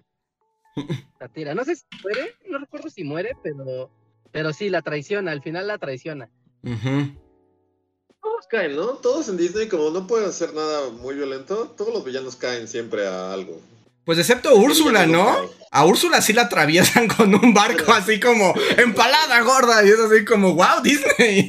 La 1.19 1.29
tira. 1.29 1.55
No 1.55 1.65
sé 1.65 1.77
si 1.77 1.85
muere, 2.03 2.35
no 2.49 2.59
recuerdo 2.59 2.89
si 2.89 3.05
muere, 3.05 3.33
pero, 3.43 3.91
pero 4.31 4.53
sí, 4.53 4.71
la 4.71 4.81
traiciona, 4.81 5.33
al 5.33 5.43
final 5.43 5.67
la 5.67 5.79
traiciona. 5.79 6.31
Todos 6.63 8.47
caen, 8.49 8.77
¿no? 8.77 8.87
Todos 8.95 9.29
en 9.29 9.37
Disney, 9.37 9.69
como 9.69 9.91
no 9.91 10.07
pueden 10.07 10.29
hacer 10.29 10.55
nada 10.55 10.89
muy 10.91 11.17
violento, 11.17 11.75
todos 11.77 11.93
los 11.93 12.05
villanos 12.05 12.37
caen 12.37 12.69
siempre 12.69 13.07
a 13.07 13.33
algo. 13.33 13.61
Pues 14.05 14.19
excepto 14.19 14.55
Úrsula, 14.57 15.07
¿no? 15.07 15.51
A 15.71 15.87
Úrsula 15.87 16.21
sí 16.21 16.33
la 16.33 16.43
atraviesan 16.43 17.09
con 17.17 17.35
un 17.35 17.55
barco 17.55 17.93
así 17.93 18.19
como 18.19 18.55
empalada 18.77 19.41
gorda 19.43 19.85
y 19.85 19.89
es 19.89 19.99
así 19.99 20.25
como, 20.25 20.55
wow, 20.55 20.83
Disney. 20.83 21.47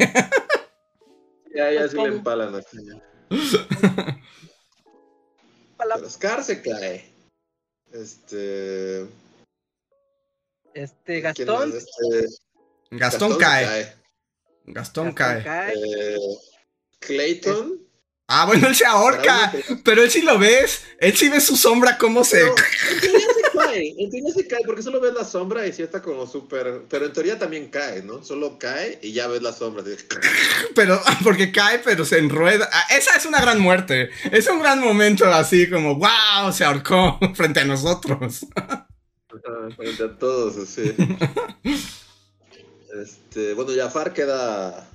Ya, 1.53 1.71
ya 1.71 1.87
sí 1.87 1.97
le 1.97 2.05
empalan. 2.05 2.63
Pero 5.77 6.09
Scar 6.09 6.43
se 6.43 6.61
cae. 6.61 7.11
Este. 7.91 9.05
Este, 10.73 11.21
Gastón. 11.21 11.73
Este... 11.75 12.27
Gastón, 12.91 13.37
cae. 13.37 13.93
Gastón, 14.65 15.13
cae. 15.13 15.73
Eh, 15.75 16.17
Clayton. 16.99 17.90
Ah, 18.33 18.45
bueno, 18.45 18.69
él 18.69 18.75
se 18.75 18.85
ahorca, 18.85 19.51
pero 19.83 20.01
él 20.01 20.09
sí 20.09 20.21
lo 20.21 20.39
ves, 20.39 20.83
él 20.99 21.17
sí 21.17 21.27
ve 21.27 21.41
su 21.41 21.57
sombra 21.57 21.97
cómo 21.97 22.23
se... 22.23 22.39
en 22.89 22.99
teoría 23.01 23.19
se 23.19 23.57
cae, 23.57 23.95
en 23.97 24.09
teoría 24.09 24.33
se 24.33 24.47
cae, 24.47 24.61
porque 24.65 24.81
solo 24.81 25.01
ves 25.01 25.13
la 25.13 25.25
sombra 25.25 25.67
y 25.67 25.73
sí 25.73 25.83
está 25.83 26.01
como 26.01 26.25
súper... 26.25 26.83
Pero 26.87 27.07
en 27.07 27.11
teoría 27.11 27.37
también 27.37 27.67
cae, 27.67 28.03
¿no? 28.03 28.23
Solo 28.23 28.57
cae 28.57 28.99
y 29.01 29.11
ya 29.11 29.27
ves 29.27 29.41
la 29.41 29.51
sombra. 29.51 29.83
Pero, 30.73 31.01
porque 31.25 31.51
cae, 31.51 31.79
pero 31.79 32.05
se 32.05 32.19
enrueda. 32.19 32.69
Ah, 32.71 32.85
esa 32.91 33.17
es 33.17 33.25
una 33.25 33.41
gran 33.41 33.59
muerte, 33.59 34.09
es 34.31 34.47
un 34.47 34.61
gran 34.61 34.79
momento 34.79 35.25
así 35.25 35.69
como, 35.69 35.95
wow, 35.95 36.53
se 36.53 36.63
ahorcó 36.63 37.19
frente 37.35 37.59
a 37.59 37.65
nosotros. 37.65 38.45
frente 39.75 40.03
a 40.03 40.17
todos, 40.17 40.55
así. 40.55 40.95
Este, 42.93 43.53
bueno, 43.53 43.71
Jafar 43.73 44.11
queda 44.11 44.85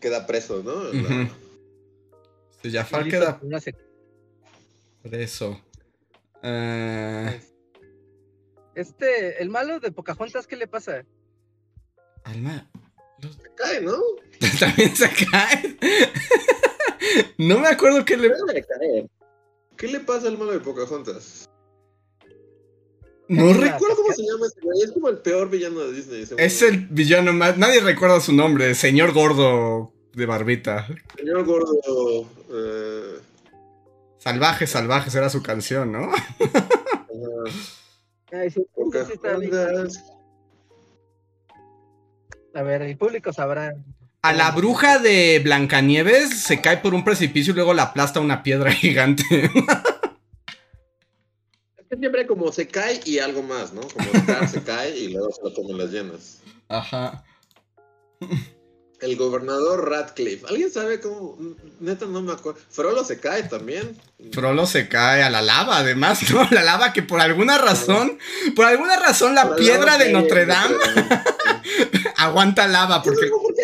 queda 0.00 0.26
preso, 0.26 0.62
¿no? 0.64 0.90
Jafar 2.68 3.08
queda 3.08 3.40
preso. 5.02 5.60
Eh, 6.42 7.40
este, 8.74 9.42
el 9.42 9.48
malo 9.48 9.80
de 9.80 9.92
Pocahontas, 9.92 10.46
¿qué 10.46 10.56
le 10.56 10.66
pasa? 10.66 11.04
Al 12.24 12.40
malo. 12.40 12.62
Se 13.20 13.54
cae, 13.54 13.80
¿no? 13.80 13.98
También 14.60 14.96
se 14.96 15.08
cae. 15.30 15.76
no 17.38 17.58
me 17.58 17.68
acuerdo 17.68 18.04
qué 18.04 18.16
le... 18.16 18.30
¿Qué 19.76 19.88
le 19.88 20.00
pasa 20.00 20.28
al 20.28 20.38
malo 20.38 20.52
de 20.52 20.60
Pocahontas? 20.60 21.48
No 23.28 23.52
recuerdo 23.52 23.96
cómo 23.96 24.12
se 24.12 24.24
llama 24.24 24.46
ese 24.46 24.60
güey. 24.60 24.82
Es 24.82 24.92
como 24.92 25.08
el 25.08 25.18
peor 25.18 25.48
villano 25.48 25.80
de 25.80 25.92
Disney. 25.92 26.26
Es 26.36 26.62
el 26.62 26.88
villano 26.88 27.32
más. 27.32 27.56
Nadie 27.56 27.80
recuerda 27.80 28.20
su 28.20 28.32
nombre. 28.32 28.74
Señor 28.74 29.12
gordo 29.12 29.92
de 30.12 30.26
barbita. 30.26 30.86
Señor 31.16 31.44
gordo. 31.44 32.26
Eh... 32.52 33.20
Salvajes, 34.18 34.70
salvajes 34.70 35.14
era 35.14 35.30
su 35.30 35.42
canción, 35.42 35.92
¿no? 35.92 36.10
Ay, 38.32 38.50
sí, 38.50 38.64
A 42.54 42.62
ver, 42.62 42.82
el 42.82 42.96
público 42.96 43.32
sabrá. 43.32 43.74
A 44.22 44.32
la 44.34 44.50
bruja 44.50 44.98
de 44.98 45.40
Blancanieves 45.42 46.42
se 46.42 46.60
cae 46.60 46.76
por 46.76 46.92
un 46.94 47.02
precipicio 47.04 47.52
y 47.52 47.56
luego 47.56 47.72
la 47.72 47.84
aplasta 47.84 48.20
una 48.20 48.42
piedra 48.42 48.70
gigante. 48.72 49.50
siempre 51.98 52.26
como 52.26 52.52
se 52.52 52.68
cae 52.68 53.00
y 53.04 53.18
algo 53.18 53.42
más, 53.42 53.72
¿no? 53.72 53.80
Como 53.80 54.22
Scar 54.22 54.48
se 54.48 54.62
cae 54.62 54.96
y 54.96 55.08
luego 55.08 55.30
se 55.32 55.42
lo 55.42 55.54
comen 55.54 55.78
las 55.78 55.90
llenas. 55.90 56.42
Ajá. 56.68 57.24
El 59.00 59.16
gobernador 59.16 59.88
Radcliffe. 59.88 60.46
¿Alguien 60.46 60.70
sabe 60.70 61.00
cómo? 61.00 61.38
Neta, 61.80 62.04
no 62.04 62.20
me 62.20 62.32
acuerdo. 62.32 62.60
Frollo 62.68 63.02
se 63.02 63.18
cae 63.18 63.44
también. 63.44 63.98
Frollo 64.32 64.66
se 64.66 64.88
cae 64.88 65.22
a 65.22 65.30
la 65.30 65.40
lava, 65.40 65.78
además, 65.78 66.20
¿no? 66.30 66.46
La 66.50 66.62
lava 66.62 66.92
que 66.92 67.02
por 67.02 67.20
alguna 67.20 67.56
razón, 67.56 68.18
por 68.54 68.66
alguna 68.66 68.96
razón 68.96 69.34
la, 69.34 69.56
piedra 69.56 69.96
de 69.96 70.12
Notre 70.12 70.44
Dame, 70.44 70.76
aguanta 72.16 72.68
lava. 72.68 73.02
Porque... 73.02 73.28
¿Por 73.28 73.54
qué 73.54 73.62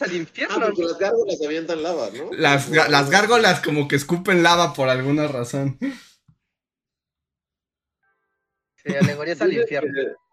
al 0.00 0.12
infierno. 0.16 0.56
Ah, 0.56 0.66
porque 0.66 0.82
las 0.82 0.98
gárgolas 0.98 1.42
avientan 1.44 1.82
lava, 1.82 2.10
¿no? 2.10 2.30
Las, 2.32 2.68
las 2.68 3.10
gárgolas 3.10 3.60
como 3.60 3.88
que 3.88 3.96
escupen 3.96 4.42
lava 4.42 4.74
por 4.74 4.88
alguna 4.88 5.26
razón. 5.26 5.78
Sí, 8.76 8.94
alegorías 8.94 9.40
al 9.40 9.52
infierno. 9.52 10.27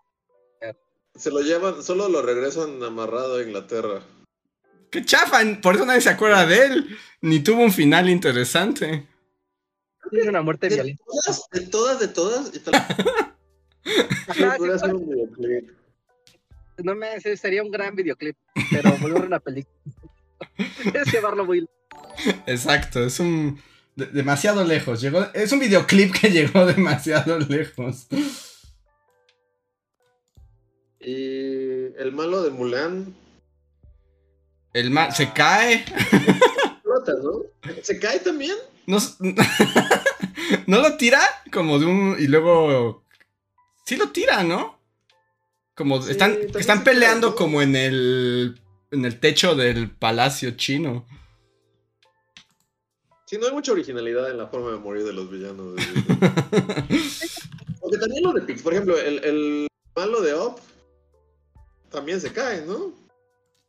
Se 1.15 1.31
lo 1.31 1.39
llevan, 1.41 1.81
solo 1.81 2.09
lo 2.09 2.21
regresan 2.21 2.83
amarrado 2.83 3.37
a 3.37 3.43
Inglaterra. 3.43 4.01
¡Qué 4.89 5.03
chafa! 5.05 5.39
Por 5.61 5.75
eso 5.75 5.85
nadie 5.85 6.01
se 6.01 6.09
acuerda 6.09 6.45
de 6.45 6.65
él. 6.65 6.97
Ni 7.21 7.39
tuvo 7.39 7.63
un 7.63 7.71
final 7.71 8.09
interesante. 8.09 9.07
Tiene 10.11 10.29
una 10.29 10.41
muerte 10.41 10.69
de 10.69 10.97
Todas, 10.97 11.49
de 11.51 11.61
todas, 11.61 12.51
de 12.51 12.59
todas. 12.59 12.85
no 16.83 16.95
me 16.95 17.19
sería 17.19 17.63
un 17.63 17.71
gran 17.71 17.95
videoclip, 17.95 18.35
pero 18.69 18.97
volver 18.97 19.25
una 19.25 19.39
película. 19.39 19.75
es 20.93 21.11
llevarlo 21.11 21.45
muy 21.45 21.67
Exacto, 22.45 23.03
es 23.03 23.19
un 23.19 23.61
demasiado 23.95 24.63
lejos. 24.63 25.01
Llegó, 25.01 25.25
es 25.33 25.51
un 25.51 25.59
videoclip 25.59 26.13
que 26.13 26.29
llegó 26.31 26.65
demasiado 26.65 27.39
lejos. 27.39 28.07
Y 31.05 31.93
el 31.97 32.11
malo 32.13 32.41
de 32.41 32.49
Mulan. 32.49 33.15
El 34.73 34.89
mal 34.89 35.13
se 35.13 35.31
cae. 35.33 35.85
¿Se 37.83 37.99
cae 37.99 38.19
también? 38.21 38.55
No, 38.87 38.97
no 40.67 40.81
lo 40.81 40.97
tira 40.97 41.21
como 41.51 41.77
de 41.77 41.85
un. 41.85 42.15
Y 42.17 42.25
luego. 42.25 43.03
Sí 43.85 43.97
lo 43.97 44.09
tira, 44.09 44.43
¿no? 44.43 44.79
Como 45.75 45.99
están, 45.99 46.39
están 46.57 46.83
peleando 46.83 47.35
como 47.35 47.61
en 47.61 47.75
el. 47.75 48.59
En 48.89 49.05
el 49.05 49.19
techo 49.19 49.53
del 49.53 49.91
palacio 49.91 50.57
chino. 50.57 51.05
Sí, 53.27 53.37
no 53.37 53.45
hay 53.45 53.53
mucha 53.53 53.73
originalidad 53.73 54.31
en 54.31 54.39
la 54.39 54.47
forma 54.47 54.71
de 54.71 54.77
morir 54.77 55.03
de 55.03 55.13
los 55.13 55.29
villanos. 55.29 55.75
Porque 57.79 57.97
también 57.99 58.23
lo 58.23 58.33
de 58.33 58.41
Pix, 58.41 58.63
por 58.63 58.73
ejemplo, 58.73 58.97
el, 58.97 59.23
el 59.23 59.67
malo 59.95 60.21
de 60.21 60.33
Op 60.33 60.57
también 61.89 62.21
se 62.21 62.31
cae, 62.31 62.65
¿no? 62.65 62.93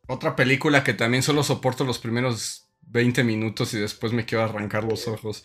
Otra 0.07 0.35
película 0.35 0.83
que 0.83 0.93
también 0.93 1.23
solo 1.23 1.43
soporto 1.43 1.83
los 1.83 1.99
primeros 1.99 2.69
20 2.81 3.23
minutos 3.23 3.73
y 3.73 3.79
después 3.79 4.13
me 4.13 4.25
quiero 4.25 4.43
arrancar 4.43 4.83
los 4.83 5.07
ojos. 5.07 5.43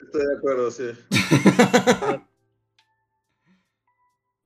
Estoy 0.00 0.26
de 0.26 0.36
acuerdo, 0.36 0.70
sí. 0.70 0.90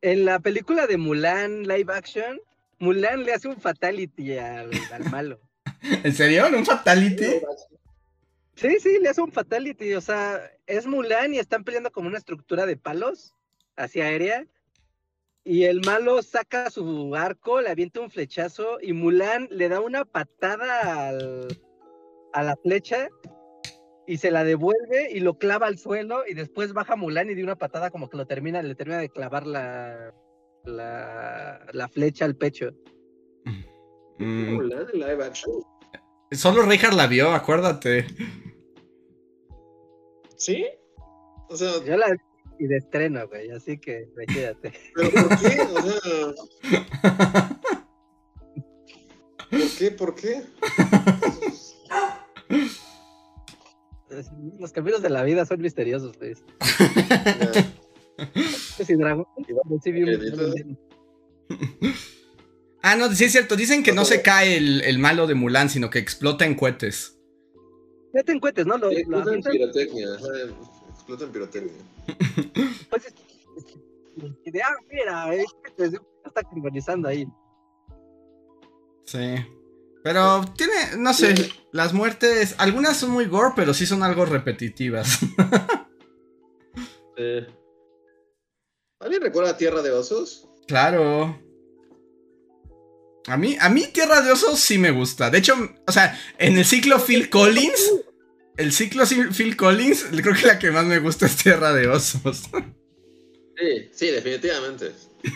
en 0.03 0.25
la 0.25 0.39
película 0.39 0.87
de 0.87 0.97
Mulan 0.97 1.65
live 1.65 1.93
action, 1.93 2.41
Mulan 2.79 3.25
le 3.25 3.35
hace 3.35 3.49
un 3.49 3.61
fatality 3.61 4.39
al, 4.39 4.71
malo. 5.11 5.41
¿En 5.83 6.15
serio? 6.15 6.47
¿Un 6.57 6.65
fatality? 6.65 7.41
Sí, 8.55 8.77
sí, 8.81 8.99
le 9.01 9.09
hace 9.09 9.21
un 9.21 9.33
fatality. 9.33 9.95
O 9.95 10.01
sea, 10.01 10.41
es 10.67 10.87
Mulan 10.87 11.35
y 11.35 11.39
están 11.39 11.65
peleando 11.65 11.91
como 11.91 12.09
una 12.09 12.19
estructura 12.19 12.67
de 12.67 12.77
palos 12.77 13.35
hacia 13.77 14.05
aérea 14.05 14.47
y 15.47 15.63
el 15.63 15.81
malo 15.87 16.23
saca 16.23 16.71
su 16.71 17.15
arco, 17.15 17.61
le 17.61 17.71
avienta 17.71 18.01
un 18.01 18.11
flechazo 18.11 18.79
y 18.83 18.93
Mulan 18.93 19.47
le 19.53 19.69
da 19.69 19.81
una 19.81 20.05
patada 20.05 21.11
a 22.33 22.43
la 22.43 22.57
flecha 22.57 23.09
y 24.09 24.17
se 24.17 24.33
la 24.33 24.43
devuelve 24.43 25.13
y 25.13 25.21
lo 25.21 25.39
clava 25.39 25.69
al 25.69 25.79
suelo 25.79 26.25
y 26.27 26.35
después 26.35 26.73
baja 26.73 26.97
Mulan 26.97 27.31
y 27.31 27.37
de 27.37 27.45
una 27.45 27.55
patada 27.55 27.91
como 27.91 28.11
que 28.11 28.17
lo 28.17 28.27
termina, 28.27 28.61
le 28.61 28.75
termina 28.75 28.99
de 28.99 29.09
clavar 29.09 29.47
la, 29.47 30.13
la, 30.65 31.89
flecha 31.93 32.25
al 32.25 32.35
pecho. 32.35 32.73
Mm. 34.19 34.55
Mulan 34.57 34.87
en 34.93 34.99
live 34.99 35.25
action. 35.25 35.53
Solo 36.33 36.63
Richard 36.63 36.95
la 36.95 37.07
vio, 37.07 37.31
acuérdate. 37.31 38.05
¿Sí? 40.37 40.67
O 41.49 41.57
sea, 41.57 41.85
yo 41.85 41.97
la, 41.97 42.17
y 42.59 42.67
de 42.67 42.77
estreno, 42.77 43.27
güey, 43.29 43.51
así 43.51 43.79
que 43.79 44.09
quédate. 44.27 44.73
¿Pero 44.95 45.11
por 45.11 45.39
qué? 45.39 45.61
O 45.61 45.83
sea... 45.83 46.35
¿Por 49.51 49.71
qué? 49.79 49.91
¿Por 49.91 50.15
qué? 50.15 50.43
Los 54.59 54.73
caminos 54.73 55.03
de 55.03 55.11
la 55.11 55.23
vida 55.23 55.45
son 55.45 55.61
misteriosos, 55.61 56.17
güey. 56.19 56.35
Ah, 62.83 62.95
no, 62.97 63.13
sí 63.13 63.25
es 63.25 63.33
cierto. 63.33 63.57
Dicen 63.57 63.83
que 63.83 63.93
no 63.93 64.05
se 64.05 64.23
cae 64.23 64.57
el, 64.57 64.81
el, 64.83 64.99
malo 64.99 65.27
de 65.27 65.35
Mulan, 65.35 65.69
sino 65.69 65.91
que 65.91 65.99
explota 65.99 66.47
en 66.47 66.55
cohetes. 66.55 67.19
Explota 68.05 68.33
en 68.33 68.41
cohetes, 68.41 68.67
¿no? 68.67 68.79
Lo, 68.79 68.91
explota 68.91 69.33
en 71.09 71.33
pirotecnia. 71.33 71.75
Explota 72.07 72.25
en 72.25 72.33
pirotecnia. 72.33 72.77
Pues 72.89 74.63
ah, 74.65 74.75
mira, 74.91 75.35
está 76.25 76.43
criminalizando 76.43 77.07
ahí. 77.09 77.27
Sí. 79.05 79.35
Pero 80.03 80.45
tiene, 80.57 80.97
no 80.97 81.13
sé, 81.13 81.35
las 81.73 81.93
muertes, 81.93 82.55
algunas 82.59 82.97
son 82.97 83.11
muy 83.11 83.27
gore, 83.27 83.53
pero 83.57 83.75
sí 83.75 83.85
son 83.85 84.03
algo 84.03 84.25
repetitivas. 84.25 85.19
¿Alguien 89.01 89.21
recuerda 89.21 89.57
Tierra 89.57 89.83
de 89.83 89.91
Osos? 89.91 90.49
Claro. 90.67 91.39
A 93.27 93.37
mí, 93.37 93.57
a 93.61 93.69
mí 93.69 93.87
Tierra 93.93 94.21
de 94.21 94.31
Osos 94.31 94.61
sí 94.61 94.79
me 94.79 94.93
gusta. 94.93 95.29
De 95.29 95.39
hecho, 95.39 95.55
o 95.87 95.93
sea, 95.93 96.19
en 96.39 96.57
el 96.57 96.65
ciclo 96.65 97.01
Phil 97.01 97.29
Collins, 97.29 98.05
el 98.57 98.73
ciclo 98.73 99.05
Phil 99.07 99.57
Collins, 99.57 100.07
creo 100.11 100.35
que 100.35 100.47
la 100.47 100.59
que 100.59 100.71
más 100.71 100.85
me 100.87 100.99
gusta 100.99 101.27
es 101.27 101.37
Tierra 101.37 101.73
de 101.73 101.89
Osos. 101.89 102.43
Sí, 103.59 103.91
sí, 103.93 104.07
definitivamente. 104.09 104.93
Y 105.23 105.31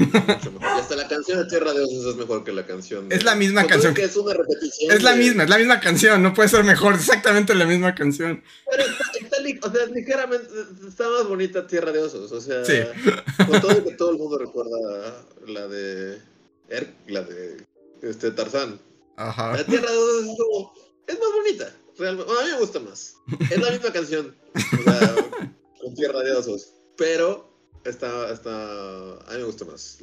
hasta 0.63 0.95
la 0.95 1.09
canción 1.09 1.39
de 1.39 1.47
Tierra 1.47 1.73
de 1.73 1.83
Osos 1.83 2.07
es 2.07 2.17
mejor 2.17 2.45
que 2.45 2.53
la 2.53 2.67
canción. 2.67 3.11
Es 3.11 3.25
la 3.25 3.35
misma 3.35 3.67
canción. 3.67 3.95
Que 3.95 4.05
es 4.05 4.17
una 4.17 4.35
repetición. 4.35 4.93
Es 4.93 5.03
la 5.03 5.17
misma, 5.17 5.45
es 5.45 5.51
la 5.51 5.59
misma 5.59 5.81
canción, 5.81 6.23
no 6.23 6.35
puede 6.35 6.49
ser 6.49 6.65
mejor, 6.65 6.95
exactamente 6.95 7.55
la 7.55 7.65
misma 7.65 7.95
canción. 7.95 8.43
Pero 8.71 8.85
está, 8.85 9.67
o 9.69 9.73
sea, 9.73 9.87
ligeramente, 9.87 10.47
está 10.87 11.09
más 11.09 11.27
bonita 11.27 11.67
Tierra 11.67 11.93
de 11.93 12.01
Osos, 12.01 12.31
o 12.31 12.41
sea, 12.41 12.65
sí. 12.65 12.81
con 13.49 13.61
todo 13.61 13.85
que 13.85 13.93
todo 13.93 14.11
el 14.11 14.19
mundo 14.19 14.39
recuerda 14.39 15.25
la 15.47 15.67
de, 15.67 16.19
la 17.09 17.23
de 17.23 17.65
este, 18.03 18.31
Tarzán. 18.31 18.81
Ajá. 19.17 19.57
La 19.57 19.65
Tierra 19.65 19.91
de 19.91 19.97
Osos 19.97 20.21
es, 20.21 20.37
como, 20.37 20.75
es 21.07 21.19
más 21.19 21.33
bonita, 21.35 21.73
realmente, 22.01 22.33
a 22.33 22.45
mí 22.45 22.51
me 22.53 22.59
gusta 22.59 22.81
más. 22.81 23.15
Es 23.51 23.59
la 23.59 23.71
misma 23.71 23.93
canción, 23.93 24.35
o 24.55 24.83
sea, 24.83 25.15
con 25.81 25.95
Tierra 25.95 26.21
de 26.21 26.33
Osos, 26.33 26.73
pero 26.97 27.51
Está, 27.85 28.31
está. 28.31 28.51
A 28.51 29.33
mí 29.33 29.39
me 29.39 29.45
gusta 29.45 29.65
más 29.65 29.99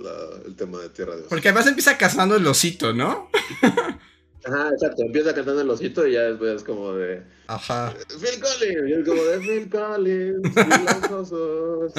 el 0.45 0.56
tema 0.56 0.80
de 0.80 0.89
Tierra 0.89 1.12
de 1.14 1.20
Osos. 1.20 1.30
Porque 1.30 1.50
además 1.50 1.68
empieza 1.68 1.95
cazando 1.98 2.36
el 2.36 2.48
osito, 2.48 2.91
¿no? 2.91 3.30
Ajá, 3.62 4.70
exacto. 4.70 5.04
Empieza 5.04 5.34
cantando 5.36 5.62
el 5.62 5.70
osito 5.70 6.08
y 6.08 6.14
ya 6.14 6.22
después 6.22 6.56
es 6.56 6.64
como 6.64 6.93
de. 6.93 7.22
Ajá. 7.45 7.93
Phil 8.08 8.41
Collins. 8.41 8.89
Y 8.89 8.93
es 8.93 9.08
como 9.08 9.24
de 9.24 9.39
Phil 9.39 9.70
Collins. 9.70 10.41
Y 10.56 11.06
los 11.06 11.12
osos. 11.12 11.93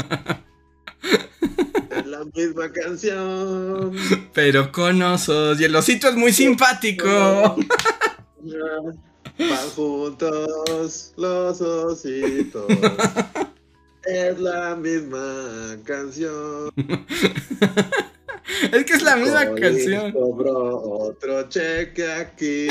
es 1.90 2.06
la 2.06 2.24
misma 2.24 2.72
canción. 2.72 3.94
Pero 4.34 4.72
con 4.72 5.00
osos. 5.00 5.60
Y 5.60 5.64
el 5.64 5.76
osito 5.76 6.08
es 6.08 6.16
muy 6.16 6.32
simpático. 6.32 7.56
Van 9.38 9.70
juntos 9.70 11.12
los 11.16 11.60
ositos. 11.60 12.66
Es 14.04 14.38
la 14.40 14.74
misma 14.74 15.76
canción. 15.84 16.70
es 18.72 18.84
que 18.84 18.92
es 18.94 19.02
la 19.02 19.16
misma 19.16 19.54
canción. 19.54 20.12
Cobró 20.12 20.80
otro 20.80 21.48
cheque 21.50 22.10
aquí. 22.10 22.68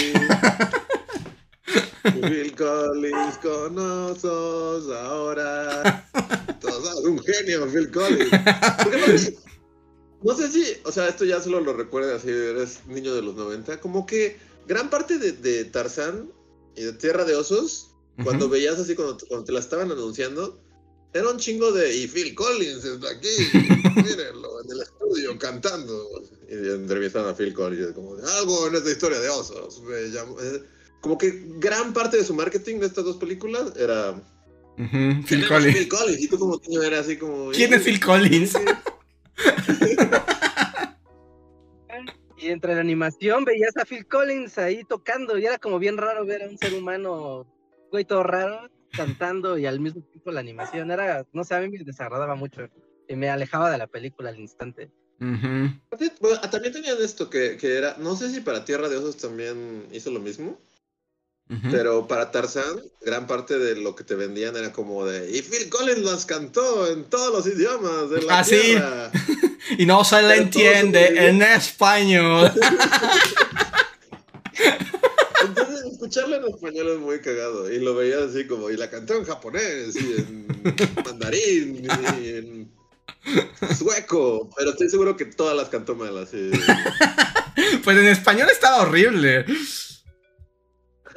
Phil 2.03 2.55
Collins 2.55 3.38
con 3.41 3.78
osos 3.78 4.91
ahora. 4.95 6.07
Todo 6.59 7.01
un 7.01 7.20
genio, 7.20 7.68
Phil 7.68 7.91
Collins. 7.91 9.34
No, 10.24 10.34
sé 10.34 10.49
si, 10.49 10.65
o 10.84 10.91
sea, 10.91 11.07
esto 11.07 11.24
ya 11.24 11.39
solo 11.39 11.59
lo 11.61 11.74
recuerdas 11.74 12.24
si 12.24 12.30
eres 12.30 12.80
niño 12.88 13.13
de 13.13 13.22
los 13.22 13.36
90. 13.36 13.80
Como 13.80 14.07
que 14.07 14.38
gran 14.68 14.89
parte 14.89 15.20
de, 15.20 15.34
de 15.34 15.65
Tarzán 15.65 16.32
de 16.84 16.94
Tierra 16.94 17.26
de 17.26 17.36
Osos 17.36 17.92
cuando 18.24 18.50
veías 18.50 18.80
así, 18.80 18.96
cuando, 18.96 19.18
cuando 19.28 19.46
te 19.46 19.52
la 19.52 19.60
estaban 19.60 19.92
anunciando, 19.92 20.60
era 21.14 21.30
un 21.30 21.38
chingo 21.38 21.72
de. 21.72 21.96
Y 21.96 22.08
Phil 22.08 22.34
Collins 22.36 22.84
está 22.84 23.10
aquí, 23.10 23.28
mírenlo, 23.96 24.64
en 24.64 24.72
el 24.72 24.82
estudio 24.82 25.38
cantando. 25.38 26.10
Y 26.50 26.54
entrevistaron 26.54 27.30
a 27.30 27.36
Phil 27.36 27.54
Collins, 27.54 27.94
como 27.94 28.16
algo 28.38 28.68
en 28.68 28.76
esta 28.76 28.90
historia 28.90 29.20
de 29.20 29.30
osos. 29.30 29.82
Eh, 29.92 30.64
como 31.02 31.18
que 31.18 31.44
gran 31.60 31.94
parte 31.94 32.18
de 32.18 32.26
su 32.26 32.34
marketing 32.34 32.80
de 32.80 32.88
estas 32.88 33.06
dos 33.06 33.18
películas 33.18 33.74
era. 33.78 34.22
Phil, 34.78 35.48
Collins. 35.48 35.78
Phil 35.78 35.88
Collins. 35.88 36.22
Y 36.22 36.28
tú, 36.28 36.40
como 36.40 36.60
niño, 36.68 36.84
era 36.84 37.00
así 37.00 37.18
como. 37.18 37.52
¿Quién 37.52 37.74
es 37.74 37.84
Phil 37.84 38.00
Collins? 38.00 38.54
y 42.38 42.50
entre 42.50 42.76
la 42.76 42.82
animación 42.82 43.46
veías 43.46 43.76
a 43.78 43.86
Phil 43.86 44.06
Collins 44.08 44.58
ahí 44.58 44.84
tocando. 44.84 45.38
Y 45.38 45.46
era 45.46 45.58
como 45.58 45.80
bien 45.80 45.98
raro 45.98 46.26
ver 46.26 46.44
a 46.44 46.48
un 46.48 46.58
ser 46.58 46.74
humano, 46.74 47.46
güey, 47.92 48.06
todo 48.06 48.24
raro 48.24 48.70
cantando 48.92 49.58
y 49.58 49.66
al 49.66 49.80
mismo 49.80 50.02
tiempo 50.02 50.32
la 50.32 50.40
animación 50.40 50.92
era, 50.92 51.26
no 51.34 51.44
sé, 51.44 51.56
a 51.56 51.62
mí 51.62 51.70
me 51.70 51.84
desagradaba 51.84 52.36
mucho 52.36 52.68
y 53.08 53.16
me 53.16 53.30
alejaba 53.30 53.72
de 53.72 53.78
la 53.78 53.88
película 53.88 54.30
al 54.30 54.40
instante. 54.40 54.90
también 56.50 56.74
tenían 56.74 56.98
esto 57.02 57.30
que, 57.30 57.58
que, 57.58 57.78
era, 57.78 57.96
no 57.98 58.16
sé 58.16 58.30
si 58.30 58.40
para 58.42 58.66
Tierra 58.66 58.90
de 58.90 58.98
Osos 58.98 59.18
también 59.18 59.88
hizo 59.92 60.12
lo 60.12 60.20
mismo, 60.20 60.60
pero 61.72 62.08
para 62.08 62.32
Tarzán, 62.32 62.82
gran 63.02 63.26
parte 63.26 63.58
de 63.58 63.76
lo 63.76 63.95
que 63.95 64.04
te 64.04 64.16
vendían 64.16 64.56
era 64.58 64.74
como 64.74 65.06
de, 65.06 65.30
y 65.32 65.41
Phil 65.41 65.70
Collins 65.70 66.00
las 66.00 66.26
cantó 66.26 66.91
en 66.91 67.06
todos 67.06 67.34
los 67.34 67.48
idiomas 67.56 68.10
de 68.10 68.22
la 68.24 68.39
ah, 68.39 68.43
tierra. 68.43 69.12
y 69.78 69.86
no 69.86 70.04
se 70.04 70.22
le 70.22 70.36
entiende 70.36 71.28
en 71.30 71.41
español. 71.41 72.52
escucharla 75.91 76.38
en 76.38 76.45
español 76.45 76.89
es 76.89 77.00
muy 77.00 77.20
cagado. 77.20 77.72
Y 77.72 77.80
lo 77.80 77.95
veía 77.95 78.24
así 78.24 78.45
como, 78.45 78.70
y 78.70 78.78
la 78.78 78.89
cantó 78.89 79.16
en 79.16 79.26
japonés, 79.26 79.95
y 79.95 80.16
en 80.18 80.48
mandarín, 81.04 81.88
y 82.22 82.30
en 82.30 82.72
sueco. 83.76 84.50
Pero 84.56 84.72
estoy 84.72 84.89
seguro 84.89 85.18
que 85.18 85.26
todas 85.26 85.56
las 85.56 85.70
cantó 85.70 85.95
mal, 85.95 86.18
así. 86.18 86.52
pues 87.84 87.98
en 87.98 88.08
español 88.08 88.50
estaba 88.52 88.84
horrible. 88.84 89.45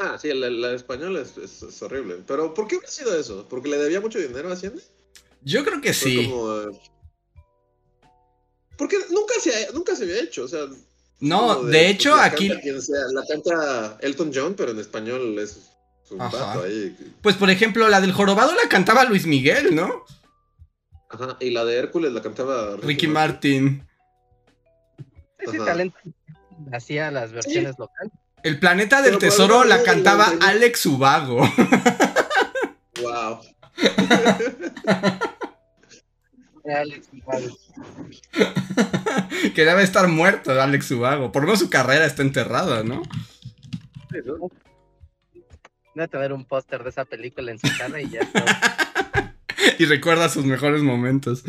Ah, 0.03 0.19
sí, 0.19 0.33
la, 0.33 0.49
la 0.49 0.73
español 0.73 1.17
es, 1.19 1.83
horrible. 1.83 2.17
Pero 2.27 2.55
¿por 2.55 2.67
qué 2.67 2.77
hubiera 2.77 2.91
sido 2.91 3.15
eso? 3.15 3.47
¿Porque 3.49 3.69
le 3.69 3.77
debía 3.77 4.01
mucho 4.01 4.19
dinero 4.19 4.49
a 4.49 4.55
Hacienda? 4.55 4.81
Yo 5.43 5.63
creo 5.63 5.83
que 5.83 5.93
sí. 5.93 6.33
porque 8.79 8.97
nunca 9.11 9.35
se, 9.41 9.73
nunca 9.75 9.95
se 9.95 10.05
había 10.05 10.23
hecho, 10.23 10.45
o 10.45 10.49
sea, 10.49 10.67
no, 11.21 11.65
de, 11.65 11.91
hecho 11.91 12.15
aquí... 12.15 12.49
la 12.49 13.25
canta 13.29 13.99
Elton 14.01 14.33
John, 14.35 14.55
pero 14.55 14.71
en 14.71 14.79
español 14.79 15.39
es 15.39 15.71
un 16.11 16.19
vato 16.19 16.63
ahí. 16.63 16.97
Pues 17.21 17.37
por 17.37 17.51
ejemplo, 17.51 17.89
la 17.89 18.01
del 18.01 18.13
jorobado 18.13 18.55
la 18.55 18.69
cantaba 18.71 19.05
Luis 19.05 19.27
Miguel, 19.27 19.75
¿no? 19.75 20.07
Ajá, 21.11 21.37
y 21.41 21.51
la 21.51 21.67
de 21.67 21.77
Hércules 21.77 22.13
la 22.13 22.23
cantaba 22.23 22.77
Ricky, 22.77 23.07
Martin. 23.07 23.87
Ese 25.39 25.59
talento 25.59 25.99
hacía 26.73 27.11
las 27.11 27.33
versiones 27.33 27.79
locales. 27.79 28.13
El 28.43 28.59
planeta 28.59 29.03
del 29.03 29.19
tesoro 29.19 29.65
la 29.65 29.83
cantaba 29.83 30.33
Alex 30.41 30.87
Ubago. 30.87 31.41
Wow. 33.01 33.41
Alex 36.65 37.09
Ubago. 37.13 37.59
que 39.55 39.65
debe 39.65 39.83
estar 39.83 40.09
muerto 40.09 40.53
Alex 40.61 40.91
Ubago. 40.91 41.33
Por 41.33 41.43
lo 41.43 41.47
menos 41.49 41.61
su 41.61 41.71
carrera 41.71 42.07
está 42.07 42.23
enterrada, 42.23 42.83
¿no? 42.83 43.03
Debe 45.95 46.09
tener 46.09 46.33
un 46.33 46.45
póster 46.45 46.83
de 46.83 46.91
esa 46.91 47.05
película 47.05 47.51
en 47.53 47.59
su 47.59 47.69
cara 47.77 48.01
y 48.01 48.09
ya 48.11 48.21
y 49.79 49.85
recuerda 49.85 50.29
sus 50.29 50.45
mejores 50.45 50.83
momentos. 50.83 51.43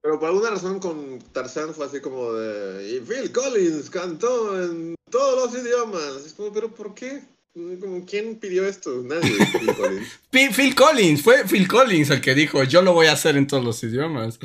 Pero 0.00 0.18
por 0.18 0.28
alguna 0.28 0.50
razón 0.50 0.80
con 0.80 1.18
Tarzán 1.32 1.74
fue 1.74 1.86
así 1.86 2.00
como 2.00 2.32
de... 2.32 2.96
Y 2.96 3.00
Phil 3.00 3.30
Collins 3.32 3.90
cantó 3.90 4.62
en 4.62 4.94
todos 5.10 5.52
los 5.52 5.62
idiomas. 5.62 6.26
Es 6.26 6.32
como, 6.32 6.52
pero 6.52 6.74
¿por 6.74 6.94
qué? 6.94 7.22
Como, 7.52 8.04
¿Quién 8.06 8.36
pidió 8.36 8.66
esto? 8.66 9.02
Nadie. 9.02 9.36
Phil 9.58 9.74
Collins. 10.30 10.56
Phil 10.56 10.74
Collins, 10.74 11.22
fue 11.22 11.44
Phil 11.44 11.66
Collins 11.66 12.10
el 12.10 12.20
que 12.20 12.34
dijo, 12.34 12.62
yo 12.64 12.82
lo 12.82 12.92
voy 12.92 13.06
a 13.06 13.12
hacer 13.12 13.36
en 13.36 13.46
todos 13.46 13.64
los 13.64 13.82
idiomas. 13.82 14.38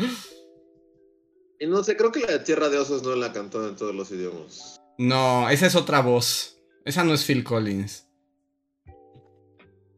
Y 1.59 1.67
no 1.67 1.83
sé, 1.83 1.95
creo 1.95 2.11
que 2.11 2.21
la 2.21 2.31
de 2.31 2.39
Tierra 2.39 2.69
de 2.69 2.77
Osos 2.77 3.03
no 3.03 3.15
la 3.15 3.31
cantó 3.31 3.67
en 3.67 3.75
todos 3.75 3.93
los 3.93 4.11
idiomas. 4.11 4.81
No, 4.97 5.49
esa 5.49 5.67
es 5.67 5.75
otra 5.75 6.01
voz. 6.01 6.57
Esa 6.85 7.03
no 7.03 7.13
es 7.13 7.23
Phil 7.23 7.43
Collins. 7.43 8.07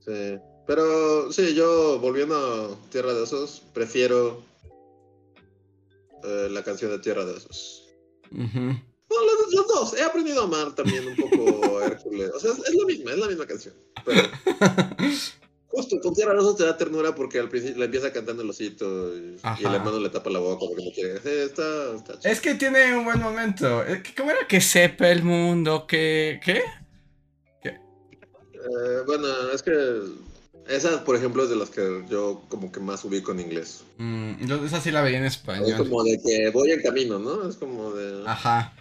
Sí. 0.06 0.40
Pero 0.68 1.32
sí, 1.32 1.54
yo 1.54 2.00
volviendo 2.00 2.36
a 2.36 2.90
Tierra 2.90 3.14
de 3.14 3.22
Osos, 3.22 3.62
prefiero 3.74 4.44
eh, 6.24 6.48
la 6.50 6.64
canción 6.64 6.92
de 6.92 7.00
Tierra 7.00 7.26
de 7.26 7.34
Osos. 7.34 7.88
No, 8.32 8.82
los, 9.52 9.68
dos. 9.68 9.94
He 9.98 10.04
aprendido 10.04 10.42
a 10.42 10.46
amar 10.46 10.76
también 10.76 11.08
un 11.08 11.16
poco 11.16 11.82
Hércules. 11.84 12.32
O 12.34 12.40
sea, 12.40 12.52
es, 12.52 12.60
es, 12.60 12.76
la 12.76 12.86
misma, 12.86 13.12
es 13.12 13.18
la 13.18 13.28
misma 13.28 13.46
canción. 13.46 13.74
Pero 14.06 14.22
Justo, 15.76 16.00
con 16.00 16.14
Tierra 16.14 16.34
Rosa 16.34 16.56
te 16.56 16.64
da 16.64 16.78
ternura 16.78 17.14
porque 17.14 17.38
al 17.38 17.50
principio 17.50 17.80
le 17.80 17.86
empieza 17.86 18.14
cantando 18.14 18.44
el 18.44 18.50
osito 18.50 19.14
y, 19.14 19.38
el 19.60 19.76
hermano 19.76 20.00
le 20.00 20.10
tapa 20.10 20.30
la 20.30 20.40
boca 20.40 20.66
porque 20.68 20.86
no 20.86 20.92
quiere. 20.92 21.16
está, 21.44 21.96
está 21.96 22.30
es 22.30 22.40
que 22.40 22.56
tiene 22.56 22.96
un 22.96 23.04
buen 23.04 23.20
momento. 23.20 23.84
Eh, 23.84 24.02
¿Cómo 24.16 24.32
era 24.32 24.48
que 24.48 24.62
sepa 24.62 25.10
el 25.10 25.24
mundo? 25.24 25.86
que 25.86 26.40
¿Qué? 26.44 26.64
Eh, 27.66 29.02
bueno, 29.06 29.28
es 29.54 29.62
que 29.62 29.72
esa, 30.70 31.04
por 31.04 31.18
ejemplo, 31.18 31.44
es 31.44 31.50
de 31.50 31.58
las 31.58 31.70
que 31.70 32.06
yo 32.10 32.42
como 32.48 32.72
que 32.72 32.80
más 32.80 33.04
ubico 33.04 33.34
en 33.34 33.42
inglés. 33.42 33.84
Mm, 33.98 34.46
yo 34.46 34.64
esa 34.66 34.80
sí 34.80 34.92
la 34.92 35.02
veía 35.02 35.18
en 35.18 35.26
español. 35.26 35.70
Es 35.70 35.76
como 35.76 36.04
de 36.06 36.22
que 36.22 36.52
voy 36.52 36.72
en 36.72 36.82
camino, 36.82 37.20
¿no? 37.20 37.50
Es 37.50 37.58
como 37.58 37.92
de... 37.92 38.24
Ajá. 38.26 38.74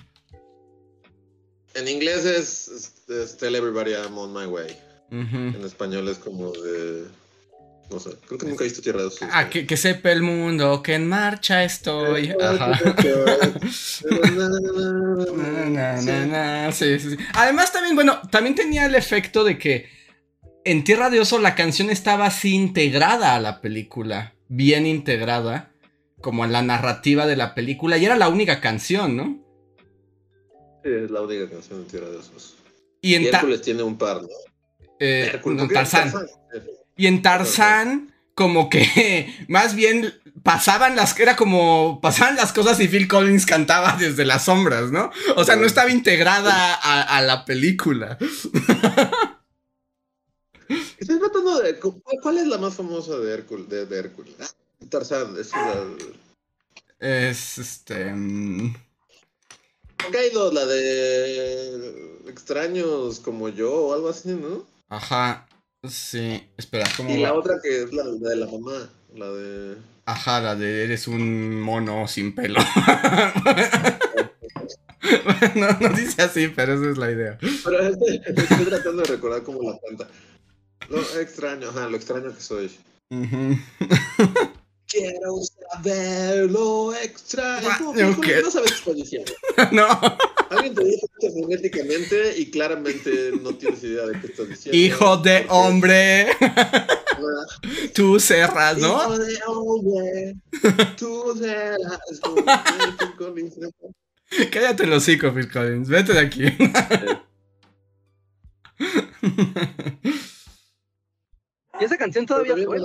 En 1.75 1.89
inglés 1.89 2.25
es, 2.25 2.95
es 3.09 3.37
Tell 3.37 3.55
Everybody 3.55 3.93
I'm 3.93 4.16
on 4.16 4.33
my 4.33 4.47
way. 4.47 4.77
En 5.11 5.62
español 5.64 6.09
es 6.09 6.18
como 6.18 6.51
de. 6.51 7.05
No 7.91 8.01
sé, 8.01 8.11
creo 8.27 8.39
que 8.39 8.47
nunca 8.47 8.64
he 8.64 8.66
visto 8.66 8.83
Tierra 8.83 9.03
de 9.03 9.07
Osos. 9.07 9.29
Ah, 9.31 9.51
que, 9.51 9.66
que, 9.66 9.77
sepa 9.77 10.11
el 10.11 10.22
mundo 10.22 10.83
que 10.83 10.95
en 10.95 11.07
marcha 11.07 11.62
estoy. 11.62 12.35
Ajá. 12.41 12.79
sí, 16.72 16.99
sí, 16.99 17.11
sí. 17.11 17.16
Además, 17.35 17.72
también, 17.72 17.95
bueno, 17.95 18.20
también 18.31 18.55
tenía 18.55 18.87
el 18.87 18.95
efecto 18.95 19.45
de 19.45 19.59
que 19.59 19.91
en 20.64 20.83
Tierra 20.83 21.11
de 21.11 21.20
Oso 21.20 21.39
la 21.39 21.55
canción 21.55 21.91
estaba 21.91 22.27
así 22.27 22.55
integrada 22.55 23.37
a 23.37 23.41
la 23.41 23.61
película. 23.61 24.35
Bien 24.49 24.87
integrada. 24.87 25.70
Como 26.20 26.45
en 26.45 26.53
la 26.53 26.62
narrativa 26.62 27.27
de 27.27 27.37
la 27.37 27.55
película. 27.55 27.99
Y 27.99 28.07
era 28.07 28.16
la 28.16 28.29
única 28.29 28.61
canción, 28.61 29.16
¿no? 29.16 29.43
Es 30.85 31.11
la 31.11 31.22
única 31.22 31.49
canción 31.49 31.82
de 31.82 31.91
Tierra 31.91 32.11
de 32.11 32.18
Osos. 32.18 32.57
Y, 33.01 33.14
en 33.14 33.24
Hércules 33.24 33.62
tiene 33.62 33.82
un 33.82 33.97
par, 33.97 34.20
¿no? 34.22 34.28
Eh, 35.01 35.41
Tarzán. 35.72 36.12
Y 36.97 37.07
en 37.07 37.22
Tarzán, 37.22 38.14
como 38.35 38.68
que 38.68 39.35
más 39.49 39.74
bien 39.74 40.12
pasaban 40.43 40.95
las 40.95 41.18
era 41.18 41.37
como 41.37 42.01
pasaban 42.03 42.37
las 42.37 42.53
cosas 42.53 42.78
y 42.80 42.89
Phil 42.89 43.09
Collins 43.09 43.47
cantaba 43.47 43.97
desde 43.99 44.26
las 44.26 44.45
sombras, 44.45 44.91
¿no? 44.91 45.11
O 45.37 45.45
sea, 45.45 45.57
no 45.57 45.64
estaba 45.64 45.91
integrada 45.91 46.74
a, 46.74 47.22
la 47.22 47.47
película. 47.47 48.18
Estoy 50.99 51.18
tratando 51.18 51.61
de 51.61 51.78
¿cuál 51.78 52.39
es 52.39 52.47
la 52.47 52.59
más 52.59 52.74
famosa 52.74 53.18
de 53.18 53.32
Hércules? 53.32 53.68
De, 53.68 53.99
Hércules? 53.99 54.35
Ah, 54.41 54.49
Tarzán, 54.89 55.35
es 55.39 55.53
la... 55.53 55.85
Es 56.99 57.59
este 57.59 58.12
caído 60.11 60.52
la 60.52 60.66
de 60.66 62.18
extraños 62.28 63.20
como 63.20 63.48
yo 63.48 63.72
o 63.72 63.94
algo 63.94 64.09
así, 64.09 64.30
¿no? 64.30 64.66
Ajá, 64.88 65.46
sí, 65.88 66.42
espera, 66.57 66.88
¿cómo 66.96 67.11
Y 67.11 67.18
la 67.18 67.34
otra 67.34 67.61
que 67.62 67.82
es 67.82 67.92
la, 67.92 68.05
de 68.05 68.36
la 68.36 68.46
mamá, 68.46 68.88
la 69.14 69.30
de... 69.30 69.76
Ajá, 70.07 70.40
la 70.40 70.55
de 70.55 70.84
eres 70.84 71.09
un 71.09 71.61
mono 71.61 72.07
sin 72.09 72.34
pelo. 72.34 72.61
no, 75.55 75.68
no 75.80 75.88
dice 75.96 76.22
así, 76.22 76.48
pero 76.48 76.74
esa 76.74 76.90
es 76.90 76.98
la 76.98 77.11
idea. 77.11 77.38
Pero 77.40 77.88
estoy 77.88 78.66
tratando 78.66 79.02
de 79.02 79.09
recordar 79.09 79.42
cómo 79.42 79.62
la 79.62 79.78
canta. 79.78 80.09
Lo 80.90 81.00
extraño, 81.00 81.70
ajá, 81.70 81.88
lo 81.88 81.96
extraño 81.96 82.34
que 82.34 82.42
soy. 82.42 82.70
Quiero 84.95 85.40
saber 85.72 86.51
lo 86.51 86.95
extraño. 86.95 87.68
¿Cómo, 87.78 87.95
no 87.95 88.51
sabes 88.51 88.70
qué 88.70 88.78
estoy 88.78 88.95
diciendo? 88.95 89.32
no. 89.72 89.88
Alguien 90.51 90.74
te 90.74 90.84
dice 90.84 91.07
esto 91.20 91.40
fonéticamente 91.40 92.38
y 92.38 92.51
claramente 92.51 93.32
no 93.42 93.57
tienes 93.57 93.82
idea 93.82 94.07
de 94.07 94.20
qué 94.20 94.28
estás 94.28 94.49
diciendo. 94.49 94.78
Hijo 94.78 95.16
de 95.16 95.47
hombre. 95.49 96.28
Tú 97.95 98.20
cerras, 98.20 98.78
¿no? 98.78 99.03
Hijo 99.03 99.18
de 99.18 99.38
hombre. 99.49 100.36
Tú 100.97 101.34
cerras. 101.40 101.99
Cállate 104.53 104.86
los 104.86 105.03
hocico, 105.03 105.32
Phil 105.32 105.51
Collins. 105.51 105.88
Vete 105.88 106.12
de 106.12 106.20
aquí. 106.20 106.45
Y 111.80 111.84
esa 111.84 111.97
canción 111.97 112.26
todavía 112.26 112.55
fue. 112.64 112.78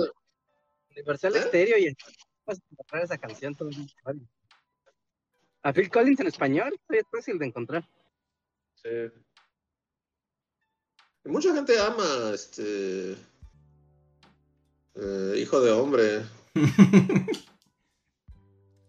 Universal 0.90 1.36
¿Eh? 1.36 1.42
Stereo 1.42 1.78
y 1.78 1.96
puedes 2.44 2.60
encontrar 2.70 3.04
esa 3.04 3.18
canción 3.18 3.54
todavía. 3.54 3.86
A 5.62 5.72
Phil 5.72 5.90
Collins 5.90 6.20
en 6.20 6.26
español 6.26 6.78
es 6.88 7.04
fácil 7.10 7.38
de 7.38 7.46
encontrar. 7.46 7.86
Sí. 8.74 8.88
Y 11.24 11.28
mucha 11.28 11.54
gente 11.54 11.78
ama 11.78 12.32
este. 12.34 13.12
eh, 14.94 15.34
hijo 15.36 15.60
de 15.60 15.70
hombre. 15.70 16.22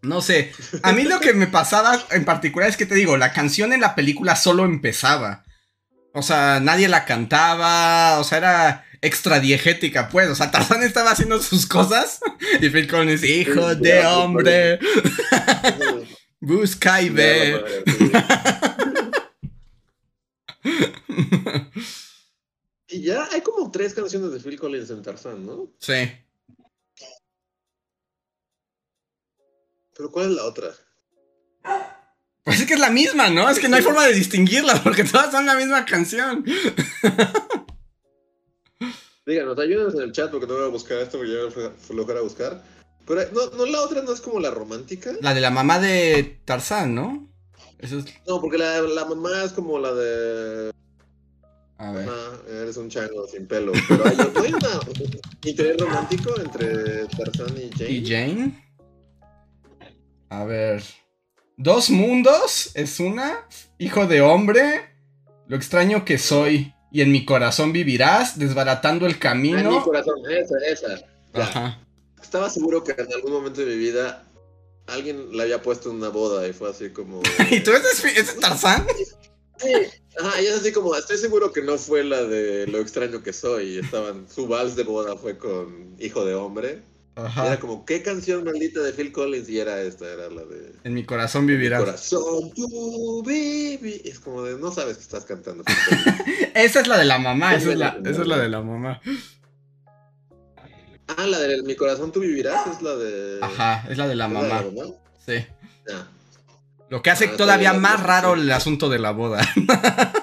No 0.04 0.20
sé, 0.20 0.52
a 0.82 0.94
mí 0.94 1.04
lo 1.04 1.20
que 1.20 1.32
me 1.34 1.46
pasaba 1.46 1.96
en 2.10 2.26
particular 2.26 2.68
es 2.68 2.76
que 2.76 2.88
te 2.88 2.96
digo, 2.96 3.18
la 3.18 3.34
canción 3.34 3.72
en 3.72 3.82
la 3.82 3.94
película 3.94 4.36
solo 4.36 4.66
empezaba. 4.66 5.44
O 6.14 6.24
sea, 6.24 6.60
nadie 6.60 6.88
la 6.88 7.06
cantaba, 7.06 8.20
o 8.20 8.24
sea, 8.24 8.38
era 8.40 8.86
extra 9.02 9.40
diegética, 9.40 10.10
pues. 10.10 10.30
O 10.30 10.36
sea, 10.36 10.52
Tarzán 10.52 10.84
estaba 10.84 11.12
haciendo 11.12 11.42
sus 11.42 11.66
cosas 11.66 12.20
y 12.60 12.70
Phil 12.70 12.88
Collins, 12.88 13.24
hijo 13.24 13.76
de 13.76 14.06
hombre, 14.06 14.80
busca 16.40 17.02
y 17.02 17.10
ve. 17.10 17.84
Y 22.94 23.04
ya 23.04 23.26
hay 23.32 23.40
como 23.40 23.72
tres 23.72 23.94
canciones 23.94 24.34
de 24.34 24.40
Phil 24.42 24.60
Collins 24.60 24.90
en 24.90 25.02
Tarzán, 25.02 25.46
¿no? 25.46 25.72
Sí. 25.80 26.12
Pero 29.96 30.12
¿cuál 30.12 30.32
es 30.32 30.36
la 30.36 30.44
otra? 30.44 30.68
Pues 32.44 32.60
es 32.60 32.66
que 32.66 32.74
es 32.74 32.80
la 32.82 32.90
misma, 32.90 33.30
¿no? 33.30 33.50
Es 33.50 33.60
que 33.60 33.70
no 33.70 33.78
hay 33.78 33.82
forma 33.82 34.06
de 34.06 34.14
distinguirla 34.14 34.84
porque 34.84 35.06
todas 35.06 35.32
son 35.32 35.46
la 35.46 35.56
misma 35.56 35.86
canción. 35.86 36.44
Díganos, 39.26 39.58
ayúdenos 39.60 39.94
en 39.96 40.02
el 40.02 40.12
chat 40.12 40.32
porque 40.32 40.48
no 40.48 40.56
voy 40.56 40.64
a 40.64 40.68
buscar 40.68 40.98
esto 40.98 41.18
porque 41.18 41.32
yo 41.32 41.52
fue 41.52 41.70
flojera 41.72 42.20
a 42.20 42.24
buscar. 42.24 42.64
Pero 43.06 43.22
no, 43.32 43.58
no, 43.58 43.66
la 43.66 43.82
otra 43.82 44.02
no 44.02 44.14
es 44.14 44.22
como 44.22 44.40
la 44.40 44.52
romántica. 44.52 45.12
La 45.22 45.34
de 45.34 45.42
la 45.42 45.52
mamá 45.52 45.80
de 45.80 46.40
Tarzán, 46.46 46.96
¿no? 46.96 47.28
Eso 47.80 48.00
es... 48.00 48.06
No, 48.28 48.42
porque 48.42 48.58
la, 48.58 48.82
la 48.82 49.06
mamá 49.06 49.44
es 49.44 49.52
como 49.52 49.78
la 49.80 49.94
de. 49.94 50.72
A 51.78 51.92
ver. 51.92 52.10
Ajá, 52.10 52.42
eres 52.48 52.78
un 52.78 52.90
chango 52.90 53.28
sin 53.28 53.48
pelo. 53.48 53.72
Pero 53.88 54.06
hay, 54.06 54.16
¿no 54.16 54.42
hay 54.42 54.54
una 54.54 54.80
interés 55.44 55.78
romántico 55.78 56.40
entre 56.40 57.06
Tarzán 57.08 57.56
y 57.58 57.70
Jane. 57.72 57.92
¿Y 57.92 58.06
Jane? 58.06 58.74
A 60.30 60.46
ver. 60.46 60.84
Dos 61.58 61.90
mundos 61.90 62.72
es 62.76 63.00
una. 63.00 63.48
Hijo 63.78 64.08
de 64.08 64.22
hombre. 64.22 64.96
Lo 65.48 65.56
extraño 65.56 66.06
que 66.06 66.18
soy. 66.18 66.74
Y 66.92 67.02
en 67.02 67.12
mi 67.12 67.26
corazón 67.26 67.72
vivirás, 67.72 68.38
desbaratando 68.38 69.06
el 69.06 69.14
Ah, 69.14 69.32
en 69.32 69.42
mi 69.42 69.52
camino. 69.52 69.84
corazón, 69.84 70.20
esa, 70.30 70.56
esa. 70.68 70.96
Ya. 71.34 71.44
Ajá. 71.44 71.80
Estaba 72.22 72.50
seguro 72.50 72.84
que 72.84 72.92
en 72.92 73.12
algún 73.14 73.32
momento 73.32 73.62
de 73.62 73.68
mi 73.68 73.78
vida 73.78 74.24
alguien 74.88 75.36
le 75.36 75.44
había 75.44 75.62
puesto 75.62 75.90
en 75.90 75.98
una 75.98 76.10
boda 76.10 76.48
y 76.48 76.54
fue 76.54 76.70
así 76.70 76.90
como. 76.90 77.22
¿Y 77.52 77.62
tú 77.62 77.72
eres, 77.72 78.04
eres 78.04 78.38
Tarzán? 78.40 78.86
Sí. 79.58 79.74
Ajá, 80.20 80.42
y 80.42 80.46
es 80.48 80.56
así 80.56 80.72
como, 80.74 80.94
estoy 80.96 81.18
seguro 81.18 81.54
que 81.54 81.62
no 81.62 81.78
fue 81.78 82.04
la 82.04 82.24
de 82.24 82.68
lo 82.68 82.80
extraño 82.80 83.24
que 83.24 83.32
soy. 83.32 83.78
Estaban, 83.80 84.28
su 84.30 84.48
vals 84.48 84.76
de 84.76 84.84
boda 84.84 85.16
fue 85.16 85.38
con 85.38 85.96
Hijo 86.00 86.26
de 86.26 86.36
Hombre. 86.36 86.82
Era 87.16 87.60
como, 87.60 87.86
¿qué 87.86 88.02
canción 88.02 88.44
maldita 88.46 88.80
de 88.82 88.94
Phil 88.94 89.12
Collins? 89.12 89.50
Y 89.50 89.60
era 89.60 89.82
esta, 89.82 90.06
era 90.12 90.30
la 90.30 90.44
de 90.44 90.74
En 90.84 90.94
mi 90.94 91.04
corazón 91.04 91.46
vivirás. 91.46 91.82
Corazón, 91.82 92.52
baby. 93.26 94.02
Es 94.06 94.20
como 94.20 94.44
de, 94.44 94.58
no 94.58 94.72
sabes 94.72 94.98
que 94.98 95.04
estás 95.04 95.26
cantando. 95.26 95.64
Esa 96.56 96.80
es 96.80 96.88
la 96.88 96.98
de 96.98 97.06
la 97.06 97.20
mamá. 97.20 97.56
Esa 97.56 97.72
es 97.72 97.78
la, 97.78 97.98
esa 98.04 98.22
es 98.22 98.28
la 98.28 98.38
de 98.38 98.50
la 98.50 98.62
mamá. 98.62 99.02
ah, 101.08 101.28
la 101.28 101.40
de 101.40 101.62
Mi 101.64 101.76
corazón, 101.76 102.12
tú 102.12 102.22
vivirás, 102.22 102.66
es 102.68 102.82
la 102.82 102.96
de. 102.96 103.40
Ajá, 103.42 103.86
es 103.90 103.98
la 103.98 104.08
de 104.08 104.16
la 104.16 104.28
¿es 104.28 104.32
mamá. 104.32 104.62
mamá? 104.62 104.94
Sí. 105.26 105.46
Ah. 105.94 106.08
Lo 106.90 107.02
que 107.02 107.10
hace 107.10 107.26
Ah, 107.26 107.38
todavía 107.38 107.74
más 107.74 108.02
raro 108.02 108.34
el 108.34 108.50
asunto 108.52 108.90
de 108.90 109.00
la 109.00 109.12
boda. 109.12 109.42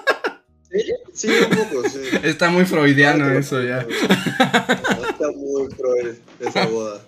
¿Sí? 1.18 1.26
Un 1.28 1.56
poco, 1.56 1.88
sí. 1.88 1.98
Está 2.22 2.48
muy 2.48 2.64
freudiano 2.64 3.28
eso 3.32 3.60
ya. 3.60 3.80
Está 3.80 5.32
muy 5.34 5.68
cruel 5.70 6.16
esa 6.38 6.66
boda. 6.66 7.04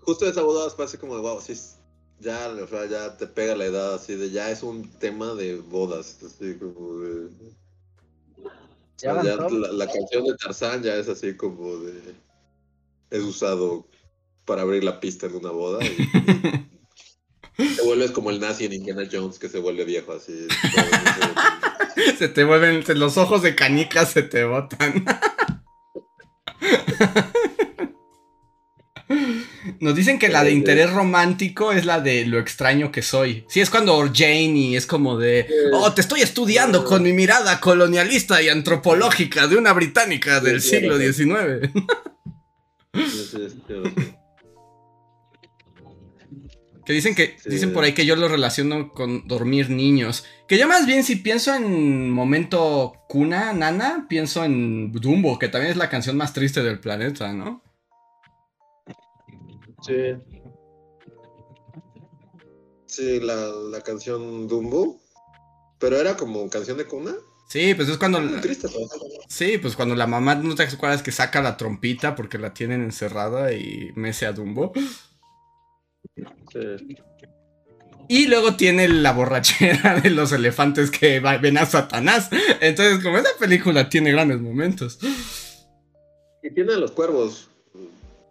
Justo 0.00 0.26
esa 0.26 0.42
boda 0.42 0.74
parece 0.76 0.98
como 0.98 1.14
de 1.14 1.20
wow, 1.22 1.40
sí, 1.40 1.54
ya, 2.18 2.48
o 2.48 2.66
sea, 2.66 2.86
ya 2.86 3.16
te 3.16 3.28
pega 3.28 3.54
la 3.54 3.66
edad 3.66 3.94
así 3.94 4.16
de 4.16 4.30
ya 4.30 4.50
es 4.50 4.64
un 4.64 4.90
tema 4.98 5.32
de 5.34 5.58
bodas, 5.58 6.18
así 6.24 6.56
como 6.58 6.98
de. 6.98 7.26
o 7.26 7.30
sea, 8.96 9.22
Ya 9.22 9.22
ya 9.22 9.34
avanzó. 9.34 9.58
la, 9.58 9.70
la 9.72 9.86
canción 9.86 10.24
de 10.24 10.36
Tarzán 10.36 10.82
ya 10.82 10.96
es 10.96 11.08
así 11.08 11.36
como 11.36 11.76
de. 11.76 12.16
Es 13.10 13.22
usado 13.22 13.86
para 14.44 14.62
abrir 14.62 14.82
la 14.82 14.98
pista 14.98 15.26
en 15.26 15.36
una 15.36 15.50
boda 15.52 15.84
y, 15.84 16.71
te 17.56 17.82
vuelves 17.84 18.10
como 18.10 18.30
el 18.30 18.40
nazi 18.40 18.64
en 18.64 18.72
Indiana 18.72 19.08
Jones 19.10 19.38
que 19.38 19.48
se 19.48 19.58
vuelve 19.58 19.84
viejo 19.84 20.12
así. 20.12 20.46
Se 22.18 22.28
te 22.28 22.44
vuelven, 22.44 22.82
los 22.98 23.18
ojos 23.18 23.42
de 23.42 23.54
canicas 23.54 24.10
se 24.10 24.22
te 24.22 24.44
botan. 24.44 25.04
Nos 29.80 29.94
dicen 29.94 30.18
que 30.18 30.28
la 30.28 30.42
de 30.42 30.52
interés 30.52 30.90
romántico 30.90 31.72
es 31.72 31.84
la 31.84 32.00
de 32.00 32.24
lo 32.24 32.38
extraño 32.38 32.90
que 32.90 33.02
soy. 33.02 33.44
Sí, 33.48 33.60
es 33.60 33.68
cuando 33.68 34.10
Jane 34.12 34.56
y 34.56 34.76
es 34.76 34.86
como 34.86 35.18
de, 35.18 35.46
oh, 35.72 35.92
te 35.92 36.00
estoy 36.00 36.22
estudiando 36.22 36.84
con 36.84 37.02
mi 37.02 37.12
mirada 37.12 37.60
colonialista 37.60 38.40
y 38.42 38.48
antropológica 38.48 39.46
de 39.46 39.56
una 39.56 39.72
británica 39.72 40.40
del 40.40 40.62
siglo. 40.62 40.96
XIX. 40.98 41.70
Que 46.84 46.92
dicen 46.92 47.14
que, 47.14 47.36
Sí. 47.38 47.48
dicen 47.50 47.72
por 47.72 47.84
ahí 47.84 47.92
que 47.94 48.04
yo 48.06 48.16
lo 48.16 48.26
relaciono 48.28 48.90
con 48.92 49.26
dormir 49.28 49.70
niños. 49.70 50.24
Que 50.48 50.58
yo 50.58 50.66
más 50.66 50.84
bien 50.86 51.04
si 51.04 51.16
pienso 51.16 51.54
en 51.54 52.10
momento 52.10 52.94
cuna, 53.08 53.52
nana, 53.52 54.06
pienso 54.08 54.44
en 54.44 54.90
Dumbo, 54.92 55.38
que 55.38 55.48
también 55.48 55.70
es 55.72 55.76
la 55.78 55.88
canción 55.90 56.16
más 56.16 56.32
triste 56.32 56.62
del 56.62 56.80
planeta, 56.80 57.32
¿no? 57.32 57.62
Sí. 59.82 60.14
Sí, 62.86 63.20
la, 63.20 63.34
la 63.70 63.80
canción 63.80 64.48
Dumbo. 64.48 65.00
Pero 65.78 65.96
era 65.98 66.16
como 66.16 66.48
canción 66.48 66.78
de 66.78 66.84
cuna. 66.84 67.12
Sí, 67.48 67.74
pues 67.74 67.88
es 67.88 67.98
cuando... 67.98 68.20
Muy 68.20 68.40
triste. 68.40 68.68
pero- 68.68 68.86
Sí, 69.28 69.58
pues 69.58 69.76
cuando 69.76 69.94
la 69.94 70.06
mamá, 70.06 70.34
¿no 70.36 70.54
te 70.54 70.62
acuerdas 70.62 71.02
que 71.02 71.10
saca 71.12 71.42
la 71.42 71.56
trompita 71.56 72.14
porque 72.14 72.38
la 72.38 72.54
tienen 72.54 72.82
encerrada 72.82 73.52
y 73.52 73.90
mece 73.94 74.26
a 74.26 74.32
Dumbo? 74.32 74.72
Sí. 76.52 76.96
Y 78.08 78.26
luego 78.26 78.56
tiene 78.56 78.88
la 78.88 79.12
borrachera 79.12 80.00
de 80.00 80.10
los 80.10 80.32
elefantes 80.32 80.90
que 80.90 81.20
ven 81.20 81.56
a 81.56 81.64
Satanás. 81.66 82.28
Entonces, 82.60 83.02
como 83.02 83.18
esa 83.18 83.30
película 83.38 83.88
tiene 83.88 84.12
grandes 84.12 84.40
momentos. 84.40 84.98
Y 86.42 86.52
tiene 86.52 86.74
a 86.74 86.76
los 86.76 86.90
cuervos. 86.92 87.48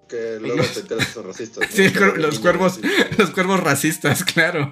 Que 0.07 0.37
luego 0.41 0.57
Los- 0.57 0.73
te 0.73 0.81
enteras 0.81 1.07
que 1.07 1.13
son 1.13 1.25
racistas. 1.25 1.63
¿no? 1.63 1.67
Sí, 1.75 1.89
los 2.17 2.39
cuervos. 2.39 2.73
sí. 2.75 2.81
Los 3.17 3.29
cuervos 3.31 3.59
racistas, 3.61 4.23
claro. 4.25 4.71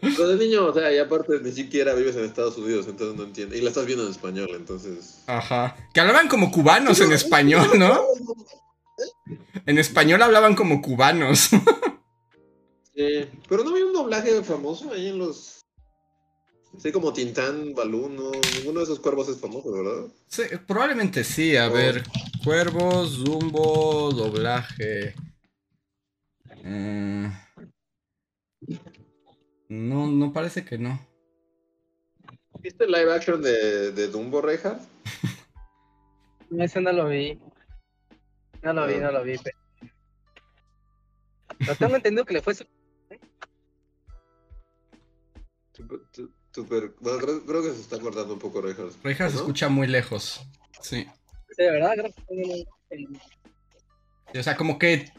Pero 0.00 0.28
de 0.28 0.36
niño, 0.36 0.64
o 0.64 0.72
sea, 0.72 0.90
y 0.90 0.98
aparte 0.98 1.38
ni 1.42 1.52
siquiera 1.52 1.92
vives 1.92 2.16
en 2.16 2.24
Estados 2.24 2.56
Unidos, 2.56 2.86
entonces 2.88 3.14
no 3.18 3.24
entiendes. 3.24 3.58
Y 3.58 3.62
la 3.62 3.68
estás 3.68 3.84
viendo 3.84 4.04
en 4.06 4.10
español, 4.10 4.48
entonces. 4.54 5.18
Ajá. 5.26 5.76
Que 5.92 6.00
hablaban 6.00 6.26
como 6.28 6.50
cubanos 6.50 6.98
en 7.02 7.12
español, 7.12 7.68
¿no? 7.78 8.00
En 9.66 9.78
español 9.78 10.22
hablaban 10.22 10.54
como 10.56 10.80
cubanos. 10.80 11.50
Pero 13.48 13.64
no 13.64 13.70
había 13.70 13.86
un 13.86 13.92
doblaje 13.92 14.42
famoso 14.42 14.92
ahí 14.92 15.08
en 15.08 15.18
los. 15.18 15.60
Sí, 16.78 16.92
como 16.92 17.12
Tintán, 17.12 17.74
Balú, 17.74 18.08
no. 18.08 18.30
Ninguno 18.56 18.78
de 18.78 18.84
esos 18.84 19.00
cuervos 19.00 19.28
es 19.28 19.38
famoso, 19.40 19.72
¿verdad? 19.72 20.06
Sí, 20.28 20.42
probablemente 20.66 21.24
sí. 21.24 21.56
A 21.56 21.68
Oh. 21.68 21.72
ver. 21.72 22.02
Cuervos, 22.44 23.24
Dumbo, 23.24 24.10
doblaje. 24.12 25.14
Eh, 26.64 27.30
No, 29.68 30.06
no 30.08 30.32
parece 30.32 30.64
que 30.64 30.78
no. 30.78 30.98
¿Viste 32.60 32.84
el 32.84 32.92
live 32.92 33.12
action 33.14 33.40
de, 33.42 33.92
de 33.92 34.08
Dumbo, 34.08 34.40
Reinhardt? 34.40 34.82
Ese 36.58 36.80
no 36.80 36.92
lo 36.92 37.08
vi. 37.08 37.38
No 38.62 38.72
lo 38.72 38.86
vi, 38.86 38.96
no 38.96 39.12
lo 39.12 39.22
vi. 39.22 39.36
Pero... 39.38 39.58
Pero 41.58 41.74
tengo 41.76 41.96
entendido 41.96 42.24
que 42.24 42.34
le 42.34 42.42
fue 42.42 42.54
su... 45.80 45.86
Súper- 45.86 46.00
sú- 46.12 46.30
súper- 46.52 46.94
bueno, 47.00 47.18
creo, 47.18 47.44
creo 47.46 47.62
que 47.62 47.70
se 47.72 47.80
está 47.80 47.96
acordando 47.96 48.34
un 48.34 48.38
poco 48.40 48.60
Reinhardt. 48.60 49.02
Reja 49.02 49.28
se 49.28 49.34
¿no? 49.34 49.40
escucha 49.40 49.68
muy 49.68 49.86
lejos. 49.86 50.40
Sí. 50.82 51.06
Sí, 51.56 51.62
de 51.62 51.70
verdad, 51.70 51.92
creo 51.94 52.12
que 52.12 52.66
Sí, 54.32 54.38
O 54.38 54.42
sea, 54.42 54.56
como 54.56 54.78
que 54.78 55.10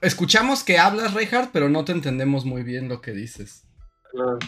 escuchamos 0.00 0.64
que 0.64 0.78
hablas, 0.78 1.14
Reinhardt, 1.14 1.50
pero 1.52 1.68
no 1.68 1.84
te 1.84 1.92
entendemos 1.92 2.44
muy 2.44 2.62
bien 2.62 2.88
lo 2.88 3.00
que 3.00 3.12
dices. 3.12 3.64
Ah, 4.18 4.38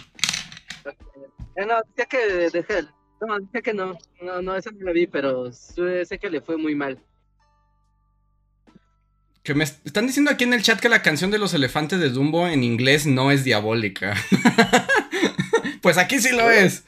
Eh, 1.56 1.66
no, 1.66 1.74
decía 1.88 2.06
que 2.06 2.50
dejé. 2.50 2.84
No, 3.20 3.38
decía 3.40 3.62
que 3.62 3.74
no. 3.74 3.98
No, 4.22 4.40
no, 4.42 4.54
esa 4.56 4.70
no 4.70 4.84
la 4.86 4.92
vi, 4.92 5.06
pero 5.08 5.52
sé 5.52 6.18
que 6.20 6.30
le 6.30 6.40
fue 6.40 6.56
muy 6.56 6.74
mal. 6.76 7.02
Que 9.42 9.54
me 9.54 9.64
están 9.64 10.06
diciendo 10.06 10.30
aquí 10.30 10.44
en 10.44 10.52
el 10.54 10.62
chat 10.62 10.78
que 10.78 10.88
la 10.88 11.02
canción 11.02 11.30
de 11.30 11.38
los 11.38 11.54
elefantes 11.54 11.98
de 12.00 12.10
Dumbo 12.10 12.46
en 12.46 12.62
inglés 12.62 13.06
no 13.06 13.30
es 13.32 13.44
diabólica. 13.44 14.14
pues 15.82 15.98
aquí 15.98 16.20
sí 16.20 16.34
lo 16.34 16.50
es. 16.50 16.84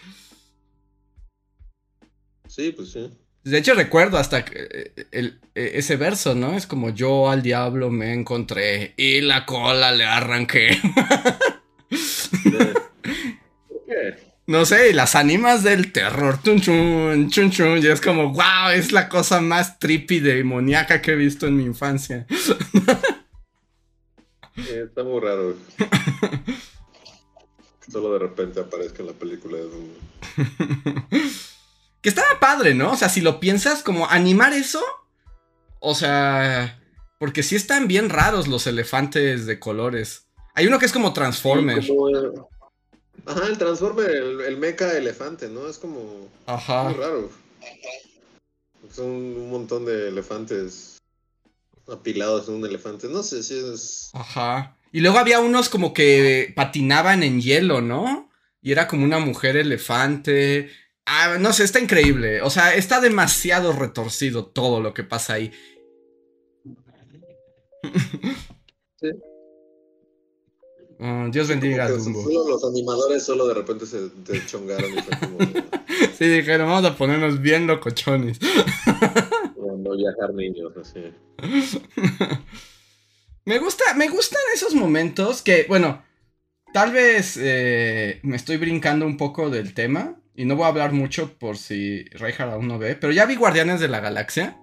Sí, 2.48 2.72
pues 2.72 2.92
sí. 2.92 3.10
De 3.44 3.58
hecho 3.58 3.74
recuerdo 3.74 4.18
hasta 4.18 4.40
eh, 4.40 4.92
el, 5.12 5.40
eh, 5.54 5.72
ese 5.74 5.96
verso, 5.96 6.34
¿no? 6.34 6.56
Es 6.56 6.66
como 6.66 6.90
yo 6.90 7.30
al 7.30 7.42
diablo 7.42 7.90
me 7.90 8.12
encontré 8.12 8.92
y 8.96 9.22
la 9.22 9.46
cola 9.46 9.92
le 9.92 10.04
arranqué. 10.04 10.78
¿Por 13.68 13.84
qué? 13.86 14.30
No 14.50 14.64
sé, 14.64 14.92
las 14.94 15.14
ánimas 15.14 15.62
del 15.62 15.92
terror, 15.92 16.42
chun 16.42 16.60
chun, 16.60 17.30
chun 17.30 17.52
chun, 17.52 17.78
y 17.80 17.86
es 17.86 18.00
como, 18.00 18.32
wow, 18.32 18.70
es 18.74 18.90
la 18.90 19.08
cosa 19.08 19.40
más 19.40 19.78
trippy 19.78 20.18
demoníaca 20.18 21.00
que 21.00 21.12
he 21.12 21.14
visto 21.14 21.46
en 21.46 21.56
mi 21.56 21.62
infancia. 21.64 22.26
está 24.56 25.04
muy 25.04 25.20
raro. 25.20 25.54
Solo 27.90 28.12
de 28.12 28.18
repente 28.20 28.60
aparezca 28.60 29.02
en 29.02 29.08
la 29.08 29.12
película 29.14 29.58
de 29.58 29.66
Que 32.02 32.08
estaba 32.08 32.40
padre, 32.40 32.74
¿no? 32.74 32.92
O 32.92 32.96
sea, 32.96 33.08
si 33.08 33.20
lo 33.20 33.40
piensas, 33.40 33.82
como 33.82 34.08
animar 34.08 34.52
eso. 34.52 34.82
O 35.80 35.94
sea. 35.94 36.78
Porque 37.18 37.42
sí 37.42 37.56
están 37.56 37.86
bien 37.88 38.08
raros 38.08 38.48
los 38.48 38.66
elefantes 38.66 39.44
de 39.44 39.58
colores. 39.58 40.26
Hay 40.54 40.66
uno 40.66 40.78
que 40.78 40.86
es 40.86 40.92
como 40.92 41.12
Transformer. 41.12 41.84
Ajá, 43.26 43.46
el 43.46 43.58
Transformer, 43.58 44.10
el, 44.10 44.56
mecha 44.56 44.96
elefante, 44.96 45.48
¿no? 45.48 45.68
Es 45.68 45.78
como. 45.78 46.28
Ajá. 46.46 46.84
Muy 46.84 46.94
raro. 46.94 47.30
Son 48.90 49.06
un 49.06 49.50
montón 49.50 49.84
de 49.84 50.08
elefantes 50.08 50.98
apilados 51.86 52.48
en 52.48 52.54
un 52.54 52.64
elefante. 52.64 53.08
No 53.08 53.22
sé 53.22 53.42
si 53.42 53.58
es. 53.58 54.10
Ajá. 54.14 54.74
Y 54.92 55.00
luego 55.00 55.18
había 55.18 55.40
unos 55.40 55.68
como 55.68 55.94
que 55.94 56.52
patinaban 56.56 57.22
en 57.22 57.40
hielo, 57.40 57.80
¿no? 57.80 58.30
Y 58.60 58.72
era 58.72 58.88
como 58.88 59.04
una 59.04 59.18
mujer 59.18 59.56
elefante. 59.56 60.70
Ah, 61.06 61.36
no 61.38 61.52
sé, 61.52 61.64
está 61.64 61.80
increíble. 61.80 62.42
O 62.42 62.50
sea, 62.50 62.74
está 62.74 63.00
demasiado 63.00 63.72
retorcido 63.72 64.46
todo 64.46 64.80
lo 64.80 64.92
que 64.92 65.04
pasa 65.04 65.34
ahí. 65.34 65.52
Sí. 69.00 69.08
Mm, 70.98 71.30
Dios 71.30 71.48
bendiga 71.48 71.86
a 71.86 71.90
Dumbo. 71.90 72.22
los 72.46 72.62
animadores 72.62 73.24
solo 73.24 73.46
de 73.46 73.54
repente 73.54 73.86
se 73.86 74.10
chongaron 74.46 74.92
y 74.92 75.00
fue 75.00 75.18
como... 75.18 75.38
sí, 76.18 76.26
dijeron, 76.26 76.68
vamos 76.68 76.84
a 76.84 76.94
ponernos 76.94 77.40
bien 77.40 77.66
locochones. 77.66 78.38
no 79.78 79.96
viajar 79.96 80.34
niños, 80.34 80.72
así. 80.76 81.00
me 83.44 83.58
gusta, 83.58 83.94
me 83.94 84.08
gustan 84.08 84.40
esos 84.54 84.74
momentos 84.74 85.42
que, 85.42 85.64
bueno, 85.68 86.02
tal 86.72 86.92
vez 86.92 87.36
eh, 87.40 88.20
me 88.22 88.36
estoy 88.36 88.56
brincando 88.56 89.06
un 89.06 89.16
poco 89.16 89.50
del 89.50 89.74
tema 89.74 90.16
y 90.34 90.44
no 90.44 90.56
voy 90.56 90.64
a 90.64 90.68
hablar 90.68 90.92
mucho 90.92 91.38
por 91.38 91.56
si 91.58 92.04
Reinhardt 92.10 92.52
aún 92.52 92.68
no 92.68 92.78
ve, 92.78 92.94
pero 92.94 93.12
ya 93.12 93.26
vi 93.26 93.36
Guardianes 93.36 93.80
de 93.80 93.88
la 93.88 94.00
Galaxia. 94.00 94.56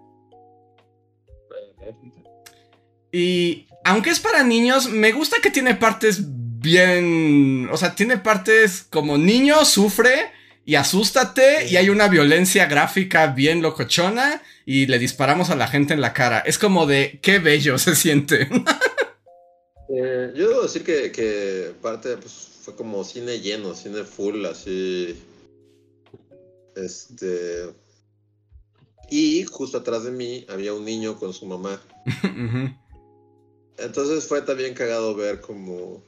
Y 3.11 3.67
aunque 3.83 4.09
es 4.09 4.19
para 4.19 4.43
niños, 4.43 4.89
me 4.89 5.11
gusta 5.11 5.37
que 5.41 5.49
tiene 5.49 5.75
partes 5.75 6.21
bien. 6.59 7.69
O 7.71 7.77
sea, 7.77 7.95
tiene 7.95 8.17
partes 8.17 8.85
como 8.89 9.17
niño 9.17 9.63
sufre 9.65 10.31
y 10.67 10.75
asústate 10.75 11.65
y 11.65 11.77
hay 11.77 11.89
una 11.89 12.09
violencia 12.09 12.65
gráfica 12.65 13.27
bien 13.27 13.61
locochona 13.61 14.43
y 14.65 14.85
le 14.87 14.99
disparamos 14.99 15.49
a 15.49 15.55
la 15.55 15.65
gente 15.65 15.93
en 15.93 16.01
la 16.01 16.11
cara. 16.11 16.39
Es 16.39 16.59
como 16.59 16.85
de 16.85 17.19
qué 17.21 17.39
bello 17.39 17.79
se 17.79 17.95
siente. 17.95 18.47
Eh, 19.89 20.33
yo 20.35 20.49
debo 20.49 20.63
decir 20.63 20.83
que, 20.83 21.71
parte 21.81 22.17
pues, 22.17 22.33
fue 22.61 22.75
como 22.75 23.05
cine 23.05 23.39
lleno, 23.39 23.73
cine 23.73 24.03
full, 24.03 24.45
así. 24.45 25.17
Este. 26.75 27.69
Y 29.09 29.45
justo 29.45 29.77
atrás 29.77 30.03
de 30.03 30.11
mí 30.11 30.45
había 30.49 30.73
un 30.73 30.83
niño 30.83 31.17
con 31.17 31.33
su 31.33 31.45
mamá. 31.45 31.81
Entonces 33.77 34.27
fue 34.27 34.41
también 34.41 34.73
cagado 34.73 35.15
ver 35.15 35.39
como... 35.39 36.03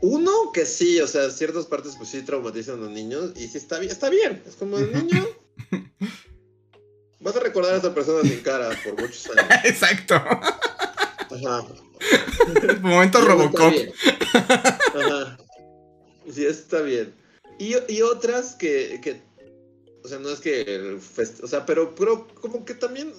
Uno, 0.00 0.52
que 0.52 0.66
sí, 0.66 1.00
o 1.00 1.06
sea, 1.06 1.30
ciertas 1.30 1.66
partes 1.66 1.94
pues 1.96 2.10
sí 2.10 2.22
traumatizan 2.22 2.74
a 2.76 2.82
los 2.82 2.90
niños 2.90 3.32
y 3.36 3.48
sí 3.48 3.58
está 3.58 3.78
bien, 3.78 3.90
está 3.90 4.10
bien. 4.10 4.42
Es 4.46 4.56
como 4.56 4.78
el 4.78 4.92
niño... 4.92 5.26
Vas 7.20 7.36
a 7.36 7.40
recordar 7.40 7.74
a 7.74 7.78
esa 7.78 7.94
persona 7.94 8.20
sin 8.28 8.40
cara 8.40 8.68
por 8.84 9.00
muchos 9.00 9.30
años. 9.30 9.46
Exacto. 9.64 10.14
Ajá. 10.14 11.66
Momento 12.82 13.20
Robocop. 13.22 13.72
Ajá. 14.34 15.38
Sí, 16.30 16.44
está 16.44 16.82
bien. 16.82 17.14
Y, 17.58 17.76
y 17.88 18.02
otras 18.02 18.56
que, 18.56 19.00
que, 19.02 19.22
o 20.02 20.08
sea, 20.08 20.18
no 20.18 20.28
es 20.28 20.40
que, 20.40 20.98
o 21.42 21.46
sea, 21.46 21.64
pero, 21.64 21.94
pero 21.94 22.26
como 22.42 22.66
que 22.66 22.74
también 22.74 23.14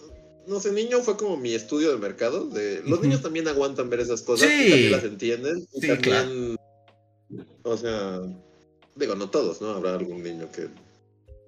no 0.48 0.60
sé, 0.60 0.72
niño 0.72 1.02
fue 1.02 1.18
como 1.18 1.38
mi 1.38 1.54
estudio 1.54 1.92
de 1.92 1.98
mercado. 1.98 2.46
De, 2.46 2.82
los 2.86 3.02
niños 3.02 3.22
también 3.22 3.48
aguantan 3.48 3.90
ver 3.90 4.02
esas 4.02 4.22
cosas 4.22 4.50
y 4.50 4.70
también 4.70 4.92
las 4.92 5.04
entienden. 5.04 5.68
Y 5.74 5.88
también, 5.88 6.58
o 7.64 7.78
sea, 7.78 8.22
digo, 8.96 9.16
no 9.16 9.30
todos, 9.30 9.62
¿no? 9.62 9.70
Habrá 9.72 9.96
algún 9.96 10.24
niño 10.24 10.52
que 10.52 10.70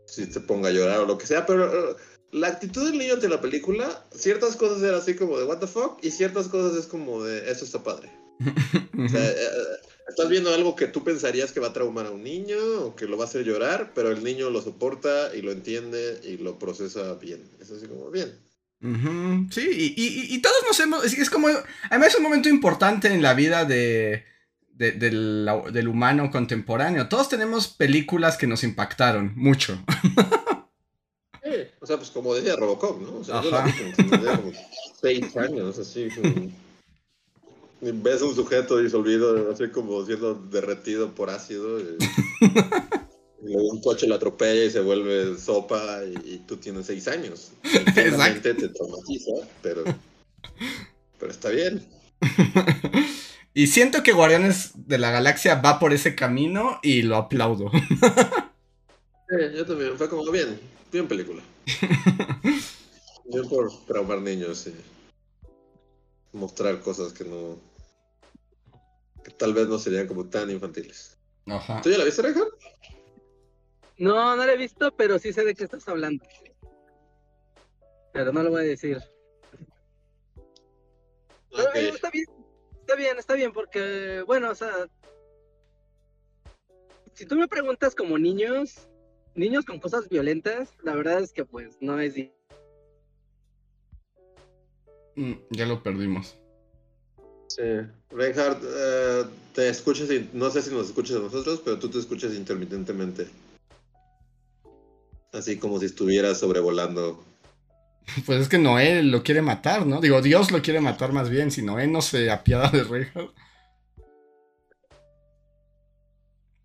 si 0.05 0.25
se 0.25 0.39
ponga 0.41 0.69
a 0.69 0.71
llorar 0.71 0.99
o 0.99 1.05
lo 1.05 1.17
que 1.17 1.27
sea, 1.27 1.45
pero 1.45 1.91
uh, 1.91 1.95
la 2.31 2.47
actitud 2.47 2.85
del 2.85 2.97
niño 2.97 3.13
ante 3.13 3.29
la 3.29 3.41
película, 3.41 4.05
ciertas 4.11 4.55
cosas 4.55 4.81
eran 4.81 4.99
así 4.99 5.15
como 5.15 5.37
de 5.37 5.45
what 5.45 5.59
the 5.59 5.67
fuck 5.67 5.99
y 6.03 6.11
ciertas 6.11 6.47
cosas 6.47 6.77
es 6.77 6.87
como 6.87 7.23
de 7.23 7.49
eso 7.51 7.65
está 7.65 7.83
padre. 7.83 8.11
o 8.39 9.09
sea, 9.09 9.25
eh, 9.25 9.35
eh, 9.35 9.87
estás 10.07 10.29
viendo 10.29 10.53
algo 10.53 10.75
que 10.75 10.87
tú 10.87 11.03
pensarías 11.03 11.51
que 11.51 11.59
va 11.59 11.67
a 11.67 11.73
traumar 11.73 12.05
a 12.05 12.11
un 12.11 12.23
niño 12.23 12.57
o 12.81 12.95
que 12.95 13.05
lo 13.05 13.17
va 13.17 13.25
a 13.25 13.27
hacer 13.27 13.43
llorar, 13.43 13.91
pero 13.95 14.11
el 14.11 14.23
niño 14.23 14.49
lo 14.49 14.61
soporta 14.61 15.35
y 15.35 15.41
lo 15.41 15.51
entiende 15.51 16.21
y 16.23 16.37
lo 16.37 16.59
procesa 16.59 17.15
bien. 17.15 17.43
Es 17.59 17.71
así 17.71 17.87
como 17.87 18.11
bien. 18.11 18.37
Sí, 19.49 19.95
y, 19.97 20.39
todos 20.39 20.57
nos 20.67 20.79
hemos. 20.79 21.03
Es, 21.03 21.29
como. 21.31 21.47
Además, 21.89 22.09
es 22.09 22.15
un 22.17 22.23
momento 22.23 22.47
importante 22.47 23.07
en 23.07 23.23
la 23.23 23.33
vida 23.33 23.65
de, 23.65 24.23
del, 24.77 25.87
humano 25.87 26.29
contemporáneo. 26.31 27.07
Todos 27.09 27.29
tenemos 27.29 27.67
películas 27.67 28.37
que 28.37 28.47
nos 28.47 28.63
impactaron 28.63 29.33
mucho. 29.35 29.77
o 31.81 31.85
sea, 31.85 31.97
pues 31.97 32.11
como 32.11 32.33
decía 32.35 32.55
Robocop, 32.55 33.01
¿no? 33.01 33.17
O 33.17 33.23
sea, 33.23 33.41
yo 33.41 33.51
la 33.51 33.65
vi 33.65 33.71
como 33.95 34.51
seis 35.01 35.35
años, 35.37 35.77
así. 35.79 36.09
ves 37.81 38.21
un 38.21 38.35
sujeto 38.35 38.77
disolvido, 38.77 39.51
así 39.51 39.69
como 39.69 40.05
siendo 40.05 40.35
derretido 40.35 41.13
por 41.13 41.29
ácido. 41.29 41.79
Y... 41.79 41.97
luego 43.41 43.69
un 43.69 43.81
coche 43.81 44.07
lo 44.07 44.15
atropella 44.15 44.65
y 44.65 44.71
se 44.71 44.81
vuelve 44.81 45.37
sopa 45.37 46.01
y, 46.05 46.39
tú 46.39 46.57
tienes 46.57 46.85
seis 46.85 47.07
años. 47.07 47.51
Exactamente 47.63 48.53
te 48.53 48.69
traumatiza, 48.69 49.31
pero, 49.61 49.83
pero 51.19 51.31
está 51.31 51.49
bien. 51.49 51.96
y 53.53 53.67
siento 53.67 54.03
que 54.03 54.13
Guardianes 54.13 54.71
de 54.75 54.97
la 54.97 55.11
Galaxia 55.11 55.55
va 55.55 55.79
por 55.79 55.93
ese 55.93 56.15
camino 56.15 56.79
y 56.83 57.01
lo 57.01 57.17
aplaudo. 57.17 57.71
yo 59.55 59.65
también, 59.65 59.97
fue 59.97 60.09
como 60.09 60.29
bien, 60.31 60.59
bien 60.91 61.07
película. 61.07 61.41
bien 63.25 63.49
por 63.49 63.71
traumar 63.85 64.19
niños 64.19 64.67
y 64.67 64.75
mostrar 66.37 66.79
cosas 66.81 67.13
que 67.13 67.23
no. 67.23 67.57
que 69.23 69.31
tal 69.31 69.53
vez 69.53 69.67
no 69.67 69.79
serían 69.79 70.07
como 70.07 70.25
tan 70.25 70.49
infantiles. 70.49 71.17
Ajá. 71.47 71.81
¿Tú 71.81 71.89
ya 71.89 71.97
la 71.97 72.03
viste, 72.03 72.21
Reja? 72.21 72.43
No, 73.97 74.35
no 74.35 74.45
lo 74.45 74.51
he 74.51 74.57
visto, 74.57 74.95
pero 74.95 75.17
sí 75.17 75.33
sé 75.33 75.43
de 75.43 75.55
qué 75.55 75.63
estás 75.63 75.87
hablando. 75.87 76.23
Pero 78.13 78.31
no 78.31 78.43
lo 78.43 78.51
voy 78.51 78.61
a 78.61 78.65
decir. 78.65 79.01
Está 81.51 81.71
bien, 82.09 82.25
está 82.79 82.95
bien, 82.95 83.17
está 83.17 83.33
bien, 83.35 83.53
porque, 83.53 84.23
bueno, 84.25 84.51
o 84.51 84.55
sea, 84.55 84.87
si 87.13 87.25
tú 87.25 87.35
me 87.35 87.47
preguntas 87.47 87.95
como 87.95 88.17
niños, 88.19 88.87
niños 89.33 89.65
con 89.65 89.79
cosas 89.79 90.07
violentas, 90.07 90.69
la 90.83 90.93
verdad 90.95 91.21
es 91.21 91.33
que 91.33 91.45
pues 91.45 91.77
no 91.81 91.99
es... 91.99 92.15
Mm, 95.15 95.33
ya 95.49 95.65
lo 95.65 95.81
perdimos. 95.81 96.37
Sí, 97.47 97.63
Reinhardt, 98.11 98.63
eh, 98.63 99.23
te 99.53 99.69
escuchas, 99.69 100.09
no 100.33 100.51
sé 100.51 100.61
si 100.61 100.71
nos 100.71 100.87
escuchas 100.87 101.17
a 101.17 101.21
nosotros, 101.21 101.61
pero 101.63 101.79
tú 101.79 101.89
te 101.89 101.97
escuchas 101.97 102.35
intermitentemente. 102.35 103.27
Así 105.31 105.57
como 105.57 105.79
si 105.79 105.87
estuviera 105.87 106.35
sobrevolando. 106.35 107.23
Pues 108.25 108.41
es 108.41 108.49
que 108.49 108.57
Noé 108.57 109.03
lo 109.03 109.23
quiere 109.23 109.41
matar, 109.41 109.85
¿no? 109.85 110.01
Digo, 110.01 110.21
Dios 110.21 110.51
lo 110.51 110.61
quiere 110.61 110.81
matar 110.81 111.11
más 111.11 111.29
bien, 111.29 111.51
si 111.51 111.61
Noé 111.61 111.87
no 111.87 112.01
se 112.01 112.31
apiada 112.31 112.69
de 112.69 112.83
Reinhardt. 112.83 113.35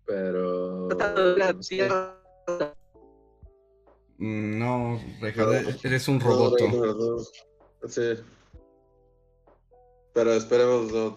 Pero. 0.05 0.89
Mm, 4.17 4.59
no, 4.59 5.01
eres 5.83 6.07
un 6.07 6.19
roboto. 6.19 6.65
sí. 7.87 8.13
Pero 10.13 10.33
esperemos 10.33 10.91
no, 10.91 11.15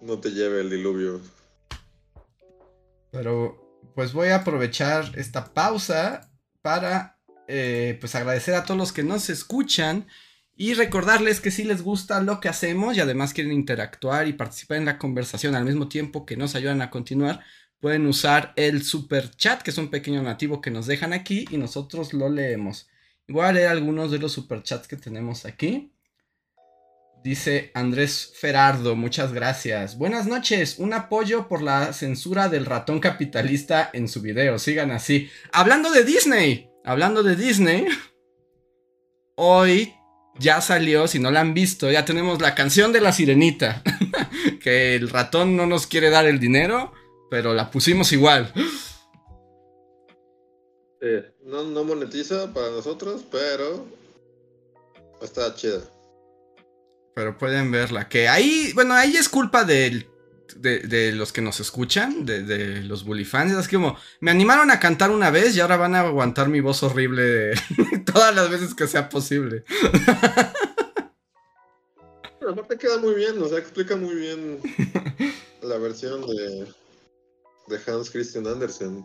no 0.00 0.20
te 0.20 0.30
lleve 0.30 0.60
el 0.60 0.70
diluvio. 0.70 1.20
Pero 3.10 3.80
pues 3.94 4.12
voy 4.12 4.28
a 4.28 4.36
aprovechar 4.36 5.10
esta 5.16 5.52
pausa 5.52 6.30
para 6.62 7.15
eh, 7.48 7.96
pues 8.00 8.14
agradecer 8.14 8.54
a 8.54 8.64
todos 8.64 8.78
los 8.78 8.92
que 8.92 9.02
nos 9.02 9.30
escuchan 9.30 10.06
y 10.56 10.74
recordarles 10.74 11.40
que 11.40 11.50
si 11.50 11.64
les 11.64 11.82
gusta 11.82 12.20
lo 12.22 12.40
que 12.40 12.48
hacemos 12.48 12.96
y 12.96 13.00
además 13.00 13.34
quieren 13.34 13.52
interactuar 13.52 14.26
y 14.26 14.32
participar 14.32 14.78
en 14.78 14.86
la 14.86 14.98
conversación 14.98 15.54
al 15.54 15.64
mismo 15.64 15.88
tiempo 15.88 16.24
que 16.24 16.36
nos 16.36 16.54
ayudan 16.54 16.80
a 16.80 16.90
continuar, 16.90 17.44
pueden 17.78 18.06
usar 18.06 18.54
el 18.56 18.82
super 18.82 19.30
chat, 19.30 19.62
que 19.62 19.70
es 19.70 19.78
un 19.78 19.90
pequeño 19.90 20.22
nativo 20.22 20.60
que 20.60 20.70
nos 20.70 20.86
dejan 20.86 21.12
aquí 21.12 21.44
y 21.50 21.58
nosotros 21.58 22.14
lo 22.14 22.30
leemos. 22.30 22.88
Voy 23.28 23.44
a 23.44 23.52
leer 23.52 23.68
algunos 23.68 24.10
de 24.10 24.18
los 24.18 24.32
super 24.32 24.62
chats 24.62 24.88
que 24.88 24.96
tenemos 24.96 25.44
aquí. 25.44 25.92
Dice 27.22 27.72
Andrés 27.74 28.32
Ferardo, 28.38 28.94
muchas 28.94 29.32
gracias. 29.32 29.98
Buenas 29.98 30.26
noches, 30.26 30.78
un 30.78 30.94
apoyo 30.94 31.48
por 31.48 31.60
la 31.60 31.92
censura 31.92 32.48
del 32.48 32.64
ratón 32.64 33.00
capitalista 33.00 33.90
en 33.92 34.06
su 34.08 34.22
video. 34.22 34.58
Sigan 34.58 34.92
así. 34.92 35.28
Hablando 35.52 35.90
de 35.90 36.04
Disney, 36.04 36.70
hablando 36.86 37.22
de 37.22 37.36
Disney, 37.36 37.86
hoy 39.34 39.92
ya 40.38 40.60
salió, 40.60 41.06
si 41.08 41.18
no 41.18 41.30
la 41.30 41.40
han 41.40 41.52
visto, 41.52 41.90
ya 41.90 42.04
tenemos 42.04 42.40
la 42.40 42.54
canción 42.54 42.92
de 42.92 43.00
la 43.00 43.12
sirenita. 43.12 43.82
que 44.62 44.94
el 44.94 45.10
ratón 45.10 45.56
no 45.56 45.66
nos 45.66 45.86
quiere 45.86 46.10
dar 46.10 46.26
el 46.26 46.38
dinero, 46.38 46.92
pero 47.30 47.52
la 47.52 47.70
pusimos 47.70 48.12
igual. 48.12 48.52
no, 51.44 51.64
no 51.64 51.84
monetiza 51.84 52.52
para 52.54 52.70
nosotros, 52.70 53.24
pero 53.30 53.86
está 55.20 55.54
chida. 55.54 55.80
Pero 57.14 57.36
pueden 57.36 57.70
verla. 57.70 58.08
Que 58.08 58.28
ahí, 58.28 58.72
bueno, 58.74 58.94
ahí 58.94 59.16
es 59.16 59.28
culpa 59.28 59.64
del 59.64 60.08
de, 60.56 61.12
los 61.12 61.32
que 61.32 61.40
nos 61.40 61.60
escuchan, 61.60 62.24
de, 62.24 62.82
los 62.82 63.04
bully 63.04 63.24
fans. 63.24 63.52
Es 63.52 63.68
como, 63.68 63.96
me 64.20 64.30
animaron 64.30 64.70
a 64.70 64.80
cantar 64.80 65.10
una 65.10 65.30
vez 65.30 65.56
y 65.56 65.60
ahora 65.60 65.76
van 65.76 65.94
a 65.94 66.00
aguantar 66.00 66.48
mi 66.48 66.60
voz 66.60 66.82
horrible 66.82 67.52
todas 68.12 68.34
las 68.34 68.50
veces 68.50 68.74
que 68.74 68.86
sea 68.86 69.08
posible. 69.08 69.64
Pero 72.38 72.52
aparte 72.52 72.78
queda 72.78 72.98
muy 72.98 73.14
bien, 73.14 73.42
o 73.42 73.48
sea, 73.48 73.58
explica 73.58 73.96
muy 73.96 74.14
bien 74.14 74.60
la 75.62 75.78
versión 75.78 76.20
de, 76.26 76.66
de 77.68 77.80
Hans 77.86 78.10
Christian 78.10 78.46
Andersen. 78.46 79.04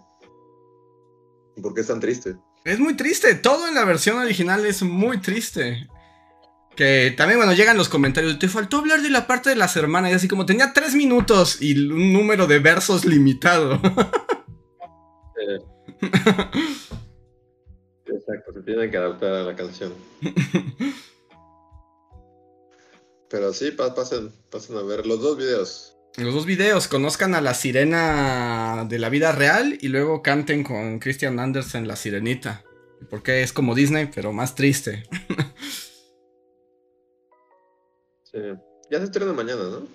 ¿Por 1.61 1.73
qué 1.73 1.81
es 1.81 1.87
tan 1.87 1.99
triste? 1.99 2.35
Es 2.63 2.79
muy 2.79 2.95
triste, 2.95 3.33
todo 3.35 3.67
en 3.67 3.75
la 3.75 3.85
versión 3.85 4.17
original 4.17 4.65
es 4.65 4.83
muy 4.83 5.19
triste. 5.19 5.87
Que 6.75 7.13
también, 7.15 7.37
bueno, 7.39 7.53
llegan 7.53 7.77
los 7.77 7.89
comentarios. 7.89 8.39
Te 8.39 8.47
faltó 8.47 8.77
hablar 8.77 9.01
de 9.01 9.09
la 9.09 9.27
parte 9.27 9.49
de 9.49 9.55
las 9.55 9.75
hermanas. 9.75 10.11
Y 10.11 10.15
así 10.15 10.27
como 10.27 10.45
tenía 10.45 10.73
tres 10.73 10.95
minutos 10.95 11.61
y 11.61 11.77
un 11.77 12.13
número 12.13 12.47
de 12.47 12.59
versos 12.59 13.05
limitado. 13.05 13.79
Exacto, 18.05 18.53
se 18.53 18.61
tiene 18.65 18.89
que 18.89 18.97
adaptar 18.97 19.33
a 19.33 19.43
la 19.43 19.55
canción. 19.55 19.93
Pero 23.29 23.53
sí, 23.53 23.71
pasen, 23.71 24.31
pasen 24.49 24.77
a 24.77 24.81
ver 24.81 25.05
los 25.05 25.21
dos 25.21 25.37
videos. 25.37 25.95
Los 26.17 26.33
dos 26.33 26.45
videos, 26.45 26.89
conozcan 26.89 27.35
a 27.35 27.41
la 27.41 27.53
sirena 27.53 28.85
de 28.89 28.99
la 28.99 29.07
vida 29.07 29.31
real 29.31 29.77
y 29.79 29.87
luego 29.87 30.21
canten 30.21 30.63
con 30.63 30.99
Christian 30.99 31.39
Andersen 31.39 31.87
la 31.87 31.95
sirenita. 31.95 32.63
Porque 33.09 33.43
es 33.43 33.53
como 33.53 33.75
Disney, 33.75 34.09
pero 34.13 34.33
más 34.33 34.53
triste. 34.55 35.03
Ya 38.33 38.97
se 38.99 39.05
estrena 39.05 39.33
mañana, 39.33 39.63
¿no? 39.63 39.87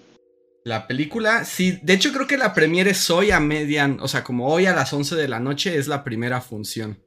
La 0.64 0.88
película, 0.88 1.44
sí. 1.44 1.78
De 1.82 1.92
hecho, 1.92 2.12
creo 2.12 2.26
que 2.26 2.36
la 2.36 2.52
premiere 2.52 2.90
es 2.90 3.08
hoy 3.08 3.30
a 3.30 3.38
median. 3.38 3.98
O 4.00 4.08
sea, 4.08 4.24
como 4.24 4.48
hoy 4.48 4.66
a 4.66 4.74
las 4.74 4.92
11 4.92 5.14
de 5.14 5.28
la 5.28 5.38
noche 5.38 5.78
es 5.78 5.86
la 5.86 6.02
primera 6.02 6.40
función. 6.40 7.00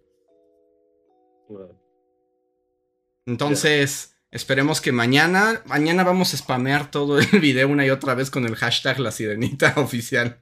Entonces, 3.25 4.15
esperemos 4.31 4.79
que 4.79 4.91
mañana. 4.91 5.61
Mañana 5.65 6.05
vamos 6.05 6.33
a 6.33 6.37
spamear 6.37 6.89
todo 6.89 7.19
el 7.19 7.27
video 7.41 7.67
una 7.67 7.85
y 7.85 7.89
otra 7.89 8.13
vez 8.13 8.31
con 8.31 8.45
el 8.45 8.55
hashtag 8.55 8.99
la 8.99 9.11
sirenita 9.11 9.73
oficial. 9.77 10.41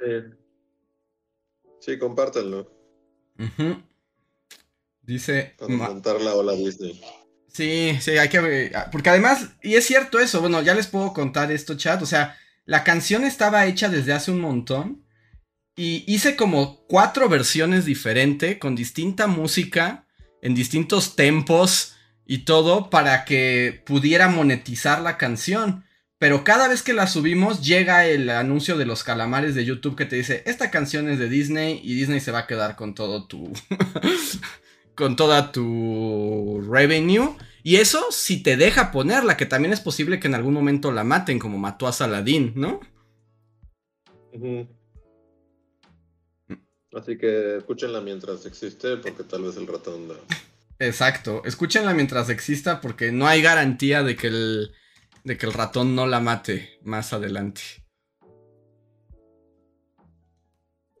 sí. 0.00 0.38
Sí, 1.78 1.98
compártanlo. 1.98 2.68
Dice. 5.02 5.54
Para 5.58 5.72
montar 5.72 6.20
la 6.20 6.34
ola 6.34 6.52
Disney. 6.52 7.00
Sí, 7.52 7.98
sí, 8.00 8.12
hay 8.12 8.28
que... 8.28 8.72
Porque 8.90 9.10
además, 9.10 9.50
y 9.62 9.74
es 9.74 9.86
cierto 9.86 10.18
eso, 10.18 10.40
bueno, 10.40 10.62
ya 10.62 10.74
les 10.74 10.86
puedo 10.86 11.12
contar 11.12 11.52
esto, 11.52 11.76
chat, 11.76 12.00
o 12.02 12.06
sea, 12.06 12.36
la 12.64 12.82
canción 12.82 13.24
estaba 13.24 13.66
hecha 13.66 13.88
desde 13.88 14.12
hace 14.12 14.30
un 14.30 14.40
montón 14.40 15.04
y 15.76 16.04
hice 16.06 16.36
como 16.36 16.86
cuatro 16.86 17.28
versiones 17.28 17.84
diferentes 17.84 18.58
con 18.58 18.74
distinta 18.74 19.26
música, 19.26 20.06
en 20.40 20.54
distintos 20.54 21.14
tempos 21.14 21.94
y 22.24 22.38
todo 22.38 22.88
para 22.88 23.24
que 23.24 23.82
pudiera 23.84 24.28
monetizar 24.28 25.00
la 25.00 25.18
canción. 25.18 25.84
Pero 26.18 26.44
cada 26.44 26.68
vez 26.68 26.82
que 26.82 26.92
la 26.92 27.06
subimos 27.06 27.64
llega 27.66 28.06
el 28.06 28.30
anuncio 28.30 28.78
de 28.78 28.86
los 28.86 29.02
calamares 29.02 29.54
de 29.54 29.64
YouTube 29.64 29.96
que 29.96 30.06
te 30.06 30.16
dice, 30.16 30.42
esta 30.46 30.70
canción 30.70 31.08
es 31.10 31.18
de 31.18 31.28
Disney 31.28 31.80
y 31.82 31.94
Disney 31.94 32.20
se 32.20 32.30
va 32.32 32.40
a 32.40 32.46
quedar 32.46 32.76
con 32.76 32.94
todo 32.94 33.26
tu... 33.26 33.52
con 34.94 35.16
toda 35.16 35.52
tu 35.52 36.60
revenue. 36.70 37.36
Y 37.62 37.76
eso 37.76 38.06
si 38.10 38.42
te 38.42 38.56
deja 38.56 38.90
ponerla, 38.90 39.36
que 39.36 39.46
también 39.46 39.72
es 39.72 39.80
posible 39.80 40.18
que 40.18 40.28
en 40.28 40.34
algún 40.34 40.54
momento 40.54 40.90
la 40.90 41.04
maten, 41.04 41.38
como 41.38 41.58
mató 41.58 41.86
a 41.86 41.92
Saladín, 41.92 42.52
¿no? 42.56 42.80
Así 46.92 47.16
que 47.16 47.56
escúchenla 47.56 48.00
mientras 48.00 48.44
existe, 48.46 48.96
porque 48.96 49.24
tal 49.24 49.44
vez 49.44 49.56
el 49.56 49.66
ratón 49.66 50.08
Exacto, 50.78 51.42
escúchenla 51.44 51.94
mientras 51.94 52.28
exista, 52.28 52.80
porque 52.80 53.12
no 53.12 53.26
hay 53.28 53.40
garantía 53.40 54.02
de 54.02 54.16
que 54.16 54.26
el, 54.26 54.72
de 55.22 55.38
que 55.38 55.46
el 55.46 55.52
ratón 55.52 55.94
no 55.94 56.06
la 56.06 56.20
mate 56.20 56.80
más 56.82 57.12
adelante. 57.12 57.62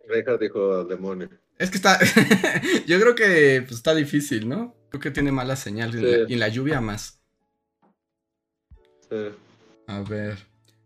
Reja 0.08 0.36
dijo 0.36 0.84
demonio. 0.84 1.41
Es 1.62 1.70
que 1.70 1.76
está. 1.76 2.00
yo 2.86 3.00
creo 3.00 3.14
que 3.14 3.62
pues, 3.62 3.76
está 3.76 3.94
difícil, 3.94 4.48
¿no? 4.48 4.74
Creo 4.88 5.00
que 5.00 5.12
tiene 5.12 5.30
mala 5.30 5.54
señal. 5.54 5.94
Y, 6.28 6.34
la, 6.34 6.48
lluvia 6.48 6.80
más. 6.80 7.20
Sí. 9.08 9.28
A 9.86 10.00
ver. 10.00 10.38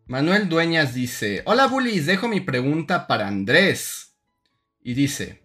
Manuel 0.05 0.51
Dueñas 0.51 0.93
dice: 0.93 1.41
Hola 1.47 1.67
bullies, 1.67 2.05
dejo 2.05 2.29
mi 2.29 2.43
pregunta 2.43 3.07
para 3.07 3.27
Andrés. 3.27 4.19
Y 4.83 4.93
dice: 4.93 5.41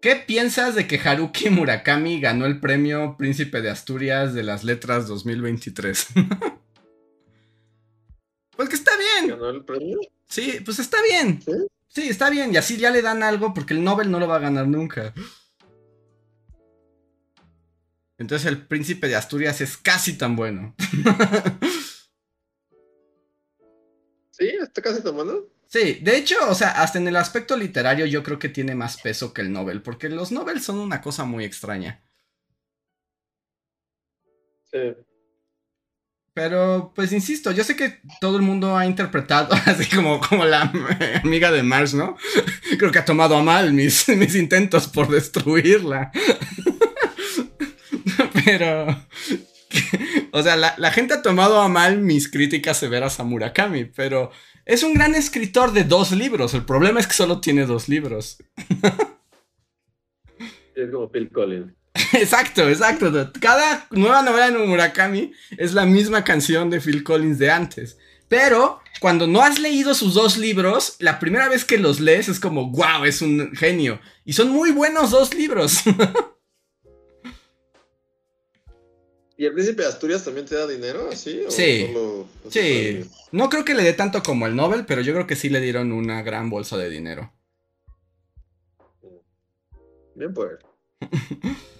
¿Qué 0.00 0.16
piensas 0.16 0.74
de 0.74 0.86
que 0.86 0.98
Haruki 0.98 1.50
Murakami 1.50 2.18
ganó 2.18 2.46
el 2.46 2.58
premio 2.58 3.16
Príncipe 3.18 3.60
de 3.60 3.68
Asturias 3.68 4.32
de 4.32 4.44
las 4.44 4.64
Letras 4.64 5.06
2023? 5.08 6.06
pues 8.56 8.70
que 8.70 8.76
está 8.76 8.92
bien. 8.96 9.28
¿Ganó 9.28 9.50
el 9.50 9.62
premio? 9.62 9.98
Sí, 10.26 10.62
pues 10.64 10.78
está 10.78 11.02
bien. 11.02 11.42
¿Sí? 11.42 11.52
Sí, 11.94 12.08
está 12.08 12.28
bien, 12.28 12.52
y 12.52 12.56
así 12.56 12.76
ya 12.76 12.90
le 12.90 13.02
dan 13.02 13.22
algo 13.22 13.54
porque 13.54 13.72
el 13.72 13.84
Nobel 13.84 14.10
no 14.10 14.18
lo 14.18 14.26
va 14.26 14.36
a 14.36 14.40
ganar 14.40 14.66
nunca. 14.66 15.14
Entonces 18.18 18.46
el 18.48 18.66
príncipe 18.66 19.06
de 19.06 19.14
Asturias 19.14 19.60
es 19.60 19.76
casi 19.76 20.18
tan 20.18 20.34
bueno. 20.34 20.74
sí, 24.32 24.48
está 24.60 24.82
casi 24.82 25.04
tan 25.04 25.14
bueno. 25.14 25.34
Sí, 25.68 26.00
de 26.02 26.16
hecho, 26.16 26.36
o 26.48 26.54
sea, 26.56 26.82
hasta 26.82 26.98
en 26.98 27.06
el 27.06 27.14
aspecto 27.14 27.56
literario 27.56 28.06
yo 28.06 28.24
creo 28.24 28.40
que 28.40 28.48
tiene 28.48 28.74
más 28.74 29.00
peso 29.00 29.32
que 29.32 29.42
el 29.42 29.52
Nobel, 29.52 29.80
porque 29.80 30.08
los 30.08 30.32
Nobel 30.32 30.60
son 30.60 30.78
una 30.78 31.00
cosa 31.00 31.24
muy 31.24 31.44
extraña. 31.44 32.02
Sí. 34.64 34.96
Pero, 36.34 36.92
pues 36.96 37.12
insisto, 37.12 37.52
yo 37.52 37.62
sé 37.62 37.76
que 37.76 38.00
todo 38.20 38.36
el 38.36 38.42
mundo 38.42 38.76
ha 38.76 38.86
interpretado 38.86 39.54
así 39.66 39.88
como, 39.94 40.20
como 40.20 40.44
la 40.44 40.62
amiga 41.22 41.52
de 41.52 41.62
Mars, 41.62 41.94
¿no? 41.94 42.16
Creo 42.78 42.90
que 42.90 42.98
ha 42.98 43.04
tomado 43.04 43.36
a 43.36 43.42
mal 43.42 43.72
mis, 43.72 44.08
mis 44.08 44.34
intentos 44.34 44.88
por 44.88 45.08
destruirla. 45.08 46.10
Pero, 48.44 48.86
o 50.32 50.42
sea, 50.42 50.56
la, 50.56 50.74
la, 50.76 50.90
gente 50.90 51.14
ha 51.14 51.22
tomado 51.22 51.60
a 51.60 51.68
mal 51.68 52.00
mis 52.00 52.28
críticas 52.28 52.78
severas 52.78 53.20
a 53.20 53.24
Murakami, 53.24 53.84
pero 53.84 54.30
es 54.66 54.82
un 54.82 54.94
gran 54.94 55.14
escritor 55.14 55.72
de 55.72 55.84
dos 55.84 56.10
libros. 56.10 56.52
El 56.54 56.64
problema 56.64 56.98
es 56.98 57.06
que 57.06 57.14
solo 57.14 57.40
tiene 57.40 57.64
dos 57.64 57.88
libros. 57.88 58.38
Es 60.74 60.90
como 60.90 61.08
Phil 61.10 61.30
Collins. 61.30 61.72
Exacto, 62.12 62.68
exacto. 62.68 63.32
Cada 63.40 63.86
nueva 63.90 64.22
novela 64.22 64.50
de 64.50 64.58
Murakami 64.58 65.32
es 65.56 65.72
la 65.74 65.84
misma 65.84 66.24
canción 66.24 66.70
de 66.70 66.80
Phil 66.80 67.04
Collins 67.04 67.38
de 67.38 67.50
antes. 67.50 67.98
Pero 68.28 68.80
cuando 69.00 69.26
no 69.26 69.42
has 69.42 69.58
leído 69.58 69.94
sus 69.94 70.14
dos 70.14 70.36
libros, 70.36 70.96
la 70.98 71.18
primera 71.18 71.48
vez 71.48 71.64
que 71.64 71.78
los 71.78 72.00
lees 72.00 72.28
es 72.28 72.40
como, 72.40 72.70
wow, 72.70 73.04
es 73.04 73.22
un 73.22 73.54
genio. 73.54 74.00
Y 74.24 74.32
son 74.32 74.50
muy 74.50 74.70
buenos 74.72 75.10
dos 75.10 75.34
libros. 75.34 75.82
¿Y 79.36 79.46
el 79.46 79.52
príncipe 79.52 79.82
de 79.82 79.88
Asturias 79.88 80.24
también 80.24 80.46
te 80.46 80.54
da 80.54 80.66
dinero 80.66 81.08
así? 81.12 81.42
sí. 81.48 81.92
sí. 82.48 83.04
No 83.32 83.50
creo 83.50 83.64
que 83.64 83.74
le 83.74 83.82
dé 83.82 83.92
tanto 83.92 84.22
como 84.22 84.46
el 84.46 84.54
Nobel, 84.54 84.86
pero 84.86 85.00
yo 85.00 85.12
creo 85.12 85.26
que 85.26 85.34
sí 85.34 85.48
le 85.48 85.60
dieron 85.60 85.90
una 85.90 86.22
gran 86.22 86.50
bolsa 86.50 86.76
de 86.76 86.88
dinero. 86.88 87.32
Bien 90.14 90.32
pues. 90.32 90.52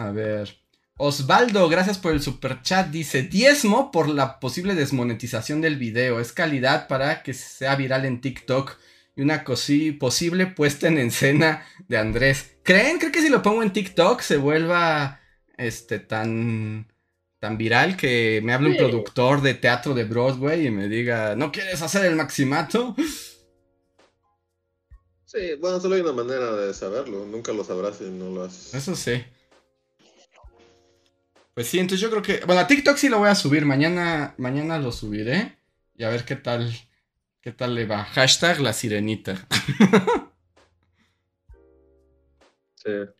A 0.00 0.12
ver. 0.12 0.56
Osvaldo, 0.96 1.68
gracias 1.68 1.98
por 1.98 2.12
el 2.12 2.22
super 2.22 2.62
chat. 2.62 2.88
Dice: 2.88 3.22
Diezmo 3.22 3.90
por 3.90 4.08
la 4.08 4.40
posible 4.40 4.74
desmonetización 4.74 5.60
del 5.60 5.76
video. 5.76 6.20
Es 6.20 6.32
calidad 6.32 6.88
para 6.88 7.22
que 7.22 7.34
sea 7.34 7.76
viral 7.76 8.06
en 8.06 8.22
TikTok. 8.22 8.78
Y 9.14 9.22
una 9.22 9.44
posible 9.44 10.46
puesta 10.46 10.88
en 10.88 10.96
escena 10.96 11.66
de 11.88 11.98
Andrés. 11.98 12.52
¿Creen? 12.62 12.98
Creo 12.98 13.12
que 13.12 13.20
si 13.20 13.28
lo 13.28 13.42
pongo 13.42 13.62
en 13.62 13.74
TikTok 13.74 14.20
se 14.20 14.38
vuelva 14.38 15.20
este, 15.58 15.98
tan, 15.98 16.90
tan 17.38 17.58
viral 17.58 17.98
que 17.98 18.40
me 18.42 18.54
hable 18.54 18.70
un 18.70 18.76
productor 18.76 19.42
de 19.42 19.52
teatro 19.54 19.92
de 19.92 20.04
Broadway 20.04 20.66
y 20.66 20.70
me 20.70 20.88
diga, 20.88 21.36
¿no 21.36 21.52
quieres 21.52 21.82
hacer 21.82 22.06
el 22.06 22.16
maximato? 22.16 22.96
Sí, 25.26 25.54
bueno, 25.60 25.78
solo 25.78 25.96
hay 25.96 26.00
una 26.00 26.12
manera 26.12 26.52
de 26.52 26.72
saberlo. 26.72 27.26
Nunca 27.26 27.52
lo 27.52 27.64
sabrás 27.64 27.98
si 27.98 28.04
no 28.04 28.30
lo 28.30 28.44
haces. 28.44 28.72
Eso 28.72 28.96
sí. 28.96 29.22
Pues 31.60 31.68
sí, 31.68 31.78
entonces 31.78 32.00
yo 32.00 32.08
creo 32.08 32.22
que. 32.22 32.42
Bueno, 32.46 32.62
a 32.62 32.66
TikTok 32.66 32.96
sí 32.96 33.10
lo 33.10 33.18
voy 33.18 33.28
a 33.28 33.34
subir. 33.34 33.66
Mañana, 33.66 34.34
mañana 34.38 34.78
lo 34.78 34.92
subiré. 34.92 35.58
Y 35.94 36.04
a 36.04 36.08
ver 36.08 36.24
qué 36.24 36.34
tal. 36.34 36.74
¿Qué 37.42 37.52
tal 37.52 37.74
le 37.74 37.84
va? 37.84 38.02
Hashtag 38.04 38.60
la 38.60 38.72
sirenita. 38.72 39.46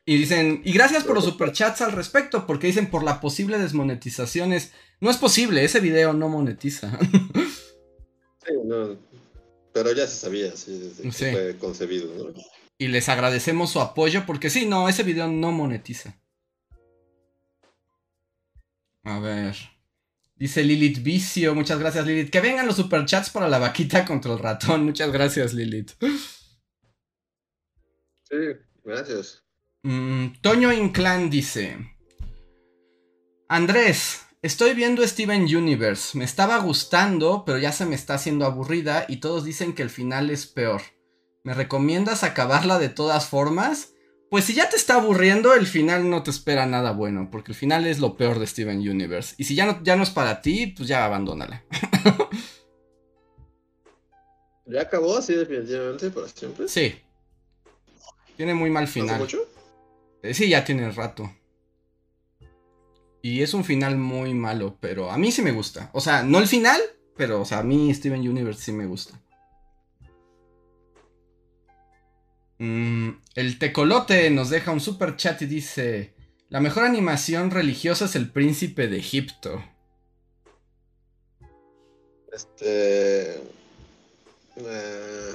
Y 0.07 0.17
dicen, 0.17 0.62
y 0.65 0.73
gracias 0.73 1.05
por 1.05 1.15
los 1.15 1.25
superchats 1.27 1.83
al 1.83 1.93
respecto, 1.93 2.47
porque 2.47 2.69
dicen 2.69 2.89
por 2.89 3.05
la 3.05 3.21
posible 3.21 3.59
desmonetizaciones. 3.59 4.73
No 5.01 5.11
es 5.11 5.19
posible, 5.19 5.62
ese 5.62 5.81
video 5.81 6.15
no 6.15 6.31
monetiza. 6.31 6.99
sí, 7.03 8.53
no. 8.65 8.97
Pero 9.75 9.93
ya 9.93 10.07
se 10.07 10.17
sabía, 10.17 10.57
sí, 10.57 10.91
fue 11.12 11.59
concebido, 11.59 12.07
¿no? 12.15 12.41
Y 12.79 12.89
les 12.89 13.11
agradecemos 13.11 13.71
su 13.71 13.81
apoyo, 13.81 14.25
porque 14.27 14.49
sí, 14.49 14.65
no, 14.65 14.89
ese 14.89 15.03
video 15.03 15.29
no 15.29 15.53
monetiza. 15.53 16.19
A 19.11 19.19
ver. 19.19 19.57
Dice 20.37 20.62
Lilith 20.62 21.03
Vicio, 21.03 21.55
muchas 21.55 21.78
gracias 21.78 22.07
Lilith. 22.07 22.31
Que 22.31 22.41
vengan 22.41 22.66
los 22.66 22.77
superchats 22.77 23.31
para 23.31 23.49
la 23.49 23.59
vaquita 23.59 24.05
contra 24.05 24.32
el 24.32 24.39
ratón. 24.39 24.85
Muchas 24.85 25.12
gracias 25.12 25.53
Lilith. 25.53 25.93
Sí, 28.24 28.37
gracias. 28.85 29.45
Mm, 29.82 30.35
Toño 30.41 30.73
Inclán 30.73 31.28
dice: 31.28 31.77
Andrés, 33.49 34.27
estoy 34.43 34.74
viendo 34.74 35.07
Steven 35.07 35.43
Universe. 35.43 36.16
Me 36.16 36.24
estaba 36.24 36.59
gustando, 36.59 37.45
pero 37.45 37.59
ya 37.59 37.73
se 37.73 37.85
me 37.85 37.97
está 37.97 38.15
haciendo 38.15 38.47
aburrida 38.47 39.07
y 39.09 39.16
todos 39.16 39.45
dicen 39.45 39.74
que 39.74 39.82
el 39.82 39.91
final 39.91 40.31
es 40.31 40.47
peor. 40.47 40.82
¿Me 41.43 41.53
recomiendas 41.53 42.23
acabarla 42.23 42.78
de 42.78 42.91
todas 42.91 43.28
formas? 43.28 43.93
Pues 44.31 44.44
si 44.44 44.55
ya 44.55 44.70
te 44.70 44.77
está 44.77 44.94
aburriendo, 44.94 45.55
el 45.55 45.66
final 45.66 46.09
no 46.09 46.23
te 46.23 46.31
espera 46.31 46.65
nada 46.65 46.93
bueno, 46.93 47.28
porque 47.32 47.51
el 47.51 47.57
final 47.57 47.85
es 47.85 47.98
lo 47.98 48.16
peor 48.16 48.39
de 48.39 48.47
Steven 48.47 48.78
Universe. 48.78 49.35
Y 49.39 49.44
si 49.44 49.57
ya 49.57 49.66
no, 49.66 49.82
ya 49.82 49.97
no 49.97 50.05
es 50.05 50.11
para 50.11 50.40
ti, 50.40 50.69
pues 50.69 50.89
ya 50.89 51.05
abandónala. 51.05 51.65
¿Ya 54.66 54.82
acabó 54.82 55.19
así 55.19 55.35
definitivamente 55.35 56.11
para 56.11 56.28
siempre? 56.28 56.69
Sí. 56.69 56.94
Tiene 58.36 58.55
muy 58.55 58.70
mal 58.70 58.86
final. 58.86 59.19
mucho? 59.19 59.40
Eh, 60.23 60.32
sí, 60.32 60.48
ya 60.48 60.65
tiene 60.65 60.89
rato. 60.93 61.28
Y 63.23 63.43
es 63.43 63.52
un 63.52 63.65
final 63.65 63.97
muy 63.97 64.32
malo, 64.32 64.77
pero 64.78 65.11
a 65.11 65.19
mí 65.19 65.32
sí 65.32 65.43
me 65.43 65.51
gusta. 65.51 65.90
O 65.93 66.01
sea, 66.01 66.23
no 66.23 66.39
el 66.39 66.47
final, 66.47 66.81
pero 67.16 67.40
o 67.40 67.44
sea, 67.44 67.59
a 67.59 67.62
mí 67.65 67.93
Steven 67.93 68.20
Universe 68.20 68.62
sí 68.62 68.70
me 68.73 68.86
gusta. 68.86 69.20
Mm, 72.61 73.12
el 73.37 73.59
tecolote 73.59 74.28
nos 74.28 74.51
deja 74.51 74.70
un 74.70 74.81
super 74.81 75.16
chat 75.16 75.41
y 75.41 75.47
dice: 75.47 76.12
La 76.51 76.61
mejor 76.61 76.85
animación 76.85 77.51
religiosa 77.51 78.05
es 78.05 78.15
el 78.16 78.31
príncipe 78.31 78.87
de 78.87 78.99
Egipto. 78.99 79.65
Este. 82.31 83.37
Eh, 84.57 85.35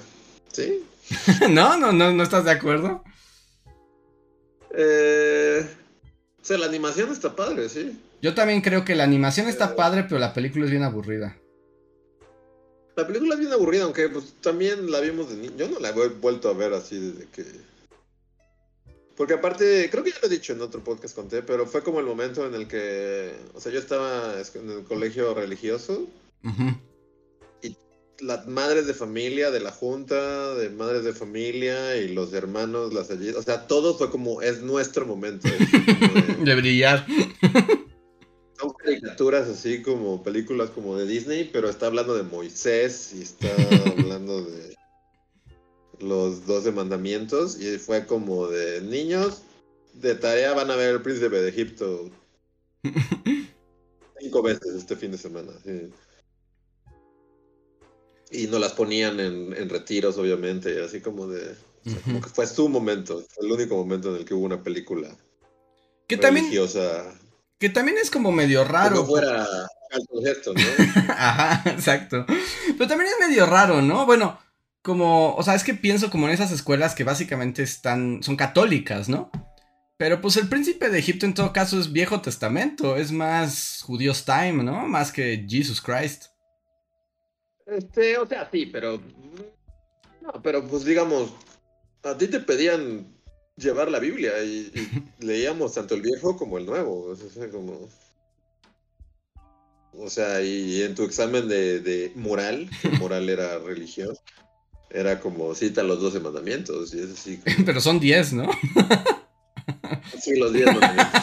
¿Sí? 0.52 0.84
no, 1.50 1.78
no, 1.78 1.92
no, 1.92 2.14
no 2.14 2.24
estás 2.24 2.46
de 2.46 2.52
acuerdo. 2.52 3.04
Eh, 4.78 5.68
o 6.40 6.46
sea, 6.46 6.60
la 6.60 6.68
animación 6.68 7.12
está 7.12 7.36
padre, 7.36 7.70
sí. 7.70 8.00
Yo 8.22 8.36
también 8.36 8.62
creo 8.62 8.86
que 8.86 8.94
la 8.94 9.04
animación 9.04 9.48
está 9.48 9.66
eh. 9.66 9.74
padre, 9.76 10.04
pero 10.04 10.20
la 10.20 10.32
película 10.32 10.66
es 10.66 10.72
bien 10.72 10.84
aburrida. 10.84 11.36
La 12.96 13.06
película 13.06 13.34
es 13.34 13.40
bien 13.40 13.52
aburrida, 13.52 13.84
aunque 13.84 14.10
pues 14.10 14.34
también 14.42 14.90
la 14.90 15.02
vimos 15.02 15.30
de 15.30 15.36
niño. 15.36 15.56
Yo 15.58 15.68
no 15.70 15.80
la 15.80 15.90
he 15.90 16.08
vuelto 16.10 16.50
a 16.50 16.54
ver 16.54 16.74
así 16.74 16.98
desde 16.98 17.28
que. 17.30 17.46
Porque 19.16 19.34
aparte, 19.34 19.90
creo 19.90 20.04
que 20.04 20.12
ya 20.12 20.20
lo 20.22 20.28
he 20.28 20.32
dicho 20.32 20.54
en 20.54 20.62
otro 20.62 20.84
podcast 20.84 21.16
conté, 21.16 21.42
pero 21.42 21.66
fue 21.66 21.84
como 21.84 22.00
el 22.00 22.06
momento 22.06 22.46
en 22.46 22.54
el 22.54 22.68
que. 22.68 23.34
O 23.54 23.60
sea, 23.60 23.72
yo 23.72 23.80
estaba 23.80 24.36
en 24.56 24.70
el 24.70 24.84
colegio 24.84 25.34
religioso. 25.34 26.08
Ajá 26.44 26.80
las 28.20 28.48
madres 28.48 28.88
de 28.88 28.94
familia 28.94 29.52
de 29.52 29.60
la 29.60 29.72
junta, 29.72 30.54
de 30.56 30.70
madres 30.70 31.04
de 31.04 31.14
familia 31.14 31.98
y 31.98 32.10
los 32.10 32.34
hermanos, 32.34 32.94
las 32.94 33.12
allí, 33.12 33.30
o 33.30 33.42
sea, 33.42 33.68
todo 33.68 33.98
fue 33.98 34.10
como, 34.10 34.42
es 34.42 34.62
nuestro 34.62 35.06
momento. 35.06 35.48
de, 36.44 36.56
brillar. 36.56 37.06
Caricaturas 39.06 39.48
así 39.48 39.84
como 39.84 40.24
películas 40.24 40.72
como 40.72 40.98
de 40.98 41.06
Disney, 41.06 41.48
pero 41.54 41.70
está 41.70 41.86
hablando 41.86 42.16
de 42.16 42.24
Moisés 42.24 43.14
y 43.14 43.22
está 43.22 43.48
hablando 43.98 44.44
de 44.44 44.76
los 46.00 46.48
doce 46.48 46.72
mandamientos 46.72 47.62
y 47.62 47.78
fue 47.78 48.08
como 48.08 48.48
de 48.48 48.82
niños, 48.82 49.44
de 49.94 50.16
tarea 50.16 50.54
van 50.54 50.72
a 50.72 50.76
ver 50.76 50.96
el 50.96 51.02
príncipe 51.04 51.40
de 51.40 51.50
Egipto 51.50 52.10
cinco 54.20 54.42
veces 54.42 54.74
este 54.76 54.96
fin 54.96 55.12
de 55.12 55.20
semana. 55.20 55.52
Sí. 55.64 55.92
Y 58.32 58.48
no 58.48 58.58
las 58.58 58.74
ponían 58.74 59.20
en, 59.20 59.70
retiros, 59.70 60.18
obviamente, 60.18 60.84
así 60.84 61.00
como 61.00 61.28
de... 61.28 61.56
como 62.06 62.22
que 62.22 62.30
fue 62.30 62.48
su 62.48 62.68
momento, 62.68 63.24
fue 63.30 63.46
el 63.46 63.52
único 63.52 63.76
momento 63.76 64.10
en 64.10 64.22
el 64.22 64.26
que 64.26 64.34
hubo 64.34 64.46
una 64.46 64.64
película 64.64 65.16
que 66.08 66.18
religiosa. 66.18 67.04
También, 67.04 67.25
que 67.60 67.70
también 67.70 67.98
es 67.98 68.12
como 68.12 68.32
medio 68.32 68.64
raro. 68.64 68.98
Como 68.98 69.08
fuera 69.08 69.46
gesto, 70.24 70.54
¿no? 70.54 70.62
Ajá, 71.10 71.70
exacto. 71.70 72.26
Pero 72.28 72.88
también 72.88 73.10
es 73.12 73.28
medio 73.28 73.46
raro, 73.46 73.82
¿no? 73.82 74.06
Bueno, 74.06 74.40
como, 74.82 75.36
o 75.36 75.44
sea, 75.44 75.56
es 75.56 75.64
que 75.64 75.74
pienso 75.74 76.10
como 76.10 76.28
en 76.28 76.34
esas 76.34 76.52
escuelas 76.52 76.96
que 76.96 77.04
básicamente 77.04 77.64
están, 77.64 78.22
son 78.24 78.36
católicas, 78.36 79.10
¿no? 79.10 79.32
Pero 79.98 80.20
pues 80.20 80.36
el 80.38 80.50
príncipe 80.50 80.90
de 80.90 81.00
Egipto 81.00 81.26
en 81.26 81.34
todo 81.34 81.54
caso 81.54 81.80
es 81.80 81.92
viejo 81.92 82.22
testamento, 82.22 82.98
es 82.98 83.12
más 83.12 83.82
judíos 83.84 84.26
time, 84.26 84.64
¿no? 84.64 84.88
Más 84.88 85.12
que 85.12 85.46
Jesus 85.48 85.82
Christ. 85.82 86.26
Este, 87.66 88.18
o 88.18 88.28
sea, 88.28 88.50
sí, 88.52 88.66
pero. 88.66 89.02
No, 90.22 90.42
pero 90.44 90.68
pues 90.68 90.84
digamos, 90.84 91.34
a 92.04 92.18
ti 92.18 92.28
te 92.28 92.40
pedían 92.40 93.15
llevar 93.58 93.90
la 93.90 94.00
Biblia 94.00 94.44
y, 94.44 94.72
leíamos 95.20 95.74
tanto 95.74 95.96
el 95.96 96.02
viejo 96.02 96.38
como 96.38 96.58
el 96.58 96.66
nuevo. 96.66 97.06
O 97.06 97.16
sea, 97.16 97.50
como. 97.50 97.90
O 99.98 100.10
sea, 100.10 100.42
y 100.42 100.82
en 100.82 100.94
tu 100.94 101.04
examen 101.04 101.48
de, 101.48 101.80
de 101.80 102.12
moral, 102.16 102.70
moral 103.00 103.30
era 103.30 103.60
religión, 103.60 104.14
era 104.90 105.22
como 105.22 105.56
cita 105.56 105.84
los 105.84 106.02
doce 106.02 106.20
mandamientos. 106.20 106.94
Y 106.94 107.00
es 107.00 107.12
así 107.12 107.42
Pero 107.66 107.80
son 107.80 108.00
diez, 108.00 108.34
¿no? 108.34 108.50
sí, 110.22 110.38
los 110.38 110.52
diez 110.52 110.66
mandamientos. 110.66 111.22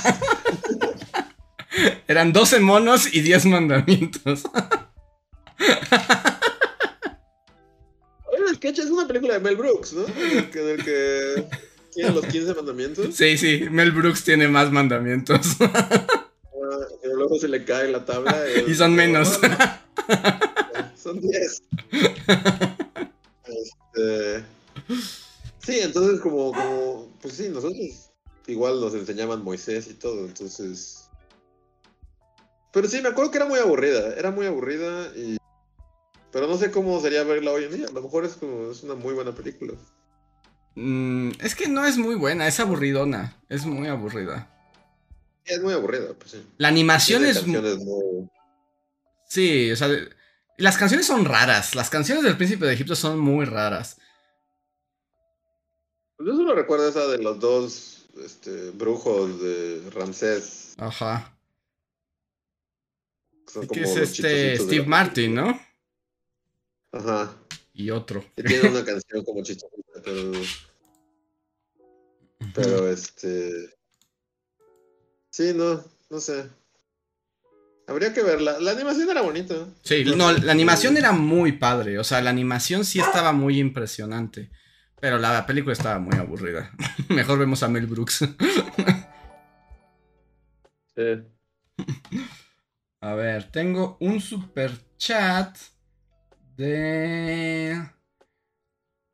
Eran 2.09 2.33
doce 2.33 2.61
monos 2.61 3.13
y 3.13 3.21
diez 3.21 3.45
mandamientos. 3.47 4.43
Oye, 8.27 8.55
Sketch 8.55 8.79
es 8.81 8.91
una 8.91 9.07
película 9.07 9.35
de 9.35 9.41
Mel 9.41 9.57
Brooks, 9.57 9.93
¿no? 9.95 10.03
Del 10.03 10.51
que, 10.85 11.47
tiene 11.93 12.11
los 12.11 12.27
15 12.27 12.55
mandamientos. 12.55 13.15
Sí, 13.15 13.37
sí, 13.39 13.67
Mel 13.71 13.93
Brooks 13.93 14.25
tiene 14.25 14.49
más 14.49 14.71
mandamientos. 14.71 15.41
Ah, 16.65 16.79
pero 17.03 17.17
luego 17.17 17.39
se 17.39 17.49
le 17.49 17.65
cae 17.65 17.91
la 17.91 18.05
tabla. 18.05 18.37
Y, 18.67 18.75
son 18.75 18.95
menos. 18.95 19.39
son 20.97 21.21
10. 21.21 21.63
Este, 23.45 24.45
sí, 25.59 25.81
entonces 25.81 26.21
como, 26.21 26.53
como, 26.53 27.13
pues 27.21 27.35
sí, 27.35 27.49
nosotros 27.49 27.77
igual 28.47 28.81
nos 28.81 28.95
enseñaban 28.95 29.43
Moisés 29.43 29.89
y 29.89 29.95
todo, 29.95 30.25
entonces... 30.25 31.11
Pero 32.73 32.89
sí, 32.89 33.03
me 33.03 33.09
acuerdo 33.09 33.33
que 33.33 33.39
era 33.39 33.47
muy 33.47 33.59
aburrida, 33.59 34.15
era 34.15 34.31
muy 34.31 34.47
aburrida 34.47 35.13
y 35.17 35.37
Pero 36.31 36.47
no 36.47 36.57
sé 36.57 36.71
cómo 36.71 37.01
sería 37.01 37.25
verla 37.25 37.51
hoy 37.51 37.65
en 37.65 37.75
día. 37.75 37.87
A 37.89 37.93
lo 37.93 38.03
mejor 38.03 38.25
es 38.25 38.35
como 38.35 38.71
es 38.71 38.83
una 38.83 38.95
muy 38.95 39.13
buena 39.13 39.33
película. 39.33 39.75
Mm, 40.75 41.31
es 41.41 41.55
que 41.55 41.69
no 41.69 41.87
es 41.87 41.99
muy 41.99 42.15
buena, 42.15 42.47
es 42.47 42.61
aburridona. 42.61 43.37
Es 43.49 43.67
muy 43.67 43.89
aburrida. 43.89 44.49
Es 45.45 45.61
muy 45.61 45.75
aburrida, 45.75 46.15
pues 46.15 46.33
sí. 46.33 46.47
La 46.59 46.69
animación 46.69 47.25
es. 47.25 47.47
Muy... 47.47 48.29
Sí, 49.29 49.71
o 49.71 49.77
sea, 49.77 49.89
las 50.57 50.79
canciones 50.79 51.07
son 51.07 51.25
raras. 51.25 51.75
Las 51.75 51.91
canciones 51.91 52.25
del 52.25 52.37
Príncipe 52.37 52.67
de 52.67 52.75
Egipto 52.75 52.95
son 52.95 53.19
muy 53.19 53.45
raras. 53.45 53.99
Pues 56.17 56.29
yo 56.29 56.37
solo 56.37 56.55
recuerdo 56.55 56.89
esa 56.89 57.07
de 57.09 57.19
los 57.19 57.41
dos 57.41 58.07
este, 58.23 58.71
brujos 58.71 59.41
de 59.43 59.91
Ramsés. 59.91 60.75
Ajá. 60.79 61.37
Que 63.71 63.83
es 63.83 63.97
este 63.97 64.57
Steve 64.57 64.87
Martin, 64.87 65.35
¿no? 65.35 65.61
Ajá. 66.93 67.37
Y 67.75 67.91
otro. 67.91 68.25
Tiene 68.35 68.69
una 68.69 68.85
canción 68.85 69.25
como 69.25 69.43
chistosita, 69.43 69.72
pero. 70.05 70.33
Pero 72.55 72.89
este. 72.91 73.71
Sí, 75.31 75.53
no, 75.55 75.83
no 76.11 76.21
sé. 76.21 76.51
Habría 77.87 78.13
que 78.13 78.23
verla. 78.23 78.59
La 78.61 78.73
animación 78.73 79.11
era 79.11 79.23
bonita. 79.23 79.55
Sí, 79.83 80.05
no, 80.05 80.33
la 80.33 80.53
animación 80.53 80.97
era 80.97 81.13
muy 81.13 81.53
padre. 81.53 81.99
O 81.99 82.05
sea, 82.05 82.21
la 82.21 82.31
animación 82.31 82.85
sí 82.85 83.01
estaba 83.01 83.33
muy 83.33 83.59
impresionante. 83.59 84.51
Pero 85.01 85.19
la 85.19 85.45
película 85.47 85.73
estaba 85.73 85.99
muy 85.99 86.17
aburrida. 86.17 86.71
Mejor 87.09 87.39
vemos 87.39 87.63
a 87.63 87.69
Mel 87.69 87.87
Brooks. 87.87 88.19
sí. 90.97 91.25
A 93.01 93.15
ver, 93.15 93.51
tengo 93.51 93.97
un 94.01 94.21
super 94.21 94.71
chat 94.97 95.57
de. 96.57 97.83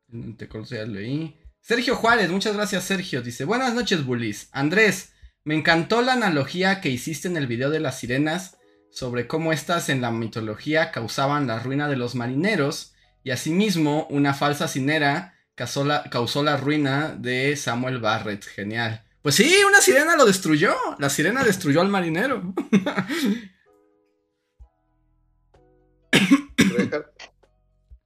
Te 0.09 0.87
leí. 0.87 1.37
Sergio 1.61 1.95
Juárez, 1.95 2.29
muchas 2.29 2.55
gracias, 2.55 2.83
Sergio. 2.83 3.21
Dice: 3.21 3.45
Buenas 3.45 3.73
noches, 3.73 4.05
Bullies. 4.05 4.49
Andrés, 4.51 5.13
me 5.43 5.55
encantó 5.55 6.01
la 6.01 6.13
analogía 6.13 6.81
que 6.81 6.89
hiciste 6.89 7.27
en 7.27 7.37
el 7.37 7.47
video 7.47 7.69
de 7.69 7.79
las 7.79 7.99
sirenas 7.99 8.57
sobre 8.91 9.27
cómo 9.27 9.53
estas 9.53 9.89
en 9.89 10.01
la 10.01 10.11
mitología 10.11 10.91
causaban 10.91 11.47
la 11.47 11.59
ruina 11.59 11.87
de 11.87 11.95
los 11.95 12.15
marineros 12.15 12.93
y 13.23 13.31
asimismo 13.31 14.07
una 14.09 14.33
falsa 14.33 14.67
sinera 14.67 15.35
causó 15.53 15.83
la, 15.83 16.03
causó 16.03 16.41
la 16.41 16.57
ruina 16.57 17.15
de 17.17 17.55
Samuel 17.55 17.99
Barrett. 17.99 18.45
Genial. 18.45 19.03
Pues 19.21 19.35
sí, 19.35 19.57
una 19.67 19.81
sirena 19.81 20.15
lo 20.15 20.25
destruyó. 20.25 20.75
La 20.97 21.09
sirena 21.09 21.43
destruyó 21.43 21.81
al 21.81 21.89
marinero. 21.89 22.53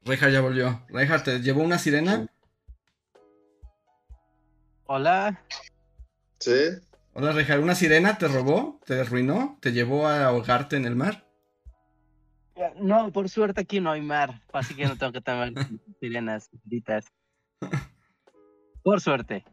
Reja 0.05 0.29
ya 0.29 0.41
volvió. 0.41 0.85
Reja, 0.89 1.23
¿te 1.23 1.39
llevó 1.39 1.63
una 1.63 1.77
sirena? 1.77 2.27
Hola. 4.85 5.41
Sí. 6.39 6.51
Hola, 7.13 7.31
Reja, 7.31 7.59
¿una 7.59 7.75
sirena 7.75 8.17
te 8.17 8.27
robó? 8.27 8.81
¿Te 8.85 8.99
arruinó? 8.99 9.57
¿Te 9.61 9.71
llevó 9.71 10.07
a 10.07 10.25
ahogarte 10.25 10.75
en 10.75 10.85
el 10.85 10.95
mar? 10.95 11.25
No, 12.75 13.11
por 13.11 13.29
suerte 13.29 13.61
aquí 13.61 13.79
no 13.79 13.91
hay 13.91 14.01
mar, 14.01 14.41
así 14.51 14.75
que 14.75 14.85
no 14.85 14.97
tengo 14.97 15.11
que 15.11 15.21
tomar 15.21 15.51
sirenas 15.99 16.49
malditas. 16.51 17.05
Por 18.83 18.99
suerte. 18.99 19.45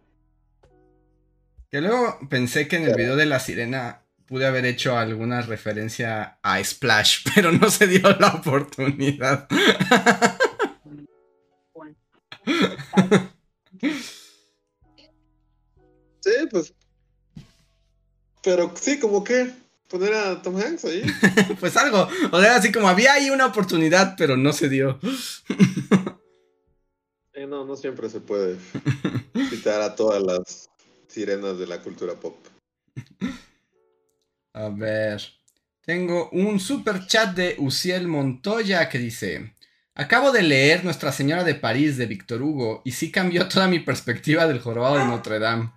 Que 1.71 1.81
luego 1.81 2.19
pensé 2.29 2.67
que 2.67 2.77
en 2.77 2.85
el 2.85 2.97
video 2.97 3.15
de 3.15 3.27
la 3.27 3.39
sirena 3.39 4.03
pude 4.27 4.47
haber 4.47 4.65
hecho 4.65 4.97
alguna 4.97 5.43
referencia 5.43 6.39
a 6.43 6.63
Splash, 6.63 7.25
pero 7.35 7.53
no 7.53 7.71
se 7.71 7.87
dio 7.87 8.11
la 8.19 8.29
oportunidad. 8.29 9.49
Sí, 16.21 16.33
pues. 16.51 16.75
Pero 18.43 18.73
sí, 18.75 18.99
como 18.99 19.25
que 19.25 19.53
poner 19.89 20.15
a 20.15 20.41
Tom 20.43 20.57
Hanks 20.57 20.85
ahí. 20.85 21.03
pues 21.61 21.77
algo. 21.77 22.09
O 22.31 22.41
sea, 22.41 22.57
así 22.57 22.73
como 22.73 22.89
había 22.89 23.15
ahí 23.15 23.31
una 23.31 23.47
oportunidad, 23.47 24.15
pero 24.17 24.37
no 24.37 24.53
se 24.53 24.69
dio. 24.69 24.99
no, 27.49 27.65
no 27.65 27.77
siempre 27.77 28.09
se 28.09 28.21
puede 28.21 28.57
quitar 29.51 29.81
a 29.81 29.95
todas 29.97 30.23
las 30.23 30.71
sirenas 31.09 31.59
de 31.59 31.67
la 31.67 31.81
cultura 31.81 32.15
pop. 32.15 32.37
A 34.53 34.69
ver. 34.69 35.23
Tengo 35.83 36.29
un 36.31 36.61
super 36.61 37.07
chat 37.07 37.35
de 37.35 37.57
Uciel 37.59 38.07
Montoya 38.07 38.89
que 38.89 38.99
dice: 38.99 39.55
Acabo 39.95 40.31
de 40.33 40.43
leer 40.43 40.85
Nuestra 40.85 41.13
Señora 41.13 41.45
de 41.45 41.55
París 41.55 41.97
de 41.97 42.07
Víctor 42.07 42.43
Hugo 42.43 42.81
y 42.85 42.93
sí 42.93 43.11
cambió 43.11 43.49
toda 43.49 43.67
mi 43.67 43.81
perspectiva 43.81 44.47
del 44.47 44.61
jorobado 44.61 44.99
de 44.99 45.05
Notre 45.05 45.39
Dame. 45.39 45.73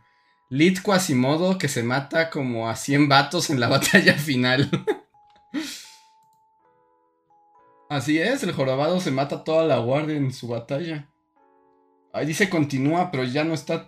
Lit 0.50 0.82
Quasimodo 0.82 1.58
que 1.58 1.68
se 1.68 1.82
mata 1.82 2.30
como 2.30 2.70
a 2.70 2.76
100 2.76 3.10
vatos 3.10 3.50
en 3.50 3.60
la 3.60 3.68
batalla 3.70 4.14
final. 4.14 4.70
Así 7.90 8.20
es, 8.20 8.44
el 8.44 8.54
jorobado 8.54 9.00
se 9.00 9.12
mata 9.12 9.44
toda 9.44 9.66
la 9.66 9.78
guardia 9.80 10.16
en 10.16 10.32
su 10.32 10.48
batalla. 10.48 11.10
Ahí 12.12 12.28
dice 12.28 12.50
continúa, 12.50 13.12
pero 13.12 13.24
ya 13.24 13.44
no 13.44 13.54
está. 13.54 13.86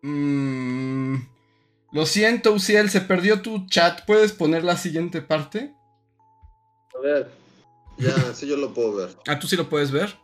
Mmm. 0.00 1.16
Lo 1.92 2.06
siento, 2.06 2.52
Uciel, 2.52 2.88
se 2.88 3.02
perdió 3.02 3.42
tu 3.42 3.66
chat. 3.66 4.06
¿Puedes 4.06 4.32
poner 4.32 4.64
la 4.64 4.78
siguiente 4.78 5.20
parte? 5.20 5.74
A 6.96 7.00
ver. 7.02 7.41
Ya, 7.98 8.34
sí 8.34 8.46
yo 8.46 8.56
lo 8.56 8.72
puedo 8.74 8.94
ver. 8.94 9.16
Ah, 9.26 9.38
¿tú 9.38 9.46
sí 9.46 9.56
lo 9.56 9.68
puedes 9.68 9.90
ver? 9.90 10.16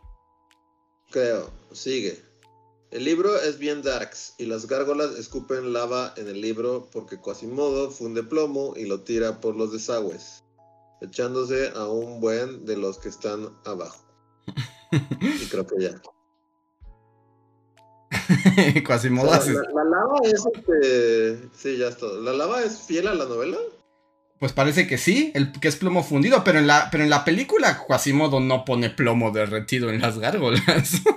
Creo. 1.11 1.49
Sigue. 1.71 2.21
El 2.91 3.05
libro 3.05 3.39
es 3.39 3.59
bien 3.59 3.83
darks 3.83 4.33
y 4.39 4.45
las 4.45 4.65
gárgolas 4.65 5.11
escupen 5.11 5.73
lava 5.73 6.11
en 6.17 6.27
el 6.27 6.41
libro 6.41 6.89
porque 6.91 7.21
Quasimodo 7.21 7.91
funde 7.91 8.23
plomo 8.23 8.73
y 8.75 8.85
lo 8.85 9.01
tira 9.01 9.39
por 9.39 9.55
los 9.55 9.71
desagües, 9.71 10.43
echándose 10.99 11.71
a 11.75 11.85
un 11.85 12.19
buen 12.19 12.65
de 12.65 12.77
los 12.77 12.97
que 12.97 13.09
están 13.09 13.55
abajo. 13.65 14.03
y 14.91 15.45
creo 15.45 15.67
que 15.67 15.75
ya. 15.83 16.01
Quasimodo 18.87 19.27
la, 19.27 19.83
lava 19.83 20.17
es 20.23 20.43
este... 20.51 21.49
Sí, 21.55 21.77
ya 21.77 21.89
está. 21.89 22.07
¿La 22.07 22.33
lava 22.33 22.63
es 22.63 22.79
fiel 22.79 23.07
a 23.07 23.13
la 23.13 23.25
novela? 23.25 23.57
Pues 24.39 24.53
parece 24.53 24.87
que 24.87 24.97
sí, 24.97 25.31
el, 25.35 25.51
que 25.51 25.67
es 25.67 25.75
plomo 25.75 26.01
fundido, 26.01 26.43
pero 26.45 26.59
en 26.59 26.67
la, 26.67 26.89
pero 26.91 27.03
en 27.03 27.09
la 27.09 27.25
película 27.25 27.83
Quasimodo 27.85 28.39
no 28.39 28.63
pone 28.63 28.89
plomo 28.89 29.31
derretido 29.31 29.89
en 29.89 30.01
las 30.01 30.17
gárgolas. 30.17 31.01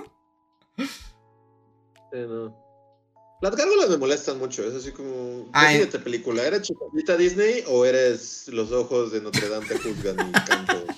Las 3.41 3.55
gárgolas 3.57 3.89
me 3.89 3.97
molestan 3.97 4.37
mucho, 4.37 4.63
es 4.65 4.75
así 4.75 4.91
como... 4.91 5.51
¿Qué 5.51 5.85
de 5.85 5.99
película? 5.99 6.45
¿Eres 6.45 6.61
chiquitita 6.61 7.17
Disney 7.17 7.63
o 7.67 7.85
eres 7.85 8.47
los 8.49 8.71
ojos 8.71 9.11
de 9.11 9.19
Notre 9.19 9.49
Dame 9.49 9.65
te 9.65 9.77
juzgan 9.77 10.31
canto? 10.31 10.85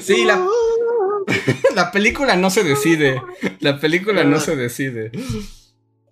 Sí, 0.00 0.24
la, 0.24 0.46
la 1.74 1.92
película 1.92 2.36
no 2.36 2.50
se 2.50 2.64
decide. 2.64 3.20
La 3.60 3.80
película 3.80 4.24
no 4.24 4.40
se 4.40 4.56
decide. 4.56 5.10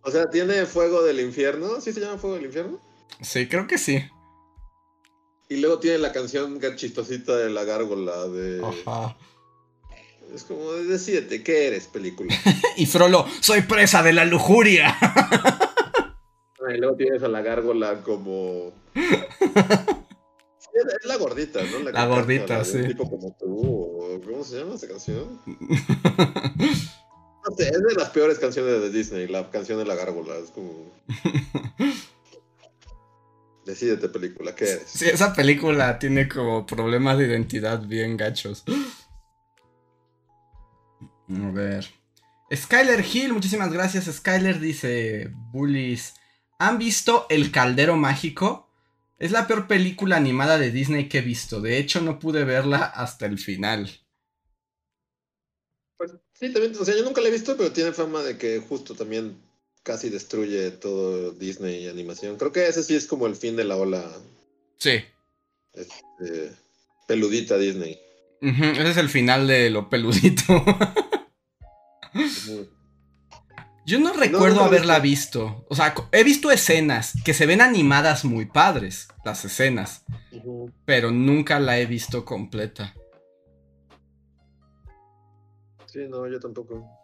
O 0.03 0.11
sea, 0.11 0.31
¿tiene 0.31 0.66
Fuego 0.66 1.03
del 1.03 1.20
Infierno? 1.20 1.81
¿Sí 1.81 1.93
se 1.93 2.01
llama 2.01 2.19
Fuego 2.19 2.36
del 2.36 2.47
Infierno? 2.47 2.81
Sí, 3.20 3.49
creo 3.49 3.66
que 3.66 3.78
sí. 3.78 4.05
Y 5.53 5.59
luego 5.59 5.79
tiene 5.79 5.99
la 5.99 6.12
canción 6.12 6.59
chistosita 6.77 7.37
de 7.37 7.51
la 7.51 7.65
gárgola 7.65 8.27
de... 8.27 8.62
Ajá. 8.65 9.15
Es 10.35 10.45
como, 10.45 10.73
decídete, 10.73 11.43
¿qué 11.43 11.66
eres, 11.66 11.89
película? 11.89 12.35
y 12.79 12.87
Frollo, 12.87 13.27
soy 13.41 13.61
presa 13.61 14.03
de 14.03 14.15
la 14.15 14.24
lujuria. 14.24 14.97
y 16.74 16.79
luego 16.79 16.97
tienes 16.97 17.23
a 17.23 17.29
la 17.29 17.43
gárgola 17.43 18.03
como... 18.03 18.73
Es 20.74 21.07
la 21.07 21.19
gordita, 21.19 21.61
¿no? 21.65 21.91
La, 21.91 22.07
gordita, 22.07 22.65
sí. 22.65 22.83
tipo 22.83 23.09
como 23.09 23.37
tú, 23.39 24.23
¿cómo 24.24 24.43
se 24.43 24.59
llama 24.59 24.74
esa 24.74 24.89
canción? 24.89 25.39
No 25.47 27.55
sé, 27.55 27.69
es 27.69 27.83
de 27.83 27.95
las 27.95 28.09
peores 28.09 28.39
canciones 28.39 28.81
de 28.81 28.91
Disney, 28.91 29.29
la 29.29 29.51
canción 29.51 29.79
de 29.79 29.85
la 29.85 29.95
gárgola. 29.95 30.35
Es 30.39 30.51
como. 30.51 30.91
Decídete, 33.64 34.09
película, 34.09 34.55
¿qué 34.55 34.64
eres? 34.64 34.82
Sí, 34.86 35.06
esa 35.06 35.32
película 35.32 35.98
tiene 35.98 36.28
como 36.28 36.66
problemas 36.66 37.16
de 37.18 37.26
identidad 37.26 37.80
bien 37.80 38.16
gachos. 38.16 38.64
A 41.28 41.51
ver. 41.51 41.86
Skyler 42.52 43.05
Hill, 43.05 43.32
muchísimas 43.32 43.72
gracias. 43.72 44.06
Skyler 44.06 44.59
dice: 44.59 45.30
Bullies, 45.52 46.14
¿han 46.59 46.78
visto 46.78 47.26
El 47.30 47.52
Caldero 47.52 47.97
Mágico? 47.97 48.68
Es 49.18 49.30
la 49.30 49.47
peor 49.47 49.68
película 49.68 50.16
animada 50.16 50.59
de 50.59 50.72
Disney 50.72 51.09
que 51.09 51.18
he 51.18 51.22
visto. 51.22 51.60
De 51.60 51.78
hecho, 51.78 52.01
no 52.01 52.18
pude 52.18 52.44
verla 52.44 52.82
hasta 52.82 53.26
el 53.26 53.39
final. 53.39 53.89
Pues 55.97 56.12
sí, 56.32 56.52
también, 56.52 56.74
o 56.76 56.84
sea, 56.84 56.97
yo 56.97 57.05
nunca 57.05 57.20
la 57.20 57.28
he 57.28 57.32
visto, 57.32 57.56
pero 57.56 57.72
tiene 57.72 57.93
fama 57.93 58.22
de 58.22 58.36
que 58.36 58.59
justo 58.59 58.97
también 58.97 59.40
casi 59.82 60.09
destruye 60.10 60.70
todo 60.70 61.32
Disney 61.32 61.88
animación. 61.88 62.36
Creo 62.36 62.52
que 62.52 62.66
ese 62.66 62.82
sí 62.82 62.94
es 62.94 63.06
como 63.06 63.26
el 63.26 63.36
fin 63.36 63.56
de 63.56 63.64
la 63.64 63.76
ola. 63.76 64.04
Sí. 64.78 65.04
Este, 65.72 66.52
peludita 67.06 67.59
Disney. 67.59 67.98
Ese 68.40 68.90
es 68.90 68.96
el 68.96 69.09
final 69.09 69.46
de 69.46 69.70
lo 69.70 69.88
peludito. 69.88 70.64
Yo 73.84 73.98
no 73.98 74.12
recuerdo 74.12 74.62
haberla 74.62 75.00
visto. 75.00 75.64
O 75.68 75.74
sea, 75.74 75.94
he 76.12 76.24
visto 76.24 76.50
escenas 76.50 77.14
que 77.24 77.34
se 77.34 77.46
ven 77.46 77.60
animadas 77.60 78.24
muy 78.24 78.46
padres, 78.46 79.09
las 79.24 79.44
escenas. 79.44 80.04
Pero 80.84 81.10
nunca 81.10 81.59
la 81.60 81.78
he 81.78 81.86
visto 81.86 82.24
completa. 82.24 82.94
Sí, 85.86 86.00
no, 86.09 86.26
yo 86.28 86.40
tampoco. 86.40 87.02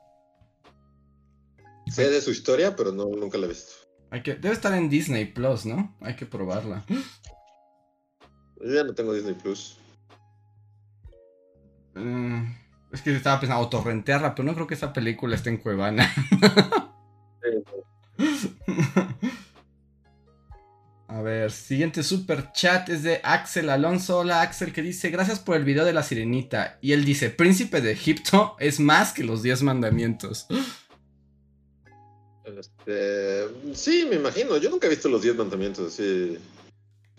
Sé 1.90 2.10
de 2.10 2.20
su 2.20 2.30
historia, 2.30 2.76
pero 2.76 2.92
no, 2.92 3.06
nunca 3.06 3.38
la 3.38 3.46
he 3.46 3.48
visto. 3.48 3.72
Hay 4.10 4.22
que, 4.22 4.34
debe 4.34 4.54
estar 4.54 4.72
en 4.72 4.88
Disney 4.88 5.26
Plus, 5.26 5.66
¿no? 5.66 5.96
Hay 6.00 6.16
que 6.16 6.26
probarla. 6.26 6.84
Yo 6.88 8.74
ya 8.74 8.84
no 8.84 8.94
tengo 8.94 9.12
Disney 9.12 9.34
Plus. 9.34 9.76
Mm, 11.94 12.44
es 12.92 13.02
que 13.02 13.14
estaba 13.14 13.40
pensando 13.40 13.62
autorrentearla, 13.62 14.34
pero 14.34 14.46
no 14.46 14.54
creo 14.54 14.66
que 14.66 14.74
esa 14.74 14.92
película 14.92 15.36
esté 15.36 15.50
en 15.50 15.58
Cuevana. 15.58 16.10
A 21.10 21.22
ver, 21.22 21.50
siguiente 21.50 22.02
super 22.02 22.52
chat 22.52 22.88
es 22.90 23.02
de 23.02 23.20
Axel 23.24 23.70
Alonso. 23.70 24.18
Hola 24.18 24.42
Axel 24.42 24.72
que 24.72 24.82
dice, 24.82 25.10
gracias 25.10 25.40
por 25.40 25.56
el 25.56 25.64
video 25.64 25.84
de 25.84 25.92
la 25.92 26.02
sirenita. 26.02 26.78
Y 26.80 26.92
él 26.92 27.04
dice, 27.04 27.30
príncipe 27.30 27.80
de 27.80 27.92
Egipto 27.92 28.56
es 28.60 28.78
más 28.78 29.12
que 29.12 29.24
los 29.24 29.42
10 29.42 29.62
mandamientos. 29.62 30.46
Este, 32.56 33.48
sí, 33.74 34.06
me 34.08 34.16
imagino. 34.16 34.56
Yo 34.56 34.70
nunca 34.70 34.86
he 34.86 34.90
visto 34.90 35.08
los 35.08 35.22
10 35.22 35.36
mandamientos 35.36 35.92
así 35.92 36.38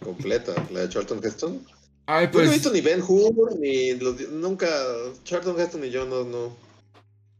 completa, 0.01 0.53
la 0.71 0.81
de 0.81 0.89
Charlton 0.89 1.19
Heston. 1.23 1.65
Ay, 2.05 2.27
pues... 2.31 2.45
No 2.45 2.51
he 2.51 2.53
visto 2.55 2.71
ni 2.71 2.81
Ben 2.81 3.03
Hur, 3.05 3.57
ni 3.59 3.95
los, 3.95 4.29
nunca. 4.29 4.67
Charlton 5.23 5.59
Heston 5.59 5.85
y 5.85 5.89
yo 5.89 6.05
no, 6.05 6.23
no. 6.23 6.55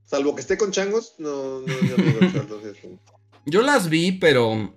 Salvo 0.06 0.36
que 0.36 0.42
esté 0.42 0.58
con 0.58 0.72
changos, 0.72 1.16
no, 1.18 1.62
no, 1.62 1.68
yo 1.68 1.96
Charlton 2.32 2.62
Heston. 2.64 3.00
Yo 3.46 3.64
las 3.64 3.90
vi, 3.90 4.12
pero 4.12 4.76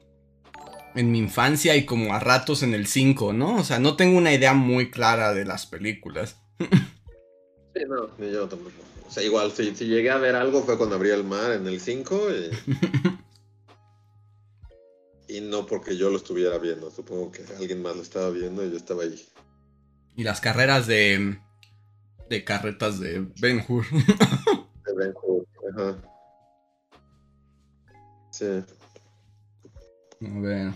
en 0.95 1.11
mi 1.11 1.19
infancia 1.19 1.77
y 1.77 1.85
como 1.85 2.15
a 2.15 2.21
ratos 2.21 2.63
en 2.63 2.75
el 2.75 2.87
5, 2.87 3.33
¿no? 3.33 3.57
O 3.57 3.65
sea, 3.65 3.79
no 3.79 3.97
tengo 3.97 4.17
una 4.17 4.33
idea 4.33 4.55
muy 4.55 4.91
clara 4.91 5.35
de 5.35 5.45
las 5.45 5.67
películas. 5.67 6.37
sí, 6.59 7.83
no, 7.87 8.09
ni 8.19 8.33
yo 8.33 8.49
tampoco. 8.49 8.92
O 9.07 9.11
sea, 9.11 9.23
igual, 9.23 9.53
si, 9.53 9.75
si 9.75 9.87
llegué 9.87 10.11
a 10.11 10.19
ver 10.19 10.37
algo 10.37 10.63
fue 10.63 10.79
cuando 10.79 10.97
abría 10.97 11.15
el 11.15 11.25
mar 11.25 11.53
en 11.53 11.67
el 11.67 11.81
5 11.81 12.29
y... 12.31 12.51
y 15.37 15.41
no 15.41 15.67
porque 15.67 15.97
yo 15.97 16.11
lo 16.11 16.17
estuviera 16.17 16.59
viendo, 16.59 16.91
supongo 16.91 17.33
que 17.33 17.43
alguien 17.59 17.83
más 17.83 17.97
lo 17.97 18.03
estaba 18.03 18.31
viendo 18.31 18.65
y 18.65 18.71
yo 18.71 18.77
estaba 18.77 19.05
ahí. 19.05 19.21
Y 20.15 20.25
las 20.25 20.41
carreras 20.41 20.87
de. 20.87 21.39
de 22.29 22.45
carretas 22.45 23.01
de 23.01 23.27
Ben 23.41 23.65
Hur. 23.67 23.87
de 23.91 24.95
Ben 24.95 25.15
Hur, 25.23 25.47
ajá. 25.73 25.97
Sí. 28.31 28.47
A 30.21 30.41
ver. 30.41 30.73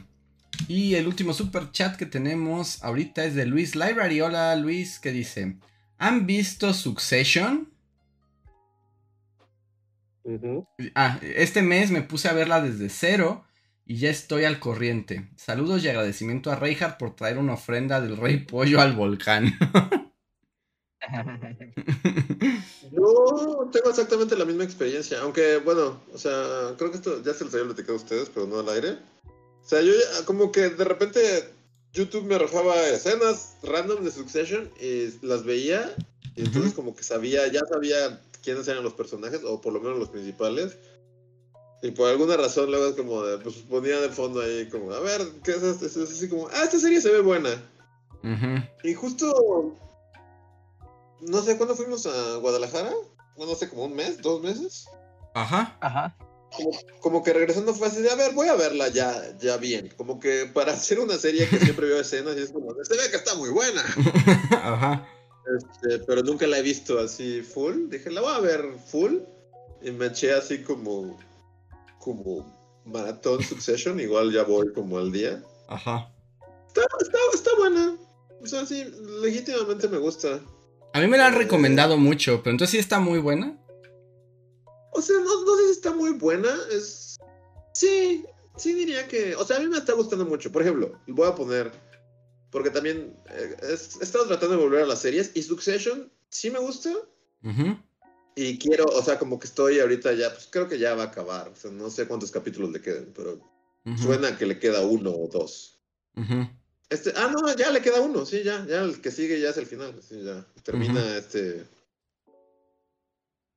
Y 0.69 0.94
el 0.94 1.07
último 1.07 1.35
super 1.35 1.70
chat 1.70 1.97
que 1.97 2.07
tenemos 2.07 2.82
ahorita 2.82 3.24
es 3.24 3.35
de 3.35 3.44
Luis 3.44 3.77
Library. 3.77 4.23
Hola 4.23 4.57
Luis, 4.57 4.98
¿qué 4.98 5.12
dice? 5.12 5.59
¿Han 5.98 6.27
visto 6.27 6.73
Succession? 6.73 7.76
Ah, 10.94 11.20
este 11.23 11.62
mes 11.62 11.90
me 11.90 12.03
puse 12.03 12.28
a 12.28 12.32
verla 12.32 12.61
desde 12.61 12.89
cero 12.89 13.44
y 13.85 13.98
ya 13.98 14.11
estoy 14.11 14.44
al 14.44 14.59
corriente. 14.59 15.31
Saludos 15.36 15.85
y 15.85 15.89
agradecimiento 15.89 16.51
a 16.51 16.57
Reinhardt 16.57 16.98
por 16.98 17.15
traer 17.15 17.39
una 17.39 17.55
ofrenda 17.55 18.01
del 18.01 18.16
rey 18.16 18.39
pollo 18.47 18.81
al 18.81 18.94
volcán. 18.94 19.57
Yo 22.93 23.70
tengo 23.73 23.90
exactamente 23.90 24.36
la 24.36 24.44
misma 24.44 24.65
experiencia, 24.65 25.20
aunque 25.20 25.59
bueno, 25.59 26.01
o 26.12 26.19
sea, 26.19 26.74
creo 26.77 26.90
que 26.90 26.97
esto 26.97 27.23
ya 27.23 27.32
se 27.32 27.44
los 27.44 27.55
había 27.55 27.66
platicado 27.66 27.94
a 27.94 28.03
ustedes, 28.03 28.28
pero 28.32 28.47
no 28.47 28.59
al 28.59 28.69
aire. 28.70 28.98
O 29.62 29.69
sea, 29.69 29.82
yo 29.82 29.93
como 30.27 30.53
que 30.53 30.69
de 30.69 30.85
repente 30.85 31.20
YouTube 31.93 32.24
me 32.24 32.36
arrojaba 32.36 32.77
escenas 32.89 33.57
random 33.65 34.05
de 34.05 34.12
Succession 34.12 34.70
y 34.81 35.09
las 35.27 35.44
veía 35.44 35.93
y 36.36 36.44
entonces 36.44 36.74
como 36.74 36.94
que 36.94 37.03
sabía, 37.03 37.48
ya 37.48 37.61
sabía 37.66 38.20
quiénes 38.47 38.68
eran 38.68 38.85
los 38.85 38.93
personajes 38.93 39.40
o 39.44 39.60
por 39.60 39.73
lo 39.73 39.81
menos 39.81 39.98
los 39.98 40.09
principales. 40.09 40.78
Y 41.82 41.90
por 41.90 42.09
alguna 42.09 42.36
razón 42.36 42.70
luego 42.70 42.86
es 42.86 42.94
como 42.94 43.23
de, 43.24 43.39
pues 43.39 43.56
ponía 43.56 44.01
de 44.01 44.09
fondo 44.09 44.40
ahí 44.40 44.68
como, 44.68 44.93
a 44.93 45.01
ver, 45.01 45.20
¿qué 45.43 45.51
es 45.51 45.62
esto? 45.62 45.85
Es 45.85 45.97
así 45.97 46.28
como, 46.28 46.47
ah, 46.48 46.62
esta 46.62 46.78
serie 46.78 47.01
se 47.01 47.10
ve 47.10 47.20
buena. 47.20 47.51
Y 48.82 48.94
justo, 48.94 49.74
no 51.20 51.43
sé, 51.43 51.56
¿cuándo 51.56 51.77
fuimos 51.77 52.06
a 52.06 52.36
Guadalajara? 52.36 52.93
Bueno, 53.36 53.52
no 53.52 53.59
sé, 53.59 53.68
como 53.68 53.85
un 53.85 53.94
mes, 53.94 54.23
dos 54.23 54.40
meses. 54.43 54.86
Ajá. 55.35 55.77
Ajá. 55.81 56.16
Como, 57.01 57.23
que 57.23 57.32
regresando 57.32 57.74
fue 57.74 57.89
así 57.89 58.01
de, 58.01 58.10
a 58.10 58.14
ver, 58.14 58.32
voy 58.32 58.48
a 58.48 58.55
verla 58.55 58.89
ya, 58.89 59.36
ya 59.39 59.56
bien. 59.56 59.93
Como 59.97 60.20
que 60.20 60.47
para 60.47 60.73
hacer 60.74 61.01
una 61.01 61.16
serie 61.18 61.48
que 61.48 61.59
siempre 61.59 61.86
veo 61.86 62.01
escenas 62.01 62.36
y 62.36 62.43
es 62.43 62.52
como, 62.52 62.73
se 62.82 62.97
ve 62.97 63.10
que 63.10 63.16
está 63.16 63.35
muy 63.35 63.51
buena. 63.51 63.82
Ajá. 64.62 65.06
Este, 65.55 65.98
pero 66.01 66.23
nunca 66.23 66.47
la 66.47 66.59
he 66.59 66.62
visto 66.62 66.98
así 66.98 67.43
full. 67.43 67.89
Dije, 67.89 68.10
la 68.10 68.20
voy 68.20 68.35
a 68.35 68.40
ver 68.40 68.64
full. 68.86 69.18
Y 69.82 69.90
me 69.90 70.06
eché 70.06 70.32
así 70.32 70.62
como 70.62 71.18
como 72.06 72.47
Maratón 72.85 73.43
Succession, 73.43 73.98
igual 73.98 74.32
ya 74.32 74.44
voy 74.44 74.73
como 74.73 74.98
al 74.98 75.10
día. 75.10 75.43
Ajá. 75.68 76.09
Está, 76.68 76.82
está, 77.01 77.18
está 77.35 77.51
buena. 77.59 77.97
O 78.40 78.47
sea, 78.47 78.64
sí, 78.64 78.85
legítimamente 79.20 79.89
me 79.89 79.98
gusta. 79.98 80.40
A 80.93 81.01
mí 81.01 81.09
me 81.09 81.18
la 81.18 81.27
han 81.27 81.35
eh, 81.35 81.39
recomendado 81.39 81.98
mucho, 81.98 82.43
pero 82.44 82.52
entonces 82.52 82.70
sí 82.70 82.78
está 82.78 83.01
muy 83.01 83.18
buena. 83.18 83.59
O 84.93 85.02
sea, 85.02 85.16
no, 85.16 85.44
no 85.44 85.56
sé 85.56 85.64
si 85.64 85.70
está 85.73 85.93
muy 85.93 86.12
buena. 86.12 86.48
Es. 86.70 87.16
Sí, 87.74 88.24
sí 88.56 88.73
diría 88.73 89.09
que. 89.09 89.35
O 89.35 89.44
sea, 89.44 89.56
a 89.56 89.60
mí 89.60 89.66
me 89.66 89.78
está 89.78 89.93
gustando 89.94 90.24
mucho. 90.24 90.52
Por 90.52 90.62
ejemplo, 90.62 90.93
voy 91.09 91.28
a 91.28 91.35
poner. 91.35 91.73
Porque 92.51 92.70
también 92.70 93.16
eh, 93.31 93.56
he 93.62 93.73
estado 93.73 94.27
tratando 94.27 94.56
de 94.56 94.62
volver 94.62 94.82
a 94.82 94.86
las 94.86 95.01
series. 95.01 95.32
Y 95.35 95.43
Succession 95.43 96.10
sí 96.28 96.51
me 96.51 96.59
gusta. 96.59 96.93
Y 98.35 98.59
quiero, 98.59 98.85
o 98.85 99.02
sea, 99.02 99.18
como 99.18 99.39
que 99.39 99.47
estoy 99.47 99.78
ahorita 99.81 100.12
ya, 100.12 100.32
pues 100.32 100.48
creo 100.51 100.68
que 100.68 100.78
ya 100.78 100.94
va 100.94 101.05
a 101.05 101.06
acabar. 101.06 101.48
O 101.48 101.56
sea, 101.56 101.70
no 101.70 101.89
sé 101.90 102.06
cuántos 102.06 102.31
capítulos 102.31 102.70
le 102.70 102.81
queden, 102.81 103.12
pero 103.14 103.40
suena 103.97 104.36
que 104.36 104.47
le 104.47 104.59
queda 104.59 104.82
uno 104.82 105.10
o 105.10 105.28
dos. 105.28 105.78
este, 106.90 107.12
ah, 107.16 107.32
no, 107.32 107.55
ya 107.56 107.70
le 107.70 107.81
queda 107.81 108.01
uno, 108.01 108.27
sí, 108.27 108.43
ya, 108.43 108.64
ya 108.66 108.82
el 108.82 109.01
que 109.01 109.10
sigue 109.10 109.40
ya 109.40 109.51
es 109.51 109.56
el 109.56 109.66
final, 109.66 109.94
sí, 110.02 110.23
ya. 110.23 110.47
Termina 110.62 111.16
este. 111.16 111.64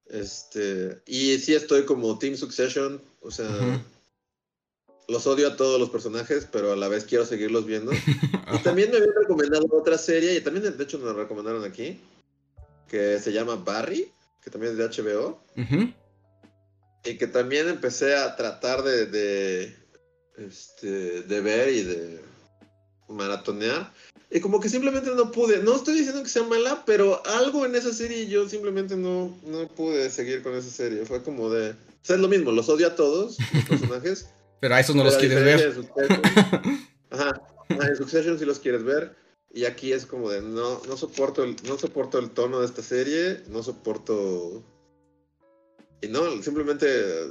Este. 0.06 1.02
Y 1.06 1.38
sí 1.40 1.54
estoy 1.54 1.86
como 1.86 2.18
Team 2.18 2.36
Succession, 2.36 3.02
o 3.22 3.32
sea. 3.32 3.84
Los 5.10 5.28
odio 5.28 5.48
a 5.48 5.58
todos 5.58 5.80
los 5.80 5.90
personajes, 5.90 6.48
pero 6.52 6.74
a 6.74 6.76
la 6.76 6.88
vez 6.88 7.06
quiero 7.06 7.26
seguirlos 7.26 7.66
viendo. 7.66 7.92
y 8.54 8.58
también 8.64 8.92
me 8.92 8.98
habían 8.98 9.16
recomendado 9.20 9.68
otra 9.72 9.98
serie, 9.98 10.36
y 10.36 10.42
también 10.42 10.78
de 10.78 10.84
hecho 10.84 10.98
nos 10.98 11.08
la 11.08 11.24
recomendaron 11.24 11.64
aquí, 11.64 12.00
que 12.88 13.20
se 13.20 13.34
llama 13.34 13.56
Barry 13.56 14.12
que 14.42 14.50
también 14.50 14.74
es 14.74 14.78
de 14.78 15.04
HBO. 15.04 15.42
Y 17.06 17.18
que 17.18 17.28
también 17.28 17.70
empecé 17.70 18.16
a 18.16 18.36
tratar 18.36 18.84
de, 18.84 19.06
de, 19.06 19.76
este, 20.38 21.22
de 21.22 21.42
ver 21.42 21.70
y 21.70 21.84
de 21.84 22.20
maratonear. 23.08 23.94
Y 24.30 24.42
como 24.42 24.60
que 24.60 24.70
simplemente 24.70 25.10
no 25.16 25.32
pude. 25.32 25.64
No 25.64 25.76
estoy 25.76 25.96
diciendo 25.96 26.22
que 26.22 26.30
sea 26.30 26.44
mala, 26.44 26.84
pero 26.86 27.26
algo 27.26 27.66
en 27.66 27.76
esa 27.76 27.94
serie 27.94 28.28
yo 28.28 28.48
simplemente 28.48 28.96
no, 28.96 29.36
no 29.44 29.68
pude 29.70 30.10
seguir 30.10 30.44
con 30.44 30.54
esa 30.56 30.70
serie. 30.70 31.06
Fue 31.06 31.24
como 31.24 31.50
de. 31.50 31.72
O 31.72 32.04
sea, 32.04 32.16
es 32.16 32.22
lo 32.22 32.28
mismo, 32.28 32.52
los 32.52 32.70
odio 32.70 32.88
a 32.88 32.96
todos, 32.96 33.38
los 33.54 33.64
personajes. 33.70 34.30
Pero 34.60 34.76
a 34.76 34.80
esos 34.80 34.96
no 34.96 35.04
los 35.04 35.18
quieres 35.18 35.44
ver. 35.44 35.74
Ajá. 37.10 37.42
En 37.70 37.96
Succession 37.96 38.38
sí 38.40 38.46
los 38.46 38.60
quieres 38.60 38.84
ver. 38.84 39.16
Y 39.52 39.66
aquí 39.66 39.94
es 39.94 40.06
como 40.06 40.30
de 40.30 40.42
no, 40.42 40.82
no 40.88 40.98
soporto 40.98 41.44
el, 41.44 41.56
no 41.68 41.78
soporto 41.78 42.20
el 42.20 42.30
tono 42.30 42.60
de 42.60 42.68
esta 42.68 42.84
serie, 42.84 43.42
no 43.50 43.64
soporto. 43.64 44.64
Y 46.02 46.08
no, 46.08 46.42
simplemente 46.42 46.88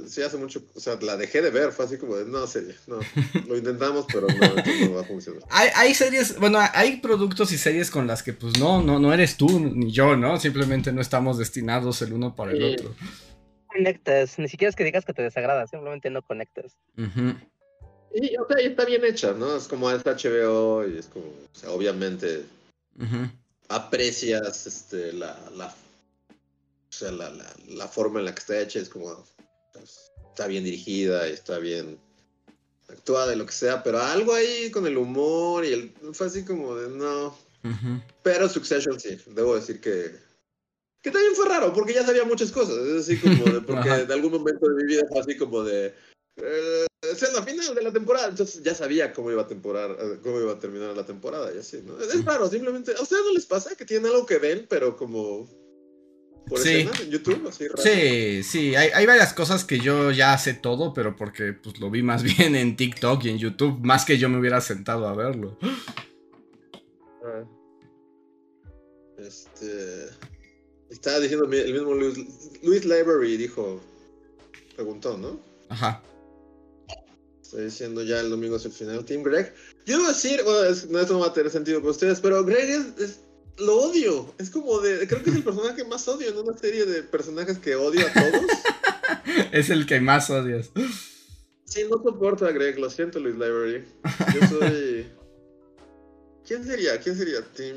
sí 0.07 0.21
hace 0.21 0.37
mucho, 0.37 0.61
o 0.75 0.79
sea, 0.79 0.99
la 1.01 1.17
dejé 1.17 1.41
de 1.41 1.49
ver, 1.49 1.71
fue 1.71 1.85
así 1.85 1.97
como 1.97 2.15
de 2.17 2.25
no 2.25 2.45
serie, 2.45 2.75
no, 2.85 2.99
lo 3.47 3.57
intentamos, 3.57 4.05
pero 4.13 4.27
no, 4.27 4.87
no 4.87 4.93
va 4.93 5.01
a 5.01 5.05
funcionar. 5.05 5.41
Hay, 5.49 5.69
hay 5.75 5.95
series, 5.95 6.37
bueno, 6.37 6.59
hay 6.73 6.97
productos 6.97 7.51
y 7.51 7.57
series 7.57 7.89
con 7.89 8.05
las 8.05 8.21
que 8.21 8.33
pues 8.33 8.59
no, 8.59 8.83
no, 8.83 8.99
no 8.99 9.11
eres 9.11 9.37
tú 9.37 9.59
ni 9.59 9.91
yo, 9.91 10.15
¿no? 10.15 10.39
Simplemente 10.39 10.91
no 10.91 11.01
estamos 11.01 11.39
destinados 11.39 12.01
el 12.03 12.13
uno 12.13 12.35
para 12.35 12.51
el 12.51 12.63
otro. 12.63 12.93
Conectas, 13.71 14.39
ni 14.39 14.47
siquiera 14.49 14.69
es 14.69 14.75
que 14.75 14.83
digas 14.83 15.05
que 15.05 15.13
te 15.13 15.21
desagrada, 15.21 15.67
simplemente 15.67 16.09
no 16.09 16.21
conectas. 16.21 16.77
Y, 18.13 18.35
o 18.37 18.47
sea, 18.47 18.57
está 18.65 18.85
bien 18.85 19.05
hecha, 19.05 19.33
¿no? 19.33 19.55
Es 19.55 19.67
como 19.67 19.89
es 19.91 20.03
HBO 20.03 20.87
y 20.87 20.97
es 20.97 21.07
como, 21.07 21.25
o 21.25 21.55
sea, 21.55 21.71
obviamente 21.71 22.45
aprecias 23.67 24.65
este, 24.65 25.13
la, 25.13 25.37
la, 25.55 25.67
o 25.67 26.91
sea, 26.91 27.11
la, 27.11 27.29
la, 27.29 27.45
la, 27.67 27.87
forma 27.87 28.19
en 28.19 28.25
la 28.25 28.33
que 28.33 28.39
está 28.39 28.59
hecha, 28.59 28.79
es 28.79 28.89
como, 28.89 29.23
pues, 29.73 30.11
está 30.29 30.47
bien 30.47 30.63
dirigida 30.63 31.29
y 31.29 31.33
está 31.33 31.59
bien 31.59 31.99
actuada 32.89 33.33
y 33.33 33.37
lo 33.37 33.45
que 33.45 33.51
sea, 33.51 33.83
pero 33.83 34.01
algo 34.01 34.33
ahí 34.33 34.71
con 34.71 34.87
el 34.87 34.97
humor 34.97 35.63
y 35.63 35.73
el, 35.73 35.93
fue 36.13 36.27
así 36.27 36.43
como 36.43 36.75
de, 36.75 36.89
no. 36.89 37.37
Pero 38.23 38.49
Succession 38.49 38.99
sí, 38.99 39.17
debo 39.27 39.55
decir 39.55 39.79
que 39.81 40.15
Que 41.01 41.11
también 41.11 41.33
fue 41.35 41.47
raro, 41.47 41.73
porque 41.73 41.93
ya 41.93 42.05
sabía 42.05 42.25
muchas 42.25 42.51
cosas. 42.51 42.77
Es 42.77 43.01
así 43.03 43.17
como 43.17 43.45
de, 43.45 43.61
porque 43.61 43.89
de 43.89 44.13
algún 44.13 44.33
momento 44.33 44.67
de 44.67 44.75
mi 44.75 44.83
vida 44.85 45.03
fue 45.07 45.19
así 45.19 45.37
como 45.37 45.63
de. 45.63 45.93
Eh, 46.37 46.85
es 47.01 47.33
la 47.33 47.43
final 47.43 47.73
de 47.73 47.81
la 47.81 47.93
temporada. 47.93 48.27
Entonces 48.27 48.61
ya 48.63 48.75
sabía 48.75 49.13
cómo 49.13 49.31
iba 49.31 49.43
a, 49.43 49.47
temporar, 49.47 49.91
eh, 49.91 50.19
cómo 50.21 50.39
iba 50.41 50.53
a 50.53 50.59
terminar 50.59 50.95
la 50.95 51.05
temporada 51.05 51.53
y 51.53 51.59
así, 51.59 51.81
¿no? 51.85 51.97
Es 51.99 52.25
raro, 52.25 52.49
simplemente. 52.49 52.93
¿A 52.97 53.01
ustedes 53.01 53.23
no 53.25 53.33
les 53.33 53.45
pasa 53.45 53.75
que 53.75 53.85
tienen 53.85 54.07
algo 54.07 54.25
que 54.25 54.39
ven, 54.39 54.65
pero 54.69 54.97
como 54.97 55.47
por 56.49 56.59
sí. 56.59 56.89
en 57.01 57.11
YouTube, 57.11 57.47
así 57.47 57.67
raro. 57.67 57.81
Sí, 57.81 58.43
sí, 58.43 58.75
hay, 58.75 58.89
hay, 58.89 59.05
varias 59.05 59.33
cosas 59.33 59.63
que 59.63 59.79
yo 59.79 60.11
ya 60.11 60.37
sé 60.37 60.55
todo, 60.55 60.93
pero 60.93 61.15
porque 61.15 61.53
pues 61.53 61.79
lo 61.79 61.91
vi 61.91 62.01
más 62.01 62.23
bien 62.37 62.55
en 62.55 62.75
TikTok 62.75 63.23
y 63.23 63.29
en 63.29 63.37
YouTube, 63.37 63.79
más 63.83 64.03
que 64.03 64.17
yo 64.17 64.29
me 64.29 64.39
hubiera 64.39 64.59
sentado 64.59 65.07
a 65.07 65.15
verlo. 65.15 65.57
Ah. 67.23 67.43
Este. 69.17 70.09
Estaba 70.89 71.19
diciendo 71.19 71.45
el 71.45 71.73
mismo 71.73 71.93
Luis, 71.93 72.17
Luis 72.63 72.85
Library 72.85 73.37
dijo. 73.37 73.81
Preguntó, 74.75 75.17
¿no? 75.17 75.39
Ajá. 75.69 76.01
Estoy 77.41 77.65
diciendo 77.65 78.03
ya 78.03 78.19
el 78.19 78.29
domingo 78.29 78.55
es 78.55 78.65
el 78.65 78.71
final. 78.71 79.03
Team 79.05 79.23
Greg. 79.23 79.53
Yo 79.85 79.97
debo 79.97 80.09
decir, 80.09 80.41
bueno, 80.43 80.61
no, 80.89 80.99
eso 80.99 81.13
no 81.13 81.19
va 81.19 81.27
a 81.27 81.33
tener 81.33 81.51
sentido 81.51 81.79
para 81.79 81.91
ustedes, 81.91 82.19
pero 82.19 82.43
Greg 82.45 82.69
es 82.69 83.19
lo 83.59 83.75
odio. 83.81 84.33
Es 84.37 84.49
como 84.49 84.79
de. 84.79 85.07
Creo 85.07 85.23
que 85.23 85.29
es 85.29 85.35
el 85.35 85.43
personaje 85.43 85.83
más 85.83 86.07
odio 86.07 86.29
en 86.29 86.37
una 86.37 86.57
serie 86.57 86.85
de 86.85 87.03
personajes 87.03 87.57
que 87.59 87.75
odio 87.75 88.05
a 88.05 88.13
todos. 88.13 88.45
es 89.51 89.69
el 89.69 89.85
que 89.85 89.99
más 89.99 90.29
odias. 90.29 90.71
Sí, 91.65 91.85
no 91.89 92.01
soporto 92.01 92.45
a 92.45 92.51
Greg, 92.51 92.79
lo 92.79 92.89
siento, 92.89 93.19
Luis 93.19 93.35
Library. 93.35 93.85
Yo 94.33 94.47
soy. 94.47 95.07
¿Quién 96.47 96.65
sería? 96.65 96.99
¿Quién 96.99 97.15
sería? 97.15 97.41
Team. 97.55 97.75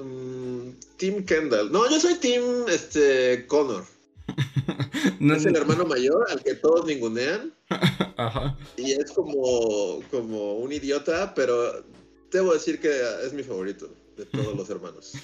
Um, 0.00 0.74
Team 0.96 1.24
Kendall. 1.24 1.70
No, 1.70 1.88
yo 1.90 2.00
soy 2.00 2.14
Team 2.14 2.66
este, 2.68 3.46
Connor. 3.46 3.84
es 5.20 5.46
el 5.46 5.56
hermano 5.56 5.84
mayor 5.84 6.26
al 6.30 6.42
que 6.42 6.54
todos 6.54 6.86
ningunean. 6.86 7.52
Ajá. 8.16 8.56
Y 8.76 8.92
es 8.92 9.10
como, 9.12 10.02
como 10.10 10.54
un 10.54 10.72
idiota, 10.72 11.34
pero 11.34 11.84
debo 12.30 12.52
decir 12.52 12.80
que 12.80 12.90
es 13.24 13.32
mi 13.32 13.42
favorito 13.42 13.88
de 14.16 14.26
todos 14.26 14.56
los 14.56 14.68
hermanos. 14.70 15.14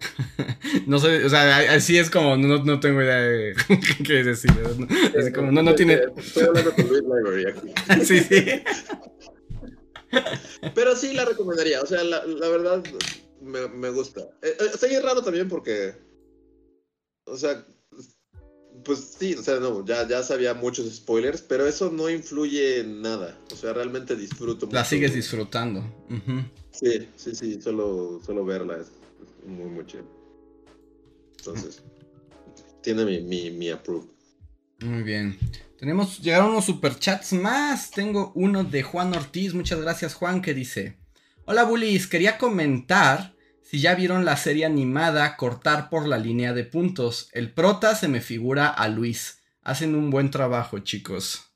no 0.86 0.98
sé, 1.00 1.24
o 1.24 1.28
sea, 1.28 1.74
así 1.74 1.98
es 1.98 2.08
como, 2.08 2.36
no, 2.36 2.62
no 2.64 2.80
tengo 2.80 3.02
idea 3.02 3.16
de 3.16 3.54
qué 4.06 4.22
decir. 4.24 4.50
Es 5.14 5.32
como, 5.32 5.50
no, 5.50 5.62
no 5.62 5.74
tiene. 5.74 6.00
Estoy 6.16 6.44
hablando 6.44 6.72
con 6.72 6.88
Luis 6.88 7.02
Library 7.02 7.46
aquí. 7.46 8.04
sí, 8.04 8.20
sí. 8.20 8.62
Pero 10.74 10.96
sí 10.96 11.12
la 11.12 11.24
recomendaría, 11.24 11.82
o 11.82 11.86
sea, 11.86 12.02
la, 12.02 12.24
la 12.24 12.48
verdad 12.48 12.82
me, 13.40 13.68
me 13.68 13.90
gusta. 13.90 14.20
Eh, 14.42 14.56
eh, 14.60 15.00
raro 15.00 15.22
también 15.22 15.48
porque, 15.48 15.94
o 17.24 17.36
sea, 17.36 17.64
pues 18.84 19.16
sí, 19.18 19.34
o 19.34 19.42
sea, 19.42 19.58
no, 19.60 19.84
ya, 19.84 20.06
ya 20.06 20.22
sabía 20.22 20.54
muchos 20.54 20.92
spoilers, 20.94 21.42
pero 21.42 21.66
eso 21.66 21.90
no 21.90 22.08
influye 22.08 22.80
en 22.80 23.02
nada. 23.02 23.38
O 23.52 23.56
sea, 23.56 23.72
realmente 23.72 24.16
disfruto. 24.16 24.68
La 24.70 24.84
sigues 24.84 25.14
disfrutando. 25.14 25.84
Sí, 26.70 27.08
sí, 27.16 27.34
sí, 27.34 27.60
solo, 27.60 28.20
solo 28.24 28.44
verla 28.44 28.78
es, 28.78 28.90
muy, 29.46 29.66
muy 29.66 29.86
chido. 29.86 30.04
Entonces, 31.38 31.82
tiene 32.82 33.04
mi, 33.04 33.20
mi, 33.20 33.50
mi 33.50 33.70
approve. 33.70 34.06
Muy 34.80 35.02
bien. 35.02 35.36
Tenemos, 35.78 36.20
llegaron 36.20 36.50
unos 36.50 36.66
superchats 36.66 37.32
más. 37.32 37.90
Tengo 37.90 38.32
uno 38.34 38.64
de 38.64 38.82
Juan 38.82 39.14
Ortiz. 39.14 39.54
Muchas 39.54 39.80
gracias, 39.80 40.14
Juan, 40.14 40.40
que 40.40 40.54
dice: 40.54 40.96
Hola, 41.50 41.64
Bullies. 41.64 42.06
Quería 42.06 42.36
comentar 42.36 43.34
si 43.62 43.80
ya 43.80 43.94
vieron 43.94 44.26
la 44.26 44.36
serie 44.36 44.66
animada 44.66 45.34
Cortar 45.38 45.88
por 45.88 46.06
la 46.06 46.18
línea 46.18 46.52
de 46.52 46.64
puntos, 46.64 47.30
el 47.32 47.54
prota 47.54 47.94
se 47.94 48.06
me 48.06 48.20
figura 48.20 48.68
a 48.68 48.86
Luis. 48.88 49.40
Hacen 49.62 49.94
un 49.94 50.10
buen 50.10 50.30
trabajo, 50.30 50.80
chicos. 50.80 51.50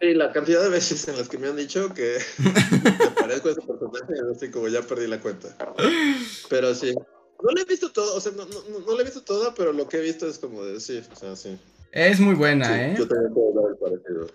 Sí, 0.00 0.14
la 0.14 0.32
cantidad 0.32 0.62
de 0.62 0.70
veces 0.70 1.06
en 1.08 1.18
las 1.18 1.28
que 1.28 1.36
me 1.36 1.48
han 1.48 1.56
dicho 1.56 1.92
que 1.92 2.16
me 2.38 3.10
parezco 3.10 3.48
a 3.48 3.52
ese 3.52 3.60
personaje, 3.60 4.14
así 4.34 4.50
como 4.50 4.68
ya 4.68 4.80
perdí 4.80 5.06
la 5.06 5.20
cuenta. 5.20 5.54
Pero 6.48 6.74
sí. 6.74 6.94
No 6.94 7.50
le 7.54 7.60
he 7.60 7.64
visto 7.66 7.92
todo, 7.92 8.16
o 8.16 8.20
sea, 8.20 8.32
no, 8.32 8.46
no, 8.46 8.98
he 8.98 9.04
visto 9.04 9.22
toda, 9.22 9.52
pero 9.52 9.74
lo 9.74 9.86
que 9.86 9.98
he 9.98 10.00
visto 10.00 10.26
es 10.26 10.38
como 10.38 10.64
de 10.64 10.80
sí, 10.80 11.02
o 11.12 11.16
sea, 11.16 11.36
sí. 11.36 11.58
Es 11.92 12.18
muy 12.18 12.34
buena, 12.34 12.82
¿eh? 12.82 12.94
Yo 12.96 13.06
también 13.06 13.34
puedo 13.34 13.60
dar 13.60 13.70
el 13.72 13.76
parecido. 13.76 14.26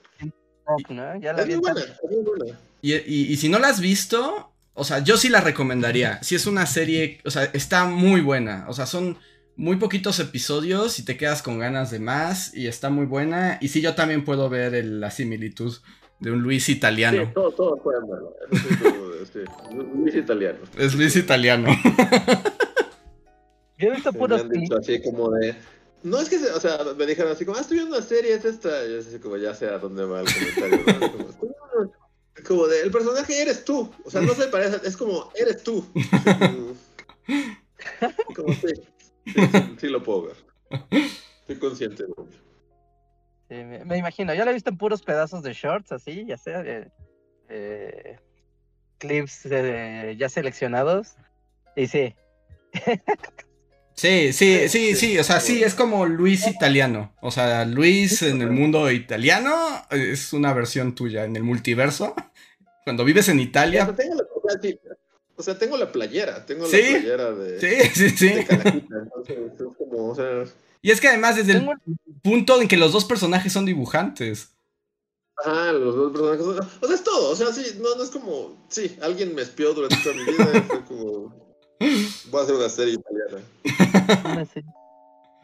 Ya 1.20 1.34
la 1.34 1.42
es, 1.42 1.48
muy 1.48 1.56
buena, 1.58 1.82
es 1.82 2.12
muy 2.12 2.24
buena. 2.24 2.60
Y, 2.82 2.94
y, 2.94 3.34
y 3.34 3.38
si 3.38 3.50
no 3.50 3.60
la 3.60 3.70
has 3.70 3.80
visto, 3.80 4.54
o 4.74 4.84
sea, 4.84 5.00
yo 5.00 5.18
sí 5.18 5.30
la 5.30 5.42
recomendaría. 5.42 6.22
Si 6.24 6.36
es 6.36 6.46
una 6.48 6.66
serie, 6.66 7.20
o 7.26 7.32
sea, 7.32 7.44
está 7.54 7.86
muy 7.86 8.22
buena. 8.22 8.66
O 8.68 8.74
sea, 8.74 8.86
son 8.86 9.18
muy 9.56 9.76
poquitos 9.78 10.20
episodios 10.20 10.98
y 11.00 11.06
te 11.06 11.16
quedas 11.18 11.44
con 11.44 11.60
ganas 11.60 11.92
de 11.92 12.00
más 12.00 12.56
y 12.56 12.68
está 12.68 12.90
muy 12.90 13.06
buena. 13.06 13.58
Y 13.62 13.68
sí, 13.68 13.82
yo 13.82 13.94
también 13.94 14.26
puedo 14.26 14.50
ver 14.50 14.84
la 14.84 15.12
similitud 15.12 15.78
de 16.20 16.32
un 16.32 16.42
Luis 16.42 16.70
italiano. 16.70 17.26
Sí, 17.26 17.32
todos, 17.34 17.80
pueden 17.82 18.08
verlo. 18.08 18.36
Luis 19.96 20.16
italiano. 20.16 20.60
Es 20.78 20.96
Luis 20.96 21.16
italiano. 21.16 21.70
Yo 23.78 23.90
he 23.90 23.92
visto 23.92 24.12
dicho 24.50 24.78
así 24.78 25.02
como 25.02 25.32
de. 25.32 25.56
No 26.04 26.20
es 26.20 26.30
que, 26.30 26.36
o 26.36 26.60
sea, 26.60 26.80
me 26.98 27.06
dijeron 27.06 27.32
así 27.32 27.46
como, 27.46 27.58
ah, 27.58 27.62
estoy 27.62 27.78
viendo 27.78 27.96
una 27.96 28.06
serie, 28.06 28.34
es 28.34 28.44
esta. 28.44 28.86
Y 28.86 28.98
así 28.98 29.20
como, 29.20 29.38
ya 29.38 29.56
sé 29.56 29.68
a 29.68 29.80
dónde 29.80 30.04
va 30.06 30.20
el 30.22 30.28
comentario. 30.34 30.84
Como 32.48 32.68
de, 32.68 32.82
el 32.82 32.92
personaje 32.92 33.42
eres 33.42 33.64
tú. 33.64 33.90
O 34.04 34.12
sea, 34.12 34.20
no 34.20 34.34
se 34.34 34.48
parece, 34.48 34.86
es 34.86 34.98
como, 34.98 35.32
eres 35.36 35.64
tú. 35.64 35.86
como, 38.36 38.54
sí, 38.56 38.74
sí, 39.80 39.88
lo 39.88 40.04
puedo 40.04 40.24
ver. 40.24 40.36
Estoy 41.42 41.60
consciente 41.60 42.04
de 42.04 42.10
ello. 42.10 42.28
me, 43.86 43.98
imagino, 43.98 44.34
yo 44.34 44.44
lo 44.44 44.52
he 44.52 44.56
visto 44.56 44.72
en 44.72 44.78
puros 44.78 45.04
pedazos 45.04 45.44
de 45.44 45.54
shorts, 45.54 45.92
así, 45.92 46.26
ya 46.26 46.38
sea 46.38 46.90
clips 48.98 49.48
ya 50.18 50.28
seleccionados. 50.28 51.16
Y 51.76 51.88
sí. 51.88 52.16
Sí, 53.96 54.34
sí, 54.34 54.68
sí, 54.70 54.96
sí, 54.96 55.20
o 55.20 55.24
sea, 55.24 55.40
sí, 55.40 55.64
es 55.64 55.76
como 55.76 56.06
Luis 56.06 56.48
italiano. 56.48 57.14
O 57.22 57.32
sea, 57.32 57.64
Luis 57.66 58.22
en 58.24 58.42
el 58.42 58.50
mundo 58.50 58.92
italiano 58.92 59.56
es 59.92 60.34
una 60.34 60.54
versión 60.54 60.96
tuya 60.96 61.26
en 61.26 61.36
el 61.36 61.44
multiverso. 61.44 62.16
Cuando 62.84 63.06
vives 63.06 63.30
en 63.30 63.40
Italia. 63.40 63.88
O 65.36 65.42
sea, 65.42 65.58
tengo 65.58 65.78
la 65.78 65.92
playera, 65.92 66.46
tengo 66.46 66.66
la 66.66 66.72
playera 66.72 67.32
de. 67.32 67.60
Sí, 67.60 67.90
sí, 67.94 68.10
sí. 68.10 68.34
Y 70.82 70.92
es 70.92 71.00
que 71.00 71.08
además, 71.08 71.38
desde 71.38 71.54
el 71.54 71.70
punto 72.22 72.62
en 72.62 72.68
que 72.68 72.78
los 72.78 72.92
dos 72.92 73.06
personajes 73.06 73.54
son 73.54 73.66
dibujantes. 73.66 74.50
Ajá, 75.38 75.72
los 75.72 75.96
dos 75.96 76.12
personajes. 76.12 76.68
O 76.82 76.88
sea, 76.88 76.96
es 76.96 77.04
todo. 77.04 77.32
O 77.32 77.36
sea, 77.36 77.54
sí, 77.54 77.80
no, 77.82 77.96
no 77.96 78.04
es 78.04 78.10
como. 78.10 78.68
Sí, 78.70 78.98
alguien 79.02 79.34
me 79.34 79.42
espió 79.42 79.74
durante 79.74 79.98
toda 80.04 80.16
mi 80.16 80.26
vida 80.26 80.52
y 80.56 80.62
fue 80.62 80.84
como. 80.84 81.43
Voy 81.80 82.40
a 82.40 82.44
hacer 82.44 82.56
una 82.56 82.70
serie 82.70 82.96
italiana. 82.96 84.48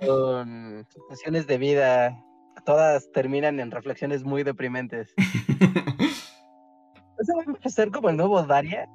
Con 0.05 0.85
situaciones 0.93 1.47
de 1.47 1.57
vida. 1.57 2.23
Todas 2.65 3.11
terminan 3.11 3.59
en 3.59 3.71
reflexiones 3.71 4.23
muy 4.23 4.43
deprimentes. 4.43 5.13
¿Eso 7.19 7.33
va 7.35 7.43
a 7.63 7.69
ser 7.69 7.91
como 7.91 8.09
el 8.09 8.17
nuevo 8.17 8.41
Daria? 8.43 8.87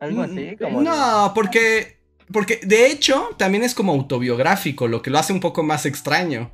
Algo 0.00 0.22
así. 0.22 0.56
Como 0.56 0.82
no, 0.82 1.32
porque. 1.34 2.00
Porque 2.32 2.60
de 2.62 2.86
hecho 2.86 3.30
también 3.38 3.64
es 3.64 3.74
como 3.74 3.92
autobiográfico, 3.92 4.86
lo 4.86 5.02
que 5.02 5.10
lo 5.10 5.18
hace 5.18 5.32
un 5.32 5.40
poco 5.40 5.64
más 5.64 5.84
extraño. 5.84 6.52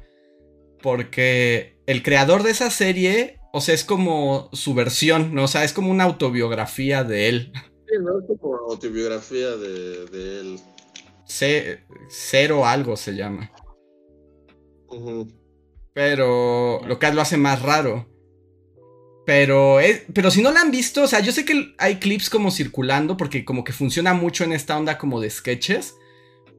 Porque 0.83 1.79
el 1.87 2.03
creador 2.03 2.43
de 2.43 2.51
esa 2.51 2.71
serie, 2.71 3.39
o 3.53 3.61
sea, 3.61 3.75
es 3.75 3.85
como 3.85 4.49
su 4.53 4.73
versión, 4.75 5.35
¿no? 5.35 5.45
O 5.45 5.49
sea, 5.49 5.65
es 5.65 5.75
como 5.75 5.91
una 5.91 6.05
autobiografía 6.05 7.05
de 7.05 7.29
él. 7.29 7.53
Sí, 7.89 7.95
no 8.01 8.19
es 8.19 8.41
como 8.41 8.57
autobiografía 8.71 9.57
de, 9.57 10.41
él. 10.41 10.61
cero 12.09 12.67
algo 12.67 12.97
se 12.97 13.15
llama. 13.15 13.51
Pero 15.93 16.81
lo 16.87 16.99
que 16.99 17.13
lo 17.13 17.23
hace 17.23 17.37
más 17.37 17.63
raro. 17.63 18.07
Pero, 19.25 19.79
pero 20.13 20.31
si 20.31 20.41
no 20.41 20.53
la 20.53 20.61
han 20.61 20.71
visto, 20.71 21.03
o 21.03 21.07
sea, 21.09 21.21
yo 21.21 21.33
sé 21.33 21.45
que 21.45 21.75
hay 21.79 21.97
clips 21.97 22.31
como 22.31 22.53
circulando 22.53 23.17
porque 23.17 23.45
como 23.45 23.65
que 23.65 23.73
funciona 23.73 24.15
mucho 24.15 24.45
en 24.45 24.53
esta 24.53 24.77
onda 24.77 24.99
como 24.99 25.21
de 25.21 25.31
sketches. 25.31 25.97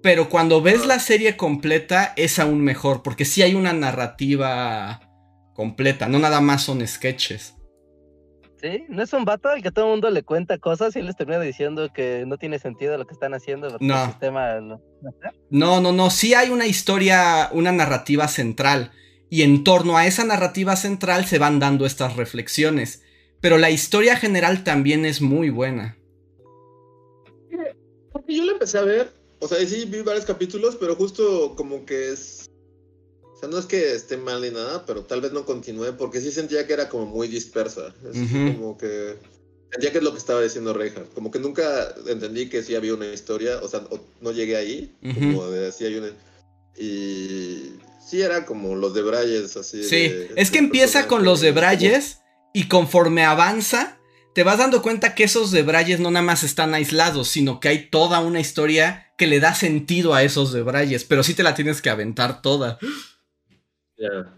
Pero 0.02 0.30
cuando 0.30 0.62
ves 0.62 0.86
la 0.86 1.00
serie 1.00 1.38
completa 1.38 2.14
es 2.18 2.40
aún 2.40 2.62
mejor 2.62 3.04
porque 3.04 3.26
sí 3.26 3.42
hay 3.42 3.56
una 3.56 3.74
narrativa 3.74 5.02
completa, 5.54 6.08
no 6.08 6.20
nada 6.20 6.40
más 6.40 6.64
son 6.64 6.86
sketches. 6.86 7.57
Sí, 8.62 8.86
no 8.90 9.04
es 9.04 9.14
un 9.14 9.24
vato 9.24 9.50
al 9.50 9.62
que 9.62 9.72
todo 9.72 9.86
el 9.86 9.92
mundo 9.92 10.10
le 10.10 10.24
cuenta 10.24 10.58
cosas 10.58 10.96
y 10.96 11.02
les 11.04 11.16
termina 11.16 11.40
diciendo 11.40 11.90
que 11.94 12.24
no 12.26 12.38
tiene 12.38 12.58
sentido 12.58 12.98
lo 12.98 13.06
que 13.06 13.14
están 13.14 13.36
haciendo. 13.36 13.78
No. 13.80 14.04
El 14.04 14.10
sistema, 14.10 14.60
no, 15.50 15.82
no, 15.82 15.92
no, 15.92 16.10
sí 16.10 16.34
hay 16.34 16.50
una 16.50 16.66
historia, 16.66 17.50
una 17.52 17.72
narrativa 17.72 18.28
central. 18.28 18.92
Y 19.30 19.44
en 19.44 19.64
torno 19.64 19.98
a 19.98 20.08
esa 20.08 20.24
narrativa 20.24 20.76
central 20.76 21.26
se 21.26 21.38
van 21.38 21.60
dando 21.60 21.86
estas 21.86 22.16
reflexiones. 22.16 23.04
Pero 23.42 23.58
la 23.58 23.70
historia 23.70 24.16
general 24.16 24.64
también 24.64 25.06
es 25.06 25.22
muy 25.22 25.50
buena. 25.50 25.98
yo 28.28 28.44
la 28.44 28.54
empecé 28.54 28.80
a 28.80 28.84
ver, 28.84 29.14
o 29.40 29.48
sea, 29.48 29.64
sí 29.66 29.86
vi 29.86 30.02
varios 30.02 30.26
capítulos, 30.26 30.76
pero 30.80 30.96
justo 30.96 31.56
como 31.56 31.86
que 31.86 32.14
es... 32.14 32.37
O 33.38 33.40
sea, 33.40 33.50
no 33.50 33.60
es 33.60 33.68
que 33.68 33.94
esté 33.94 34.18
mal 34.18 34.42
ni 34.42 34.50
nada, 34.50 34.84
pero 34.88 35.04
tal 35.04 35.22
vez 35.22 35.32
no 35.32 35.46
continúe, 35.46 35.96
porque 35.96 36.22
sí 36.22 36.32
sentía 36.32 36.66
que 36.66 36.74
era 36.74 36.90
como 36.90 37.06
muy 37.06 37.28
dispersa. 37.28 37.94
Es 38.12 38.18
como 38.56 38.76
que... 38.80 39.16
Sentía 39.72 39.92
que 39.92 40.00
es 40.00 40.04
lo 40.04 40.12
que 40.12 40.18
estaba 40.18 40.42
diciendo 40.42 40.74
Reinhardt. 40.74 41.14
Como 41.14 41.30
que 41.30 41.38
nunca 41.38 41.94
entendí 42.08 42.50
que 42.50 42.64
sí 42.64 42.74
había 42.74 42.96
una 42.96 43.06
historia, 43.14 43.60
o 43.62 43.68
sea, 43.68 43.84
no 44.22 44.32
llegué 44.32 44.58
ahí, 44.58 44.96
como 45.14 45.48
de 45.52 45.72
sí 45.72 45.86
hay 45.86 45.96
una... 45.98 46.08
Y 46.80 47.74
sí 48.04 48.24
era 48.24 48.44
como 48.44 48.76
los 48.76 48.96
de 48.96 49.04
Brayes, 49.04 49.56
así. 49.56 49.84
Sí, 49.84 50.12
es 50.36 50.50
que 50.50 50.58
empieza 50.58 51.08
con 51.08 51.24
los 51.24 51.40
de 51.40 51.52
Brayes 51.52 52.22
y 52.56 52.68
conforme 52.68 53.24
avanza, 53.24 54.00
te 54.34 54.42
vas 54.42 54.58
dando 54.58 54.82
cuenta 54.82 55.14
que 55.14 55.26
esos 55.26 55.52
de 55.52 55.62
Brayes 55.62 56.00
no 56.00 56.10
nada 56.10 56.26
más 56.26 56.44
están 56.44 56.74
aislados, 56.74 57.28
sino 57.28 57.60
que 57.60 57.68
hay 57.68 57.90
toda 57.92 58.20
una 58.20 58.40
historia 58.40 59.14
que 59.16 59.28
le 59.28 59.40
da 59.40 59.54
sentido 59.54 60.16
a 60.16 60.24
esos 60.24 60.54
de 60.54 60.64
Brayes, 60.64 61.04
pero 61.04 61.22
sí 61.24 61.36
te 61.36 61.44
la 61.44 61.54
tienes 61.54 61.84
que 61.84 61.92
aventar 61.92 62.42
toda. 62.42 62.80
Ya. 63.98 64.34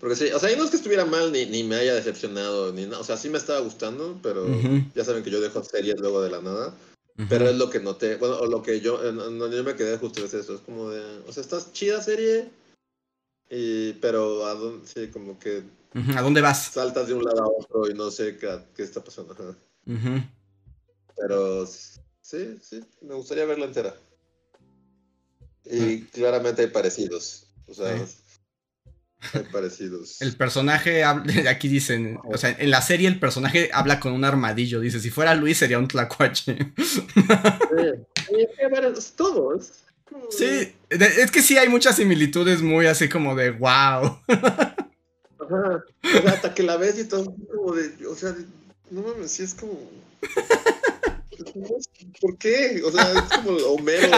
Porque 0.00 0.16
sí, 0.16 0.32
o 0.32 0.38
sea, 0.38 0.56
no 0.56 0.64
es 0.64 0.70
que 0.70 0.76
estuviera 0.76 1.04
mal 1.04 1.30
ni, 1.30 1.44
ni 1.44 1.62
me 1.62 1.76
haya 1.76 1.94
decepcionado, 1.94 2.72
ni 2.72 2.86
nada. 2.86 3.00
O 3.00 3.04
sea, 3.04 3.18
sí 3.18 3.28
me 3.28 3.36
estaba 3.36 3.60
gustando, 3.60 4.18
pero 4.22 4.46
ya 4.94 5.04
saben 5.04 5.22
que 5.22 5.30
yo 5.30 5.40
dejo 5.40 5.62
series 5.62 6.00
luego 6.00 6.22
de 6.22 6.30
la 6.30 6.40
nada. 6.40 6.74
Pero 7.28 7.50
es 7.50 7.56
lo 7.56 7.68
que 7.68 7.80
noté, 7.80 8.16
bueno, 8.16 8.38
o 8.38 8.46
lo 8.46 8.62
que 8.62 8.80
yo, 8.80 9.12
no, 9.12 9.50
yo 9.50 9.62
me 9.62 9.76
quedé 9.76 9.98
justo 9.98 10.24
es 10.24 10.32
eso, 10.32 10.54
es 10.54 10.60
como 10.62 10.88
de, 10.88 11.02
o 11.28 11.32
sea, 11.32 11.42
estás 11.42 11.70
chida 11.74 12.02
serie, 12.02 12.48
y, 13.50 13.92
pero 13.94 14.46
a 14.46 14.54
dónde, 14.54 14.86
sí, 14.86 15.08
como 15.08 15.38
que... 15.38 15.62
¿A 16.16 16.22
dónde 16.22 16.40
vas? 16.40 16.68
Saltas 16.72 17.08
de 17.08 17.14
un 17.14 17.24
lado 17.24 17.42
a 17.42 17.48
otro 17.48 17.90
y 17.90 17.94
no 17.94 18.10
sé 18.10 18.38
qué, 18.38 18.60
qué 18.74 18.84
está 18.84 19.04
pasando. 19.04 19.36
Pero 21.16 21.66
sí, 21.66 22.56
sí, 22.62 22.80
me 23.02 23.14
gustaría 23.14 23.44
verla 23.44 23.66
entera. 23.66 23.94
Y 25.66 26.04
claramente 26.04 26.62
hay 26.62 26.68
parecidos, 26.68 27.44
o 27.66 27.74
sea 27.74 28.02
parecidos. 29.52 30.20
El 30.22 30.36
personaje, 30.36 31.04
aquí 31.48 31.68
dicen, 31.68 32.18
o 32.24 32.36
sea, 32.36 32.56
en 32.58 32.70
la 32.70 32.82
serie 32.82 33.08
el 33.08 33.18
personaje 33.18 33.70
habla 33.72 34.00
con 34.00 34.12
un 34.12 34.24
armadillo, 34.24 34.80
dice, 34.80 35.00
si 35.00 35.10
fuera 35.10 35.34
Luis 35.34 35.58
sería 35.58 35.78
un 35.78 35.88
tlacuache. 35.88 36.72
Sí, 38.30 38.46
todos. 39.16 39.72
Sí, 40.30 40.74
es 40.90 41.30
que 41.30 41.42
sí 41.42 41.56
hay 41.56 41.68
muchas 41.68 41.96
similitudes 41.96 42.62
muy 42.62 42.86
así 42.86 43.08
como 43.08 43.34
de 43.34 43.50
wow. 43.50 44.20
Ajá. 44.28 45.84
O 46.02 46.22
sea, 46.22 46.32
hasta 46.32 46.54
que 46.54 46.62
la 46.62 46.76
ves 46.76 46.98
y 46.98 47.04
todo 47.04 47.24
como 47.24 47.74
de, 47.74 48.06
o 48.06 48.14
sea, 48.14 48.34
no 48.90 49.02
mames, 49.02 49.30
sí 49.30 49.42
es 49.42 49.54
como... 49.54 49.78
¿Por 52.20 52.36
qué? 52.38 52.82
O 52.84 52.92
sea, 52.92 53.10
es 53.12 53.38
como 53.38 53.56
Homero. 53.56 54.08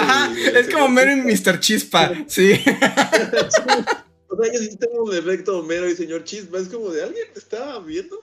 es 0.54 0.68
como 0.68 0.86
Homero 0.86 1.12
y 1.12 1.22
Mr. 1.22 1.60
Chispa, 1.60 2.12
sí. 2.26 2.60
O 4.32 4.42
sea, 4.42 4.52
yo 4.52 4.60
sí 4.60 4.76
tengo 4.76 5.04
un 5.04 5.14
efecto 5.14 5.58
Homero 5.58 5.88
y 5.88 5.94
señor 5.94 6.24
Chispa. 6.24 6.58
Es 6.58 6.68
como 6.68 6.90
de 6.90 7.02
alguien 7.02 7.26
estaba 7.36 7.78
viendo. 7.80 8.20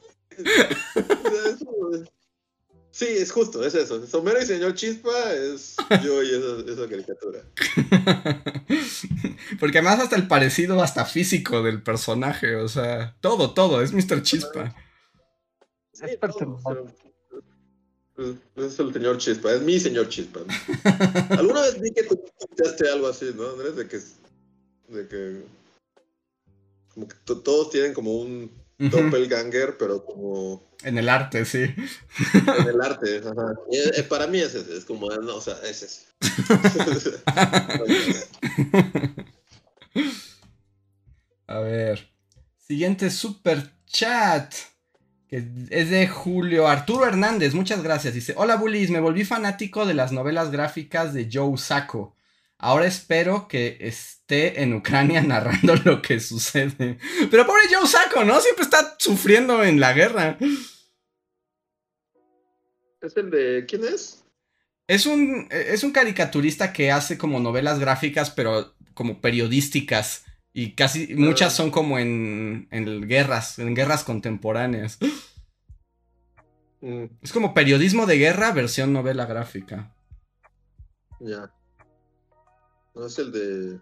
Sí, 2.91 3.05
es 3.05 3.31
justo, 3.31 3.63
es 3.63 3.75
eso. 3.75 4.03
Homero 4.13 4.41
y 4.41 4.45
señor 4.45 4.73
Chispa 4.73 5.33
es 5.33 5.75
yo 6.03 6.23
y 6.23 6.31
esa, 6.67 6.89
caricatura. 6.89 7.43
Porque 9.59 9.77
además 9.77 9.99
hasta 9.99 10.15
el 10.15 10.27
parecido 10.27 10.81
hasta 10.81 11.05
físico 11.05 11.61
del 11.61 11.83
personaje, 11.83 12.55
o 12.55 12.67
sea, 12.67 13.15
todo, 13.21 13.53
todo, 13.53 13.81
es 13.81 13.93
Mr. 13.93 14.23
Chispa. 14.23 14.75
Sí, 15.93 16.05
es, 18.17 18.35
es 18.55 18.79
el 18.79 18.93
señor 18.93 19.19
Chispa, 19.19 19.53
es 19.53 19.61
mi 19.61 19.79
señor 19.79 20.09
Chispa. 20.09 20.39
Alguna 21.37 21.61
vez 21.61 21.79
vi 21.79 21.91
que 21.91 22.03
tú 22.03 22.19
escuchaste 22.39 22.89
algo 22.89 23.07
así, 23.07 23.31
¿no, 23.35 23.51
Andrés? 23.51 23.75
De 23.75 23.87
que, 23.87 23.99
de 24.89 25.07
que 25.07 25.43
como 26.99 27.07
que 27.07 27.15
todos 27.43 27.69
tienen 27.69 27.93
como 27.93 28.13
un 28.13 28.51
doppelganger, 28.77 29.77
pero 29.77 30.03
como... 30.03 30.67
En 30.83 30.97
el 30.97 31.09
arte, 31.09 31.45
sí. 31.45 31.63
En 31.63 32.67
el 32.67 32.81
arte, 32.81 33.19
ajá. 33.19 33.53
Eh, 33.71 34.03
para 34.03 34.27
mí 34.27 34.39
es 34.39 34.55
ese, 34.55 34.77
es 34.77 34.85
como, 34.85 35.09
no, 35.09 35.35
o 35.35 35.41
sea, 35.41 35.55
es 35.63 35.83
ese. 35.83 36.09
A 41.47 41.59
ver. 41.59 42.09
Siguiente 42.57 43.09
super 43.09 43.71
chat. 43.85 44.53
Que 45.27 45.43
es 45.69 45.89
de 45.89 46.07
Julio 46.07 46.67
Arturo 46.67 47.05
Hernández. 47.05 47.53
Muchas 47.53 47.83
gracias. 47.83 48.13
Dice: 48.13 48.33
Hola 48.37 48.55
Bullies, 48.55 48.89
me 48.89 48.99
volví 48.99 49.25
fanático 49.25 49.85
de 49.85 49.93
las 49.93 50.11
novelas 50.11 50.51
gráficas 50.51 51.13
de 51.13 51.29
Joe 51.31 51.57
Sacco. 51.57 52.15
Ahora 52.61 52.85
espero 52.85 53.47
que 53.47 53.77
esté 53.79 54.61
en 54.61 54.73
Ucrania 54.73 55.21
narrando 55.25 55.75
lo 55.77 56.01
que 56.01 56.19
sucede. 56.19 56.97
Pero 57.31 57.47
pobre 57.47 57.63
Joe 57.71 57.87
Sacco, 57.87 58.23
¿no? 58.25 58.39
Siempre 58.41 58.63
está 58.63 58.95
sufriendo 58.99 59.63
en 59.63 59.79
la 59.79 59.93
guerra. 59.93 60.37
¿Es 63.01 63.15
el 63.15 63.31
de 63.31 63.65
quién 63.65 63.85
es? 63.85 64.25
Es 64.87 65.05
un, 65.05 65.47
es 65.51 65.83
un 65.83 65.91
caricaturista 65.91 66.73
que 66.73 66.91
hace 66.91 67.17
como 67.17 67.39
novelas 67.39 67.79
gráficas, 67.79 68.29
pero 68.29 68.75
como 68.93 69.21
periodísticas. 69.21 70.25
Y 70.51 70.73
casi 70.73 71.15
muchas 71.15 71.55
son 71.55 71.71
como 71.71 71.97
en, 71.97 72.67
en 72.71 73.07
guerras, 73.07 73.59
en 73.59 73.73
guerras 73.73 74.03
contemporáneas. 74.03 74.97
Mm. 76.81 77.05
Es 77.21 77.31
como 77.31 77.53
periodismo 77.53 78.05
de 78.05 78.17
guerra 78.17 78.51
versión 78.51 78.91
novela 78.91 79.25
gráfica. 79.25 79.95
Ya. 81.21 81.53
No 82.95 83.05
es 83.05 83.19
el 83.19 83.31
de. 83.31 83.79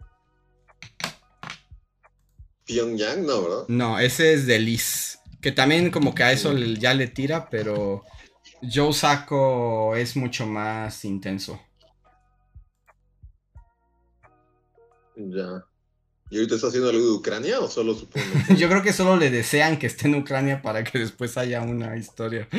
Pyongyang, 2.65 3.25
no, 3.25 3.41
¿verdad? 3.41 3.65
No, 3.67 3.99
ese 3.99 4.33
es 4.33 4.45
de 4.45 4.59
Liz. 4.59 5.19
Que 5.41 5.51
también 5.51 5.91
como 5.91 6.13
que 6.13 6.23
a 6.23 6.31
eso 6.31 6.53
ya 6.53 6.93
le 6.93 7.07
tira, 7.07 7.49
pero 7.49 8.03
Joe 8.61 8.93
Sacco 8.93 9.95
es 9.95 10.15
mucho 10.15 10.45
más 10.45 11.05
intenso. 11.05 11.59
Ya. 15.15 15.65
¿Y 16.29 16.37
ahorita 16.37 16.55
está 16.55 16.67
haciendo 16.67 16.89
algo 16.89 17.03
de 17.03 17.11
Ucrania 17.11 17.59
o 17.59 17.69
solo 17.69 17.93
supongo? 17.95 18.25
Yo 18.57 18.67
creo 18.67 18.83
que 18.83 18.91
solo 18.91 19.15
le 19.15 19.29
desean 19.29 19.79
que 19.79 19.87
esté 19.87 20.07
en 20.07 20.15
Ucrania 20.15 20.61
para 20.61 20.83
que 20.83 20.99
después 20.99 21.37
haya 21.37 21.61
una 21.61 21.95
historia. 21.95 22.49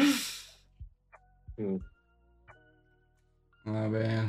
Mm. 1.56 1.76
A 3.66 3.88
ver. 3.88 4.24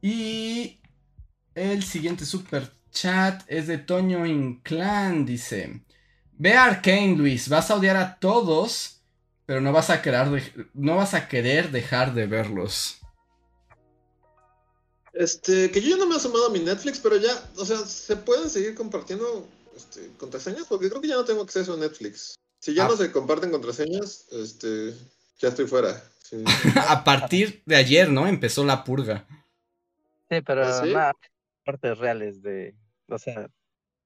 Y 0.00 0.80
el 1.54 1.84
siguiente 1.84 2.24
super 2.24 2.72
chat 2.90 3.42
es 3.46 3.66
de 3.66 3.78
Toño 3.78 4.26
Inclán. 4.26 5.26
Dice: 5.26 5.82
Ve 6.32 6.54
a 6.54 6.64
Arkane, 6.64 7.16
Luis. 7.16 7.48
Vas 7.48 7.70
a 7.70 7.76
odiar 7.76 7.96
a 7.96 8.18
todos, 8.18 9.02
pero 9.46 9.60
no 9.60 9.72
vas 9.72 9.90
a 9.90 10.02
querer, 10.02 10.68
no 10.74 10.96
vas 10.96 11.14
a 11.14 11.28
querer 11.28 11.70
dejar 11.70 12.14
de 12.14 12.26
verlos. 12.26 12.98
Este, 15.12 15.70
que 15.70 15.80
yo 15.80 15.90
ya 15.90 15.96
no 15.96 16.06
me 16.06 16.14
he 16.14 16.16
asomado 16.16 16.46
a 16.46 16.50
mi 16.50 16.58
Netflix, 16.58 16.98
pero 16.98 17.16
ya, 17.16 17.30
o 17.56 17.64
sea, 17.64 17.78
se 17.78 18.16
pueden 18.16 18.50
seguir 18.50 18.74
compartiendo 18.74 19.46
este, 19.76 20.10
contraseñas, 20.18 20.66
porque 20.68 20.88
creo 20.88 21.00
que 21.00 21.08
ya 21.08 21.14
no 21.14 21.24
tengo 21.24 21.42
acceso 21.42 21.74
a 21.74 21.76
Netflix. 21.76 22.34
Si 22.58 22.74
ya 22.74 22.86
ah. 22.86 22.88
no 22.88 22.96
se 22.96 23.12
comparten 23.12 23.52
contraseñas, 23.52 24.26
este, 24.32 24.92
ya 25.38 25.50
estoy 25.50 25.66
fuera. 25.66 26.02
a 26.88 27.04
partir 27.04 27.62
de 27.64 27.76
ayer, 27.76 28.10
¿no? 28.10 28.26
Empezó 28.26 28.64
la 28.64 28.82
purga. 28.82 29.24
Sí, 30.30 30.40
pero 30.44 30.66
¿Ah, 30.66 31.12
partes 31.64 31.98
reales 31.98 32.42
de, 32.42 32.74
o 33.08 33.18
sea, 33.18 33.48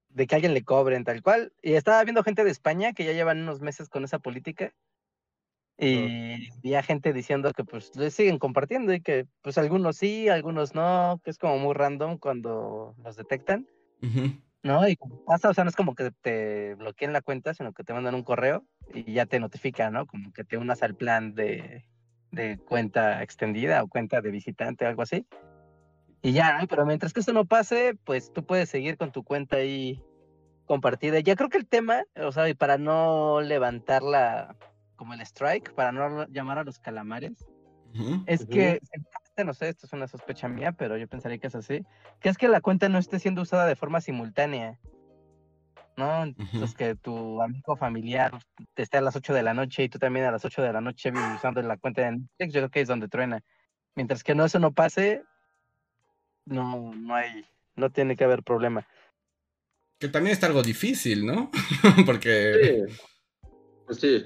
de 0.09 0.27
que 0.27 0.35
alguien 0.35 0.53
le 0.53 0.63
cobren 0.63 1.03
tal 1.03 1.21
cual. 1.21 1.53
Y 1.61 1.73
estaba 1.73 2.03
viendo 2.03 2.23
gente 2.23 2.43
de 2.43 2.51
España 2.51 2.93
que 2.93 3.05
ya 3.05 3.13
llevan 3.13 3.41
unos 3.41 3.61
meses 3.61 3.89
con 3.89 4.03
esa 4.03 4.19
política. 4.19 4.73
Y 5.81 6.49
había 6.57 6.83
gente 6.83 7.13
diciendo 7.13 7.53
que 7.53 7.63
pues 7.63 7.95
le 7.95 8.11
siguen 8.11 8.37
compartiendo 8.37 8.93
y 8.93 8.99
que 8.99 9.27
pues 9.41 9.57
algunos 9.57 9.95
sí, 9.95 10.27
algunos 10.27 10.75
no, 10.75 11.21
que 11.23 11.29
es 11.29 11.37
como 11.37 11.57
muy 11.57 11.73
random 11.73 12.17
cuando 12.17 12.95
los 13.01 13.15
detectan. 13.15 13.67
¿No? 14.61 14.87
Y 14.89 14.97
como 14.97 15.23
pasa, 15.23 15.49
o 15.49 15.53
sea, 15.53 15.63
no 15.63 15.69
es 15.69 15.75
como 15.77 15.95
que 15.95 16.11
te 16.21 16.75
bloqueen 16.75 17.13
la 17.13 17.21
cuenta, 17.21 17.53
sino 17.53 17.71
que 17.71 17.85
te 17.85 17.93
mandan 17.93 18.15
un 18.15 18.23
correo 18.23 18.65
y 18.93 19.13
ya 19.13 19.25
te 19.25 19.39
notifica, 19.39 19.89
¿no? 19.89 20.05
Como 20.05 20.33
que 20.33 20.43
te 20.43 20.57
unas 20.57 20.83
al 20.83 20.95
plan 20.95 21.33
de, 21.33 21.85
de 22.31 22.57
cuenta 22.57 23.23
extendida 23.23 23.81
o 23.81 23.87
cuenta 23.87 24.19
de 24.19 24.31
visitante, 24.31 24.85
algo 24.85 25.01
así. 25.01 25.25
Y 26.21 26.33
ya, 26.33 26.65
pero 26.69 26.85
mientras 26.85 27.13
que 27.13 27.21
esto 27.21 27.33
no 27.33 27.45
pase, 27.45 27.97
pues 28.03 28.33
tú 28.33 28.45
puedes 28.45 28.69
seguir 28.69 28.97
con 28.97 29.11
tu 29.11 29.23
cuenta 29.23 29.57
ahí 29.57 30.03
compartida. 30.65 31.19
Ya 31.19 31.35
creo 31.35 31.49
que 31.49 31.57
el 31.57 31.67
tema, 31.67 32.03
o 32.15 32.31
sea, 32.31 32.49
y 32.49 32.53
para 32.53 32.77
no 32.77 33.41
levantarla 33.41 34.55
como 34.95 35.13
el 35.13 35.21
strike, 35.21 35.73
para 35.73 35.91
no 35.91 36.27
llamar 36.27 36.59
a 36.59 36.63
los 36.63 36.79
calamares, 36.79 37.47
es 38.27 38.45
que, 38.45 38.79
no 39.43 39.53
sé, 39.53 39.69
esto 39.69 39.85
es 39.85 39.93
una 39.93 40.07
sospecha 40.07 40.47
mía, 40.47 40.73
pero 40.73 40.97
yo 40.97 41.07
pensaría 41.07 41.37
que 41.37 41.47
es 41.47 41.55
así, 41.55 41.85
que 42.19 42.29
es 42.29 42.37
que 42.37 42.49
la 42.49 42.61
cuenta 42.61 42.89
no 42.89 42.99
esté 42.99 43.19
siendo 43.19 43.41
usada 43.41 43.65
de 43.65 43.75
forma 43.75 44.01
simultánea. 44.01 44.77
¿no? 45.99 46.23
Entonces 46.23 46.73
que 46.75 46.95
tu 46.95 47.41
amigo 47.41 47.75
familiar 47.75 48.31
esté 48.75 48.97
a 48.97 49.01
las 49.01 49.15
8 49.15 49.33
de 49.33 49.43
la 49.43 49.53
noche 49.53 49.83
y 49.83 49.89
tú 49.89 49.99
también 49.99 50.25
a 50.25 50.31
las 50.31 50.45
8 50.45 50.61
de 50.61 50.71
la 50.71 50.81
noche 50.81 51.11
usando 51.35 51.61
la 51.61 51.77
cuenta 51.77 52.03
de 52.03 52.11
Netflix, 52.11 52.53
yo 52.53 52.61
creo 52.61 52.69
que 52.69 52.81
es 52.81 52.87
donde 52.87 53.09
truena. 53.09 53.41
Mientras 53.95 54.23
que 54.23 54.33
no 54.33 54.45
eso 54.45 54.59
no 54.59 54.71
pase, 54.71 55.23
no, 56.45 56.93
no 56.93 57.15
hay, 57.15 57.45
no 57.75 57.89
tiene 57.89 58.15
que 58.15 58.23
haber 58.23 58.43
problema. 58.43 58.87
Que 59.99 60.07
también 60.07 60.33
está 60.33 60.47
algo 60.47 60.63
difícil, 60.63 61.25
¿no? 61.25 61.51
Porque. 62.05 62.87
Sí. 62.87 62.99
Pues 63.85 63.99
sí. 63.99 64.25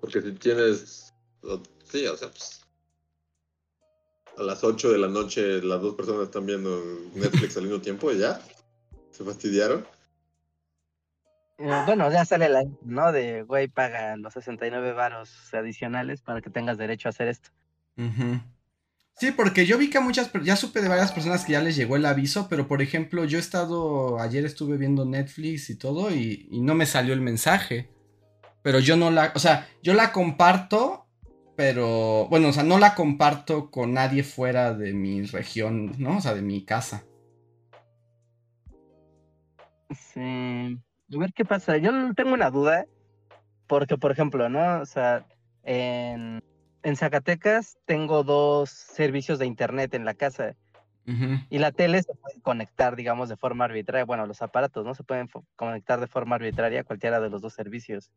Porque 0.00 0.22
si 0.22 0.32
tienes. 0.32 1.14
Sí, 1.84 2.06
o 2.06 2.16
sea, 2.16 2.28
pues. 2.28 2.60
A 4.38 4.42
las 4.42 4.64
8 4.64 4.92
de 4.92 4.98
la 4.98 5.08
noche 5.08 5.60
las 5.62 5.82
dos 5.82 5.94
personas 5.94 6.22
están 6.22 6.46
viendo 6.46 6.82
Netflix 7.14 7.54
al 7.58 7.64
mismo 7.64 7.80
tiempo 7.80 8.10
y 8.10 8.18
ya. 8.18 8.40
Se 9.10 9.22
fastidiaron. 9.22 9.86
Eh, 11.58 11.82
bueno, 11.86 12.10
ya 12.10 12.24
sale 12.24 12.48
la, 12.48 12.64
¿no? 12.82 13.12
De, 13.12 13.42
güey, 13.42 13.68
paga 13.68 14.16
los 14.16 14.32
69 14.32 14.92
varos 14.94 15.52
adicionales 15.52 16.22
para 16.22 16.40
que 16.40 16.50
tengas 16.50 16.78
derecho 16.78 17.08
a 17.08 17.10
hacer 17.10 17.28
esto. 17.28 17.50
Sí, 19.16 19.30
porque 19.30 19.66
yo 19.66 19.78
vi 19.78 19.90
que 19.90 19.98
a 19.98 20.00
muchas, 20.00 20.32
ya 20.42 20.56
supe 20.56 20.80
de 20.80 20.88
varias 20.88 21.12
personas 21.12 21.44
que 21.44 21.52
ya 21.52 21.62
les 21.62 21.76
llegó 21.76 21.96
el 21.96 22.06
aviso, 22.06 22.48
pero 22.48 22.66
por 22.66 22.82
ejemplo, 22.82 23.24
yo 23.24 23.38
he 23.38 23.40
estado, 23.40 24.18
ayer 24.18 24.44
estuve 24.44 24.78
viendo 24.78 25.04
Netflix 25.04 25.70
y 25.70 25.78
todo 25.78 26.10
y, 26.10 26.48
no 26.50 26.74
me 26.74 26.86
salió 26.86 27.14
el 27.14 27.20
mensaje. 27.20 27.90
Pero 28.62 28.78
yo 28.78 28.96
no 28.96 29.10
la, 29.10 29.32
o 29.34 29.38
sea, 29.38 29.68
yo 29.82 29.92
la 29.94 30.12
comparto, 30.12 31.06
pero, 31.56 32.26
bueno, 32.30 32.48
o 32.48 32.52
sea, 32.52 32.62
no 32.62 32.78
la 32.78 32.94
comparto 32.94 33.70
con 33.70 33.92
nadie 33.92 34.22
fuera 34.22 34.72
de 34.72 34.92
mi 34.92 35.22
región, 35.22 35.94
¿no? 35.98 36.18
O 36.18 36.20
sea, 36.20 36.34
de 36.34 36.42
mi 36.42 36.64
casa. 36.64 37.04
Sí. 40.12 40.20
A 40.20 41.18
ver 41.18 41.32
qué 41.34 41.44
pasa. 41.44 41.76
Yo 41.76 41.90
tengo 42.14 42.32
una 42.32 42.50
duda, 42.50 42.86
porque, 43.66 43.96
por 43.98 44.12
ejemplo, 44.12 44.48
¿no? 44.48 44.80
O 44.80 44.86
sea, 44.86 45.26
en, 45.64 46.42
Zacatecas 46.96 47.78
tengo 47.84 48.24
dos 48.24 48.70
servicios 48.70 49.38
de 49.38 49.46
internet 49.46 49.94
en 49.94 50.04
la 50.04 50.14
casa. 50.14 50.56
Y 51.50 51.58
la 51.58 51.72
tele 51.72 52.00
se 52.02 52.14
puede 52.14 52.40
conectar, 52.42 52.94
digamos, 52.94 53.28
de 53.28 53.36
forma 53.36 53.64
arbitraria. 53.64 54.04
Bueno, 54.04 54.24
los 54.26 54.40
aparatos, 54.40 54.84
¿no? 54.84 54.94
Se 54.94 55.02
pueden 55.02 55.28
conectar 55.56 55.98
de 55.98 56.06
forma 56.06 56.36
arbitraria 56.36 56.80
a 56.80 56.84
cualquiera 56.84 57.20
de 57.20 57.28
los 57.28 57.42
dos 57.42 57.54
servicios. 57.54 58.12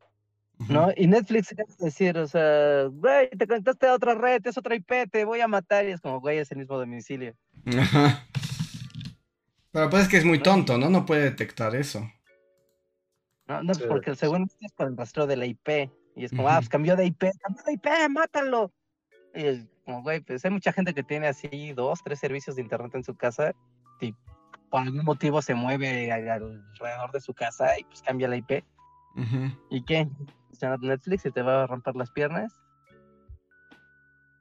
¿No? 0.69 0.89
Y 0.95 1.07
Netflix 1.07 1.51
es 1.51 1.77
decir, 1.77 2.17
o 2.17 2.27
sea, 2.27 2.83
güey, 2.85 3.29
te 3.29 3.47
conectaste 3.47 3.87
a 3.87 3.93
otra 3.93 4.13
red, 4.15 4.45
es 4.45 4.57
otra 4.57 4.75
IP, 4.75 5.09
te 5.11 5.25
voy 5.25 5.41
a 5.41 5.47
matar. 5.47 5.85
Y 5.85 5.91
es 5.91 6.01
como, 6.01 6.21
güey, 6.21 6.37
es 6.37 6.51
el 6.51 6.59
mismo 6.59 6.77
domicilio. 6.77 7.33
Pero 9.71 9.89
pues 9.89 10.03
es 10.03 10.09
que 10.09 10.17
es 10.17 10.25
muy 10.25 10.39
tonto, 10.39 10.77
¿no? 10.77 10.89
No 10.89 11.05
puede 11.05 11.23
detectar 11.23 11.75
eso. 11.75 12.09
No, 13.47 13.61
no, 13.63 13.73
porque 13.87 14.11
el 14.11 14.15
segundo 14.15 14.53
es 14.61 14.71
por 14.71 14.87
el 14.87 14.95
rastro 14.95 15.27
de 15.27 15.35
la 15.37 15.45
IP. 15.45 15.91
Y 16.15 16.25
es 16.25 16.31
como, 16.31 16.47
ah, 16.49 16.57
pues 16.57 16.69
cambió 16.69 16.95
de 16.95 17.05
IP, 17.05 17.23
cambió 17.41 17.63
de 17.63 17.73
IP, 17.73 17.87
mátalo. 18.09 18.71
Y 19.33 19.45
es 19.45 19.65
como, 19.83 20.01
güey, 20.01 20.21
pues 20.21 20.45
hay 20.45 20.51
mucha 20.51 20.71
gente 20.71 20.93
que 20.93 21.03
tiene 21.03 21.27
así 21.27 21.73
dos, 21.73 22.01
tres 22.03 22.19
servicios 22.19 22.55
de 22.55 22.61
internet 22.61 22.95
en 22.95 23.03
su 23.03 23.15
casa 23.15 23.53
y 23.99 24.13
por 24.69 24.81
algún 24.81 25.03
motivo 25.03 25.41
se 25.41 25.53
mueve 25.53 26.11
alrededor 26.11 27.11
de 27.11 27.19
su 27.19 27.33
casa 27.33 27.77
y 27.77 27.83
pues 27.83 28.01
cambia 28.01 28.27
la 28.27 28.37
IP. 28.37 28.63
¿Y 29.69 29.83
qué? 29.83 30.07
Netflix 30.81 31.25
y 31.25 31.31
te 31.31 31.41
va 31.41 31.63
a 31.63 31.67
romper 31.67 31.95
las 31.95 32.11
piernas. 32.11 32.53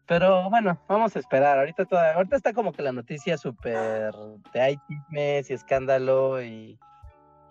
Pero 0.07 0.49
bueno, 0.51 0.79
vamos 0.89 1.17
a 1.17 1.19
esperar. 1.19 1.59
Ahorita, 1.59 1.85
toda, 1.87 2.15
ahorita 2.15 2.37
está 2.37 2.53
como 2.53 2.73
que 2.73 2.83
la 2.83 2.93
noticia 2.93 3.37
súper 3.37 4.13
de 4.53 4.61
hay 4.61 4.77
chismes 4.87 5.51
y 5.51 5.55
escándalo 5.55 6.43
y 6.43 6.79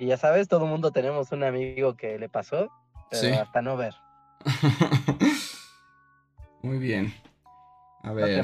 y 0.03 0.07
ya 0.07 0.17
sabes, 0.17 0.47
todo 0.47 0.65
el 0.65 0.71
mundo 0.71 0.91
tenemos 0.91 1.31
un 1.31 1.43
amigo 1.43 1.95
que 1.95 2.17
le 2.17 2.27
pasó, 2.27 2.69
pero 3.09 3.41
hasta 3.41 3.61
no 3.61 3.77
ver. 3.77 3.93
Muy 6.61 6.77
bien. 6.77 7.13
A 8.03 8.13
ver. 8.13 8.43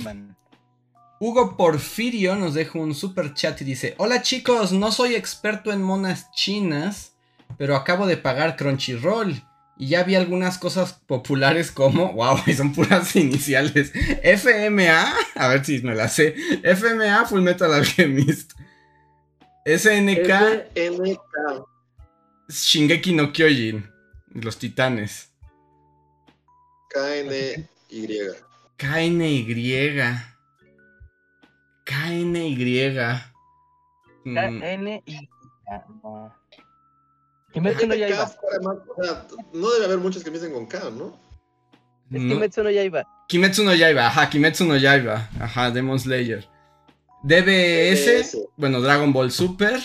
Hugo 1.20 1.58
Porfirio 1.58 2.36
nos 2.36 2.54
deja 2.54 2.80
un 2.80 2.96
super 2.96 3.34
chat 3.34 3.62
y 3.62 3.66
dice: 3.66 3.96
Hola 3.98 4.22
chicos, 4.22 4.72
no 4.72 4.92
soy 4.92 5.16
experto 5.16 5.72
en 5.72 5.82
monas 5.82 6.32
chinas, 6.32 7.14
pero 7.58 7.76
acabo 7.76 8.08
de 8.08 8.18
pagar 8.18 8.56
Crunchyroll. 8.56 9.44
Y 9.78 9.88
ya 9.88 10.04
vi 10.04 10.16
algunas 10.16 10.58
cosas 10.58 11.00
populares 11.08 11.72
como, 11.72 12.12
wow, 12.14 12.38
son 12.56 12.74
puras 12.74 13.16
iniciales. 13.16 13.94
FMA, 14.24 15.14
a 15.36 15.48
ver 15.48 15.64
si 15.64 15.82
me 15.82 15.96
la 15.96 16.10
sé. 16.10 16.36
FMA 16.64 17.26
Full 17.26 17.42
Metal 17.42 17.74
Alchemist. 17.74 18.54
SNK. 19.66 20.30
SNK. 20.76 21.66
Shingeki 22.50 23.14
no 23.14 23.32
Kyojin. 23.32 23.90
Los 24.34 24.58
titanes. 24.58 25.29
KNY. 26.90 27.66
KNY. 28.78 29.44
KNY. 31.86 32.56
KNY. 34.26 35.04
Kimetsu 37.54 37.88
no 37.88 37.96
Yaiba. 37.96 38.32
no 39.54 39.72
debe 39.72 39.86
haber 39.86 39.98
muchos 39.98 40.24
que 40.24 40.30
empiecen 40.30 40.54
con 40.54 40.66
K, 40.66 40.90
¿no? 40.92 41.18
Es 42.12 42.22
Kimetsu 42.22 42.64
no 42.64 42.72
Yaiba. 42.72 43.04
Kimetsu 43.28 43.64
no 43.64 43.74
Yaiba, 43.76 44.08
ajá, 44.08 44.30
Kimetsu 44.30 44.66
no 44.66 44.78
Yaiba. 44.78 45.30
Ajá, 45.40 45.72
Demon 45.72 46.00
Slayer. 46.00 46.48
DBS, 47.24 48.38
bueno, 48.56 48.82
Dragon 48.82 49.12
Ball 49.12 49.32
Super 49.32 49.80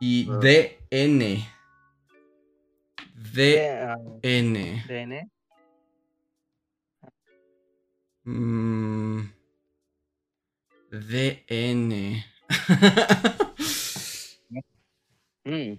y 0.00 0.28
ah. 0.30 0.38
DN. 0.40 1.44
DN. 3.32 4.84
DN. 4.86 5.30
Mm, 8.28 9.32
DN. 10.90 12.24
mm. 15.46 15.78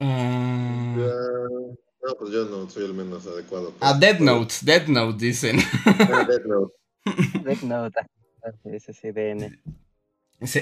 no, 0.00 1.76
pues 2.18 2.32
yo 2.32 2.46
no 2.46 2.70
soy 2.70 2.86
el 2.86 2.94
menos 2.94 3.26
adecuado. 3.26 3.74
Ah, 3.80 3.92
Dead 3.92 4.20
Note, 4.20 4.54
Dead 4.62 4.86
Note 4.86 5.22
dicen. 5.22 5.58
Ah, 5.84 6.26
Dead 6.26 6.46
Note. 6.46 6.72
Dead 7.44 7.60
Note. 7.60 8.00
SCDN. 8.78 9.60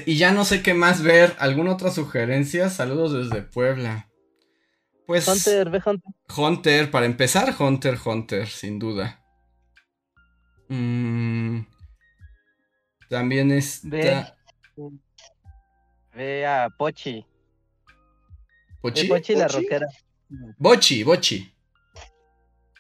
Y 0.05 0.16
ya 0.16 0.33
no 0.33 0.45
sé 0.45 0.65
qué 0.65 0.75
más 0.75 1.05
ver. 1.05 1.37
¿Alguna 1.39 1.75
otra 1.75 1.93
sugerencia? 1.93 2.70
Saludos 2.70 3.12
desde 3.12 3.43
Puebla. 3.43 4.11
Pues. 5.07 5.29
Hunter, 5.29 5.70
ve 5.70 5.81
Hunter. 5.87 6.12
Hunter, 6.37 6.91
para 6.91 7.07
empezar, 7.07 7.55
Hunter, 7.57 7.97
Hunter, 8.05 8.49
sin 8.49 8.81
duda. 8.81 9.23
Mm, 10.69 11.61
también 13.09 13.51
está. 13.53 14.36
Ve, 16.15 16.47
a 16.47 16.69
Pochi. 16.77 17.24
¿Pochi? 18.81 19.09
Pochi 19.09 19.35
la 19.35 19.49
rockera. 19.49 19.86
Bochi, 20.59 21.03
Bochi. 21.05 21.53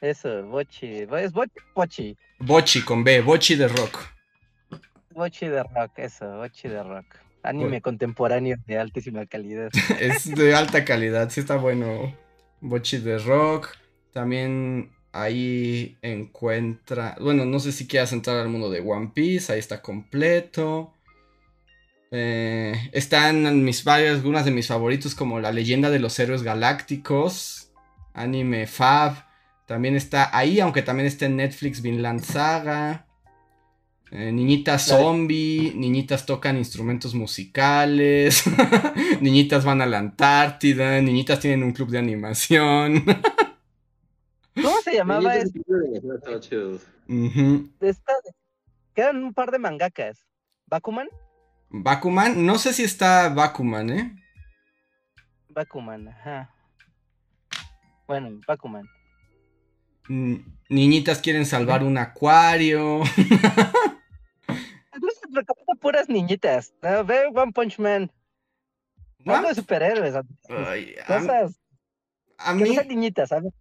Eso, 0.00 0.44
Bochi. 0.44 1.06
¿Es 1.10 1.32
Bochi 1.32 1.60
Pochi? 1.74 2.16
Bochi 2.40 2.82
con 2.82 3.02
B, 3.02 3.20
Bochi 3.20 3.56
de 3.56 3.68
rock. 3.68 3.98
Bochi 5.14 5.48
de 5.48 5.62
rock, 5.62 5.98
eso, 5.98 6.36
Bochi 6.36 6.68
de 6.68 6.82
rock. 6.82 7.06
Anime 7.42 7.80
contemporáneo 7.80 8.56
de 8.66 8.78
altísima 8.78 9.24
calidad. 9.26 9.70
es 10.00 10.34
de 10.34 10.54
alta 10.54 10.84
calidad, 10.84 11.30
sí 11.30 11.40
está 11.40 11.56
bueno. 11.56 12.14
Bochi 12.60 12.98
de 12.98 13.18
rock. 13.18 13.76
También 14.12 14.90
ahí 15.12 15.96
encuentra. 16.02 17.16
Bueno, 17.20 17.44
no 17.44 17.58
sé 17.58 17.72
si 17.72 17.86
quieras 17.86 18.12
entrar 18.12 18.38
al 18.38 18.48
mundo 18.48 18.70
de 18.70 18.80
One 18.80 19.12
Piece. 19.14 19.52
Ahí 19.52 19.58
está 19.58 19.82
completo. 19.82 20.92
Eh, 22.10 22.90
están 22.92 23.64
mis 23.64 23.84
varias, 23.84 24.16
algunas 24.16 24.44
de 24.44 24.50
mis 24.50 24.66
favoritos, 24.66 25.14
como 25.14 25.40
La 25.40 25.52
leyenda 25.52 25.90
de 25.90 25.98
los 25.98 26.18
héroes 26.18 26.42
galácticos. 26.42 27.70
Anime 28.14 28.66
Fab. 28.66 29.26
También 29.66 29.96
está 29.96 30.36
ahí, 30.36 30.60
aunque 30.60 30.82
también 30.82 31.06
está 31.06 31.26
en 31.26 31.36
Netflix 31.36 31.82
Vinland 31.82 32.22
Saga. 32.22 33.06
Eh, 34.10 34.32
niñitas 34.32 34.86
zombie, 34.86 35.74
niñitas 35.76 36.24
tocan 36.24 36.56
instrumentos 36.56 37.14
musicales, 37.14 38.42
niñitas 39.20 39.66
van 39.66 39.82
a 39.82 39.86
la 39.86 39.98
Antártida, 39.98 40.98
niñitas 41.02 41.40
tienen 41.40 41.62
un 41.62 41.72
club 41.72 41.90
de 41.90 41.98
animación. 41.98 43.04
¿Cómo 44.62 44.80
se 44.82 44.94
llamaba 44.94 45.36
eso? 45.36 45.52
Quedan 48.94 49.24
un 49.24 49.34
par 49.34 49.50
de 49.50 49.58
mangakas. 49.58 50.26
¿Bakuman? 50.66 51.08
Bakuman, 51.70 52.44
no 52.44 52.58
sé 52.58 52.72
si 52.72 52.84
está 52.84 53.28
Bakuman, 53.28 53.90
¿eh? 53.90 54.14
Bakuman, 55.50 56.08
ajá. 56.08 56.54
Bueno, 58.06 58.40
Bakuman. 58.46 58.88
Niñitas 60.68 61.20
quieren 61.20 61.46
salvar 61.46 61.82
un 61.82 61.98
acuario. 61.98 63.02
recomiendo 65.38 65.74
puras 65.80 66.08
niñitas. 66.08 66.74
Ve 66.80 67.26
One 67.34 67.52
Punch 67.52 67.78
Man. 67.78 68.10
No 69.24 69.42
de 69.42 69.54
superhéroes. 69.54 70.14
Cosas. 71.06 71.60
A 72.38 72.54
mí... 72.54 72.62
Que 72.62 72.68
no 72.68 72.74
sean 72.74 72.88
niñitas, 72.88 73.28
¿sabes? 73.28 73.52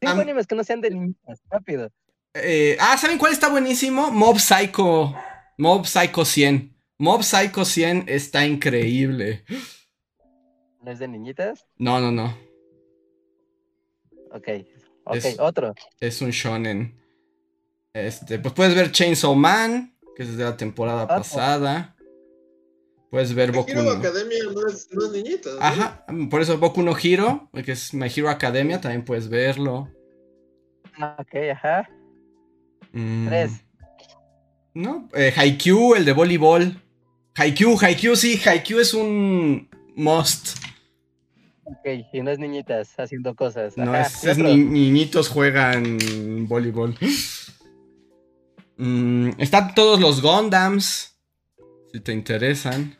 Cinco 0.00 0.20
animes 0.20 0.46
que 0.46 0.54
no 0.54 0.64
sean 0.64 0.80
de 0.80 0.90
niñitas, 0.90 1.40
rápido. 1.50 1.90
Eh, 2.34 2.76
ah, 2.80 2.96
¿saben 2.98 3.18
cuál 3.18 3.32
está 3.32 3.48
buenísimo? 3.48 4.10
Mob 4.10 4.38
Psycho. 4.38 5.14
Mob 5.56 5.86
Psycho 5.86 6.24
100. 6.24 6.76
Mob 6.98 7.22
Psycho 7.22 7.64
100 7.64 8.04
está 8.08 8.46
increíble. 8.46 9.44
¿No 10.82 10.90
es 10.90 10.98
de 10.98 11.08
niñitas? 11.08 11.66
No, 11.78 12.00
no, 12.00 12.12
no. 12.12 12.36
Ok. 14.32 14.48
Ok, 15.04 15.24
otro. 15.38 15.74
Es 15.98 16.20
un 16.20 16.30
shonen. 16.30 17.00
Este, 17.92 18.38
pues 18.38 18.52
puedes 18.52 18.74
ver 18.74 18.92
Chainsaw 18.92 19.34
Man, 19.34 19.96
que 20.14 20.24
es 20.24 20.36
de 20.36 20.44
la 20.44 20.56
temporada 20.56 21.02
ah, 21.02 21.08
pasada. 21.08 21.95
Puedes 23.16 23.34
ver 23.34 23.50
Boku 23.50 23.72
no 23.72 23.92
Academia 23.92 24.38
no 24.52 24.66
es, 24.68 24.90
no 24.92 25.58
Ajá, 25.62 26.04
por 26.30 26.42
eso 26.42 26.58
Boku 26.58 26.82
no 26.82 26.94
Hero, 27.02 27.48
que 27.64 27.72
es 27.72 27.94
My 27.94 28.08
Hero 28.14 28.28
Academia, 28.28 28.78
también 28.78 29.06
puedes 29.06 29.30
verlo. 29.30 29.90
Ah, 30.98 31.16
ok, 31.18 31.34
ajá. 31.50 31.88
Mm. 32.92 33.26
Tres. 33.26 33.52
No, 34.74 35.08
eh, 35.14 35.32
Haikyuu, 35.34 35.94
el 35.94 36.04
de 36.04 36.12
voleibol. 36.12 36.78
Haikyuu, 37.34 37.78
Haikyuu, 37.80 38.16
sí, 38.16 38.38
Haikyuu 38.44 38.80
es 38.80 38.92
un 38.92 39.70
must. 39.94 40.58
Ok, 41.64 41.86
y 42.12 42.20
no 42.20 42.30
es 42.30 42.38
niñitas 42.38 42.96
haciendo 42.98 43.34
cosas. 43.34 43.78
No, 43.78 43.96
es, 43.96 44.36
niñitos 44.36 45.30
juegan 45.30 46.46
voleibol. 46.46 46.94
Mm, 48.76 49.30
están 49.38 49.74
todos 49.74 50.00
los 50.00 50.20
Gundams. 50.20 51.16
Si 51.94 52.00
te 52.00 52.12
interesan. 52.12 52.94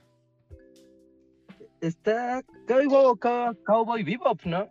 Está 1.80 2.42
Cowboy, 2.66 3.18
Cowboy 3.64 4.02
Bebop, 4.02 4.44
¿no? 4.44 4.68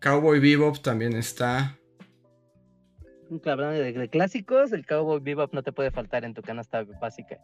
Cowboy 0.00 0.40
Bebop 0.40 0.78
también 0.78 1.14
está. 1.14 1.78
Hablando 3.44 3.72
de, 3.72 3.92
de, 3.92 4.08
clásicos, 4.08 4.72
el 4.72 4.86
Cowboy 4.86 5.20
Bebop 5.20 5.52
no 5.52 5.62
te 5.62 5.72
puede 5.72 5.90
faltar 5.90 6.24
en 6.24 6.34
tu 6.34 6.42
canasta 6.42 6.84
básica. 7.00 7.40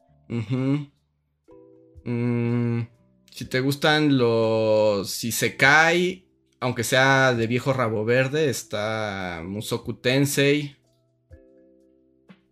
Mm, 2.04 2.82
si 3.30 3.44
te 3.46 3.60
gustan 3.60 4.16
los 4.18 5.10
Si 5.10 5.32
se 5.32 5.56
cae, 5.56 6.26
aunque 6.60 6.84
sea 6.84 7.34
de 7.34 7.46
viejo 7.46 7.72
rabo 7.72 8.04
verde, 8.04 8.48
está 8.48 9.42
Musoku 9.44 9.94
Tensei. 9.94 10.76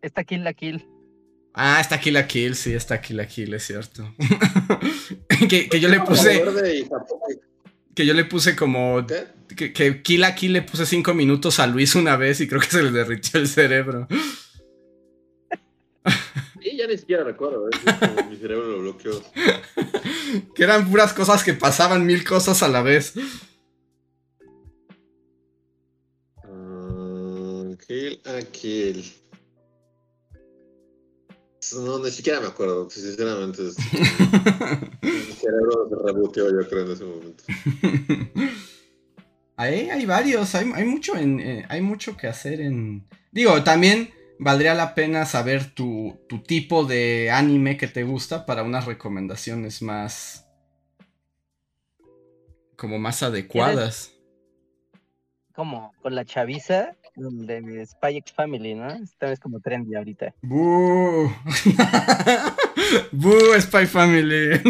Está 0.03 0.25
Kill 0.25 0.43
la 0.43 0.55
Kill. 0.55 0.90
Ah, 1.63 1.79
está 1.79 2.01
Kill 2.01 2.15
la 2.15 2.27
Kill, 2.27 2.57
sí, 2.57 2.73
está 2.73 3.03
Kill 3.03 3.19
la 3.19 3.27
Kill, 3.27 3.53
es 3.53 3.67
cierto. 3.67 4.15
que, 5.51 5.79
yo 5.79 5.91
le 5.91 6.01
puse. 6.01 6.43
Que 7.95 8.07
yo 8.07 8.15
le 8.15 8.25
puse 8.25 8.57
como. 8.57 9.07
Que, 9.55 9.71
que 9.75 10.01
Kill 10.01 10.23
la 10.23 10.35
Kill 10.35 10.55
le 10.55 10.63
puse 10.63 10.87
cinco 10.87 11.13
minutos 11.13 11.61
a 11.61 11.67
Luis 11.67 11.95
una 11.97 12.17
vez 12.17 12.41
y 12.41 12.49
creo 12.49 12.63
que 12.63 12.69
se 12.69 12.83
le 12.83 12.91
derritió 12.91 13.39
el 13.39 13.47
cerebro. 13.47 14.09
Sí, 16.63 16.79
ya 16.79 16.87
ni 16.87 16.97
siquiera 16.97 17.25
recuerdo, 17.25 17.69
¿eh? 17.69 18.25
mi 18.31 18.37
cerebro 18.37 18.67
lo 18.67 18.81
bloqueó. 18.81 19.23
que 20.55 20.65
eran 20.65 20.89
puras 20.89 21.13
cosas 21.13 21.45
que 21.45 21.53
pasaban 21.53 22.07
mil 22.07 22.25
cosas 22.25 22.63
a 22.63 22.69
la 22.69 22.81
vez. 22.81 23.13
Uh, 26.43 27.77
kill 27.87 28.19
a 28.25 28.41
kill. 28.51 29.20
No, 31.75 31.99
ni 31.99 32.11
siquiera 32.11 32.41
me 32.41 32.47
acuerdo, 32.49 32.89
sinceramente. 32.89 33.63
mi 35.03 35.33
cerebro 35.33 35.89
se 35.89 35.97
reboteó, 36.07 36.51
yo 36.51 36.69
creo, 36.69 36.87
en 36.87 36.93
ese 36.93 37.05
momento. 37.05 37.45
Ahí 39.57 39.91
hay 39.91 40.07
varios, 40.07 40.55
hay, 40.55 40.65
mucho 40.87 41.17
en, 41.17 41.39
eh, 41.39 41.67
hay 41.69 41.83
mucho 41.83 42.17
que 42.17 42.27
hacer 42.27 42.63
en... 42.63 43.07
Digo, 43.31 43.63
también 43.63 44.11
valdría 44.39 44.75
la 44.75 44.95
pena 44.95 45.27
saber 45.27 45.75
tu, 45.75 46.19
tipo 46.47 46.85
de 46.85 47.31
anime 47.31 47.77
que 47.77 47.87
te 47.87 48.05
gusta 48.05 48.47
para 48.47 48.63
unas 48.63 48.87
recomendaciones 48.87 49.83
más... 49.83 50.49
como 52.75 52.99
más 52.99 53.23
adecuadas. 53.23 54.15
Como 55.53 55.93
con 56.01 56.15
la 56.15 56.25
chaviza 56.25 56.97
de 57.17 57.87
Spy 57.87 58.17
X 58.19 58.33
Family, 58.33 58.75
¿no? 58.75 58.91
Esta 58.91 59.27
vez 59.27 59.41
como 59.41 59.61
trendy 59.61 59.95
ahorita. 59.95 60.35
¡Boo! 60.43 61.33
¡Boo, 63.13 63.61
Spy 63.61 63.87
Family! 63.87 64.61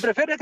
prefiero, 0.00 0.36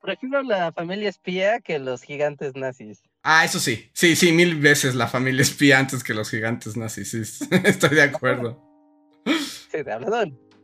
prefiero 0.00 0.42
la 0.42 0.72
familia 0.72 1.08
espía 1.08 1.60
que 1.60 1.78
los 1.78 2.02
gigantes 2.02 2.54
nazis. 2.54 3.02
Ah, 3.22 3.44
eso 3.44 3.60
sí. 3.60 3.90
Sí, 3.92 4.16
sí, 4.16 4.32
mil 4.32 4.56
veces 4.56 4.94
la 4.94 5.06
familia 5.06 5.42
espía 5.42 5.78
antes 5.78 6.02
que 6.02 6.14
los 6.14 6.30
gigantes 6.30 6.76
nazis. 6.76 7.10
Sí, 7.10 7.44
estoy 7.64 7.90
de 7.90 8.02
acuerdo. 8.02 8.62
Sí, 9.70 9.82
de 9.82 9.92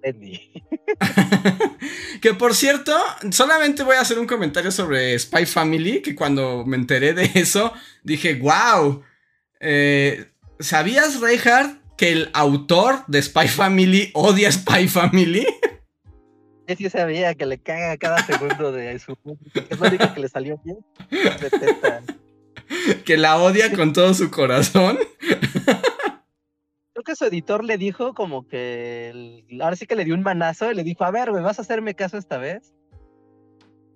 que 2.21 2.35
por 2.35 2.55
cierto, 2.55 2.97
solamente 3.31 3.83
voy 3.83 3.97
a 3.97 4.01
hacer 4.01 4.19
un 4.19 4.27
comentario 4.27 4.71
sobre 4.71 5.19
Spy 5.19 5.47
Family, 5.47 6.03
que 6.03 6.15
cuando 6.15 6.65
me 6.65 6.77
enteré 6.77 7.13
de 7.13 7.31
eso, 7.35 7.73
dije, 8.03 8.35
wow, 8.35 9.03
eh, 9.61 10.27
¿sabías, 10.61 11.21
Reinhardt, 11.21 11.81
que 11.97 12.13
el 12.13 12.31
autor 12.35 13.05
de 13.07 13.23
Spy 13.23 13.49
Family 13.49 14.11
odia 14.15 14.53
Spy 14.53 14.89
Family? 14.89 15.47
Sí 16.77 16.91
sabía 16.91 17.35
que 17.35 17.47
le 17.47 17.59
caga 17.59 17.97
cada 17.97 18.25
segundo 18.27 18.73
de 18.73 18.99
su... 18.99 19.17
Es 19.71 19.79
lo 19.79 19.87
único 19.87 20.15
que 20.15 20.21
le 20.21 20.29
salió 20.29 20.61
bien. 20.65 20.79
que 23.05 23.17
la 23.17 23.39
odia 23.39 23.73
con 23.73 23.93
todo 23.93 24.13
su 24.15 24.31
corazón. 24.31 24.99
Que 27.07 27.15
su 27.15 27.25
editor 27.25 27.65
le 27.65 27.79
dijo 27.79 28.15
como 28.15 28.49
que, 28.49 29.45
ahora 29.63 29.77
sí 29.77 29.87
que 29.87 29.95
le 29.95 30.05
dio 30.05 30.15
un 30.15 30.23
manazo 30.23 30.73
y 30.73 30.75
le 30.75 30.83
dijo, 30.83 31.05
a 31.05 31.13
ver, 31.13 31.31
¿me 31.31 31.41
vas 31.41 31.61
a 31.61 31.63
hacerme 31.63 31.95
caso 31.95 32.19
esta 32.19 32.37
vez? 32.37 32.75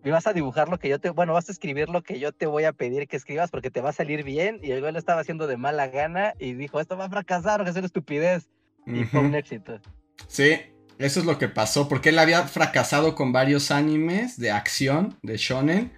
Me 0.05 0.13
vas 0.13 0.29
a 0.29 0.33
dibujar 0.33 0.69
lo 0.69 0.79
que 0.79 0.89
yo 0.89 1.01
te, 1.01 1.11
bueno, 1.11 1.33
vas 1.33 1.49
a 1.49 1.53
escribir 1.53 1.89
lo 1.89 2.03
que 2.03 2.21
yo 2.21 2.31
te 2.31 2.47
voy 2.47 2.65
a 2.65 2.73
pedir 2.73 3.09
que 3.09 3.17
escribas 3.17 3.51
porque 3.51 3.71
te 3.71 3.81
va 3.81 3.91
a 3.91 3.93
salir 3.93 4.23
bien. 4.23 4.61
Y 4.63 4.71
el 4.71 4.81
güey 4.81 4.93
lo 4.93 4.99
estaba 5.01 5.21
haciendo 5.21 5.49
de 5.49 5.57
mala 5.57 5.89
gana 5.89 6.35
y 6.39 6.55
dijo, 6.55 6.79
esto 6.79 6.97
va 6.97 7.07
a 7.07 7.11
fracasar, 7.11 7.65
que 7.65 7.71
es 7.71 7.77
una 7.77 7.87
estupidez. 7.87 8.49
Y 8.87 9.03
fue 9.05 9.21
un 9.21 9.35
éxito. 9.35 9.81
Sí, 10.29 10.61
eso 10.99 11.19
es 11.19 11.27
lo 11.27 11.37
que 11.37 11.49
pasó, 11.49 11.89
porque 11.89 12.11
él 12.11 12.19
había 12.19 12.45
fracasado 12.45 13.17
con 13.17 13.33
varios 13.33 13.73
animes 13.73 14.39
de 14.39 14.53
acción, 14.53 15.19
de 15.23 15.37
shonen, 15.37 15.93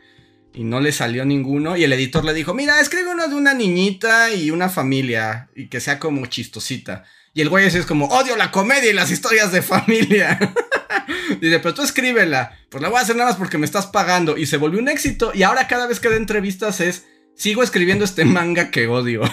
y 0.54 0.64
no 0.64 0.80
le 0.80 0.92
salió 0.92 1.24
ninguno. 1.24 1.76
Y 1.76 1.84
el 1.84 1.92
editor 1.92 2.24
le 2.24 2.34
dijo, 2.34 2.54
mira, 2.54 2.80
escribe 2.80 3.10
uno 3.10 3.28
de 3.28 3.34
una 3.34 3.54
niñita 3.54 4.32
y 4.32 4.50
una 4.50 4.68
familia 4.68 5.48
y 5.54 5.68
que 5.68 5.80
sea 5.80 5.98
como 5.98 6.26
chistosita. 6.26 7.04
Y 7.34 7.40
el 7.40 7.48
güey 7.48 7.66
así 7.66 7.78
es 7.78 7.86
como, 7.86 8.06
odio 8.06 8.36
la 8.36 8.50
comedia 8.50 8.90
y 8.90 8.94
las 8.94 9.10
historias 9.10 9.52
de 9.52 9.62
familia. 9.62 10.38
Dice, 11.40 11.58
pero 11.60 11.74
tú 11.74 11.82
escríbela. 11.82 12.58
Pues 12.68 12.82
la 12.82 12.88
voy 12.88 12.98
a 12.98 13.02
hacer 13.02 13.16
nada 13.16 13.30
más 13.30 13.38
porque 13.38 13.58
me 13.58 13.66
estás 13.66 13.86
pagando. 13.86 14.36
Y 14.36 14.46
se 14.46 14.58
volvió 14.58 14.80
un 14.80 14.88
éxito. 14.88 15.32
Y 15.34 15.42
ahora 15.42 15.66
cada 15.66 15.86
vez 15.86 16.00
que 16.00 16.10
da 16.10 16.16
entrevistas 16.16 16.80
es, 16.80 17.06
sigo 17.34 17.62
escribiendo 17.62 18.04
este 18.04 18.24
manga 18.24 18.70
que 18.70 18.86
odio. 18.86 19.22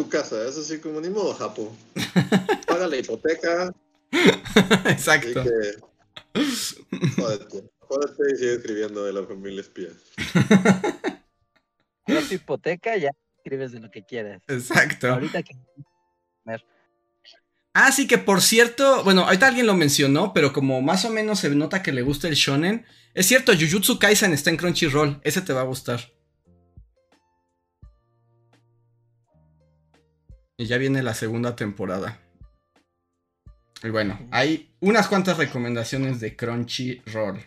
tu 0.00 0.08
casa, 0.08 0.48
es 0.48 0.56
así 0.56 0.78
como 0.78 0.98
ni 1.00 1.10
modo, 1.10 1.34
Japo. 1.34 1.76
Paga 2.66 2.88
la 2.88 2.96
hipoteca. 2.96 3.70
Exacto. 4.86 5.44
Jódete, 6.34 7.70
jódete 7.78 8.22
y 8.32 8.36
sigue 8.36 8.54
escribiendo 8.54 9.04
de 9.04 9.12
la 9.12 9.24
familia 9.26 9.60
espía. 9.60 9.88
La 12.06 12.20
tu 12.22 12.34
hipoteca, 12.34 12.96
ya 12.96 13.10
escribes 13.36 13.72
de 13.72 13.80
lo 13.80 13.90
que 13.90 14.04
quieras. 14.04 14.42
Exacto. 14.48 15.12
Ahorita 15.12 15.42
que... 15.42 15.54
Ah, 17.72 17.92
sí, 17.92 18.08
que 18.08 18.18
por 18.18 18.40
cierto, 18.42 19.04
bueno, 19.04 19.22
ahorita 19.22 19.46
alguien 19.46 19.66
lo 19.66 19.74
mencionó, 19.74 20.32
pero 20.32 20.52
como 20.52 20.82
más 20.82 21.04
o 21.04 21.10
menos 21.10 21.38
se 21.38 21.50
nota 21.50 21.82
que 21.82 21.92
le 21.92 22.02
gusta 22.02 22.26
el 22.26 22.34
shonen, 22.34 22.84
es 23.14 23.26
cierto, 23.26 23.52
Jujutsu 23.52 23.98
Kaisen 23.98 24.32
está 24.32 24.50
en 24.50 24.56
Crunchyroll, 24.56 25.20
ese 25.22 25.40
te 25.40 25.52
va 25.52 25.60
a 25.60 25.64
gustar. 25.64 26.00
Y 30.56 30.66
ya 30.66 30.78
viene 30.78 31.02
la 31.02 31.14
segunda 31.14 31.54
temporada. 31.54 32.20
Y 33.82 33.88
bueno, 33.88 34.18
hay 34.30 34.69
unas 34.80 35.08
cuantas 35.08 35.36
recomendaciones 35.38 36.20
de 36.20 36.36
Crunchyroll. 36.36 37.40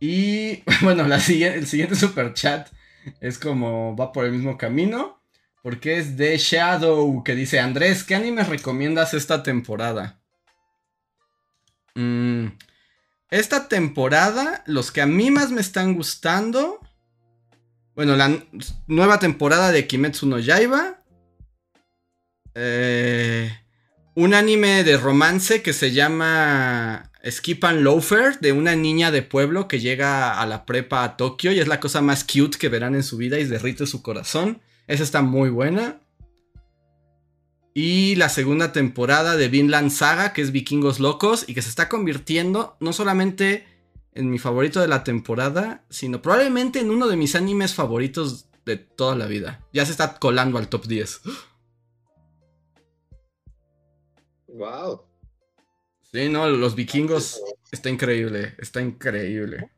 Y 0.00 0.62
bueno, 0.82 1.06
la 1.06 1.16
el 1.16 1.66
siguiente 1.66 1.94
super 1.94 2.32
chat 2.34 2.68
es 3.20 3.38
como 3.38 3.96
va 3.96 4.12
por 4.12 4.24
el 4.24 4.32
mismo 4.32 4.56
camino. 4.56 5.20
Porque 5.62 5.98
es 5.98 6.16
de 6.16 6.38
Shadow 6.38 7.22
que 7.22 7.34
dice, 7.34 7.60
Andrés, 7.60 8.02
¿qué 8.02 8.14
animes 8.14 8.48
recomiendas 8.48 9.12
esta 9.12 9.42
temporada? 9.42 10.18
Mm, 11.94 12.46
esta 13.30 13.68
temporada, 13.68 14.62
los 14.66 14.90
que 14.90 15.02
a 15.02 15.06
mí 15.06 15.30
más 15.30 15.50
me 15.50 15.60
están 15.60 15.94
gustando. 15.94 16.80
Bueno, 17.94 18.16
la 18.16 18.42
nueva 18.86 19.18
temporada 19.18 19.70
de 19.70 19.86
Kimetsu 19.86 20.26
no 20.26 20.38
Yaiba. 20.38 21.02
Eh, 22.54 23.59
un 24.20 24.34
anime 24.34 24.84
de 24.84 24.98
romance 24.98 25.62
que 25.62 25.72
se 25.72 25.92
llama 25.92 27.10
Skip 27.26 27.64
and 27.64 27.80
Loafer 27.80 28.38
de 28.40 28.52
una 28.52 28.76
niña 28.76 29.10
de 29.10 29.22
pueblo 29.22 29.66
que 29.66 29.80
llega 29.80 30.38
a 30.38 30.44
la 30.44 30.66
prepa 30.66 31.04
a 31.04 31.16
Tokio 31.16 31.52
y 31.52 31.58
es 31.58 31.68
la 31.68 31.80
cosa 31.80 32.02
más 32.02 32.22
cute 32.24 32.58
que 32.58 32.68
verán 32.68 32.94
en 32.94 33.02
su 33.02 33.16
vida 33.16 33.38
y 33.38 33.46
derrite 33.46 33.86
su 33.86 34.02
corazón. 34.02 34.60
Esa 34.86 35.04
está 35.04 35.22
muy 35.22 35.48
buena. 35.48 36.00
Y 37.72 38.14
la 38.16 38.28
segunda 38.28 38.72
temporada 38.72 39.38
de 39.38 39.48
Vinland 39.48 39.90
Saga, 39.90 40.34
que 40.34 40.42
es 40.42 40.52
Vikingos 40.52 41.00
Locos 41.00 41.46
y 41.48 41.54
que 41.54 41.62
se 41.62 41.70
está 41.70 41.88
convirtiendo 41.88 42.76
no 42.78 42.92
solamente 42.92 43.64
en 44.12 44.28
mi 44.28 44.38
favorito 44.38 44.82
de 44.82 44.88
la 44.88 45.02
temporada, 45.02 45.84
sino 45.88 46.20
probablemente 46.20 46.80
en 46.80 46.90
uno 46.90 47.08
de 47.08 47.16
mis 47.16 47.34
animes 47.36 47.72
favoritos 47.72 48.50
de 48.66 48.76
toda 48.76 49.16
la 49.16 49.24
vida. 49.24 49.66
Ya 49.72 49.86
se 49.86 49.92
está 49.92 50.18
colando 50.18 50.58
al 50.58 50.68
top 50.68 50.86
10. 50.86 51.22
Wow. 54.60 55.06
Sí, 56.12 56.28
no, 56.28 56.46
los 56.50 56.74
vikingos 56.74 57.40
está 57.72 57.88
increíble, 57.88 58.54
está 58.58 58.82
increíble. 58.82 59.70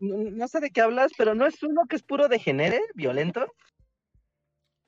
No, 0.00 0.48
sé 0.48 0.60
de 0.60 0.70
qué 0.70 0.80
hablas, 0.80 1.12
pero 1.18 1.34
no 1.34 1.46
es 1.46 1.62
uno 1.62 1.82
que 1.86 1.96
es 1.96 2.02
puro 2.02 2.28
de 2.28 2.38
genere, 2.38 2.80
violento. 2.94 3.52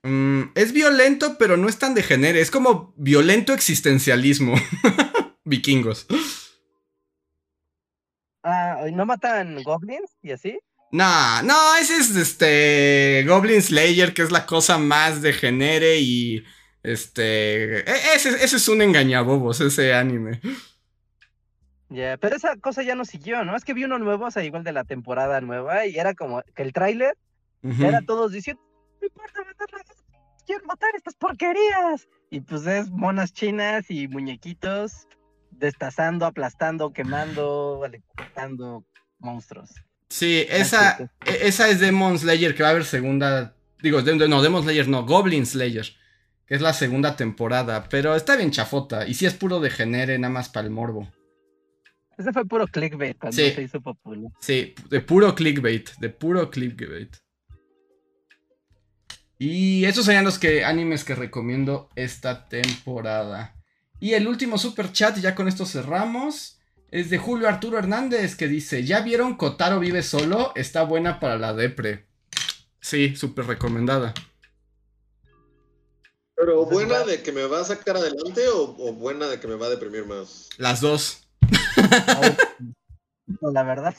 Mm, 0.01 0.45
es 0.55 0.73
violento, 0.73 1.37
pero 1.37 1.57
no 1.57 1.69
es 1.69 1.77
tan 1.77 1.93
de 1.93 2.01
genere, 2.01 2.41
es 2.41 2.49
como 2.49 2.95
violento 2.97 3.53
existencialismo. 3.53 4.55
vikingos. 5.43 6.07
Ah, 8.41 8.87
¿no 8.91 9.05
matan 9.05 9.61
goblins 9.61 10.17
y 10.23 10.31
así? 10.31 10.57
No, 10.91 11.43
no, 11.43 11.75
ese 11.75 11.97
es 11.97 12.15
este 12.15 13.23
Goblin 13.27 13.61
Slayer, 13.61 14.13
que 14.13 14.23
es 14.23 14.31
la 14.31 14.45
cosa 14.45 14.77
más 14.79 15.21
de 15.21 15.33
genere 15.33 15.99
y 15.99 16.43
este, 16.83 17.89
e, 17.89 18.15
ese, 18.15 18.29
ese 18.29 18.57
es 18.57 18.67
un 18.67 18.81
engañabobos, 18.81 19.61
ese 19.61 19.93
anime. 19.93 20.41
Ya, 21.89 22.17
pero 22.17 22.35
esa 22.35 22.57
cosa 22.57 22.83
ya 22.83 22.95
no 22.95 23.05
siguió, 23.05 23.45
¿no? 23.45 23.55
Es 23.55 23.63
que 23.63 23.73
vi 23.73 23.85
uno 23.85 23.99
nuevo, 23.99 24.25
o 24.25 24.31
sea, 24.31 24.43
igual 24.43 24.63
de 24.63 24.73
la 24.73 24.83
temporada 24.83 25.41
nueva, 25.41 25.85
y 25.85 25.97
era 25.97 26.13
como 26.13 26.41
que 26.55 26.63
el 26.63 26.73
tráiler, 26.73 27.17
era 27.79 28.01
todos 28.01 28.33
diciendo, 28.33 28.61
no 28.99 29.07
importa 29.07 29.41
matarlas, 29.45 29.85
quiero 30.45 30.65
matar 30.65 30.89
estas 30.95 31.15
porquerías. 31.15 32.09
Y 32.29 32.41
pues 32.41 32.65
es 32.65 32.89
monas 32.89 33.31
chinas 33.31 33.85
y 33.89 34.07
muñequitos 34.09 35.07
destazando, 35.51 36.25
aplastando, 36.25 36.91
quemando, 36.91 37.81
ejecutando 37.85 38.83
monstruos. 39.19 39.69
Sí, 40.09 40.45
esa, 40.49 40.97
e, 41.25 41.47
esa 41.47 41.69
es 41.69 41.79
Demon 41.79 42.19
Slayer, 42.19 42.53
que 42.55 42.63
va 42.63 42.69
a 42.69 42.71
haber 42.71 42.85
segunda. 42.85 43.55
Digo, 43.81 44.01
no, 44.01 44.41
Demon 44.41 44.63
Slayer 44.63 44.87
no, 44.89 45.05
Goblin 45.05 45.45
Slayer 45.45 45.85
que 46.45 46.55
es 46.55 46.61
la 46.61 46.73
segunda 46.73 47.15
temporada, 47.15 47.87
pero 47.89 48.15
está 48.15 48.35
bien 48.35 48.51
chafota. 48.51 49.07
Y 49.07 49.13
si 49.13 49.25
es 49.25 49.33
puro 49.33 49.59
de 49.59 49.69
genere, 49.69 50.17
nada 50.19 50.33
más 50.33 50.49
para 50.49 50.67
el 50.67 50.73
morbo. 50.73 51.11
Ese 52.17 52.31
fue 52.31 52.45
puro 52.45 52.67
clickbait 52.67 53.17
cuando 53.17 53.35
se 53.35 53.61
hizo 53.61 53.81
popular. 53.81 54.31
Sí, 54.39 54.75
de 54.89 55.01
puro 55.01 55.33
clickbait, 55.33 55.89
de 55.97 56.09
puro 56.09 56.49
clickbait. 56.51 57.15
Y 59.39 59.85
esos 59.85 60.05
serían 60.05 60.23
los 60.23 60.39
que, 60.39 60.63
animes 60.63 61.03
que 61.03 61.15
recomiendo 61.15 61.89
esta 61.95 62.47
temporada. 62.47 63.55
Y 63.99 64.13
el 64.13 64.27
último 64.27 64.57
super 64.57 64.91
chat, 64.91 65.17
ya 65.17 65.33
con 65.33 65.47
esto 65.47 65.65
cerramos, 65.65 66.59
es 66.91 67.09
de 67.09 67.17
Julio 67.17 67.47
Arturo 67.47 67.79
Hernández 67.79 68.35
que 68.35 68.47
dice, 68.47 68.83
¿ya 68.83 69.01
vieron 69.01 69.35
Kotaro 69.35 69.79
vive 69.79 70.03
solo? 70.03 70.51
Está 70.55 70.83
buena 70.83 71.19
para 71.19 71.37
la 71.37 71.53
depre. 71.53 72.05
Sí, 72.79 73.15
súper 73.15 73.47
recomendada. 73.47 74.13
Pero 76.45 76.65
buena 76.65 77.05
de 77.05 77.23
que 77.23 77.31
me 77.31 77.43
va 77.45 77.61
a 77.61 77.63
sacar 77.63 77.95
adelante 77.95 78.41
o, 78.49 78.67
buena 78.91 79.27
de 79.27 79.39
que 79.39 79.47
me 79.47 79.55
va 79.55 79.67
a 79.67 79.69
deprimir 79.69 80.05
más. 80.05 80.49
Las 80.57 80.81
dos. 80.81 81.25
La 83.39 83.63
verdad. 83.63 83.95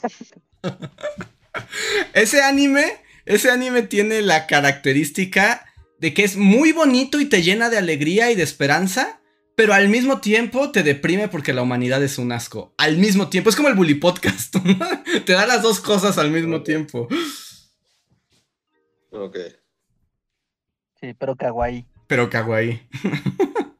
Ese 2.13 2.43
anime, 2.43 3.01
ese 3.25 3.49
anime 3.49 3.81
tiene 3.81 4.21
la 4.21 4.45
característica 4.45 5.65
de 5.97 6.13
que 6.13 6.23
es 6.23 6.37
muy 6.37 6.71
bonito 6.71 7.19
y 7.19 7.25
te 7.25 7.41
llena 7.41 7.71
de 7.71 7.79
alegría 7.79 8.29
y 8.29 8.35
de 8.35 8.43
esperanza, 8.43 9.21
pero 9.55 9.73
al 9.73 9.89
mismo 9.89 10.19
tiempo 10.19 10.71
te 10.71 10.83
deprime 10.83 11.29
porque 11.29 11.53
la 11.53 11.63
humanidad 11.63 12.03
es 12.03 12.19
un 12.19 12.31
asco. 12.31 12.75
Al 12.77 12.97
mismo 12.97 13.29
tiempo, 13.29 13.49
es 13.49 13.55
como 13.55 13.69
el 13.69 13.75
Bully 13.75 13.95
Podcast. 13.95 14.55
te 15.25 15.33
da 15.33 15.47
las 15.47 15.63
dos 15.63 15.79
cosas 15.79 16.19
al 16.19 16.29
mismo 16.29 16.61
tiempo. 16.61 17.07
Ok. 19.11 19.37
Sí, 20.99 21.13
pero 21.17 21.35
kawaii. 21.35 21.87
Pero 22.07 22.29
kawaii. 22.29 22.87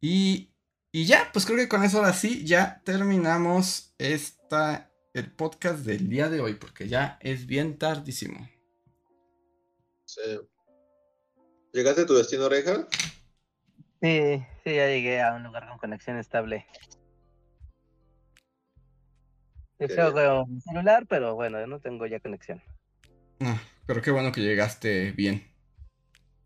y, 0.00 0.50
y 0.92 1.06
ya, 1.06 1.30
pues 1.32 1.46
creo 1.46 1.58
que 1.58 1.68
con 1.68 1.84
eso 1.84 1.98
ahora 1.98 2.12
sí 2.12 2.44
ya 2.44 2.82
terminamos 2.84 3.94
esta, 3.98 4.90
el 5.12 5.30
podcast 5.32 5.84
del 5.84 6.08
día 6.08 6.28
de 6.28 6.40
hoy, 6.40 6.54
porque 6.54 6.88
ya 6.88 7.18
es 7.20 7.46
bien 7.46 7.78
tardísimo. 7.78 8.48
Sí. 10.04 10.40
¿Llegaste 11.72 12.02
a 12.02 12.06
tu 12.06 12.14
destino, 12.14 12.48
Reja? 12.48 12.86
Sí, 14.00 14.44
sí, 14.62 14.74
ya 14.74 14.86
llegué 14.86 15.20
a 15.22 15.34
un 15.34 15.42
lugar 15.42 15.68
con 15.68 15.78
conexión 15.78 16.18
estable. 16.18 16.66
Yo 19.78 20.12
con 20.12 20.54
mi 20.54 20.60
celular, 20.60 21.06
pero 21.08 21.34
bueno, 21.34 21.66
no 21.66 21.80
tengo 21.80 22.06
ya 22.06 22.20
conexión. 22.20 22.62
Ah, 23.40 23.60
pero 23.86 24.02
qué 24.02 24.10
bueno 24.10 24.32
que 24.32 24.40
llegaste 24.40 25.12
bien. 25.12 25.44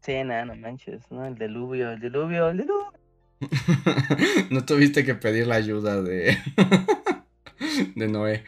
Sí, 0.00 0.22
nada, 0.24 0.44
no 0.44 0.56
manches, 0.56 1.10
¿no? 1.10 1.26
El 1.26 1.36
diluvio, 1.36 1.92
el 1.92 2.00
diluvio, 2.00 2.48
el 2.48 2.58
diluvio. 2.58 2.92
no 4.50 4.64
tuviste 4.64 5.04
que 5.04 5.14
pedir 5.14 5.46
la 5.46 5.56
ayuda 5.56 6.02
de, 6.02 6.36
de 7.94 8.08
Noé. 8.08 8.44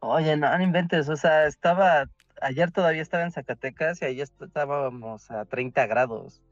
Oye, 0.00 0.36
no, 0.36 0.56
no 0.56 0.62
inventes, 0.62 1.08
o 1.08 1.16
sea, 1.16 1.46
estaba, 1.46 2.10
ayer 2.42 2.70
todavía 2.70 3.02
estaba 3.02 3.24
en 3.24 3.32
Zacatecas 3.32 4.02
y 4.02 4.04
ayer 4.04 4.28
estábamos 4.40 5.30
a 5.30 5.44
30 5.46 5.86
grados. 5.86 6.42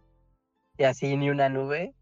Y 0.78 0.84
así 0.84 1.16
ni 1.16 1.30
una 1.30 1.48
nube. 1.48 1.94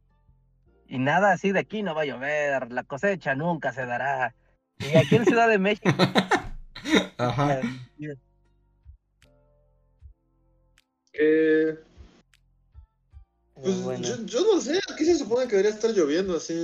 Y 0.87 0.99
nada 0.99 1.33
así 1.33 1.53
de 1.53 1.61
aquí 1.61 1.83
no 1.83 1.95
va 1.95 2.03
a 2.03 2.07
llover, 2.07 2.73
la 2.73 2.85
cosecha 2.85 3.35
nunca 3.35 3.73
se 3.73 3.87
dará. 3.87 4.35
Y 4.79 4.97
aquí 4.97 5.17
en 5.17 5.25
Ciudad 5.25 5.49
de 5.49 5.59
México. 5.59 5.91
Ajá. 7.19 7.61
Que. 11.21 11.77
Pues 13.63 14.01
yo, 14.25 14.41
no 14.41 14.59
sé, 14.59 14.81
aquí 14.91 15.05
se 15.05 15.19
supone 15.19 15.45
que 15.45 15.57
debería 15.57 15.75
estar 15.75 15.91
lloviendo 15.91 16.35
así. 16.37 16.55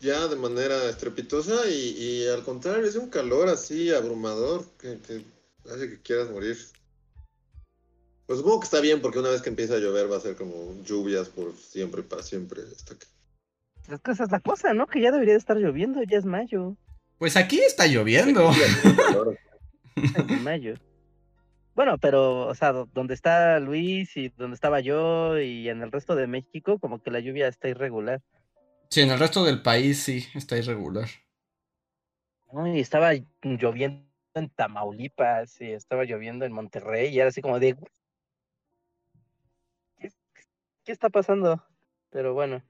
Ya 0.00 0.28
de 0.28 0.36
manera 0.36 0.90
estrepitosa 0.90 1.66
y, 1.66 2.26
al 2.26 2.44
contrario, 2.44 2.84
es 2.84 2.96
un 2.96 3.08
calor 3.08 3.48
así 3.48 3.90
abrumador 3.90 4.66
que, 4.78 4.98
hace 5.64 5.88
que 5.88 6.02
quieras 6.02 6.28
morir. 6.28 6.58
Pues 8.26 8.40
supongo 8.40 8.60
que 8.60 8.64
está 8.64 8.80
bien 8.80 9.00
porque 9.00 9.20
una 9.20 9.30
vez 9.30 9.40
que 9.40 9.48
empieza 9.48 9.76
a 9.76 9.78
llover 9.78 10.12
va 10.12 10.18
a 10.18 10.20
ser 10.20 10.36
como 10.36 10.76
lluvias 10.84 11.30
por 11.30 11.56
siempre, 11.56 12.02
para 12.02 12.22
siempre. 12.22 12.60
Hasta 12.76 12.96
que... 12.96 13.06
Es 13.94 14.00
que 14.00 14.10
esa 14.10 14.24
es 14.24 14.30
la 14.30 14.40
cosa, 14.40 14.74
¿no? 14.74 14.86
Que 14.86 15.00
ya 15.00 15.10
debería 15.10 15.32
de 15.32 15.38
estar 15.38 15.56
lloviendo, 15.56 16.02
ya 16.02 16.18
es 16.18 16.26
mayo. 16.26 16.76
Pues 17.16 17.36
aquí 17.36 17.60
está 17.60 17.86
lloviendo. 17.86 18.50
es 19.96 20.40
mayo. 20.42 20.74
Bueno, 21.76 21.98
pero, 21.98 22.46
o 22.46 22.54
sea, 22.54 22.72
donde 22.72 23.12
está 23.12 23.60
Luis 23.60 24.16
y 24.16 24.30
donde 24.30 24.54
estaba 24.54 24.80
yo 24.80 25.38
y 25.38 25.68
en 25.68 25.82
el 25.82 25.92
resto 25.92 26.14
de 26.14 26.26
México, 26.26 26.78
como 26.78 27.02
que 27.02 27.10
la 27.10 27.20
lluvia 27.20 27.48
está 27.48 27.68
irregular. 27.68 28.22
Sí, 28.88 29.02
en 29.02 29.10
el 29.10 29.18
resto 29.18 29.44
del 29.44 29.60
país 29.60 30.02
sí, 30.02 30.26
está 30.34 30.56
irregular. 30.56 31.06
y 32.64 32.80
estaba 32.80 33.12
lloviendo 33.42 34.08
en 34.32 34.48
Tamaulipas 34.48 35.60
y 35.60 35.72
estaba 35.72 36.04
lloviendo 36.04 36.46
en 36.46 36.52
Monterrey 36.52 37.14
y 37.14 37.20
era 37.20 37.28
así 37.28 37.42
como 37.42 37.58
de... 37.58 37.76
¿Qué, 39.98 40.10
qué 40.82 40.92
está 40.92 41.10
pasando? 41.10 41.62
Pero 42.08 42.32
bueno. 42.32 42.62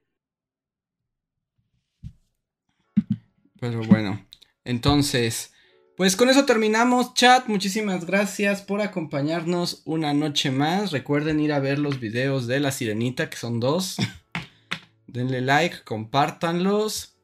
Pero 3.57 3.83
bueno, 3.83 4.27
entonces... 4.65 5.53
Pues 5.97 6.15
con 6.15 6.29
eso 6.29 6.45
terminamos, 6.45 7.15
chat. 7.15 7.47
Muchísimas 7.47 8.05
gracias 8.05 8.61
por 8.61 8.81
acompañarnos 8.81 9.81
una 9.83 10.13
noche 10.13 10.51
más. 10.51 10.91
Recuerden 10.91 11.39
ir 11.39 11.51
a 11.51 11.57
ver 11.59 11.79
los 11.79 11.99
videos 11.99 12.45
de 12.45 12.59
la 12.59 12.71
sirenita, 12.71 13.31
que 13.31 13.37
son 13.37 13.59
dos. 13.59 13.97
Denle 15.07 15.41
like, 15.41 15.77
compártanlos. 15.83 17.17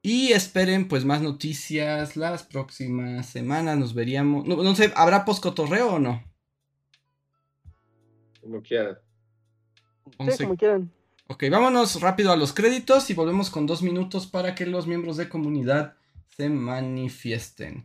Y 0.00 0.32
esperen 0.32 0.88
pues 0.88 1.04
más 1.04 1.20
noticias 1.20 2.16
las 2.16 2.42
próximas 2.42 3.26
semanas. 3.26 3.76
Nos 3.76 3.92
veríamos. 3.92 4.46
No, 4.46 4.74
sé, 4.74 4.90
¿habrá 4.96 5.26
poscotorreo 5.26 5.96
o 5.96 5.98
no? 5.98 6.24
Como 8.40 8.62
quieran. 8.62 8.96
Sí, 10.30 10.44
como 10.44 10.56
quieran. 10.56 10.90
Ok, 11.26 11.44
vámonos 11.50 12.00
rápido 12.00 12.32
a 12.32 12.36
los 12.36 12.54
créditos 12.54 13.10
y 13.10 13.14
volvemos 13.14 13.50
con 13.50 13.66
dos 13.66 13.82
minutos 13.82 14.26
para 14.26 14.54
que 14.54 14.64
los 14.64 14.86
miembros 14.86 15.18
de 15.18 15.28
comunidad 15.28 15.96
se 16.34 16.48
manifiesten. 16.48 17.84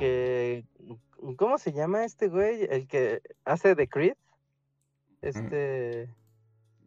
Porque, 0.00 0.64
¿cómo 1.36 1.58
se 1.58 1.72
llama 1.72 2.06
este 2.06 2.28
güey? 2.28 2.66
El 2.70 2.88
que 2.88 3.20
hace 3.44 3.76
The 3.76 3.86
Creed. 3.86 4.14
Este... 5.20 6.08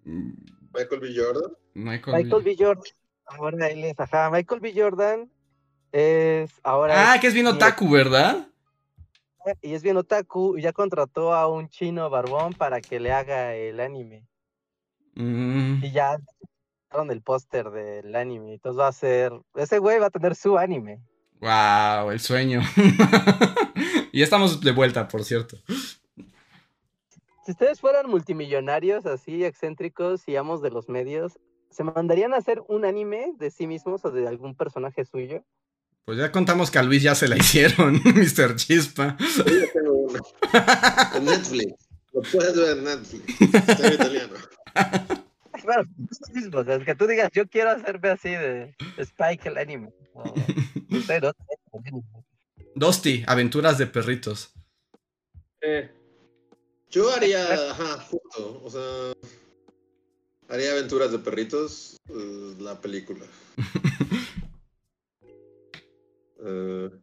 Michael 0.04 1.00
B. 1.00 1.14
Jordan. 1.16 1.52
Michael, 1.76 2.44
B. 2.44 2.56
Jordan. 2.58 2.84
Ahora 3.28 3.68
él 3.68 3.84
es, 3.84 4.00
ajá, 4.00 4.32
Michael 4.32 4.62
B. 4.62 4.74
Jordan 4.76 5.30
es 5.92 6.60
ahora... 6.64 7.14
Ah, 7.14 7.20
que 7.20 7.28
es 7.28 7.36
bien 7.36 7.46
otaku, 7.46 7.88
¿verdad? 7.88 8.48
Y 9.62 9.76
es 9.76 9.84
bien 9.84 9.98
otaku 9.98 10.58
y 10.58 10.64
ya 10.64 10.74
contrató 10.74 11.36
a 11.36 11.48
un 11.48 11.70
chino 11.70 12.10
barbón 12.10 12.54
para 12.54 12.82
que 12.82 13.00
le 13.00 13.12
haga 13.12 13.54
el 13.54 13.80
anime. 13.80 14.26
Mm. 15.14 15.84
Y 15.84 15.92
ya 15.92 16.18
el 17.12 17.22
póster 17.22 17.70
del 17.70 18.16
anime. 18.16 18.54
Entonces 18.54 18.80
va 18.80 18.88
a 18.88 18.92
ser. 18.92 19.34
Ese 19.54 19.78
güey 19.78 20.00
va 20.00 20.08
a 20.08 20.12
tener 20.12 20.34
su 20.36 20.58
anime. 20.58 21.00
Wow, 21.44 22.12
el 22.12 22.22
sueño. 22.22 22.62
y 24.14 24.22
estamos 24.22 24.62
de 24.62 24.72
vuelta, 24.72 25.10
por 25.10 25.26
cierto. 25.26 25.58
Si 27.46 27.52
ustedes 27.52 27.82
fueran 27.82 28.10
multimillonarios, 28.10 29.06
así 29.06 29.44
excéntricos 29.44 30.26
y 30.30 30.38
amos 30.38 30.62
de 30.62 30.70
los 30.70 30.88
medios, 30.88 31.34
¿se 31.70 31.84
mandarían 31.84 32.34
a 32.34 32.38
hacer 32.38 32.64
un 32.70 32.86
anime 32.86 33.34
de 33.38 33.52
sí 33.52 33.68
mismos 33.68 34.06
o 34.06 34.12
de 34.12 34.26
algún 34.26 34.56
personaje 34.56 35.04
suyo? 35.04 35.44
Pues 36.06 36.18
ya 36.18 36.32
contamos 36.32 36.72
que 36.72 36.80
a 36.80 36.84
Luis 36.84 37.04
ya 37.04 37.14
se 37.14 37.28
la 37.28 37.36
hicieron, 37.36 37.96
Mr. 38.06 38.56
Chispa. 38.56 39.18
Sí, 39.20 39.44
yo 39.46 39.72
tengo 39.74 39.94
uno. 39.94 40.20
En 41.14 41.26
Netflix. 41.26 41.74
Lo 42.14 42.22
puedes 42.22 42.56
ver 42.56 42.78
en 42.78 42.84
Netflix. 42.86 43.42
Está 43.42 43.94
italiano. 43.94 44.34
Bueno, 45.64 45.84
mismo, 46.34 46.62
es 46.62 46.84
que 46.84 46.96
tú 46.96 47.08
digas, 47.08 47.30
yo 47.34 47.48
quiero 47.48 47.72
hacerme 47.72 48.10
así 48.10 48.30
de 48.30 48.76
Spike 48.98 49.50
el 49.50 49.58
anime. 49.58 49.94
O, 50.14 50.24
no 50.90 51.02
sé, 51.02 51.22
¿no? 51.22 51.32
Dosti, 52.76 53.24
aventuras 53.28 53.78
de 53.78 53.88
perritos. 53.88 54.54
Eh. 55.62 55.90
Yo 56.90 57.12
haría, 57.12 57.72
ajá, 57.72 58.00
justo, 58.02 58.62
o 58.64 58.70
sea, 58.70 59.14
haría 60.48 60.72
aventuras 60.74 61.12
de 61.12 61.20
perritos, 61.20 61.98
uh, 62.10 62.62
la 62.62 62.80
película. 62.80 63.26
uh, 66.38 66.90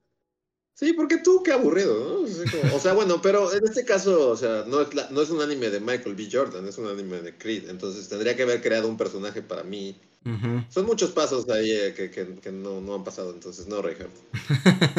sí, 0.81 0.95
porque 0.95 1.19
tú, 1.19 1.43
qué 1.45 1.53
aburrido, 1.53 1.95
¿no? 1.95 2.21
O 2.23 2.27
sea, 2.27 2.51
como, 2.51 2.75
o 2.77 2.81
sea, 2.81 2.93
bueno, 2.95 3.21
pero 3.21 3.53
en 3.53 3.63
este 3.65 3.85
caso, 3.85 4.31
o 4.31 4.37
sea, 4.37 4.65
no 4.67 4.81
es, 4.81 4.95
la, 4.95 5.11
no 5.11 5.21
es 5.21 5.29
un 5.29 5.43
anime 5.43 5.69
de 5.69 5.79
Michael 5.79 6.15
B. 6.15 6.29
Jordan, 6.33 6.67
es 6.67 6.79
un 6.79 6.87
anime 6.87 7.21
de 7.21 7.37
Creed, 7.37 7.69
entonces 7.69 8.09
tendría 8.09 8.35
que 8.35 8.45
haber 8.45 8.63
creado 8.63 8.89
un 8.89 8.97
personaje 8.97 9.43
para 9.43 9.63
mí. 9.63 9.95
Uh 10.25 10.31
-huh. 10.31 10.67
Son 10.71 10.87
muchos 10.87 11.11
pasos 11.11 11.49
ahí 11.51 11.71
eh, 11.71 11.95
que, 11.95 12.11
que, 12.11 12.35
que 12.37 12.51
no, 12.51 12.81
no, 12.81 12.95
han 12.95 13.05
pasado, 13.05 13.31
entonces 13.31 13.67
no, 13.67 13.83
Reinhardt. 13.83 14.11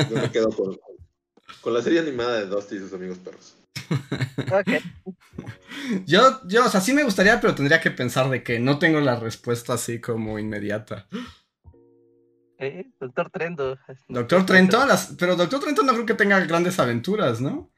Yo 0.09 0.17
me 0.17 0.31
quedo 0.31 0.49
con, 0.49 0.79
con 1.61 1.73
la 1.73 1.81
serie 1.81 1.99
animada 1.99 2.39
de 2.39 2.45
Dusty 2.45 2.75
y 2.75 2.79
sus 2.79 2.93
amigos 2.93 3.17
perros. 3.17 3.55
Okay. 4.51 4.79
Yo, 6.05 6.41
yo, 6.47 6.65
o 6.65 6.69
sea, 6.69 6.79
sí 6.79 6.93
me 6.93 7.03
gustaría, 7.03 7.41
pero 7.41 7.55
tendría 7.55 7.81
que 7.81 7.91
pensar 7.91 8.29
de 8.29 8.43
que 8.43 8.59
no 8.59 8.79
tengo 8.79 8.99
la 8.99 9.19
respuesta 9.19 9.73
así 9.73 9.99
como 9.99 10.37
inmediata. 10.37 11.07
¿Eh? 12.61 12.85
Doctor 12.99 13.31
Trento. 13.31 13.77
Doctor 14.07 14.45
Trento, 14.45 14.85
las, 14.85 15.15
pero 15.17 15.35
Doctor 15.35 15.61
Trento 15.61 15.81
no 15.81 15.93
creo 15.93 16.05
que 16.05 16.13
tenga 16.13 16.39
grandes 16.41 16.79
aventuras, 16.79 17.41
¿no? 17.41 17.71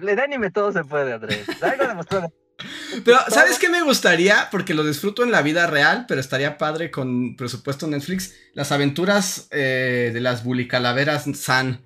Le 0.00 0.16
da 0.16 0.24
anime 0.24 0.50
todo 0.50 0.72
se 0.72 0.84
puede, 0.84 1.12
Andrés. 1.12 1.46
Algo 1.62 1.86
demostrado. 1.86 2.32
Pero, 3.04 3.18
¿sabes 3.28 3.58
qué 3.58 3.68
me 3.68 3.82
gustaría? 3.82 4.48
Porque 4.52 4.74
lo 4.74 4.84
disfruto 4.84 5.24
en 5.24 5.32
la 5.32 5.42
vida 5.42 5.66
real, 5.66 6.04
pero 6.06 6.20
estaría 6.20 6.56
padre 6.56 6.92
con 6.92 7.34
presupuesto 7.34 7.88
Netflix. 7.88 8.32
Las 8.52 8.70
aventuras 8.70 9.48
eh, 9.50 10.12
de 10.14 10.20
las 10.20 10.44
bulicalaveras 10.44 11.24
San. 11.34 11.84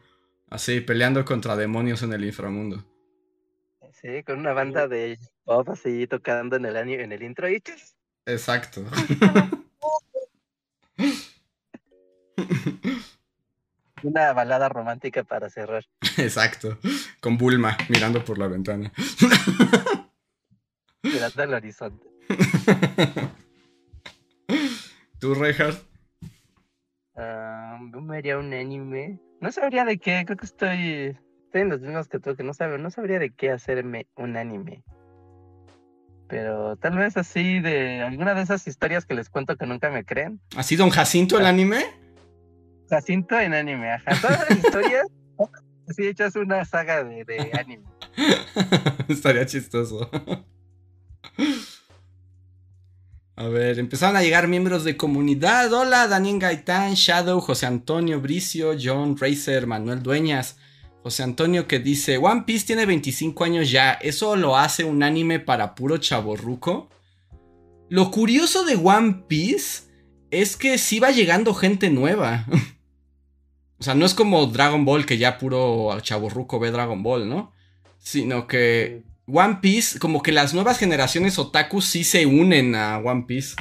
Así, 0.51 0.83
peleando 0.83 1.25
contra 1.25 1.57
demonios 1.57 2.03
en 2.03 2.13
el 2.13 2.23
inframundo. 2.23 2.85
Sí, 4.03 4.23
con 4.25 4.41
una 4.41 4.53
banda 4.53 4.87
de 4.89 5.19
pop 5.45 5.71
así 5.71 6.07
tocando 6.07 6.57
en 6.57 6.67
el, 6.67 6.77
en 6.77 7.13
el 7.13 7.23
intro 7.23 7.49
y. 7.49 7.63
Exacto. 8.27 8.85
Una 14.03 14.33
balada 14.33 14.69
romántica 14.69 15.23
para 15.25 15.51
cerrar. 15.51 15.85
Exacto. 16.19 16.79
Con 17.21 17.37
Bulma 17.37 17.77
mirando 17.89 18.25
por 18.25 18.39
la 18.39 18.47
ventana. 18.47 18.93
Mirando 21.03 21.43
al 21.43 21.55
horizonte. 21.55 22.07
¿Tú, 25.19 25.35
Reinhardt? 25.35 25.83
Uh, 27.15 27.91
yo 27.93 28.01
me 28.01 28.19
haría 28.19 28.39
un 28.39 28.55
anime. 28.55 29.19
No 29.41 29.51
sabría 29.51 29.85
de 29.85 29.99
qué, 29.99 30.23
creo 30.25 30.37
que 30.37 30.47
estoy, 30.47 31.19
estoy 31.45 31.63
en 31.63 31.71
los 31.71 31.81
mismos 31.81 32.07
que 32.09 32.21
tú, 32.21 32.37
que 32.37 32.45
no, 32.45 32.55
sabe, 32.55 32.79
no 32.79 32.91
sabría 32.91 33.19
de 33.19 33.31
qué 33.31 33.51
hacerme 33.51 34.07
un 34.17 34.37
anime. 34.37 34.85
Pero 36.29 36.77
tal 36.77 36.97
vez 36.99 37.17
así 37.17 37.61
de 37.61 38.03
alguna 38.03 38.35
de 38.35 38.43
esas 38.43 38.67
historias 38.67 39.07
que 39.07 39.15
les 39.15 39.31
cuento 39.31 39.57
que 39.57 39.67
nunca 39.67 39.91
me 39.91 40.05
creen. 40.05 40.41
¿Así 40.57 40.77
Don 40.77 40.91
Jacinto 40.91 41.39
el 41.39 41.47
anime? 41.47 41.87
Jacinto 42.89 43.39
en 43.39 43.55
anime, 43.55 43.93
ajá. 43.93 44.13
Todas 44.21 44.49
las 44.49 44.59
historias, 44.59 45.07
así 45.89 46.07
hechas 46.07 46.37
una 46.37 46.65
saga 46.65 47.03
de, 47.03 47.25
de 47.25 47.51
anime. 47.59 47.85
Estaría 49.09 49.47
chistoso. 49.47 50.11
A 53.37 53.47
ver, 53.47 53.79
empezaron 53.79 54.17
a 54.17 54.23
llegar 54.23 54.49
miembros 54.49 54.85
de 54.85 54.97
comunidad. 54.97 55.73
Hola, 55.73 56.09
Daniel 56.09 56.41
Gaitán, 56.41 56.95
Shadow, 56.95 57.41
José 57.41 57.67
Antonio 57.67 58.21
Bricio, 58.21 58.73
John 58.81 59.17
Racer, 59.17 59.67
Manuel 59.67 60.03
Dueñas. 60.03 60.59
José 61.09 61.23
Antonio 61.23 61.67
que 61.67 61.79
dice, 61.79 62.19
One 62.19 62.43
Piece 62.43 62.67
tiene 62.67 62.85
25 62.85 63.43
años 63.43 63.71
ya, 63.71 63.93
¿eso 63.93 64.37
lo 64.37 64.59
hace 64.59 64.85
un 64.85 65.03
anime 65.03 65.41
para 65.41 65.75
puro 65.75 65.97
chaborruco? 65.97 66.91
Lo 67.89 68.11
curioso 68.11 68.67
de 68.67 68.77
One 68.77 69.25
Piece 69.27 69.85
es 70.31 70.59
que 70.59 70.77
sí 70.77 71.01
va 71.01 71.11
llegando 71.11 71.55
gente 71.55 71.89
nueva. 71.89 72.45
o 73.79 73.83
sea, 73.83 73.95
no 73.95 74.05
es 74.05 74.13
como 74.13 74.45
Dragon 74.49 74.85
Ball 74.85 75.07
que 75.07 75.17
ya 75.17 75.39
puro 75.39 75.99
chaborruco 76.03 76.59
ve 76.59 76.73
Dragon 76.73 77.03
Ball, 77.03 77.27
¿no? 77.27 77.53
Sino 77.97 78.47
que 78.47 79.03
One 79.27 79.61
Piece, 79.63 79.99
como 79.99 80.23
que 80.23 80.33
las 80.33 80.53
nuevas 80.53 80.79
generaciones 80.79 81.39
otakus 81.39 81.87
sí 81.87 82.05
se 82.05 82.27
unen 82.27 82.75
a 82.75 82.99
One 82.99 83.25
Piece. 83.27 83.57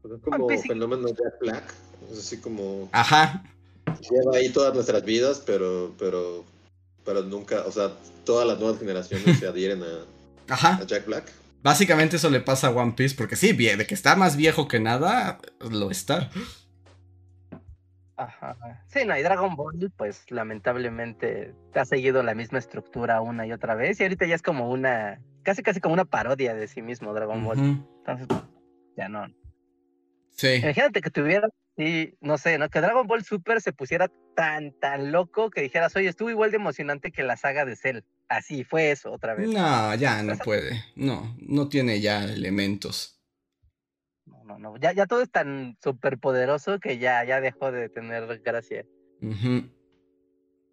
Pues 0.00 0.14
es 0.14 0.22
como 0.22 0.46
Piece, 0.46 0.68
fenómeno 0.68 1.08
Jack 1.08 1.38
Black. 1.38 1.74
Es 2.10 2.20
así 2.20 2.38
como. 2.38 2.88
Ajá. 2.92 3.44
Lleva 4.10 4.36
ahí 4.36 4.50
todas 4.50 4.74
nuestras 4.74 5.04
vidas, 5.04 5.42
pero, 5.44 5.94
pero, 5.98 6.44
pero 7.04 7.22
nunca, 7.22 7.62
o 7.66 7.72
sea, 7.72 7.92
todas 8.24 8.46
las 8.46 8.58
nuevas 8.58 8.78
generaciones 8.78 9.38
se 9.38 9.46
adhieren 9.46 9.82
a, 9.82 10.04
Ajá. 10.52 10.76
a 10.76 10.84
Jack 10.84 11.06
Black. 11.06 11.24
Básicamente 11.62 12.16
eso 12.16 12.30
le 12.30 12.40
pasa 12.40 12.68
a 12.68 12.70
One 12.70 12.92
Piece, 12.96 13.16
porque 13.16 13.34
sí, 13.34 13.52
de 13.52 13.86
que 13.86 13.94
está 13.94 14.14
más 14.14 14.36
viejo 14.36 14.68
que 14.68 14.78
nada, 14.78 15.38
lo 15.70 15.90
está. 15.90 16.30
Ajá. 18.16 18.56
Sí, 18.86 19.04
no, 19.04 19.16
y 19.16 19.22
Dragon 19.22 19.56
Ball, 19.56 19.92
pues 19.96 20.30
lamentablemente 20.30 21.54
ha 21.74 21.84
seguido 21.84 22.22
la 22.22 22.34
misma 22.34 22.58
estructura 22.58 23.20
una 23.20 23.46
y 23.46 23.52
otra 23.52 23.74
vez, 23.74 23.98
y 24.00 24.04
ahorita 24.04 24.26
ya 24.26 24.36
es 24.36 24.42
como 24.42 24.70
una, 24.70 25.20
casi 25.42 25.62
casi 25.62 25.80
como 25.80 25.94
una 25.94 26.04
parodia 26.04 26.54
de 26.54 26.68
sí 26.68 26.82
mismo 26.82 27.12
Dragon 27.12 27.44
Ball. 27.44 27.58
Uh 27.58 27.62
-huh. 27.62 27.86
Entonces, 27.98 28.28
ya 28.96 29.08
no. 29.08 29.26
Sí. 30.30 30.54
Imagínate 30.54 31.00
que 31.00 31.10
tuviera, 31.10 31.48
sí, 31.76 32.14
no 32.20 32.38
sé, 32.38 32.58
¿no? 32.58 32.68
Que 32.68 32.80
Dragon 32.80 33.06
Ball 33.06 33.24
Super 33.24 33.60
se 33.60 33.72
pusiera 33.72 34.10
tan, 34.34 34.72
tan 34.72 35.12
loco 35.12 35.50
que 35.50 35.62
dijeras, 35.62 35.94
oye, 35.96 36.08
estuvo 36.08 36.30
igual 36.30 36.50
de 36.50 36.56
emocionante 36.56 37.12
que 37.12 37.22
la 37.22 37.36
saga 37.36 37.64
de 37.64 37.76
Cell. 37.76 38.00
Así 38.28 38.64
fue 38.64 38.90
eso 38.90 39.12
otra 39.12 39.34
vez. 39.34 39.48
No, 39.48 39.94
ya 39.94 40.22
no 40.22 40.36
puede. 40.38 40.84
No, 40.96 41.36
no 41.38 41.68
tiene 41.68 42.00
ya 42.00 42.24
elementos. 42.24 43.20
No, 44.24 44.42
no, 44.44 44.58
no. 44.58 44.76
Ya, 44.78 44.92
ya 44.92 45.06
todo 45.06 45.22
es 45.22 45.30
tan 45.30 45.76
súper 45.82 46.18
poderoso 46.18 46.80
que 46.80 46.98
ya, 46.98 47.24
ya 47.24 47.40
dejó 47.40 47.70
de 47.70 47.88
tener 47.88 48.40
gracia. 48.42 48.84
Uh 49.22 49.30
-huh. 49.30 49.70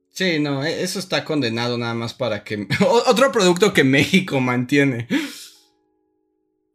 Sí, 0.10 0.40
no, 0.40 0.64
eso 0.64 1.00
está 1.00 1.26
condenado 1.26 1.78
nada 1.78 1.94
más 1.94 2.14
para 2.14 2.44
que. 2.44 2.68
Otro 3.08 3.32
producto 3.32 3.74
que 3.74 3.84
México 3.84 4.40
mantiene. 4.40 5.08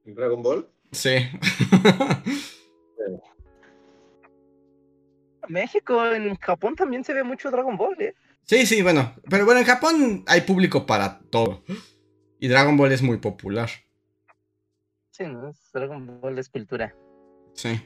¿Dragon 0.05 0.43
Ball? 0.43 0.69
Sí. 0.93 1.11
México, 5.49 6.07
en 6.07 6.37
Japón 6.37 6.77
también 6.77 7.05
se 7.05 7.15
ve 7.15 7.23
mucho 7.23 7.51
Dragon 7.51 7.77
Ball, 7.77 8.01
¿eh? 8.01 8.15
Sí, 8.45 8.65
sí, 8.67 8.83
bueno. 8.83 9.15
Pero 9.29 9.45
bueno, 9.45 9.61
en 9.61 9.67
Japón 9.67 10.25
hay 10.27 10.43
público 10.43 10.87
para 10.87 11.21
todo. 11.31 11.63
Y 12.41 12.49
Dragon 12.49 12.77
Ball 12.77 12.93
es 12.93 13.03
muy 13.03 13.19
popular. 13.19 13.69
Sí, 15.11 15.25
¿no? 15.25 15.53
Dragon 15.73 16.21
Ball 16.21 16.39
es 16.39 16.49
cultura. 16.49 16.95
Sí. 17.55 17.81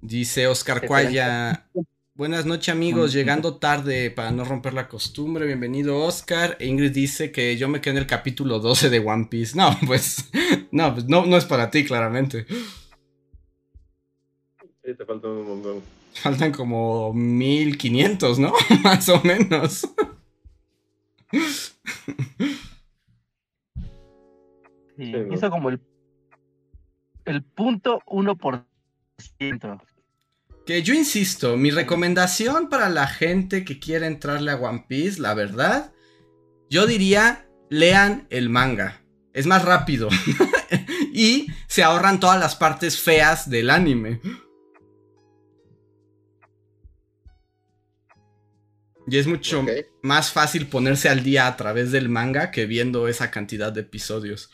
Dice 0.00 0.46
Oscar 0.46 0.86
Cuaya. 0.86 1.68
Buenas 2.14 2.46
noches 2.46 2.74
amigos, 2.74 3.12
llegando 3.12 3.58
tarde 3.58 4.10
para 4.10 4.32
no 4.32 4.44
romper 4.44 4.74
la 4.74 4.88
costumbre. 4.88 5.46
Bienvenido 5.46 5.98
Oscar. 5.98 6.56
E 6.58 6.66
Ingrid 6.66 6.90
dice 6.90 7.30
que 7.30 7.56
yo 7.56 7.68
me 7.68 7.80
quedé 7.80 7.92
en 7.92 7.98
el 7.98 8.06
capítulo 8.06 8.58
12 8.58 8.90
de 8.90 8.98
One 8.98 9.28
Piece. 9.30 9.56
No, 9.56 9.70
pues 9.86 10.28
no, 10.72 10.92
pues 10.94 11.06
no, 11.06 11.26
no 11.26 11.36
es 11.36 11.44
para 11.44 11.70
ti 11.70 11.84
claramente. 11.84 12.44
Sí, 14.88 14.94
te 14.94 15.04
faltan 15.04 15.32
un 15.32 15.46
montón. 15.46 15.82
Faltan 16.14 16.50
como 16.50 17.12
1500, 17.12 18.38
¿no? 18.38 18.54
Más 18.82 19.06
o 19.10 19.22
menos. 19.22 19.86
Sí, 24.96 25.12
hizo 25.30 25.50
como 25.50 25.68
el, 25.68 25.78
el 27.26 27.42
punto 27.42 28.00
1%. 28.06 29.82
Que 30.64 30.82
yo 30.82 30.94
insisto, 30.94 31.58
mi 31.58 31.70
recomendación 31.70 32.70
para 32.70 32.88
la 32.88 33.06
gente 33.06 33.66
que 33.66 33.78
quiere 33.78 34.06
entrarle 34.06 34.52
a 34.52 34.56
One 34.56 34.86
Piece, 34.88 35.20
la 35.20 35.34
verdad, 35.34 35.92
yo 36.70 36.86
diría, 36.86 37.46
lean 37.68 38.26
el 38.30 38.48
manga. 38.48 39.02
Es 39.34 39.46
más 39.46 39.66
rápido. 39.66 40.08
y 41.12 41.48
se 41.66 41.82
ahorran 41.82 42.20
todas 42.20 42.40
las 42.40 42.56
partes 42.56 42.98
feas 42.98 43.50
del 43.50 43.68
anime. 43.68 44.22
Y 49.10 49.16
es 49.16 49.26
mucho 49.26 49.64
más 50.02 50.32
fácil 50.32 50.68
ponerse 50.68 51.08
al 51.08 51.22
día 51.22 51.46
a 51.46 51.56
través 51.56 51.92
del 51.92 52.08
manga 52.08 52.50
que 52.50 52.66
viendo 52.66 53.08
esa 53.08 53.30
cantidad 53.30 53.72
de 53.72 53.80
episodios. 53.80 54.50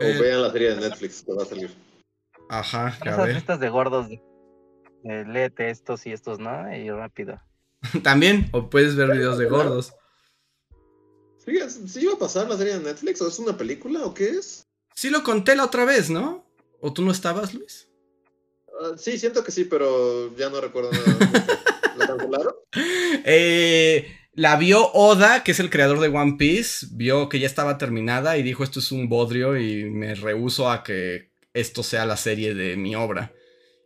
O 0.00 0.04
eh, 0.04 0.20
vean 0.20 0.42
la 0.42 0.52
serie 0.52 0.74
de 0.74 0.80
Netflix 0.80 1.22
que 1.22 1.32
va 1.32 1.42
a 1.42 1.46
salir. 1.46 1.70
Ajá, 2.50 2.98
que 3.02 3.08
Esas 3.08 3.28
listas 3.28 3.60
de 3.60 3.68
gordos 3.68 4.08
de, 4.08 4.20
léete 5.02 5.70
estos 5.70 6.06
y 6.06 6.12
estos, 6.12 6.38
¿no? 6.38 6.74
Y 6.74 6.90
rápido. 6.90 7.40
También, 8.02 8.48
o 8.52 8.68
puedes 8.68 8.94
ver 8.94 9.10
videos 9.10 9.38
de 9.38 9.46
gordos. 9.46 9.94
¿Sí, 11.38 11.58
¿Sí 11.86 12.00
iba 12.02 12.12
a 12.12 12.18
pasar 12.18 12.48
la 12.48 12.58
serie 12.58 12.74
de 12.74 12.84
Netflix? 12.84 13.22
¿O 13.22 13.28
es 13.28 13.38
una 13.38 13.56
película 13.56 14.04
o 14.04 14.12
qué 14.12 14.30
es? 14.30 14.62
Sí 14.94 15.08
lo 15.08 15.22
conté 15.22 15.56
la 15.56 15.64
otra 15.64 15.86
vez, 15.86 16.10
¿no? 16.10 16.44
¿O 16.80 16.92
tú 16.92 17.02
no 17.02 17.10
estabas, 17.10 17.54
Luis? 17.54 17.87
Ah, 18.80 18.92
sí, 18.96 19.18
siento 19.18 19.42
que 19.42 19.50
sí, 19.50 19.64
pero 19.64 20.34
ya 20.36 20.50
no 20.50 20.60
recuerdo 20.60 20.90
nada. 20.92 21.46
¿La 21.96 22.06
cancelaron? 22.06 22.54
Eh, 23.24 24.06
la 24.34 24.56
vio 24.56 24.92
Oda, 24.92 25.42
que 25.42 25.50
es 25.50 25.60
el 25.60 25.68
creador 25.68 25.98
de 25.98 26.08
One 26.08 26.36
Piece, 26.38 26.86
vio 26.92 27.28
que 27.28 27.40
ya 27.40 27.46
estaba 27.46 27.76
terminada 27.76 28.36
y 28.36 28.42
dijo 28.42 28.62
esto 28.62 28.78
es 28.78 28.92
un 28.92 29.08
bodrio 29.08 29.58
y 29.58 29.84
me 29.90 30.14
rehuso 30.14 30.70
a 30.70 30.84
que 30.84 31.32
esto 31.54 31.82
sea 31.82 32.06
la 32.06 32.16
serie 32.16 32.54
de 32.54 32.76
mi 32.76 32.94
obra. 32.94 33.32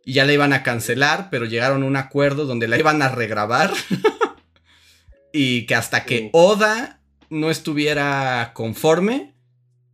Y 0.04 0.14
ya 0.14 0.26
la 0.26 0.32
iban 0.32 0.52
a 0.52 0.62
cancelar, 0.62 1.28
pero 1.30 1.46
llegaron 1.46 1.82
a 1.82 1.86
un 1.86 1.96
acuerdo 1.96 2.44
donde 2.44 2.68
la 2.68 2.78
iban 2.78 3.00
a 3.02 3.08
regrabar. 3.08 3.72
y 5.32 5.64
que 5.66 5.74
hasta 5.74 6.04
que 6.04 6.28
Oda 6.32 7.00
no 7.30 7.50
estuviera 7.50 8.52
conforme, 8.54 9.34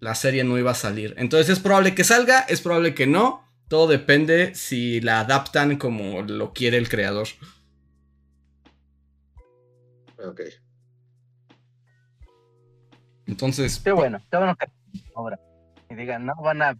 la 0.00 0.14
serie 0.14 0.44
no 0.44 0.58
iba 0.58 0.72
a 0.72 0.74
salir. 0.74 1.14
Entonces 1.18 1.50
es 1.50 1.60
probable 1.60 1.94
que 1.94 2.04
salga, 2.04 2.40
es 2.40 2.60
probable 2.60 2.94
que 2.94 3.06
no. 3.06 3.47
Todo 3.68 3.86
depende 3.86 4.54
si 4.54 5.00
la 5.00 5.20
adaptan 5.20 5.76
como 5.76 6.22
lo 6.22 6.52
quiere 6.54 6.78
el 6.78 6.88
creador. 6.88 7.28
Ok. 10.18 10.40
Entonces. 13.26 13.80
Qué 13.84 13.92
bueno, 13.92 14.20
qué 14.30 14.36
bueno 14.38 14.56
que 14.56 14.66
obra. 15.14 15.38
Y 15.90 15.94
digan, 15.94 16.26
no 16.26 16.34
van 16.42 16.62
a, 16.62 16.76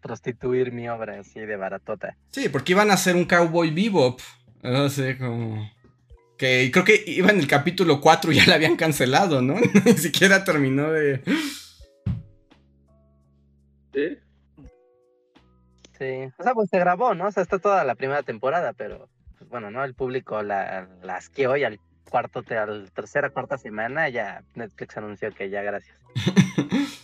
prostituir 0.00 0.72
mi 0.72 0.88
obra 0.88 1.20
así 1.20 1.40
de 1.40 1.56
baratota. 1.56 2.16
Sí, 2.30 2.48
porque 2.48 2.72
iban 2.72 2.90
a 2.90 2.94
hacer 2.94 3.14
un 3.14 3.26
cowboy 3.26 3.70
bebop. 3.70 4.20
No 4.62 4.88
sé, 4.88 5.18
como. 5.18 5.70
Que 6.38 6.70
creo 6.72 6.84
que 6.84 7.04
iba 7.06 7.30
en 7.30 7.40
el 7.40 7.46
capítulo 7.46 8.00
4 8.00 8.32
y 8.32 8.36
ya 8.36 8.46
la 8.46 8.54
habían 8.54 8.76
cancelado, 8.76 9.42
¿no? 9.42 9.54
Ni 9.84 9.92
siquiera 9.94 10.44
terminó 10.44 10.90
de. 10.90 11.22
Sí. 16.00 16.32
O 16.38 16.42
sea, 16.42 16.54
pues 16.54 16.70
se 16.70 16.78
grabó, 16.78 17.14
¿no? 17.14 17.26
O 17.26 17.30
sea, 17.30 17.42
está 17.42 17.58
toda 17.58 17.84
la 17.84 17.94
primera 17.94 18.22
temporada, 18.22 18.72
pero. 18.72 19.10
Pues, 19.38 19.50
bueno, 19.50 19.70
¿no? 19.70 19.84
El 19.84 19.94
público 19.94 20.42
la, 20.42 20.88
la 21.02 21.16
asqueó 21.16 21.58
y 21.58 21.64
al 21.64 21.78
cuarto, 22.08 22.42
al 22.50 22.90
tercera, 22.90 23.30
cuarta 23.30 23.58
semana, 23.58 24.08
ya 24.08 24.42
Netflix 24.54 24.96
anunció 24.96 25.32
que 25.32 25.50
ya 25.50 25.62
gracias. 25.62 25.96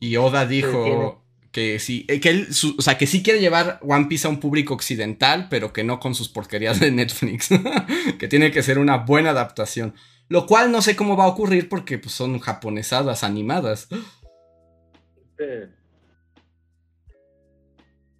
y 0.00 0.16
Oda 0.16 0.44
dijo 0.44 1.22
que 1.50 1.78
sí, 1.78 2.04
eh, 2.08 2.20
que 2.20 2.30
él, 2.30 2.48
o 2.76 2.82
sea, 2.82 2.98
que 2.98 3.06
sí 3.06 3.22
quiere 3.22 3.38
llevar 3.38 3.78
One 3.82 4.06
Piece 4.06 4.26
a 4.26 4.30
un 4.30 4.40
público 4.40 4.74
occidental, 4.74 5.46
pero 5.48 5.72
que 5.72 5.84
no 5.84 6.00
con 6.00 6.16
sus 6.16 6.28
porquerías 6.28 6.80
de 6.80 6.90
Netflix. 6.90 7.48
que 8.18 8.26
tiene 8.26 8.50
que 8.50 8.62
ser 8.64 8.80
una 8.80 8.98
buena 8.98 9.30
adaptación. 9.30 9.94
Lo 10.28 10.46
cual 10.46 10.72
no 10.72 10.82
sé 10.82 10.96
cómo 10.96 11.16
va 11.16 11.24
a 11.24 11.28
ocurrir 11.28 11.68
porque 11.68 11.98
pues, 11.98 12.12
son 12.12 12.40
japonesadas 12.40 13.22
animadas. 13.22 13.88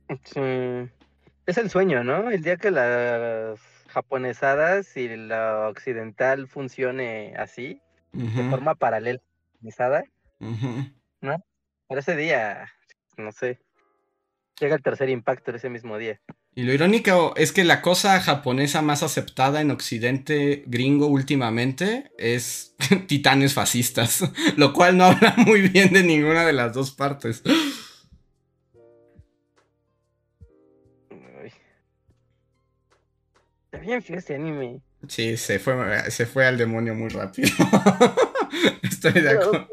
Es 0.09 1.59
el 1.59 1.70
sueño, 1.70 2.05
¿no? 2.05 2.31
El 2.31 2.43
día 2.43 2.56
que 2.56 2.70
las 2.70 3.60
japonesadas 3.89 4.97
y 4.97 5.09
la 5.16 5.68
occidental 5.68 6.48
funcione 6.48 7.35
así, 7.36 7.81
de 8.12 8.51
forma 8.51 8.74
paralela, 8.74 9.20
¿no? 11.20 11.44
Para 11.86 12.01
ese 12.01 12.16
día, 12.16 12.68
no 13.16 13.31
sé, 13.32 13.60
llega 14.59 14.76
el 14.76 14.82
tercer 14.82 15.10
impacto 15.10 15.52
ese 15.52 15.70
mismo 15.70 15.98
día. 15.98 16.20
Y 16.56 16.62
lo 16.62 16.72
irónico 16.72 17.35
es 17.36 17.52
que 17.52 17.64
la 17.64 17.82
cosa 17.82 18.20
japonesa 18.20 18.81
más 18.81 19.02
aceptada 19.02 19.60
en 19.60 19.72
Occidente 19.72 20.62
gringo 20.66 21.06
últimamente 21.06 22.12
es 22.16 22.76
titanes 23.09 23.55
fascistas, 23.55 24.24
lo 24.56 24.72
cual 24.72 24.97
no 24.97 25.05
habla 25.05 25.35
muy 25.36 25.62
bien 25.62 25.93
de 25.93 26.05
ninguna 26.05 26.44
de 26.44 26.52
las 26.52 26.72
dos 26.72 26.93
partes. 26.93 27.43
Bien 33.80 34.02
feo 34.02 34.18
este 34.18 34.34
anime. 34.34 34.80
Sí, 35.09 35.36
se 35.36 35.59
fue, 35.59 36.10
se 36.10 36.26
fue 36.26 36.46
al 36.46 36.59
demonio 36.59 36.94
muy 36.94 37.09
rápido. 37.09 37.48
Estoy 38.82 39.12
de 39.12 39.30
acuerdo. 39.30 39.68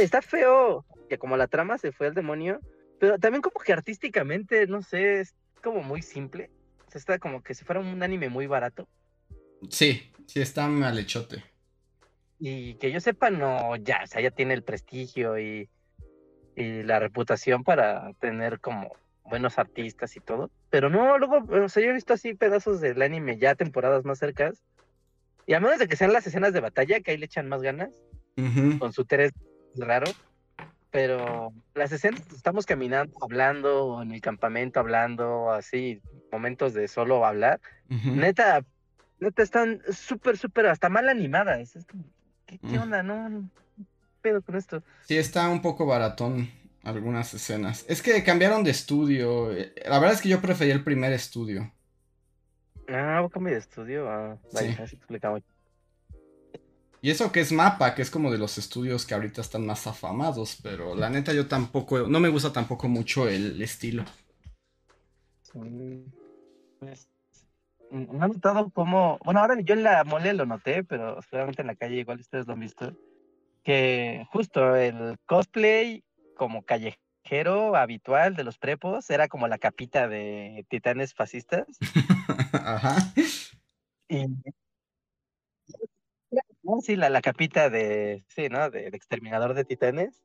está 0.00 0.22
feo 0.22 0.84
que 1.08 1.18
como 1.18 1.36
la 1.36 1.46
trama 1.46 1.78
se 1.78 1.92
fue 1.92 2.08
al 2.08 2.14
demonio, 2.14 2.60
pero 3.00 3.18
también 3.18 3.42
como 3.42 3.60
que 3.60 3.72
artísticamente, 3.72 4.66
no 4.66 4.82
sé, 4.82 5.20
es 5.20 5.34
como 5.62 5.82
muy 5.82 6.02
simple. 6.02 6.50
O 6.86 6.90
sea, 6.90 6.98
está 6.98 7.18
como 7.18 7.42
que 7.42 7.54
si 7.54 7.64
fuera 7.64 7.80
un 7.80 8.02
anime 8.02 8.28
muy 8.28 8.46
barato. 8.46 8.88
Sí, 9.70 10.12
sí, 10.26 10.40
está 10.40 10.68
malhechote. 10.68 11.42
Y 12.38 12.74
que 12.74 12.92
yo 12.92 13.00
sepa, 13.00 13.30
no, 13.30 13.74
ya, 13.76 14.02
o 14.04 14.06
sea, 14.06 14.22
ya 14.22 14.30
tiene 14.30 14.54
el 14.54 14.62
prestigio 14.62 15.38
y, 15.38 15.68
y 16.54 16.82
la 16.82 17.00
reputación 17.00 17.64
para 17.64 18.12
tener 18.20 18.60
como 18.60 18.92
buenos 19.28 19.58
artistas 19.58 20.16
y 20.16 20.20
todo. 20.20 20.50
Pero 20.70 20.90
no, 20.90 21.18
luego, 21.18 21.44
o 21.64 21.68
sea, 21.68 21.82
yo 21.82 21.90
he 21.90 21.94
visto 21.94 22.14
así 22.14 22.34
pedazos 22.34 22.80
del 22.80 23.00
anime 23.02 23.38
ya 23.38 23.54
temporadas 23.54 24.04
más 24.04 24.18
cercas. 24.18 24.62
Y 25.46 25.54
a 25.54 25.60
menos 25.60 25.78
de 25.78 25.88
que 25.88 25.96
sean 25.96 26.12
las 26.12 26.26
escenas 26.26 26.52
de 26.52 26.60
batalla, 26.60 27.00
que 27.00 27.12
ahí 27.12 27.16
le 27.16 27.26
echan 27.26 27.48
más 27.48 27.62
ganas, 27.62 27.90
con 28.78 28.92
su 28.92 29.04
Teres 29.04 29.32
raro. 29.76 30.06
Pero 30.90 31.52
las 31.74 31.92
escenas, 31.92 32.22
estamos 32.34 32.66
caminando, 32.66 33.14
hablando, 33.22 34.02
en 34.02 34.12
el 34.12 34.20
campamento 34.20 34.80
hablando, 34.80 35.50
así, 35.50 36.00
momentos 36.32 36.74
de 36.74 36.88
solo 36.88 37.24
hablar. 37.24 37.60
Neta, 37.88 38.64
neta, 39.20 39.42
están 39.42 39.82
súper, 39.90 40.36
súper, 40.36 40.66
hasta 40.66 40.88
mal 40.88 41.08
animadas. 41.08 41.78
¿qué, 42.46 42.58
¿qué, 42.58 42.78
onda? 42.78 43.02
No, 43.02 43.28
no, 43.28 43.50
pedo 44.20 44.42
con 44.42 44.56
esto. 44.56 44.82
Sí, 45.06 45.16
está 45.16 45.48
un 45.48 45.62
poco 45.62 45.86
baratón 45.86 46.50
algunas 46.82 47.34
escenas. 47.34 47.84
Es 47.88 48.02
que 48.02 48.22
cambiaron 48.24 48.64
de 48.64 48.70
estudio. 48.70 49.50
La 49.86 49.98
verdad 49.98 50.12
es 50.12 50.22
que 50.22 50.28
yo 50.28 50.40
preferí 50.40 50.70
el 50.70 50.84
primer 50.84 51.12
estudio. 51.12 51.72
Ah, 52.88 53.26
cambié 53.30 53.54
de 53.54 53.60
estudio. 53.60 54.08
Ah, 54.08 54.38
vale, 54.52 54.76
así 54.80 54.96
explicamos. 54.96 55.42
Y 57.00 57.10
eso 57.10 57.30
que 57.30 57.40
es 57.40 57.52
Mapa, 57.52 57.94
que 57.94 58.02
es 58.02 58.10
como 58.10 58.30
de 58.30 58.38
los 58.38 58.58
estudios 58.58 59.06
que 59.06 59.14
ahorita 59.14 59.40
están 59.40 59.64
más 59.64 59.86
afamados, 59.86 60.58
pero 60.62 60.96
la 60.96 61.08
neta 61.08 61.32
yo 61.32 61.46
tampoco, 61.46 62.08
no 62.08 62.18
me 62.18 62.28
gusta 62.28 62.52
tampoco 62.52 62.88
mucho 62.88 63.28
el 63.28 63.62
estilo. 63.62 64.04
Pues, 65.52 67.08
no 67.90 68.26
he 68.26 68.28
notado 68.28 68.70
cómo, 68.70 69.18
bueno, 69.24 69.40
ahora 69.40 69.60
yo 69.60 69.74
en 69.74 69.84
la 69.84 70.02
mole 70.04 70.34
lo 70.34 70.44
noté, 70.44 70.82
pero 70.82 71.22
seguramente 71.22 71.62
en 71.62 71.68
la 71.68 71.76
calle 71.76 72.00
igual 72.00 72.18
ustedes 72.18 72.46
lo 72.46 72.54
han 72.54 72.60
visto, 72.60 72.92
que 73.62 74.26
justo 74.32 74.74
el 74.74 75.16
cosplay 75.24 76.02
como 76.38 76.62
callejero 76.62 77.76
habitual 77.76 78.34
de 78.34 78.44
los 78.44 78.56
prepos, 78.56 79.10
era 79.10 79.28
como 79.28 79.46
la 79.48 79.58
capita 79.58 80.08
de 80.08 80.64
titanes 80.70 81.12
fascistas. 81.12 81.66
Ajá. 82.54 82.96
Y 84.08 84.24
sí, 86.82 86.96
la, 86.96 87.10
la 87.10 87.20
capita 87.20 87.68
de, 87.68 88.24
sí, 88.28 88.48
¿no? 88.48 88.70
De, 88.70 88.86
exterminador 88.88 89.52
de 89.52 89.66
titanes. 89.66 90.22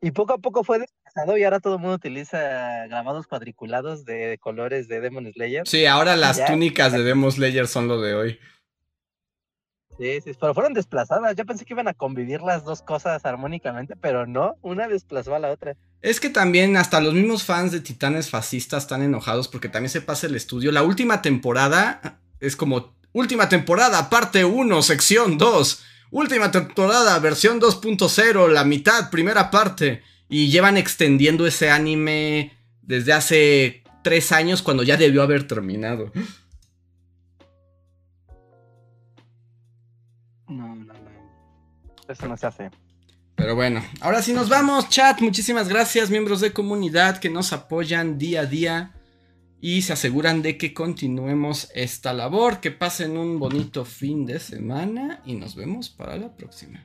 Y 0.00 0.10
poco 0.10 0.34
a 0.34 0.38
poco 0.38 0.64
fue 0.64 0.78
desplazado 0.78 1.36
y 1.36 1.44
ahora 1.44 1.60
todo 1.60 1.74
el 1.74 1.80
mundo 1.80 1.96
utiliza 1.96 2.86
grabados 2.86 3.26
cuadriculados 3.26 4.04
de 4.04 4.38
colores 4.38 4.88
de 4.88 5.00
Demon 5.00 5.30
Slayer. 5.32 5.66
Sí, 5.66 5.86
ahora 5.86 6.16
las 6.16 6.44
túnicas 6.46 6.92
de 6.92 7.02
Demon 7.02 7.32
Slayer 7.32 7.66
son 7.66 7.88
lo 7.88 8.00
de 8.00 8.14
hoy. 8.14 8.38
Sí, 9.98 10.20
sí, 10.22 10.32
pero 10.40 10.54
fueron 10.54 10.74
desplazadas. 10.74 11.36
Yo 11.36 11.46
pensé 11.46 11.64
que 11.64 11.74
iban 11.74 11.88
a 11.88 11.94
convivir 11.94 12.42
las 12.42 12.64
dos 12.64 12.82
cosas 12.82 13.24
armónicamente, 13.24 13.94
pero 13.96 14.26
no, 14.26 14.56
una 14.62 14.88
desplazó 14.88 15.34
a 15.34 15.38
la 15.38 15.50
otra. 15.50 15.76
Es 16.02 16.20
que 16.20 16.30
también 16.30 16.76
hasta 16.76 17.00
los 17.00 17.14
mismos 17.14 17.44
fans 17.44 17.72
de 17.72 17.80
Titanes 17.80 18.28
Fascistas 18.30 18.84
están 18.84 19.02
enojados 19.02 19.48
porque 19.48 19.68
también 19.68 19.90
se 19.90 20.00
pasa 20.00 20.26
el 20.26 20.34
estudio. 20.34 20.72
La 20.72 20.82
última 20.82 21.22
temporada 21.22 22.20
es 22.40 22.56
como 22.56 22.94
última 23.12 23.48
temporada, 23.48 24.10
parte 24.10 24.44
1, 24.44 24.82
sección 24.82 25.38
2. 25.38 25.84
Última 26.10 26.50
temporada, 26.50 27.18
versión 27.18 27.60
2.0, 27.60 28.48
la 28.48 28.64
mitad, 28.64 29.10
primera 29.10 29.50
parte. 29.50 30.02
Y 30.28 30.48
llevan 30.50 30.76
extendiendo 30.76 31.46
ese 31.46 31.70
anime 31.70 32.52
desde 32.82 33.12
hace 33.12 33.84
tres 34.02 34.30
años 34.32 34.62
cuando 34.62 34.82
ya 34.82 34.96
debió 34.96 35.22
haber 35.22 35.46
terminado. 35.48 36.12
Eso 42.08 42.28
no 42.28 42.36
se 42.36 42.46
hace. 42.46 42.70
Pero 43.34 43.56
bueno, 43.56 43.82
ahora 44.00 44.22
sí 44.22 44.32
nos 44.32 44.48
vamos, 44.48 44.88
chat. 44.88 45.20
Muchísimas 45.20 45.68
gracias, 45.68 46.10
miembros 46.10 46.40
de 46.40 46.52
comunidad 46.52 47.18
que 47.18 47.30
nos 47.30 47.52
apoyan 47.52 48.16
día 48.16 48.42
a 48.42 48.46
día 48.46 48.92
y 49.60 49.82
se 49.82 49.94
aseguran 49.94 50.42
de 50.42 50.56
que 50.56 50.72
continuemos 50.72 51.68
esta 51.74 52.12
labor. 52.12 52.60
Que 52.60 52.70
pasen 52.70 53.16
un 53.16 53.38
bonito 53.38 53.84
fin 53.84 54.24
de 54.24 54.38
semana 54.38 55.20
y 55.24 55.34
nos 55.34 55.56
vemos 55.56 55.88
para 55.90 56.16
la 56.16 56.36
próxima. 56.36 56.84